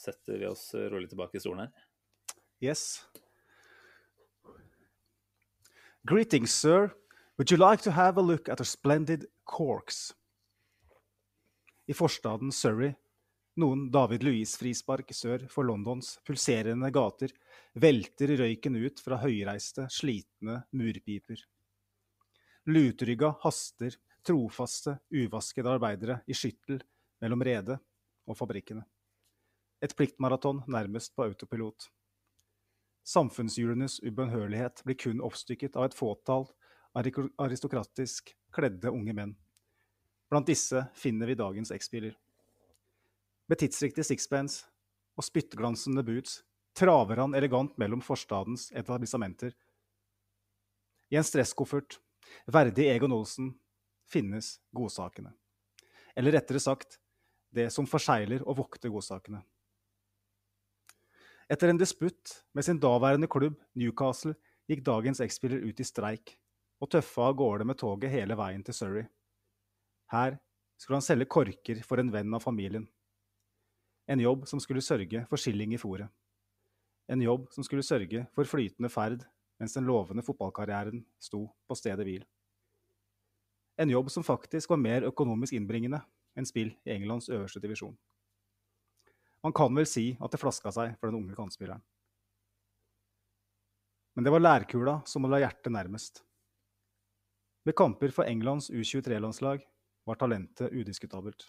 setter 0.00 0.36
vi 0.40 0.48
oss 0.50 0.68
rolig 0.92 1.08
tilbake 1.12 1.38
i 1.38 1.42
stolen 1.42 1.64
her. 1.64 1.86
Yes. 2.60 3.04
Greetings, 6.06 6.52
sir. 6.52 6.92
Would 7.38 7.50
you 7.50 7.58
like 7.58 7.82
to 7.82 7.90
have 7.90 8.16
a 8.16 8.24
look 8.24 8.48
at 8.48 8.60
our 8.60 8.68
splendid 8.68 9.26
corks? 9.44 10.14
I 11.88 11.92
forstaden 11.94 12.52
Surrey, 12.52 12.94
noen 13.56 13.90
David 13.92 14.24
Louis-frispark 14.24 15.12
sør 15.16 15.44
for 15.52 15.68
Londons 15.68 16.16
pulserende 16.26 16.88
gater, 16.92 17.32
velter 17.76 18.32
røyken 18.40 18.76
ut 18.76 19.00
fra 19.04 19.20
høyreiste, 19.22 19.86
slitne 19.92 20.62
murpiper. 20.76 21.44
Lutrygga 22.66 23.34
haster 23.44 23.96
trofaste, 24.26 24.98
uvaskede 25.14 25.70
arbeidere 25.70 26.20
i 26.26 26.34
skyttel 26.34 26.80
mellom 27.22 27.44
redet 27.46 27.78
og 28.26 28.38
fabrikkene. 28.38 28.82
Et 29.82 29.92
pliktmaraton 29.96 30.62
nærmest 30.66 31.14
på 31.16 31.26
autopilot. 31.28 31.88
Samfunnshjulenes 33.06 34.00
ubønnhørlighet 34.02 34.82
blir 34.86 34.98
kun 34.98 35.22
oppstykket 35.22 35.76
av 35.78 35.86
et 35.86 35.94
fåtall 35.94 36.48
aristokratisk 36.96 38.32
kledde 38.56 38.90
unge 38.90 39.14
menn. 39.14 39.34
Blant 40.30 40.48
disse 40.48 40.88
finner 40.98 41.30
vi 41.30 41.36
dagens 41.38 41.70
X-biler. 41.70 42.16
Med 43.46 43.60
tidsriktig 43.60 44.02
sixpence 44.08 44.64
og 45.14 45.26
spyttglansende 45.28 46.02
boots 46.02 46.40
traver 46.76 47.22
han 47.22 47.36
elegant 47.38 47.76
mellom 47.78 48.02
forstadens 48.02 48.72
etablissementer. 48.74 49.52
I 51.12 51.20
en 51.20 51.24
stresskoffert, 51.24 52.00
verdig 52.50 52.88
Egon 52.90 53.14
Olsen, 53.14 53.52
finnes 54.10 54.56
godsakene. 54.76 55.32
Eller 56.16 56.38
rettere 56.38 56.62
sagt, 56.62 56.98
det 57.52 57.68
som 57.72 57.88
forsegler 57.88 58.44
og 58.46 58.58
vokter 58.60 58.92
godsakene. 58.92 59.42
Etter 61.50 61.70
en 61.70 61.78
disputt 61.78 62.40
med 62.56 62.66
sin 62.66 62.80
daværende 62.82 63.28
klubb, 63.30 63.58
Newcastle, 63.78 64.34
gikk 64.66 64.82
dagens 64.86 65.22
X-spiller 65.22 65.62
ut 65.62 65.80
i 65.80 65.86
streik 65.86 66.34
og 66.82 66.90
tøffa 66.92 67.28
av 67.28 67.36
gårde 67.38 67.66
med 67.68 67.78
toget 67.78 68.10
hele 68.12 68.36
veien 68.38 68.64
til 68.66 68.74
Surrey. 68.74 69.06
Her 70.10 70.36
skulle 70.76 70.98
han 70.98 71.06
selge 71.06 71.28
korker 71.30 71.82
for 71.86 72.02
en 72.02 72.10
venn 72.12 72.34
av 72.34 72.42
familien. 72.42 72.88
En 74.10 74.22
jobb 74.22 74.44
som 74.50 74.60
skulle 74.62 74.84
sørge 74.84 75.24
for 75.30 75.40
skilling 75.40 75.72
i 75.74 75.80
fòret. 75.80 76.10
En 77.10 77.22
jobb 77.22 77.46
som 77.54 77.64
skulle 77.66 77.86
sørge 77.86 78.26
for 78.34 78.48
flytende 78.50 78.90
ferd 78.90 79.22
mens 79.60 79.74
den 79.78 79.86
lovende 79.88 80.24
fotballkarrieren 80.26 81.04
sto 81.22 81.46
på 81.66 81.78
stedet 81.78 82.04
hvil. 82.06 82.24
En 83.76 83.90
jobb 83.92 84.10
som 84.10 84.24
faktisk 84.24 84.70
var 84.72 84.80
mer 84.80 85.04
økonomisk 85.08 85.56
innbringende 85.56 86.00
enn 86.36 86.48
spill 86.48 86.72
i 86.84 86.94
Englands 86.94 87.28
øverste 87.28 87.60
divisjon. 87.60 87.96
Man 89.44 89.54
kan 89.56 89.74
vel 89.76 89.86
si 89.88 90.08
at 90.20 90.32
det 90.32 90.40
flaska 90.40 90.72
seg 90.72 90.96
for 90.98 91.10
den 91.10 91.20
unge 91.20 91.36
kantspilleren. 91.36 91.82
Men 94.16 94.24
det 94.24 94.32
var 94.32 94.40
lærkula 94.40 95.00
som 95.04 95.28
la 95.28 95.42
hjertet 95.42 95.72
nærmest. 95.72 96.22
Ved 97.68 97.76
kamper 97.76 98.12
for 98.14 98.24
Englands 98.24 98.70
U23-landslag 98.70 99.64
var 100.08 100.18
talentet 100.20 100.72
udiskutabelt. 100.72 101.48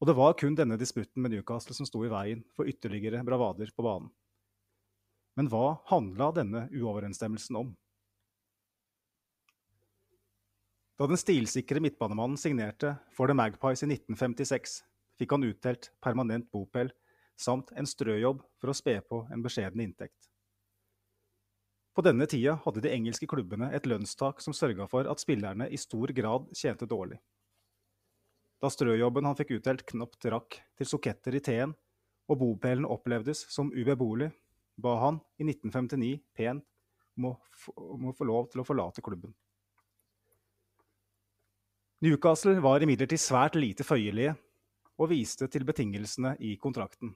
Og 0.00 0.08
det 0.10 0.14
var 0.18 0.36
kun 0.38 0.54
denne 0.54 0.76
disputten 0.78 1.24
med 1.24 1.32
Newcastle 1.32 1.74
som 1.74 1.88
sto 1.88 2.02
i 2.04 2.10
veien 2.12 2.44
for 2.54 2.68
ytterligere 2.70 3.24
bravader 3.26 3.70
på 3.74 3.86
banen. 3.86 4.10
Men 5.34 5.48
hva 5.50 5.80
handla 5.90 6.30
denne 6.36 6.66
uoverensstemmelsen 6.70 7.58
om? 7.58 7.72
Da 10.94 11.08
den 11.10 11.18
stilsikre 11.18 11.80
midtbanemannen 11.82 12.38
signerte 12.38 12.92
for 13.10 13.26
The 13.26 13.34
Magpies 13.34 13.82
i 13.82 13.88
1956, 13.90 14.76
fikk 15.18 15.32
han 15.34 15.46
utdelt 15.46 15.90
permanent 16.04 16.46
bopel 16.54 16.92
samt 17.34 17.72
en 17.74 17.88
strøjobb 17.88 18.44
for 18.62 18.70
å 18.70 18.76
spe 18.78 19.00
på 19.02 19.24
en 19.34 19.42
beskjeden 19.42 19.82
inntekt. 19.82 20.30
På 21.94 22.02
denne 22.02 22.26
tida 22.30 22.56
hadde 22.62 22.82
de 22.82 22.94
engelske 22.94 23.26
klubbene 23.30 23.72
et 23.74 23.86
lønnstak 23.90 24.42
som 24.42 24.54
sørga 24.54 24.86
for 24.90 25.10
at 25.10 25.22
spillerne 25.22 25.66
i 25.70 25.78
stor 25.78 26.10
grad 26.14 26.46
tjente 26.54 26.86
dårlig. 26.90 27.18
Da 28.62 28.70
strøjobben 28.70 29.26
han 29.26 29.38
fikk 29.38 29.56
utdelt 29.58 29.82
knapt 29.90 30.30
rakk 30.30 30.60
til 30.78 30.90
soketter 30.90 31.34
i 31.34 31.42
teen, 31.42 31.74
og 32.30 32.38
bopelen 32.40 32.86
opplevdes 32.86 33.44
som 33.50 33.74
ubeboelig, 33.74 34.30
ba 34.78 34.94
han 35.02 35.18
i 35.38 35.46
1959 35.46 36.22
pent 36.38 36.66
om 37.18 37.30
å, 37.30 37.38
om 37.78 38.10
å 38.10 38.14
få 38.14 38.26
lov 38.30 38.48
til 38.50 38.62
å 38.62 38.66
forlate 38.66 39.02
klubben. 39.04 39.34
Newcastle 42.04 42.58
var 42.60 42.82
imidlertid 42.84 43.20
svært 43.22 43.54
lite 43.56 43.84
føyelige 43.86 44.34
og 45.00 45.08
viste 45.08 45.46
til 45.48 45.62
betingelsene 45.64 46.34
i 46.44 46.50
kontrakten. 46.60 47.14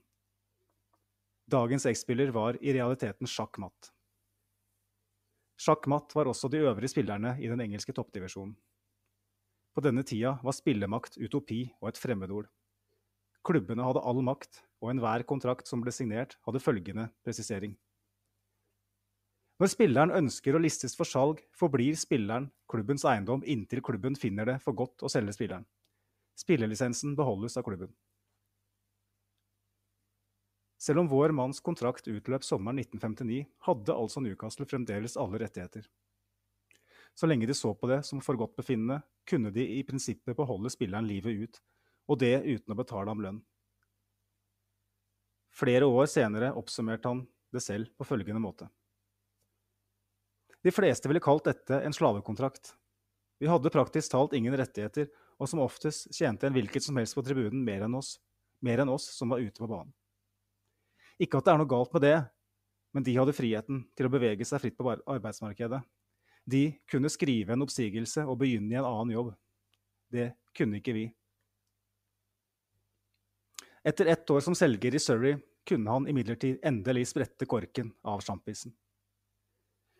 Dagens 1.44 1.84
X-spiller 1.90 2.30
var 2.32 2.56
i 2.62 2.72
realiteten 2.72 3.28
sjakk 3.28 3.58
matt. 3.60 3.90
Sjakk 5.60 5.84
matt 5.92 6.14
var 6.16 6.30
også 6.30 6.48
de 6.48 6.62
øvrige 6.70 6.94
spillerne 6.94 7.34
i 7.36 7.50
den 7.50 7.60
engelske 7.66 7.92
toppdivisjonen. 7.92 8.54
På 9.76 9.84
denne 9.84 10.06
tida 10.08 10.38
var 10.40 10.56
spillemakt 10.56 11.20
utopi 11.20 11.66
og 11.82 11.90
et 11.90 12.00
fremmedord. 12.00 12.48
Klubbene 13.44 13.84
hadde 13.84 14.06
all 14.08 14.22
makt, 14.24 14.62
og 14.80 14.94
enhver 14.94 15.26
kontrakt 15.28 15.68
som 15.68 15.84
ble 15.84 15.92
signert, 15.92 16.38
hadde 16.48 16.64
følgende 16.64 17.10
presisering. 17.26 17.76
Når 19.58 19.72
spilleren 19.72 20.12
ønsker 20.14 20.54
å 20.54 20.60
listes 20.62 20.92
for 20.94 21.08
salg, 21.08 21.40
forblir 21.50 21.96
spilleren 21.98 22.44
klubbens 22.70 23.02
eiendom 23.08 23.40
inntil 23.42 23.82
klubben 23.82 24.14
finner 24.14 24.46
det 24.46 24.60
for 24.62 24.76
godt 24.78 25.02
å 25.02 25.10
selge 25.10 25.34
spilleren. 25.34 25.66
Spillelisensen 26.38 27.16
beholdes 27.18 27.58
av 27.58 27.66
klubben. 27.66 27.90
Selv 30.78 31.02
om 31.02 31.10
vår 31.10 31.34
manns 31.34 31.58
kontrakt 31.58 32.06
utløp 32.06 32.46
sommeren 32.46 32.78
1959, 32.78 33.48
hadde 33.66 33.98
altså 33.98 34.22
Newcastle 34.22 34.68
fremdeles 34.70 35.18
alle 35.18 35.42
rettigheter. 35.42 35.90
Så 37.18 37.26
lenge 37.26 37.50
de 37.50 37.58
så 37.58 37.74
på 37.74 37.90
det 37.90 38.04
som 38.06 38.22
for 38.22 38.38
godt 38.38 38.54
befinnende, 38.54 39.00
kunne 39.26 39.50
de 39.50 39.66
i 39.74 39.82
prinsippet 39.82 40.38
beholde 40.38 40.70
spilleren 40.70 41.10
livet 41.10 41.34
ut, 41.34 41.62
og 42.06 42.22
det 42.22 42.36
uten 42.46 42.70
å 42.70 42.78
betale 42.78 43.10
ham 43.10 43.26
lønn. 43.26 43.42
Flere 45.50 45.90
år 45.90 46.06
senere 46.06 46.54
oppsummerte 46.54 47.10
han 47.10 47.26
det 47.50 47.64
selv 47.64 47.90
på 47.98 48.06
følgende 48.06 48.38
måte. 48.38 48.70
De 50.62 50.72
fleste 50.74 51.08
ville 51.08 51.22
kalt 51.22 51.46
dette 51.46 51.80
en 51.80 51.94
slavekontrakt. 51.94 52.74
Vi 53.38 53.46
hadde 53.46 53.70
praktisk 53.70 54.10
talt 54.10 54.34
ingen 54.34 54.56
rettigheter, 54.58 55.06
og 55.38 55.46
som 55.50 55.62
oftest 55.62 56.10
tjente 56.14 56.48
en 56.48 56.56
hvilket 56.56 56.82
som 56.82 56.98
helst 56.98 57.14
på 57.14 57.22
tribunen 57.22 57.62
mer 57.64 57.84
enn 57.86 57.94
oss, 57.94 58.16
mer 58.64 58.82
enn 58.82 58.90
oss 58.90 59.06
som 59.14 59.30
var 59.30 59.42
ute 59.44 59.62
på 59.62 59.70
banen. 59.70 59.92
Ikke 61.18 61.38
at 61.38 61.46
det 61.46 61.54
er 61.54 61.60
noe 61.60 61.70
galt 61.70 61.94
med 61.94 62.02
det, 62.02 62.16
men 62.94 63.06
de 63.06 63.14
hadde 63.14 63.36
friheten 63.36 63.84
til 63.98 64.08
å 64.08 64.10
bevege 64.12 64.46
seg 64.48 64.62
fritt 64.62 64.78
på 64.78 64.90
arbeidsmarkedet. 64.96 65.80
De 66.48 66.62
kunne 66.88 67.10
skrive 67.12 67.54
en 67.54 67.62
oppsigelse 67.66 68.24
og 68.24 68.38
begynne 68.40 68.72
i 68.72 68.78
en 68.80 68.88
annen 68.88 69.14
jobb. 69.14 69.32
Det 70.10 70.32
kunne 70.56 70.80
ikke 70.80 70.96
vi. 70.96 71.04
Etter 73.86 74.10
ett 74.10 74.30
år 74.30 74.42
som 74.44 74.56
selger 74.58 74.94
i 74.96 75.02
Surrey 75.02 75.36
kunne 75.68 75.92
han 75.92 76.08
imidlertid 76.10 76.64
endelig 76.66 77.10
sprette 77.12 77.46
korken 77.46 77.92
av 78.02 78.24
sjampisen. 78.24 78.72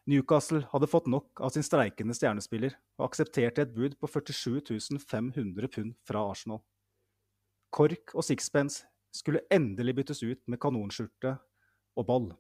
Newcastle 0.08 0.62
hadde 0.70 0.88
fått 0.88 1.06
nok 1.06 1.40
av 1.44 1.52
sin 1.52 1.64
streikende 1.66 2.14
stjernespiller 2.16 2.72
og 2.96 3.10
aksepterte 3.10 3.66
et 3.66 3.74
bud 3.74 3.98
på 4.00 4.08
47 4.08 4.96
500 5.04 5.68
pund 5.68 5.92
fra 6.08 6.22
Arsenal. 6.30 6.62
Kork 7.68 8.14
og 8.14 8.24
sixpence 8.24 8.86
skulle 9.12 9.44
endelig 9.52 9.98
byttes 9.98 10.22
ut 10.24 10.40
med 10.48 10.60
kanonskjorte 10.64 11.34
og 11.98 12.08
ball. 12.08 12.30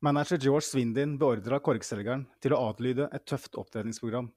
Manager 0.00 0.40
George 0.40 0.64
Swindin 0.64 1.18
beordra 1.20 1.60
korkselgeren 1.60 2.24
til 2.40 2.56
å 2.56 2.62
adlyde 2.70 3.10
et 3.12 3.26
tøft 3.28 3.58
opptreningsprogram, 3.60 4.30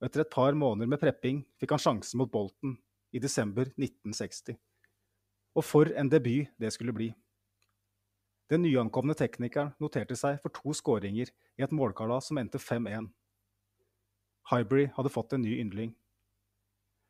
og 0.00 0.06
etter 0.06 0.24
et 0.24 0.32
par 0.32 0.56
måneder 0.56 0.88
med 0.88 1.02
prepping 1.02 1.42
fikk 1.60 1.76
han 1.76 1.82
sjansen 1.90 2.22
mot 2.22 2.32
Bolton 2.32 2.78
i 3.12 3.20
desember 3.20 3.68
1960. 3.76 4.56
Og 5.60 5.66
for 5.66 5.92
en 5.92 6.08
debut 6.08 6.48
det 6.56 6.72
skulle 6.72 6.96
bli. 6.96 7.10
Den 8.50 8.64
nyankomne 8.66 9.14
teknikeren 9.14 9.76
noterte 9.78 10.16
seg 10.18 10.40
for 10.42 10.50
to 10.50 10.72
skåringer 10.74 11.30
i 11.30 11.62
et 11.62 11.74
målkalas 11.74 12.32
som 12.32 12.38
endte 12.40 12.58
5-1. 12.58 13.06
Hybrid 14.50 14.90
hadde 14.96 15.12
fått 15.14 15.36
en 15.36 15.44
ny 15.44 15.52
yndling. 15.62 15.92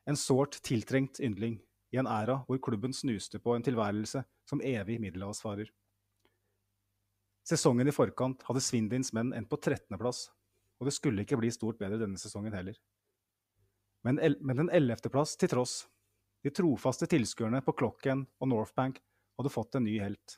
En 0.05 0.19
sårt 0.21 0.59
tiltrengt 0.67 1.21
yndling 1.21 1.57
i 1.95 2.01
en 2.01 2.09
æra 2.11 2.43
hvor 2.45 2.61
klubben 2.61 2.93
snuste 2.93 3.41
på 3.41 3.55
en 3.55 3.65
tilværelse 3.65 4.21
som 4.51 4.61
evig 4.61 4.99
middelhavsfarer. 5.01 5.71
Sesongen 7.49 7.89
i 7.89 7.95
forkant 7.95 8.45
hadde 8.45 8.61
Svindins 8.61 9.15
menn 9.17 9.33
endt 9.33 9.49
på 9.49 9.57
13.-plass, 9.57 10.27
og 10.77 10.87
det 10.91 10.95
skulle 10.95 11.25
ikke 11.25 11.41
bli 11.41 11.49
stort 11.55 11.81
bedre 11.81 12.03
denne 12.03 12.21
sesongen 12.21 12.53
heller. 12.53 12.77
Men, 14.05 14.21
men 14.45 14.67
en 14.67 14.75
11.-plass 14.77 15.39
til 15.41 15.55
tross. 15.57 15.81
De 16.45 16.53
trofaste 16.53 17.09
tilskuerne 17.09 17.65
på 17.65 17.79
Klokken 17.81 18.27
og 18.41 18.53
Northbank 18.53 19.01
hadde 19.41 19.57
fått 19.57 19.81
en 19.81 19.89
ny 19.89 19.97
helt 20.05 20.37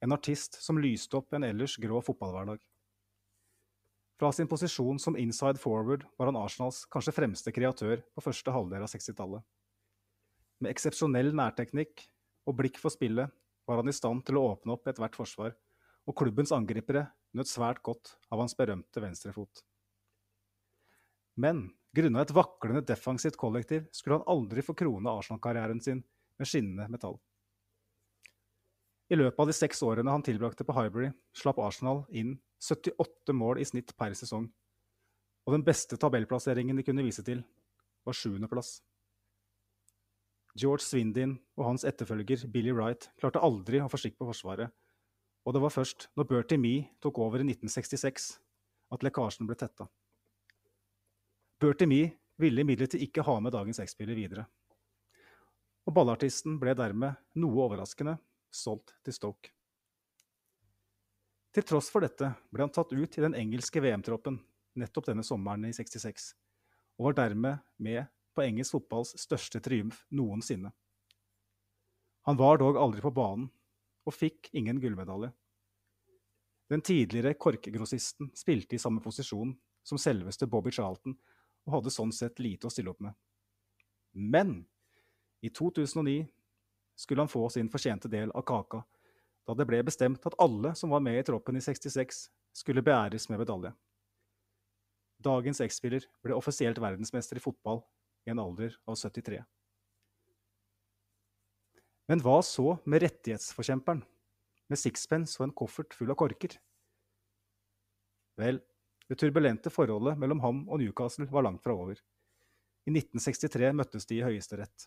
en 0.00 0.12
artist 0.16 0.56
som 0.62 0.80
lyste 0.80 1.18
opp 1.18 1.34
en 1.36 1.44
ellers 1.44 1.76
grå 1.80 2.00
fotballhverdag. 2.04 2.60
Fra 4.20 4.32
sin 4.32 4.48
posisjon 4.48 4.98
som 5.00 5.16
inside 5.16 5.60
forward 5.60 6.04
var 6.20 6.28
han 6.28 6.38
Arsenals 6.40 6.82
kanskje 6.92 7.14
fremste 7.16 7.52
kreatør 7.56 8.02
på 8.14 8.24
første 8.24 8.52
halvdel 8.52 8.84
av 8.84 8.92
60-tallet. 8.92 9.44
Med 10.60 10.74
eksepsjonell 10.74 11.32
nærteknikk 11.36 12.04
og 12.48 12.58
blikk 12.58 12.80
for 12.80 12.92
spillet 12.92 13.32
var 13.68 13.80
han 13.80 13.88
i 13.88 13.96
stand 13.96 14.26
til 14.28 14.36
å 14.36 14.44
åpne 14.50 14.76
opp 14.76 14.90
ethvert 14.90 15.16
forsvar, 15.16 15.54
og 16.08 16.16
klubbens 16.16 16.52
angripere 16.52 17.06
nøt 17.36 17.48
svært 17.48 17.80
godt 17.86 18.16
av 18.32 18.42
hans 18.42 18.56
berømte 18.58 19.00
venstrefot. 19.00 19.62
Men 21.40 21.68
grunna 21.96 22.24
et 22.24 22.34
vaklende 22.34 22.84
defensivt 22.84 23.38
kollektiv 23.40 23.86
skulle 23.94 24.18
han 24.18 24.28
aldri 24.28 24.64
få 24.64 24.74
krone 24.76 25.12
Arsenal-karrieren 25.12 25.80
sin 25.80 26.02
med 26.40 26.48
skinnende 26.48 26.88
metall. 26.92 27.16
I 29.10 29.18
løpet 29.18 29.42
av 29.42 29.48
de 29.50 29.54
seks 29.56 29.80
årene 29.82 30.12
han 30.12 30.22
tilbrakte 30.22 30.62
på 30.66 30.74
Highbury, 30.76 31.08
slapp 31.34 31.58
Arsenal 31.58 32.04
inn 32.14 32.36
78 32.62 33.34
mål 33.34 33.58
i 33.58 33.66
snitt 33.66 33.90
per 33.98 34.14
sesong. 34.14 34.46
Og 35.48 35.56
den 35.56 35.64
beste 35.66 35.98
tabellplasseringen 35.98 36.78
de 36.78 36.84
kunne 36.86 37.02
vise 37.02 37.24
til, 37.26 37.42
var 38.06 38.14
sjuendeplass. 38.14 38.76
George 40.58 40.84
Swindin 40.84 41.36
og 41.58 41.66
hans 41.66 41.86
etterfølger 41.86 42.46
Billy 42.54 42.74
Wright 42.74 43.08
klarte 43.18 43.42
aldri 43.42 43.82
å 43.82 43.88
få 43.90 43.98
skikk 43.98 44.16
på 44.18 44.28
Forsvaret, 44.30 44.70
og 45.46 45.56
det 45.56 45.62
var 45.62 45.74
først 45.74 46.08
når 46.18 46.30
Bertie 46.30 46.60
Mee 46.60 46.86
tok 47.02 47.18
over 47.22 47.42
i 47.42 47.48
1966 47.48 48.30
at 48.94 49.04
lekkasjen 49.06 49.48
ble 49.48 49.56
tetta. 49.58 49.88
Bertie 51.60 51.90
Mee 51.90 52.14
ville 52.40 52.62
imidlertid 52.62 53.02
ikke 53.04 53.24
ha 53.26 53.38
med 53.42 53.54
dagens 53.54 53.82
X-spiller 53.82 54.16
videre. 54.16 54.46
Og 55.88 55.94
ballartisten 55.96 56.58
ble 56.60 56.74
dermed, 56.76 57.16
noe 57.40 57.64
overraskende, 57.66 58.18
solgt 58.50 58.94
til 59.06 59.16
Stoke. 59.16 59.52
Til 61.50 61.66
tross 61.66 61.88
for 61.90 62.04
dette 62.04 62.28
ble 62.50 62.62
han 62.62 62.72
tatt 62.74 62.92
ut 62.92 63.18
i 63.18 63.24
den 63.24 63.34
engelske 63.34 63.82
VM-troppen 63.82 64.38
nettopp 64.78 65.08
denne 65.10 65.24
sommeren 65.26 65.66
i 65.66 65.72
66, 65.74 66.32
og 66.98 67.10
var 67.10 67.18
dermed 67.24 67.64
med 67.82 68.06
på 68.36 68.44
engelsk 68.44 68.76
fotballs 68.76 69.16
største 69.18 69.60
triumf 69.64 70.04
noensinne. 70.14 70.70
Han 72.28 72.38
var 72.38 72.60
dog 72.60 72.78
aldri 72.78 73.02
på 73.02 73.12
banen, 73.16 73.48
og 74.06 74.16
fikk 74.16 74.50
ingen 74.56 74.80
gullmedalje. 74.80 75.32
Den 76.70 76.82
tidligere 76.86 77.34
korkgrossisten 77.34 78.30
spilte 78.38 78.76
i 78.76 78.80
samme 78.80 79.02
posisjon 79.02 79.52
som 79.86 79.98
selveste 79.98 80.46
Bobby 80.46 80.70
Charlton, 80.74 81.16
og 81.66 81.74
hadde 81.74 81.92
sånn 81.92 82.12
sett 82.14 82.38
lite 82.40 82.68
å 82.68 82.72
stille 82.72 82.92
opp 82.92 83.02
med. 83.02 83.16
Men 84.14 84.60
i 85.42 85.50
2009 85.50 86.28
skulle 87.00 87.24
han 87.24 87.32
få 87.32 87.46
sin 87.52 87.70
fortjente 87.72 88.10
del 88.12 88.32
av 88.36 88.44
kaka 88.48 88.84
da 89.48 89.56
det 89.56 89.66
ble 89.66 89.80
bestemt 89.82 90.26
at 90.28 90.36
alle 90.38 90.74
som 90.78 90.92
var 90.94 91.02
med 91.02 91.16
i 91.18 91.24
troppen 91.26 91.56
i 91.58 91.62
66, 91.64 92.28
skulle 92.54 92.84
beæres 92.86 93.28
med 93.30 93.40
medalje. 93.40 93.72
Dagens 95.20 95.60
X-spiller 95.64 96.06
ble 96.24 96.36
offisielt 96.36 96.78
verdensmester 96.80 97.40
i 97.40 97.42
fotball 97.42 97.82
i 98.26 98.32
en 98.32 98.40
alder 98.42 98.76
av 98.86 98.98
73. 99.00 99.40
Men 102.10 102.22
hva 102.24 102.40
så 102.46 102.76
med 102.84 103.02
rettighetsforkjemperen, 103.04 104.04
med 104.70 104.78
sixpence 104.78 105.38
og 105.40 105.48
en 105.48 105.56
koffert 105.56 105.94
full 105.98 106.10
av 106.14 106.18
korker? 106.18 106.56
Vel, 108.38 108.62
det 109.10 109.18
turbulente 109.18 109.70
forholdet 109.74 110.18
mellom 110.18 110.40
ham 110.44 110.62
og 110.68 110.78
Newcastle 110.78 111.26
var 111.30 111.46
langt 111.46 111.62
fra 111.66 111.74
over. 111.74 111.98
I 112.86 112.94
1963 112.94 113.74
møttes 113.76 114.06
de 114.06 114.18
i 114.20 114.24
Høyesterett. 114.24 114.86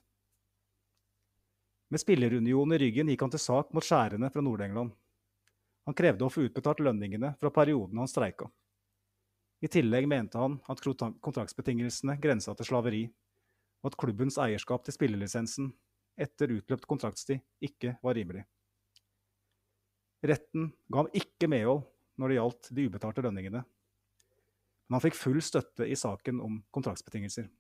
Med 1.94 2.02
spillerunionen 2.02 2.74
i 2.74 2.78
ryggen 2.82 3.10
gikk 3.12 3.22
han 3.22 3.32
til 3.36 3.42
sak 3.44 3.68
mot 3.78 3.86
skjærene 3.86 4.26
fra 4.34 4.42
Nord-England. 4.42 4.96
Han 5.86 5.94
krevde 6.00 6.26
å 6.26 6.32
få 6.34 6.48
utbetalt 6.48 6.80
lønningene 6.82 7.36
fra 7.38 7.52
perioden 7.54 8.00
han 8.02 8.10
streika. 8.10 8.48
I 9.62 9.70
tillegg 9.70 10.08
mente 10.10 10.42
han 10.42 10.56
at 10.74 10.82
kontraktsbetingelsene 10.82 12.16
grensa 12.24 12.56
til 12.58 12.66
slaveri, 12.72 13.04
og 13.86 13.92
at 13.92 14.00
klubbens 14.02 14.40
eierskap 14.42 14.82
til 14.88 14.98
spillelisensen 14.98 15.70
etter 16.18 16.56
utløpt 16.58 16.90
kontraktstid 16.90 17.46
ikke 17.70 17.94
var 18.02 18.18
rimelig. 18.18 18.42
Retten 20.26 20.72
ga 20.90 21.04
ham 21.04 21.14
ikke 21.14 21.52
medhold 21.54 21.86
når 22.18 22.34
det 22.34 22.40
gjaldt 22.40 22.72
de 22.74 22.88
ubetalte 22.90 23.28
lønningene, 23.28 23.62
men 23.62 24.98
han 24.98 25.06
fikk 25.06 25.22
full 25.22 25.44
støtte 25.46 25.86
i 25.86 25.94
saken 25.94 26.42
om 26.42 26.58
kontraktsbetingelser. 26.74 27.54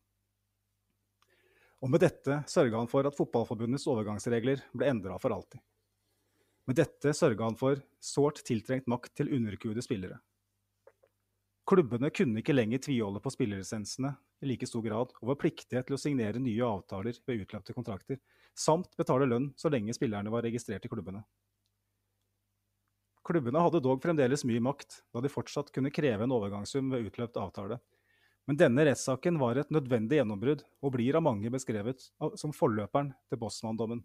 Og 1.84 1.92
med 1.92 2.00
dette 2.00 2.40
sørga 2.48 2.80
han 2.80 2.88
for 2.88 3.04
at 3.04 3.16
Fotballforbundets 3.18 3.90
overgangsregler 3.92 4.62
ble 4.72 4.88
endra 4.88 5.18
for 5.20 5.36
alltid. 5.36 5.60
Med 6.64 6.78
dette 6.80 7.12
sørga 7.12 7.50
han 7.50 7.58
for 7.60 7.82
sårt 8.00 8.40
tiltrengt 8.48 8.88
makt 8.88 9.12
til 9.20 9.34
underkuede 9.36 9.84
spillere. 9.84 10.22
Klubbene 11.68 12.10
kunne 12.12 12.40
ikke 12.40 12.56
lenger 12.56 12.80
tviholde 12.84 13.20
på 13.24 13.32
spillerlisensene 13.32 14.14
i 14.44 14.48
like 14.48 14.68
stor 14.68 14.84
grad, 14.84 15.12
og 15.20 15.30
var 15.30 15.40
pliktige 15.40 15.84
til 15.84 15.96
å 15.96 16.00
signere 16.00 16.40
nye 16.44 16.64
avtaler 16.68 17.20
ved 17.28 17.44
utløpte 17.44 17.76
kontrakter, 17.76 18.20
samt 18.56 18.96
betale 19.00 19.28
lønn 19.28 19.52
så 19.60 19.72
lenge 19.72 19.96
spillerne 19.96 20.32
var 20.32 20.44
registrert 20.44 20.84
i 20.88 20.92
klubbene. 20.92 21.24
Klubbene 23.24 23.64
hadde 23.64 23.84
dog 23.84 24.04
fremdeles 24.04 24.44
mye 24.48 24.64
makt, 24.64 25.02
da 25.16 25.24
de 25.24 25.32
fortsatt 25.32 25.72
kunne 25.76 25.92
kreve 25.96 26.28
en 26.28 26.36
overgangssum 26.36 26.92
ved 26.92 27.08
utløpt 27.08 27.40
avtale, 27.40 27.80
men 28.48 28.60
denne 28.60 28.84
rettssaken 28.88 29.38
var 29.40 29.60
et 29.60 29.72
nødvendig 29.72 30.20
gjennombrudd, 30.20 30.66
og 30.84 30.96
blir 30.96 31.16
av 31.16 31.24
mange 31.24 31.52
beskrevet 31.54 32.10
som 32.40 32.56
forløperen 32.56 33.14
til 33.32 33.40
Bosman-dommen. 33.40 34.04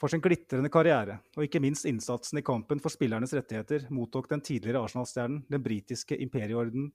For 0.00 0.10
sin 0.10 0.22
glitrende 0.24 0.72
karriere, 0.72 1.20
og 1.36 1.46
ikke 1.46 1.62
minst 1.62 1.86
innsatsen 1.88 2.40
i 2.40 2.44
kampen 2.44 2.80
for 2.82 2.92
spillernes 2.92 3.32
rettigheter, 3.36 3.86
mottok 3.94 4.26
den 4.32 4.42
tidligere 4.44 4.82
Arsenal-stjernen 4.84 5.44
den 5.52 5.62
britiske 5.64 6.18
imperieorden, 6.24 6.90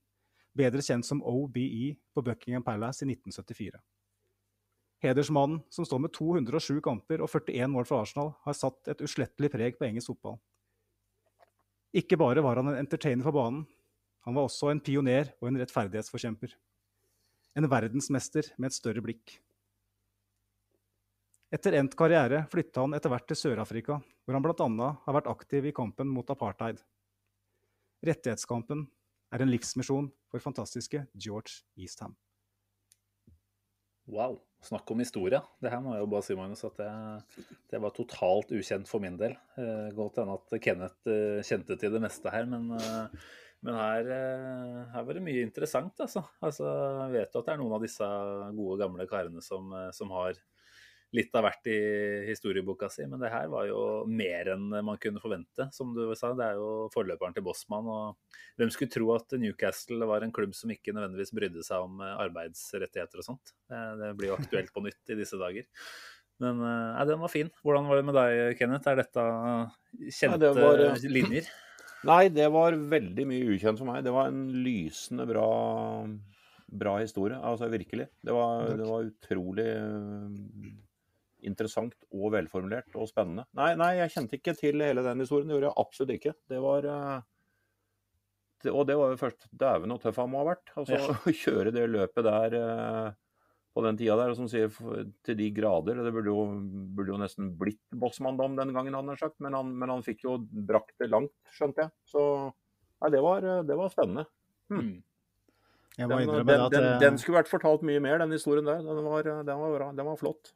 bedre 0.58 0.84
kjent 0.84 1.08
som 1.08 1.22
OBE, 1.24 1.96
på 2.14 2.26
Buckingham 2.26 2.66
Palace 2.66 3.06
i 3.06 3.10
1974. 3.14 3.80
Hedersmannen, 5.00 5.62
som 5.72 5.88
står 5.88 6.02
med 6.04 6.14
207 6.18 6.82
kamper 6.84 7.24
og 7.24 7.32
41 7.32 7.72
mål 7.72 7.88
for 7.88 8.04
Arsenal, 8.04 8.34
har 8.44 8.58
satt 8.58 8.92
et 8.92 9.02
uslettelig 9.06 9.52
preg 9.54 9.78
på 9.80 9.88
engelsk 9.88 10.12
fotball. 10.12 10.42
Ikke 11.96 12.20
bare 12.20 12.44
var 12.44 12.60
han 12.60 12.74
en 12.74 12.82
entertainer 12.82 13.24
for 13.26 13.38
banen, 13.38 13.64
han 14.30 14.38
var 14.38 14.46
også 14.46 14.70
en 14.70 14.82
pioner 14.86 15.32
og 15.42 15.50
en 15.50 15.58
rettferdighetsforkjemper. 15.58 16.52
En 17.58 17.66
verdensmester 17.66 18.52
med 18.62 18.70
et 18.70 18.78
større 18.78 19.02
blikk. 19.02 19.40
Etter 21.50 21.80
endt 21.80 21.98
karriere 21.98 22.44
flytta 22.52 22.84
han 22.86 22.94
etter 22.94 23.10
hvert 23.10 23.26
til 23.26 23.40
Sør-Afrika, 23.40 23.98
hvor 24.22 24.38
han 24.38 24.46
bl.a. 24.46 24.90
har 25.08 25.18
vært 25.18 25.32
aktiv 25.32 25.66
i 25.66 25.74
kampen 25.74 26.12
mot 26.14 26.30
apartheid. 26.30 26.78
Rettighetskampen 28.06 28.86
er 29.34 29.42
en 29.42 29.50
livsmisjon 29.50 30.12
for 30.30 30.46
fantastiske 30.46 31.02
George 31.18 31.64
Eastham. 31.74 32.14
Wow. 34.10 34.38
Snakk 34.62 34.92
om 34.92 35.02
historie. 35.02 35.40
Det 35.64 35.72
her 35.72 35.82
må 35.82 35.94
jeg 35.96 36.04
jo 36.04 36.12
bare 36.12 36.26
si, 36.26 36.36
Magnus, 36.36 36.66
at 36.68 36.78
det, 36.78 37.46
det 37.72 37.80
var 37.82 37.94
totalt 37.96 38.50
ukjent 38.52 38.90
for 38.90 39.02
min 39.02 39.18
del. 39.18 39.38
Eh, 39.58 39.90
godt 39.96 40.20
hende 40.20 40.36
at 40.36 40.56
Kenneth 40.62 41.10
eh, 41.10 41.42
kjente 41.48 41.78
til 41.80 41.94
det 41.94 42.02
meste 42.04 42.34
her, 42.34 42.50
men 42.50 42.74
eh, 42.76 43.30
men 43.66 43.76
her, 43.76 44.08
eh, 44.16 44.84
her, 44.94 45.04
var 45.04 45.18
det 45.18 45.24
mye 45.24 45.44
interessant, 45.44 45.98
altså. 46.00 46.24
altså. 46.46 46.70
Jeg 47.10 47.16
vet 47.18 47.34
jo 47.34 47.42
at 47.42 47.50
det 47.50 47.56
er 47.56 47.60
noen 47.60 47.76
av 47.76 47.84
disse 47.84 48.08
gode, 48.56 48.80
gamle 48.80 49.08
karene 49.10 49.44
som, 49.44 49.68
eh, 49.76 49.90
som 49.96 50.14
har 50.16 50.40
litt 51.18 51.34
av 51.34 51.42
hvert 51.42 51.68
i 51.74 51.78
historieboka 52.28 52.86
si, 52.94 53.02
men 53.10 53.20
det 53.20 53.32
her 53.34 53.48
var 53.50 53.66
jo 53.66 53.80
mer 54.06 54.52
enn 54.54 54.68
man 54.86 55.00
kunne 55.02 55.20
forvente, 55.20 55.66
som 55.74 55.92
du 55.96 56.04
sa. 56.16 56.32
Det 56.38 56.46
er 56.46 56.60
jo 56.62 56.86
forløperen 56.94 57.34
til 57.36 57.44
Bossmann. 57.48 57.90
og 57.90 58.38
Hvem 58.62 58.72
skulle 58.72 58.94
tro 58.94 59.10
at 59.16 59.34
Newcastle 59.42 60.08
var 60.08 60.24
en 60.24 60.36
klubb 60.36 60.54
som 60.56 60.72
ikke 60.72 60.94
nødvendigvis 60.94 61.34
brydde 61.36 61.66
seg 61.66 61.88
om 61.90 62.00
eh, 62.06 62.16
arbeidsrettigheter 62.28 63.24
og 63.24 63.28
sånt. 63.28 63.56
Det 63.68 64.14
blir 64.16 64.32
jo 64.32 64.40
aktuelt 64.40 64.72
på 64.72 64.86
nytt 64.86 65.12
i 65.12 65.20
disse 65.20 65.40
dager. 65.42 65.68
Men 66.40 66.62
ja, 66.64 67.02
den 67.04 67.20
var 67.20 67.28
fin. 67.34 67.50
Hvordan 67.66 67.90
var 67.90 68.00
det 68.00 68.06
med 68.08 68.16
deg, 68.16 68.54
Kenneth? 68.56 68.88
Er 68.88 69.02
dette 69.02 69.24
kjente 70.08 70.38
ja, 70.38 70.40
det 70.46 70.54
var, 70.56 71.10
linjer? 71.12 71.50
Nei, 72.08 72.30
det 72.32 72.48
var 72.54 72.78
veldig 72.92 73.26
mye 73.28 73.56
ukjent 73.56 73.80
for 73.80 73.90
meg. 73.90 74.04
Det 74.06 74.14
var 74.16 74.30
en 74.32 74.46
lysende 74.64 75.26
bra, 75.28 75.48
bra 76.82 76.94
historie. 77.02 77.40
Altså 77.44 77.68
virkelig. 77.72 78.08
Det 78.24 78.36
var, 78.36 78.70
det 78.80 78.88
var 78.88 79.10
utrolig 79.10 79.68
uh, 79.68 80.70
interessant 81.50 81.98
og 82.14 82.32
velformulert 82.36 82.96
og 82.96 83.10
spennende. 83.12 83.46
Nei, 83.60 83.74
nei, 83.80 83.94
jeg 84.00 84.16
kjente 84.16 84.40
ikke 84.40 84.56
til 84.60 84.86
hele 84.86 85.04
den 85.06 85.26
historien. 85.26 85.50
Det 85.50 85.58
gjorde 85.58 85.72
jeg 85.72 85.82
absolutt 85.84 86.16
ikke. 86.16 86.36
Det 86.54 86.62
var 86.64 86.88
uh, 86.88 87.18
det, 88.64 88.72
Og 88.72 88.88
det 88.88 89.00
var 89.00 89.14
jo 89.14 89.20
først 89.20 89.50
Dæven 89.52 89.96
og 89.96 90.04
tøff 90.04 90.22
han 90.24 90.32
må 90.32 90.44
ha 90.44 90.52
vært. 90.54 90.72
Altså 90.80 91.02
å 91.28 91.36
kjøre 91.44 91.76
det 91.76 91.88
løpet 91.92 92.30
der 92.30 92.60
uh, 92.60 93.18
på 93.76 93.84
den 93.86 94.00
tida 94.00 94.16
der, 94.18 94.32
og 94.34 94.40
som 94.40 94.48
sier 94.50 94.72
til 95.26 95.38
de 95.38 95.50
grader 95.54 96.00
Det 96.02 96.12
burde 96.14 96.32
jo, 96.32 96.46
burde 96.98 97.14
jo 97.14 97.20
nesten 97.22 97.52
blitt 97.60 97.82
Bossmanndom 98.02 98.58
den 98.58 98.74
gangen, 98.76 98.98
han 98.98 99.12
har 99.12 99.20
sagt, 99.22 99.38
men 99.44 99.56
han, 99.58 99.70
men 99.78 99.94
han, 99.94 100.06
fikk 100.06 100.26
jo 100.26 100.40
brakt 100.42 100.96
det 101.02 101.12
langt, 101.12 101.36
skjønte 101.54 101.86
jeg. 101.86 101.94
Så 102.10 102.24
nei, 102.50 103.12
det 103.14 103.22
var, 103.24 103.46
det 103.68 103.78
var 103.78 103.94
spennende. 103.94 104.26
Hmm. 104.70 104.98
Den, 106.00 106.14
den, 106.48 106.64
den, 106.72 106.88
den, 107.02 107.18
skulle 107.20 107.42
vært 107.42 107.52
fortalt 107.52 107.84
mye 107.84 108.00
mer, 108.04 108.22
den 108.22 108.32
historien 108.32 108.68
der. 108.68 108.80
Den 108.86 109.04
var, 109.04 109.26
den 109.26 109.60
var, 109.60 109.74
bra, 109.76 109.90
den 109.96 110.08
var 110.08 110.20
flott. 110.20 110.54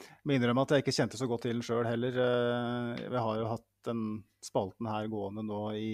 Jeg 0.00 0.28
må 0.28 0.36
innrømme 0.36 0.64
at 0.64 0.72
jeg 0.72 0.84
ikke 0.84 0.96
kjente 0.96 1.20
så 1.20 1.28
godt 1.28 1.44
til 1.44 1.58
den 1.58 1.64
sjøl 1.64 1.84
heller. 1.84 2.16
Eh, 2.24 3.02
vi 3.12 3.24
har 3.26 3.40
jo 3.40 3.50
hatt 3.50 3.66
den 3.88 4.04
spalten 4.44 4.88
her 4.88 5.08
gående 5.12 5.44
nå 5.44 5.60
i 5.76 5.90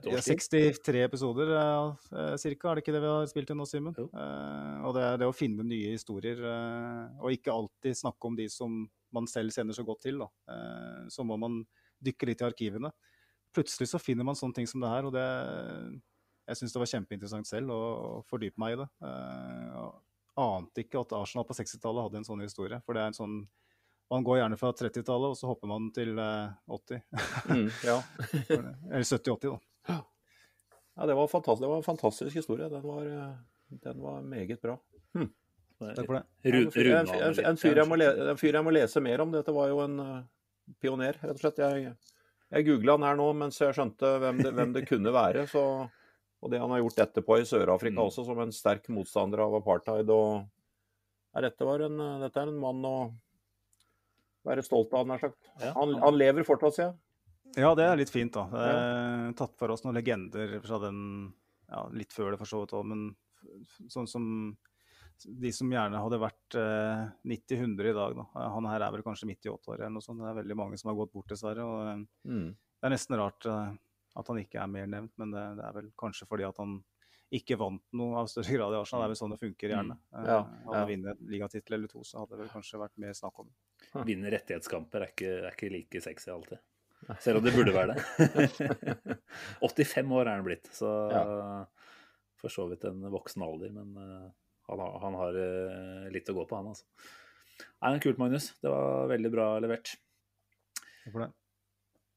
63 0.00 1.02
episoder 1.04 1.50
ca., 1.52 2.36
cirka, 2.40 2.70
er 2.70 2.78
det 2.78 2.82
ikke 2.84 2.94
det 2.94 3.02
vi 3.04 3.10
har 3.10 3.26
spilt 3.28 3.50
inn 3.52 3.58
nå, 3.60 3.66
Simen? 3.68 3.96
Uh, 3.98 4.80
og 4.88 4.94
det 4.96 5.02
er 5.04 5.18
det 5.20 5.28
å 5.28 5.34
finne 5.36 5.66
nye 5.68 5.92
historier, 5.92 6.40
uh, 6.40 7.20
og 7.20 7.34
ikke 7.34 7.52
alltid 7.52 7.98
snakke 7.98 8.30
om 8.30 8.38
de 8.38 8.48
som 8.50 8.82
man 9.12 9.28
selv 9.28 9.52
kjenner 9.52 9.76
så 9.76 9.84
godt 9.84 10.06
til. 10.06 10.22
Da. 10.22 10.30
så 11.12 11.20
må 11.28 11.36
man 11.36 11.58
dykke 12.00 12.30
litt 12.30 12.40
i 12.40 12.46
arkivene. 12.46 12.88
Plutselig 13.52 13.90
så 13.90 14.00
finner 14.00 14.24
man 14.24 14.38
sånne 14.38 14.56
ting 14.56 14.68
som 14.70 14.80
det 14.80 14.88
her, 14.88 15.04
og 15.04 15.12
det 15.12 15.26
Jeg 16.48 16.56
syns 16.58 16.72
det 16.72 16.80
var 16.80 16.90
kjempeinteressant 16.90 17.46
selv 17.46 17.74
å, 17.74 17.80
å 17.92 18.22
fordype 18.24 18.56
meg 18.56 18.72
i 18.72 18.78
det. 18.80 18.86
ante 20.40 20.80
ikke 20.86 21.02
at 21.04 21.12
Arsenal 21.12 21.44
på 21.44 21.58
60-tallet 21.60 22.08
hadde 22.08 22.22
en 22.22 22.28
sånn 22.30 22.40
historie. 22.40 22.80
For 22.86 22.96
det 22.96 23.04
er 23.04 23.12
en 23.12 23.18
sånn 23.20 23.36
man 24.12 24.24
går 24.24 24.40
gjerne 24.40 24.56
fra 24.60 24.72
30-tallet, 24.72 25.32
og 25.32 25.36
så 25.36 25.52
hopper 25.52 25.68
man 25.68 25.92
til 25.92 26.16
80. 26.16 27.04
mm, 27.52 27.68
ja. 27.84 28.00
Eller 28.92 29.04
70-80, 29.04 29.52
da. 29.52 29.60
Ja, 29.88 31.06
det 31.06 31.14
var, 31.14 31.28
det 31.60 31.66
var 31.68 31.76
en 31.76 31.82
fantastisk 31.86 32.36
historie. 32.36 32.68
Den 32.68 32.82
var, 32.82 33.06
eh, 33.06 33.34
den 33.68 34.02
var 34.02 34.22
meget 34.22 34.60
bra. 34.62 34.78
Hm. 35.14 35.30
Takk 35.82 36.06
for 36.06 36.14
det. 36.14 36.24
En, 36.42 36.54
en, 36.54 36.64
en, 36.64 37.56
fyr 37.56 37.74
lese, 37.96 38.26
en 38.30 38.38
fyr 38.38 38.58
jeg 38.58 38.64
må 38.64 38.74
lese 38.74 39.02
mer 39.02 39.22
om. 39.24 39.32
Dette 39.34 39.54
var 39.54 39.70
jo 39.72 39.80
en 39.82 39.96
uh, 39.98 40.20
pioner, 40.82 41.16
rett 41.18 41.34
og 41.34 41.42
slett. 41.42 41.58
Jeg, 41.58 41.94
jeg 42.52 42.66
googla 42.68 42.98
han 42.98 43.06
her 43.08 43.18
nå 43.18 43.26
mens 43.40 43.58
jeg 43.58 43.74
skjønte 43.74 44.12
hvem 44.22 44.44
det, 44.44 44.52
hvem 44.54 44.76
det 44.76 44.84
kunne 44.86 45.14
være. 45.14 45.46
Så 45.50 45.64
Og 46.42 46.50
det 46.50 46.60
han 46.60 46.70
har 46.74 46.82
gjort 46.82 47.02
etterpå 47.06 47.38
i 47.40 47.46
Sør-Afrika 47.48 47.98
Mm. 47.98 48.06
også, 48.06 48.24
som 48.26 48.38
en 48.42 48.52
sterk 48.52 48.88
motstander 48.90 49.42
av 49.44 49.54
apartheid. 49.54 50.10
og 50.10 50.44
ja, 51.34 51.40
dette, 51.40 51.64
var 51.64 51.80
en, 51.80 51.98
dette 52.20 52.40
er 52.40 52.50
en 52.50 52.58
mann 52.60 52.84
å 52.84 52.96
være 54.44 54.62
stolt 54.62 54.92
av, 54.92 55.06
nær 55.06 55.22
sagt. 55.22 55.38
Han, 55.62 55.94
han 56.02 56.18
lever 56.18 56.44
fortsatt, 56.44 56.74
sier 56.74 56.88
jeg. 56.90 56.98
Ja, 57.56 57.74
det 57.76 57.84
er 57.84 57.98
litt 58.00 58.12
fint, 58.12 58.32
da. 58.34 58.46
Er 58.56 59.32
tatt 59.36 59.56
for 59.60 59.72
oss 59.74 59.84
noen 59.84 59.96
legender 59.98 60.58
fra 60.64 60.78
den 60.86 61.00
ja, 61.68 61.86
litt 61.92 62.12
før 62.12 62.32
det 62.32 62.40
for 62.40 62.48
så 62.48 62.62
vidt 62.62 62.74
òg, 62.76 62.86
men 62.88 63.08
sånn 63.92 64.08
som 64.08 64.24
de 65.22 65.52
som 65.54 65.70
gjerne 65.70 66.00
hadde 66.02 66.18
vært 66.18 66.56
eh, 66.58 67.02
90-100 67.28 67.90
i 67.90 67.94
dag, 67.94 68.16
da. 68.18 68.24
Han 68.56 68.66
her 68.70 68.82
er 68.86 68.94
vel 68.94 69.04
kanskje 69.06 69.28
midt 69.28 69.46
i 69.46 69.52
80 69.52 69.76
eller 69.76 69.92
noe 69.94 70.04
sånt. 70.04 70.22
Det 70.22 70.30
er 70.30 70.38
veldig 70.40 70.56
mange 70.58 70.78
som 70.80 70.90
har 70.90 70.98
gått 70.98 71.12
bort, 71.14 71.28
dessverre. 71.30 71.66
og 71.66 71.90
eh, 71.92 72.04
Mm. 72.28 72.48
Det 72.82 72.88
er 72.88 72.94
nesten 72.96 73.14
rart 73.20 73.46
eh, 73.46 73.74
at 74.18 74.28
han 74.32 74.40
ikke 74.40 74.58
er 74.58 74.70
mer 74.72 74.88
nevnt, 74.90 75.12
men 75.22 75.30
det, 75.30 75.44
det 75.60 75.66
er 75.68 75.76
vel 75.76 75.92
kanskje 76.00 76.26
fordi 76.26 76.46
at 76.48 76.58
han 76.58 76.80
ikke 77.32 77.56
vant 77.60 77.84
noe 77.96 78.18
av 78.20 78.26
større 78.28 78.56
grad 78.58 78.74
i 78.74 78.80
Arsenal. 78.80 79.04
Det 79.04 79.06
er 79.06 79.12
vel 79.14 79.20
sånn 79.22 79.32
det 79.36 79.40
funker 79.40 79.72
gjerne. 79.72 79.96
Mm. 80.10 80.26
Ja, 80.26 80.40
Hadde 80.42 80.74
ja. 80.74 80.80
han 80.80 80.90
vunnet 80.90 81.12
en 81.22 81.30
ligatittel 81.32 81.78
eller 81.78 81.92
to, 81.92 82.02
så 82.04 82.20
hadde 82.20 82.34
det 82.34 82.42
vel 82.42 82.52
kanskje 82.52 82.82
vært 82.82 82.98
mer 83.04 83.14
snakk 83.16 83.38
om 83.44 83.48
det. 83.52 84.02
Vinne 84.08 84.32
rettighetskamper 84.34 85.06
er 85.06 85.14
ikke, 85.14 85.30
er 85.46 85.54
ikke 85.54 85.70
like 85.72 86.02
sexy 86.04 86.32
alltid. 86.34 86.60
Selv 87.20 87.40
om 87.40 87.44
det 87.46 87.52
burde 87.56 87.74
være 87.74 87.96
det. 87.96 88.02
85 89.66 90.12
år 90.18 90.28
er 90.28 90.36
han 90.38 90.46
blitt, 90.46 90.68
så 90.74 90.92
for 92.42 92.50
så 92.52 92.64
vidt 92.70 92.84
en 92.88 93.02
voksen 93.12 93.42
alder. 93.46 93.74
Men 93.74 93.92
eh, 93.98 94.30
han 94.70 94.82
har, 94.82 94.96
han 95.02 95.18
har 95.18 95.36
eh, 95.42 96.08
litt 96.14 96.30
å 96.32 96.36
gå 96.38 96.46
på, 96.50 96.58
han 96.58 96.72
altså. 96.72 96.86
Nei, 97.82 97.92
men 97.92 98.00
Kult, 98.02 98.18
Magnus. 98.18 98.52
Det 98.62 98.70
var 98.72 99.06
veldig 99.12 99.30
bra 99.34 99.46
levert. 99.62 99.92
Takk 100.78 101.12
for 101.14 101.24
det. 101.26 101.30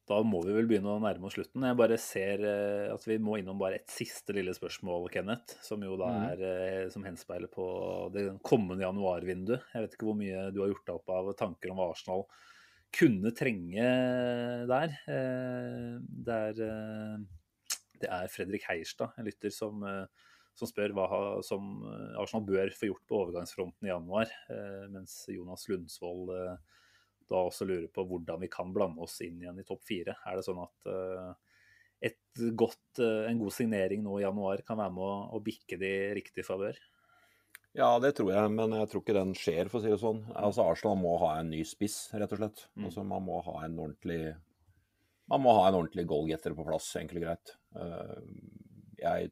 Da 0.05 0.19
må 0.21 0.37
vi 0.45 0.53
vel 0.53 0.67
begynne 0.69 0.91
å 0.93 1.01
nærme 1.01 1.25
oss 1.25 1.33
slutten. 1.33 1.63
Jeg 1.65 1.77
bare 1.79 1.95
ser 2.01 2.43
eh, 2.45 2.91
at 2.93 3.05
vi 3.09 3.15
må 3.21 3.39
innom 3.41 3.57
bare 3.57 3.79
et 3.79 3.89
siste 3.89 4.35
lille 4.37 4.53
spørsmål, 4.53 5.07
Kenneth. 5.13 5.55
Som 5.65 5.81
jo 5.85 5.95
da 5.97 6.11
Mhm. 6.13 6.25
er 6.45 6.89
som 6.93 7.05
henspeiler 7.07 7.49
på 7.49 7.65
det 8.13 8.27
kommende 8.45 8.85
januarvinduet. 8.85 9.65
Jeg 9.73 9.81
vet 9.87 9.95
ikke 9.97 10.05
hvor 10.11 10.19
mye 10.19 10.51
du 10.53 10.61
har 10.61 10.69
gjort 10.73 10.85
deg 10.85 10.99
opp 10.99 11.09
av 11.17 11.31
tanker 11.41 11.73
om 11.73 11.81
hva 11.81 11.89
Arsenal 11.95 12.27
kunne 12.93 13.31
trenge 13.35 13.87
der. 14.69 14.95
Eh, 15.07 15.97
Det 16.25 16.35
er, 16.35 16.61
eh, 16.65 17.17
det 18.01 18.09
er 18.11 18.27
Fredrik 18.31 18.63
Heierstad, 18.69 19.13
en 19.17 19.25
lytter, 19.25 19.51
som, 19.51 19.83
eh, 19.83 20.05
som 20.55 20.67
spør 20.67 20.93
hva 20.93 21.43
som 21.43 21.83
Arsenal 22.17 22.45
bør 22.45 22.71
få 22.71 22.87
gjort 22.87 23.07
på 23.07 23.17
overgangsfronten 23.25 23.83
i 23.83 23.91
januar. 23.91 24.29
Mens 24.89 25.25
Jonas 25.27 25.67
Lundsvold 25.67 26.29
da 27.27 27.35
også 27.35 27.67
lurer 27.67 27.89
på 27.91 28.05
hvordan 28.07 28.39
vi 28.39 28.47
kan 28.47 28.71
blande 28.71 29.01
oss 29.01 29.19
inn 29.19 29.41
igjen 29.41 29.59
i 29.59 29.63
topp 29.67 29.83
fire. 29.83 30.15
Er 30.25 30.37
det 30.37 30.45
sånn 30.45 30.63
at 30.63 31.35
godt, 32.55 32.99
en 32.99 33.39
god 33.39 33.51
signering 33.51 34.01
nå 34.03 34.19
i 34.19 34.23
januar 34.23 34.63
kan 34.63 34.77
være 34.77 34.95
med 34.95 35.03
å, 35.03 35.35
å 35.35 35.43
bikke 35.43 35.77
de 35.77 35.91
riktig 36.15 36.45
favør? 36.47 36.79
Ja, 37.75 37.89
det 37.99 38.13
tror 38.15 38.29
jeg, 38.31 38.51
men 38.55 38.71
jeg 38.77 38.87
tror 38.91 39.01
ikke 39.03 39.17
den 39.17 39.33
skjer, 39.35 39.67
for 39.67 39.81
å 39.81 39.83
si 39.83 39.89
det 39.91 39.99
sånn. 39.99 40.21
Altså, 40.39 40.63
Arsenal 40.71 40.95
må 41.01 41.17
ha 41.19 41.33
en 41.41 41.49
ny 41.51 41.59
spiss, 41.67 41.97
rett 42.15 42.31
og 42.31 42.39
slett. 42.39 42.61
Mm. 42.77 42.85
Altså, 42.87 43.03
man 43.07 43.25
må 43.27 43.41
ha 43.43 43.55
en 43.65 43.75
ordentlig 43.77 44.35
Man 45.27 45.41
må 45.41 45.55
ha 45.57 45.63
en 45.67 45.79
ordentlig 45.79 46.05
goalgetter 46.07 46.53
på 46.53 46.63
plass, 46.67 46.91
enkelt 46.99 47.17
og 47.17 47.23
greit. 47.25 47.55
Eh, 47.75 48.19
Jeg, 49.01 49.31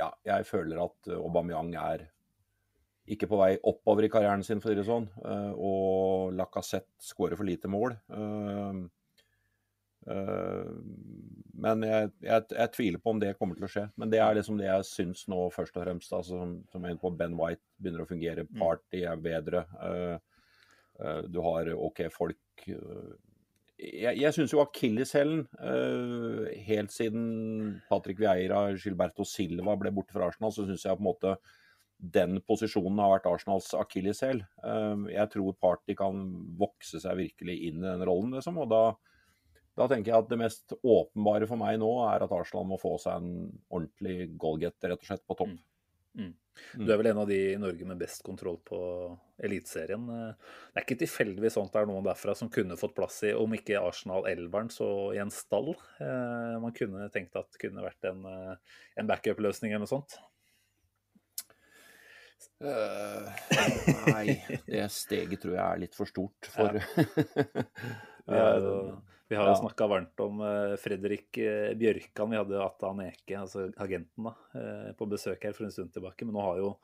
ja, 0.00 0.08
jeg 0.26 0.46
føler 0.48 0.80
at 0.82 1.10
Aubameyang 1.14 1.74
er 1.76 2.06
ikke 3.06 3.28
på 3.28 3.36
vei 3.36 3.50
oppover 3.68 4.06
i 4.06 4.08
karrieren 4.08 4.42
sin, 4.42 4.62
for 4.64 4.70
å 4.70 4.72
si 4.72 4.78
det 4.80 4.86
sånn. 4.88 5.06
Eh, 5.22 5.52
Og 5.54 6.32
Lacassette 6.34 7.04
skårer 7.04 7.36
for 7.36 7.44
lite 7.46 7.68
mål. 7.68 7.94
Eh, 10.06 10.72
Men 11.64 11.84
jeg, 11.86 12.10
jeg, 12.24 12.44
jeg 12.50 12.72
tviler 12.74 13.00
på 13.00 13.14
om 13.14 13.20
det 13.22 13.36
kommer 13.38 13.56
til 13.56 13.66
å 13.66 13.70
skje. 13.70 13.86
Men 14.00 14.10
det 14.12 14.20
er 14.20 14.36
liksom 14.36 14.58
det 14.58 14.66
jeg 14.66 14.88
syns 14.88 15.24
nå, 15.30 15.38
først 15.54 15.76
og 15.78 15.86
fremst. 15.86 16.12
Altså, 16.12 16.40
som, 16.42 16.54
som 16.72 16.84
er 16.84 16.98
på, 17.00 17.12
Ben 17.16 17.36
White 17.38 17.62
begynner 17.78 18.04
å 18.04 18.08
fungere. 18.10 18.46
Party 18.58 19.04
er 19.06 19.20
bedre. 19.22 19.64
Eh, 19.86 20.16
eh, 21.00 21.20
du 21.30 21.40
har 21.46 21.70
OK 21.74 22.04
folk 22.12 22.66
Jeg, 22.66 24.14
jeg 24.20 24.32
syns 24.34 24.52
jo 24.54 24.62
akilleshælen, 24.62 25.40
helt 26.68 26.92
siden 26.94 27.24
Patrick 27.88 28.20
Vieira, 28.22 28.68
Gilberto 28.78 29.26
Silva 29.26 29.74
ble 29.76 29.90
borte 29.92 30.14
fra 30.14 30.28
Arsenal, 30.30 30.54
så 30.54 30.64
syns 30.68 30.84
jeg 30.86 30.94
på 30.94 31.02
en 31.02 31.08
måte 31.08 31.32
den 31.98 32.38
posisjonen 32.46 33.00
har 33.02 33.10
vært 33.16 33.26
Arsenals 33.30 33.72
akilleshæl. 33.76 34.44
Jeg 35.10 35.32
tror 35.32 35.58
Party 35.60 35.96
kan 35.98 36.22
vokse 36.58 37.00
seg 37.02 37.18
virkelig 37.18 37.58
inn 37.68 37.82
i 37.82 37.88
den 37.88 38.06
rollen, 38.06 38.34
liksom. 38.38 38.58
Og 38.62 38.70
da, 38.70 38.82
da 39.74 39.88
tenker 39.90 40.12
jeg 40.12 40.22
at 40.22 40.30
det 40.30 40.40
mest 40.40 40.74
åpenbare 40.80 41.48
for 41.50 41.60
meg 41.60 41.80
nå 41.82 41.90
er 42.06 42.24
at 42.24 42.34
Arsenal 42.34 42.66
må 42.70 42.78
få 42.80 42.94
seg 43.02 43.18
en 43.18 43.46
ordentlig 43.68 44.30
goalgetter, 44.38 44.92
rett 44.92 45.02
og 45.02 45.08
slett, 45.10 45.24
på 45.26 45.38
topp. 45.40 45.56
Mm. 46.14 46.34
Du 46.78 46.90
er 46.92 46.98
vel 47.00 47.08
en 47.10 47.18
av 47.18 47.26
de 47.26 47.38
i 47.52 47.58
Norge 47.58 47.86
med 47.88 47.98
best 47.98 48.22
kontroll 48.22 48.60
på 48.66 48.78
Eliteserien. 49.42 50.04
Det 50.06 50.78
er 50.78 50.84
ikke 50.84 51.00
tilfeldigvis 51.00 51.56
sånn 51.56 51.66
at 51.66 51.74
det 51.74 51.80
er 51.82 51.88
noen 51.90 52.06
derfra 52.06 52.36
som 52.38 52.50
kunne 52.52 52.78
fått 52.78 52.94
plass 52.94 53.18
i, 53.26 53.32
om 53.34 53.56
ikke 53.56 53.80
Arsenal 53.82 54.28
Elveren, 54.30 54.70
så 54.70 54.86
i 55.16 55.18
en 55.22 55.32
stall. 55.34 55.72
Eh, 55.98 56.54
Man 56.62 56.76
kunne 56.76 57.08
tenkt 57.14 57.34
at 57.38 57.50
det 57.50 57.64
kunne 57.64 57.82
vært 57.82 58.06
en, 58.10 58.22
eh, 58.30 58.78
en 59.02 59.10
backup-løsning 59.10 59.74
eller 59.74 59.86
noe 59.86 59.94
sånt. 59.96 60.14
Uh, 62.62 63.26
nei, 64.12 64.36
det 64.68 64.84
steget 64.92 65.40
tror 65.42 65.56
jeg 65.56 65.64
er 65.64 65.80
litt 65.80 65.96
for 65.96 66.08
stort 66.08 66.48
for 66.52 66.76
ja. 68.28 68.44
jo, 68.60 68.74
vi 69.28 69.36
har 69.36 69.46
jo 69.48 69.54
Ja. 69.54 69.60
snakka 69.62 69.88
varmt 69.88 70.20
om 70.20 70.40
eh, 70.44 70.76
Fredrik 70.76 71.38
eh, 71.38 71.74
Bjørkan. 71.74 72.30
Vi 72.30 72.36
hadde 72.36 72.60
Atan 72.64 73.00
Eke, 73.06 73.36
altså 73.40 73.70
agenten, 73.80 74.24
da, 74.24 74.34
eh, 74.54 74.92
på 74.98 75.08
besøk 75.08 75.42
her 75.44 75.52
for 75.56 75.64
en 75.64 75.70
stund 75.74 75.92
tilbake. 75.92 76.24
Men 76.26 76.34
nå 76.34 76.42
har 76.42 76.58
jo 76.58 76.74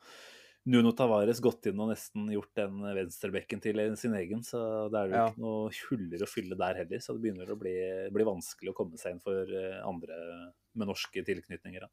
Nuno 0.65 0.91
Tavares 0.93 1.39
gått 1.41 1.65
inn 1.71 1.79
og 1.81 1.89
nesten 1.89 2.27
gjort 2.29 2.53
den 2.55 2.81
venstrebekken 2.81 3.61
til 3.61 3.79
sin 3.97 4.13
egen. 4.13 4.43
Så 4.45 4.89
det 4.91 4.99
er 4.99 5.07
jo 5.09 5.15
Ja. 5.15 5.29
ikke 5.29 5.41
noe 5.41 5.71
huller 5.89 6.21
å 6.21 6.29
fylle 6.29 6.55
der 6.57 6.75
heller. 6.75 6.99
Så 7.01 7.13
det 7.17 7.21
begynner 7.23 7.49
å 7.49 7.57
bli, 7.57 8.09
bli 8.13 8.23
vanskelig 8.23 8.69
å 8.69 8.75
komme 8.75 8.97
seg 8.97 9.13
inn 9.13 9.19
for 9.19 9.45
andre 9.83 10.53
med 10.75 10.87
norske 10.87 11.25
tilknytninger. 11.25 11.81
Da. 11.81 11.89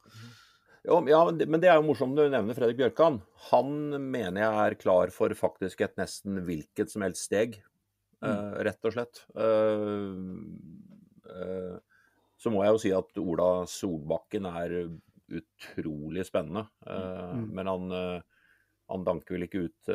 Ja, 0.84 1.00
men 1.00 1.60
det- 1.60 1.68
er 1.70 1.80
jo 1.80 1.82
morsomt 1.82 2.14
du 2.14 2.28
nevner 2.28 2.54
Fredrik 2.54 2.76
Bjørkan. 2.76 3.20
Han 3.50 4.10
mener 4.10 4.40
jeg 4.40 4.72
er 4.72 4.74
klar 4.76 5.10
for 5.10 5.28
faktisk 5.30 5.80
et 5.80 5.96
nesten 5.96 6.44
hvilket 6.44 6.88
som 6.90 7.02
helst 7.02 7.24
steg, 7.24 7.62
eh, 8.24 8.56
rett 8.68 8.88
og 8.88 8.94
slett. 8.94 9.20
Eh, 9.38 10.16
eh, 11.34 11.76
så 12.38 12.50
må 12.54 12.62
jeg 12.64 12.74
jo 12.74 12.80
si 12.82 12.90
at 12.94 13.20
Ola 13.22 13.50
Solbakken 13.68 14.46
er 14.50 14.74
utrolig 15.28 16.24
spennende. 16.28 16.68
Mm. 16.86 17.40
Men 17.52 17.66
han, 17.68 17.90
han 18.88 19.02
danker 19.04 19.34
vel 19.34 19.44
ikke 19.48 19.64
ut 19.66 19.90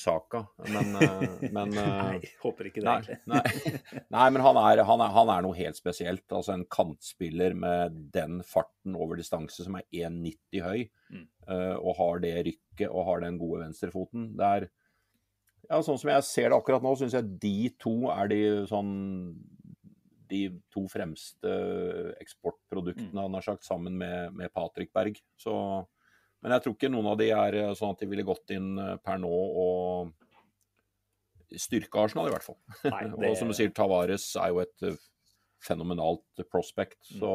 saka. 0.00 0.40
Men, 0.72 0.96
men 1.54 1.74
Nei, 1.76 2.16
håper 2.42 2.70
ikke 2.70 2.80
det, 2.82 2.94
egentlig. 2.96 3.18
nei. 3.28 4.00
nei 4.16 4.24
men 4.34 4.42
han 4.48 4.58
er, 4.62 4.82
han, 4.88 5.04
er, 5.04 5.12
han 5.14 5.32
er 5.36 5.44
noe 5.44 5.58
helt 5.60 5.78
spesielt. 5.78 6.24
Altså 6.32 6.56
En 6.56 6.64
kantspiller 6.72 7.54
med 7.54 8.00
den 8.16 8.40
farten 8.48 8.96
over 8.96 9.20
distanse 9.20 9.62
som 9.68 9.76
er 9.78 9.86
1,90 10.08 10.64
høy, 10.66 10.88
Mm. 11.12 11.26
og 11.76 11.96
har 11.98 12.20
det 12.24 12.30
rykket 12.46 12.86
og 12.88 13.04
har 13.04 13.20
den 13.20 13.36
gode 13.36 13.58
venstrefoten. 13.66 14.30
Det 14.38 14.46
er 14.48 14.64
ja, 15.72 15.80
Sånn 15.84 15.98
som 16.00 16.10
jeg 16.12 16.24
ser 16.28 16.52
det 16.52 16.58
akkurat 16.58 16.84
nå, 16.84 16.92
syns 17.00 17.16
jeg 17.16 17.32
de 17.40 17.56
to 17.80 17.94
er 18.12 18.28
de 18.32 18.40
sånn 18.68 18.92
de 20.32 20.46
to 20.72 20.86
fremste 20.88 21.50
eksportproduktene, 22.22 23.20
han 23.20 23.34
har 23.36 23.44
sagt, 23.44 23.66
sammen 23.68 23.98
med, 24.00 24.32
med 24.36 24.52
Patrick 24.56 24.88
Berg. 24.96 25.18
Så, 25.36 25.52
men 26.40 26.54
jeg 26.56 26.64
tror 26.64 26.76
ikke 26.76 26.90
noen 26.92 27.10
av 27.12 27.18
de 27.20 27.28
er 27.36 27.58
eh, 27.60 27.72
sånn 27.76 27.92
at 27.92 28.00
de 28.00 28.08
ville 28.08 28.24
gått 28.24 28.54
inn 28.56 28.70
eh, 28.80 28.94
per 29.04 29.20
nå 29.20 29.28
og 29.28 30.14
styrke 31.60 32.00
Arsenal, 32.00 32.30
i 32.30 32.32
hvert 32.32 32.46
fall. 32.46 32.56
Nei, 32.94 33.02
det- 33.12 33.28
og 33.28 33.36
som 33.36 33.52
du 33.52 33.56
sier, 33.58 33.72
Tavares 33.76 34.24
er 34.40 34.54
jo 34.54 34.62
et 34.64 34.86
eh, 34.88 34.96
fenomenalt 35.62 36.44
prospect. 36.48 36.96
Mm. 37.12 37.18
Så, 37.20 37.34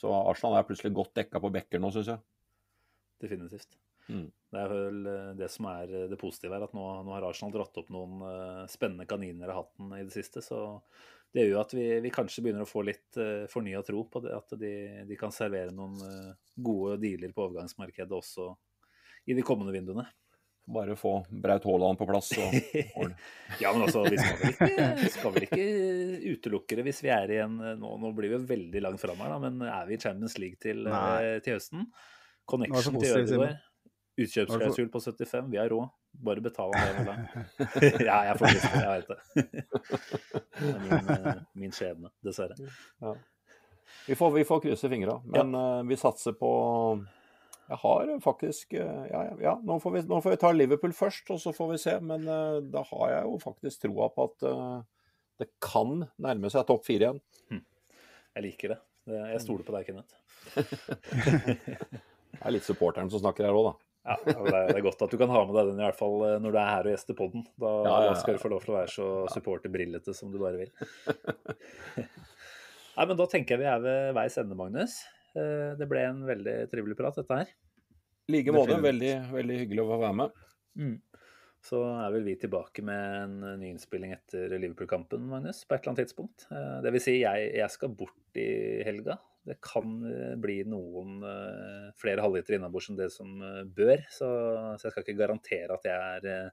så 0.00 0.14
Arsenal 0.22 0.56
er 0.56 0.66
plutselig 0.70 0.94
godt 0.96 1.12
dekka 1.20 1.42
på 1.44 1.52
bekker 1.58 1.84
nå, 1.84 1.92
syns 1.92 2.14
jeg. 2.14 2.24
Definitivt. 3.20 3.76
Mm. 4.08 4.28
Det 4.48 4.60
er 4.62 4.72
vel 4.72 5.08
eh, 5.12 5.30
det 5.36 5.50
som 5.52 5.68
er 5.68 5.90
eh, 5.92 6.06
det 6.08 6.18
positive 6.20 6.56
her, 6.56 6.64
at 6.64 6.76
nå, 6.76 6.84
nå 7.04 7.14
har 7.14 7.26
Arsenal 7.28 7.52
dratt 7.52 7.80
opp 7.80 7.90
noen 7.92 8.22
eh, 8.24 8.62
spennende 8.72 9.04
kaniner 9.08 9.52
av 9.52 9.62
hatten 9.62 9.92
i 9.98 10.04
det 10.06 10.14
siste. 10.14 10.42
Så 10.44 10.60
det 11.34 11.44
gjør 11.44 11.58
jo 11.58 11.60
at 11.60 11.74
vi, 11.76 11.88
vi 12.04 12.12
kanskje 12.14 12.46
begynner 12.46 12.64
å 12.64 12.68
få 12.68 12.80
litt 12.88 13.18
uh, 13.20 13.44
fornya 13.52 13.82
tro 13.84 14.00
på 14.08 14.22
det, 14.24 14.30
at 14.32 14.54
de, 14.56 14.70
de 15.04 15.18
kan 15.20 15.28
servere 15.34 15.74
noen 15.76 15.98
uh, 16.00 16.30
gode 16.56 16.94
dealer 17.02 17.34
på 17.36 17.44
overgangsmarkedet 17.44 18.16
også 18.16 18.46
i 19.28 19.36
de 19.36 19.44
kommende 19.44 19.74
vinduene. 19.76 20.06
Bare 20.72 20.96
få 20.96 21.18
Braut 21.28 21.68
Haaland 21.68 22.00
på 22.00 22.08
plass. 22.08 22.32
Og, 22.32 22.56
ordne. 23.02 23.20
Ja, 23.60 23.74
men 23.76 23.84
altså, 23.84 24.06
vi 24.08 24.16
skal 24.16 24.40
vel 24.40 24.56
ikke, 24.56 25.12
skal 25.18 25.36
vel 25.36 25.48
ikke 25.50 25.68
utelukke 26.32 26.80
det 26.80 26.88
hvis 26.88 27.04
vi 27.04 27.12
er 27.12 27.36
i 27.36 27.42
en 27.44 27.60
nå, 27.60 27.92
nå 28.00 28.16
blir 28.16 28.32
vi 28.32 28.38
jo 28.38 28.46
veldig 28.48 28.86
langt 28.88 29.04
fram 29.04 29.20
her, 29.20 29.36
da, 29.36 29.42
men 29.44 29.68
er 29.68 29.84
vi 29.84 30.00
i 30.00 30.00
Champions 30.00 30.40
League 30.40 30.56
til, 30.64 30.88
Nei. 30.88 31.42
til 31.44 31.60
høsten? 31.60 31.90
Så 31.92 32.16
Connection 32.48 32.96
til. 32.96 33.12
Ødegaard. 33.12 33.67
Utkjøpsklausul 34.18 34.88
på 34.90 35.00
75. 35.00 35.50
Vi 35.52 35.58
har 35.60 35.68
råd. 35.70 35.88
Bare 36.26 36.42
betal 36.42 36.72
det. 36.74 36.86
eller? 36.98 37.18
ja, 38.08 38.16
jeg 38.26 38.38
får 38.40 38.54
lyst 38.54 38.64
til 38.64 38.72
det. 38.74 38.80
Jeg 38.82 38.90
veit 38.94 39.10
det. 39.10 39.18
Det 40.58 40.70
er 40.72 40.80
min, 40.82 41.12
eh, 41.14 41.44
min 41.62 41.74
skjebne, 41.74 42.10
dessverre. 42.26 42.56
Ja. 43.04 43.14
Vi 44.08 44.16
får, 44.18 44.34
vi 44.34 44.44
får 44.48 44.64
krysse 44.64 44.90
fingra. 44.90 45.20
Men 45.24 45.54
ja. 45.54 45.62
uh, 45.78 45.86
vi 45.86 45.96
satser 46.00 46.34
på 46.40 46.50
Jeg 47.68 47.80
har 47.84 48.12
faktisk 48.24 48.74
uh, 48.74 49.06
Ja, 49.12 49.22
ja 49.44 49.54
nå, 49.62 49.78
får 49.80 49.94
vi, 49.94 50.04
nå, 50.10 50.20
får 50.24 50.34
vi, 50.34 50.42
ta 50.42 50.52
Liverpool 50.56 50.96
først, 50.96 51.30
og 51.34 51.40
så 51.44 51.54
får 51.54 51.72
vi 51.76 51.80
se. 51.86 51.98
Men 52.02 52.26
da 52.72 52.84
har 52.90 53.14
jeg 53.14 53.24
jo 53.28 53.40
faktisk 53.44 53.86
troa 53.86 54.10
på 54.14 54.30
at 54.32 54.48
det 55.38 55.52
kan 55.62 56.00
nærme 56.18 56.50
seg 56.50 56.66
topp 56.66 56.82
fire 56.88 57.06
igjen. 57.06 57.20
Hm. 57.52 57.66
Jeg 58.34 58.48
liker 58.48 58.74
det. 58.74 58.80
Jeg 59.08 59.42
stoler 59.44 59.64
på 59.64 59.74
deg, 59.76 59.86
Kenneth. 59.86 60.18
det 62.34 62.40
er 62.42 62.52
litt 62.54 62.66
supporteren 62.66 63.10
som 63.12 63.22
snakker 63.22 63.46
her 63.46 63.54
òg, 63.56 63.70
da. 63.70 63.87
Ja, 64.08 64.16
det 64.24 64.60
er, 64.72 64.80
godt 64.84 65.02
at 65.04 65.12
du 65.12 65.18
kan 65.20 65.32
ha 65.32 65.42
med 65.44 65.56
deg 65.58 65.70
den 65.72 65.80
i 65.82 65.84
hvert 65.84 65.98
fall 65.98 66.22
eh, 66.24 66.38
når 66.40 66.54
du 66.54 66.58
er 66.60 66.70
her 66.70 66.88
og 66.88 66.94
gjester 66.94 67.16
podden. 67.18 67.44
Da, 67.60 67.72
ja, 67.84 67.92
ja, 67.92 68.08
ja, 68.08 68.16
skal 68.16 68.38
du 68.38 68.42
få 68.42 68.50
lov 68.52 68.64
til 68.64 68.72
å 68.72 68.78
være 68.78 68.92
så 68.94 69.08
supporterbrillete 69.34 70.14
som 70.16 70.32
du 70.32 70.38
bare 70.40 70.62
vil. 70.62 70.72
Nei, 72.98 73.04
men 73.04 73.18
Da 73.20 73.28
tenker 73.30 73.54
jeg 73.54 73.62
vi 73.62 73.70
er 73.70 73.82
ved 73.84 74.14
veis 74.16 74.38
ende, 74.40 74.56
Magnus. 74.58 75.00
Eh, 75.36 75.74
det 75.78 75.88
ble 75.90 76.06
en 76.08 76.24
veldig 76.28 76.56
trivelig 76.72 76.96
prat, 76.98 77.20
dette 77.20 77.42
her. 77.42 77.52
I 78.28 78.36
like 78.38 78.54
måte. 78.54 78.80
Veldig, 78.82 79.12
veldig 79.34 79.60
hyggelig 79.64 79.84
å 79.84 79.90
få 79.92 80.00
være 80.02 80.18
med. 80.22 80.40
Mm. 80.78 80.96
Så 81.68 81.82
er 81.90 82.12
vel 82.14 82.26
vi 82.26 82.36
tilbake 82.38 82.84
med 82.86 83.14
en 83.22 83.60
ny 83.60 83.72
innspilling 83.72 84.12
etter 84.14 84.52
Liverpool-kampen, 84.56 85.24
Magnus, 85.28 85.64
på 85.66 85.74
et 85.74 85.82
eller 85.82 85.94
annet 85.94 86.06
tidspunkt. 86.06 86.46
Eh, 86.54 86.76
det 86.84 86.94
vil 86.94 87.04
si, 87.04 87.18
jeg, 87.24 87.50
jeg 87.58 87.74
skal 87.74 87.92
bort 87.98 88.40
i 88.40 88.48
helga. 88.86 89.18
Det 89.48 89.56
kan 89.64 89.96
eh, 90.08 90.34
bli 90.40 90.58
noen 90.68 91.18
uh, 91.24 91.88
flere 91.98 92.24
halvliter 92.24 92.58
innabords 92.58 92.90
enn 92.92 92.98
det 92.98 93.08
som 93.14 93.30
uh, 93.40 93.64
bør. 93.64 94.02
Så, 94.12 94.28
så, 94.76 94.86
jeg 94.86 94.94
skal 94.94 95.04
ikke 95.06 95.18
garantere 95.22 95.78
at 95.78 95.88
jeg 95.88 96.22
er 96.22 96.50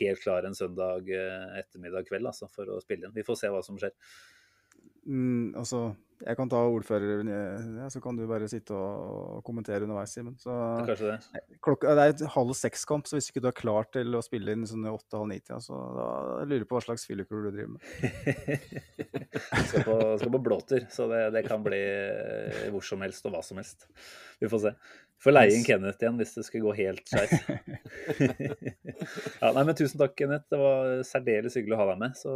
helt 0.00 0.20
klar 0.20 0.44
en 0.44 0.56
søndag 0.56 1.08
ettermiddag 1.08 2.04
kveld 2.08 2.28
altså, 2.28 2.50
for 2.52 2.68
å 2.68 2.80
spille 2.84 3.08
inn. 3.08 3.16
Vi 3.16 3.24
får 3.24 3.40
se 3.40 3.52
hva 3.52 3.62
som 3.64 3.78
skjer. 3.80 3.94
Mm, 5.06 5.54
altså, 5.56 5.86
jeg 6.24 6.38
kan 6.38 6.50
ta 6.50 6.60
ordføreren, 6.70 7.28
ja, 7.80 7.88
så 7.92 8.00
kan 8.02 8.16
du 8.16 8.24
bare 8.28 8.48
sitte 8.50 8.76
og 8.76 9.42
kommentere 9.46 9.84
underveis, 9.84 10.14
Simen. 10.16 10.36
Kanskje 10.40 11.12
det. 11.12 11.42
Klokka, 11.64 11.94
det 11.98 12.04
er 12.04 12.14
et 12.14 12.22
halv 12.32 12.54
seks-kamp, 12.56 13.08
så 13.08 13.18
hvis 13.18 13.28
ikke 13.30 13.42
du 13.44 13.50
er 13.50 13.56
klar 13.56 13.88
til 13.92 14.16
å 14.16 14.22
spille 14.24 14.54
inn 14.56 14.64
sånn 14.68 14.86
åtte-halv 14.88 15.28
ni-tida, 15.30 15.60
så 15.64 15.78
da 15.96 16.06
lurer 16.44 16.64
jeg 16.64 16.70
på 16.70 16.78
hva 16.78 16.84
slags 16.86 17.06
fyllekur 17.08 17.44
du 17.44 17.50
driver 17.50 17.74
med. 17.74 17.84
skal, 19.68 19.84
på, 19.84 19.98
skal 20.22 20.32
på 20.36 20.42
blåtur, 20.48 20.86
så 20.92 21.08
det, 21.12 21.22
det, 21.36 21.44
kan 21.48 21.64
bli 21.66 21.82
hvor 22.72 22.86
som 22.86 23.04
helst 23.04 23.28
og 23.28 23.36
hva 23.36 23.44
som 23.44 23.60
helst. 23.60 23.88
Vi 24.40 24.50
får 24.52 24.64
se. 24.64 24.74
Får 25.22 25.32
leie 25.32 25.52
inn 25.56 25.64
Kenneth 25.64 26.02
igjen 26.02 26.18
hvis 26.20 26.34
det 26.36 26.44
skulle 26.46 26.66
gå 26.68 26.74
helt 26.80 27.06
skeis. 27.08 27.38
ja, 29.40 29.52
nei, 29.52 29.62
men 29.62 29.76
tusen 29.76 30.00
takk, 30.00 30.16
Kenneth. 30.18 30.48
Det 30.52 30.60
var 30.60 30.98
særdeles 31.08 31.56
hyggelig 31.56 31.76
å 31.76 31.80
ha 31.82 31.88
deg 31.92 32.02
med. 32.02 32.18
Så 32.18 32.34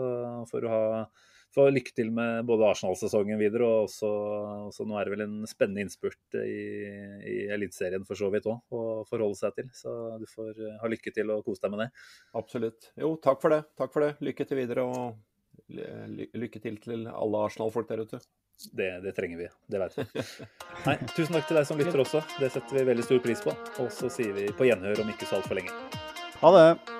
får 0.51 0.65
du 0.65 0.71
ha 0.73 0.85
få 1.55 1.67
lykke 1.75 1.95
til 1.97 2.13
med 2.15 2.45
både 2.49 2.69
Arsenal-sesongen 2.71 3.41
videre, 3.41 3.67
og 3.67 3.89
også, 3.89 4.11
også, 4.69 4.87
nå 4.89 4.99
er 4.99 5.09
det 5.09 5.15
vel 5.15 5.25
en 5.27 5.39
spennende 5.51 5.85
innspurt 5.85 6.39
i, 6.39 6.61
i 7.27 7.37
Eliteserien 7.55 8.07
for 8.07 8.19
så 8.19 8.31
vidt 8.33 8.47
òg 8.51 8.77
å 8.77 8.85
forholde 9.09 9.39
seg 9.39 9.57
til. 9.59 9.71
Så 9.75 9.95
du 10.21 10.29
får 10.31 10.53
eh, 10.55 10.77
ha 10.83 10.91
lykke 10.91 11.15
til 11.17 11.33
og 11.35 11.43
kose 11.47 11.65
deg 11.65 11.75
med 11.75 11.85
det. 11.87 11.89
Absolutt. 12.39 12.93
Jo, 13.01 13.17
takk 13.23 13.43
for 13.43 13.57
det. 13.57 13.65
Takk 13.81 13.95
for 13.97 14.07
det. 14.07 14.13
Lykke 14.23 14.47
til 14.47 14.63
videre, 14.63 14.87
og 14.87 15.19
lykke 15.71 16.63
til 16.63 16.79
til 16.83 17.09
alle 17.11 17.43
Arsenal-folk 17.47 17.91
der 17.91 18.07
ute. 18.07 18.23
Det, 18.77 18.91
det, 19.01 19.15
trenger 19.17 19.39
vi. 19.39 19.49
Det 19.73 19.81
vet 19.81 19.99
vi. 19.99 20.25
Nei, 20.87 20.97
tusen 21.17 21.37
takk 21.39 21.49
til 21.49 21.61
deg 21.61 21.69
som 21.69 21.81
lytter 21.81 22.05
også. 22.05 22.23
Det 22.39 22.53
setter 22.53 22.79
vi 22.81 22.87
veldig 22.93 23.09
stor 23.09 23.25
pris 23.25 23.45
på. 23.47 23.57
Og 23.81 23.93
så 23.95 24.13
sier 24.13 24.37
vi 24.37 24.51
på 24.53 24.69
gjenhør 24.69 25.05
om 25.07 25.13
ikke 25.15 25.29
så 25.29 25.41
altfor 25.41 25.63
lenge. 25.63 25.75
Ha 26.45 26.57
det. 26.57 27.00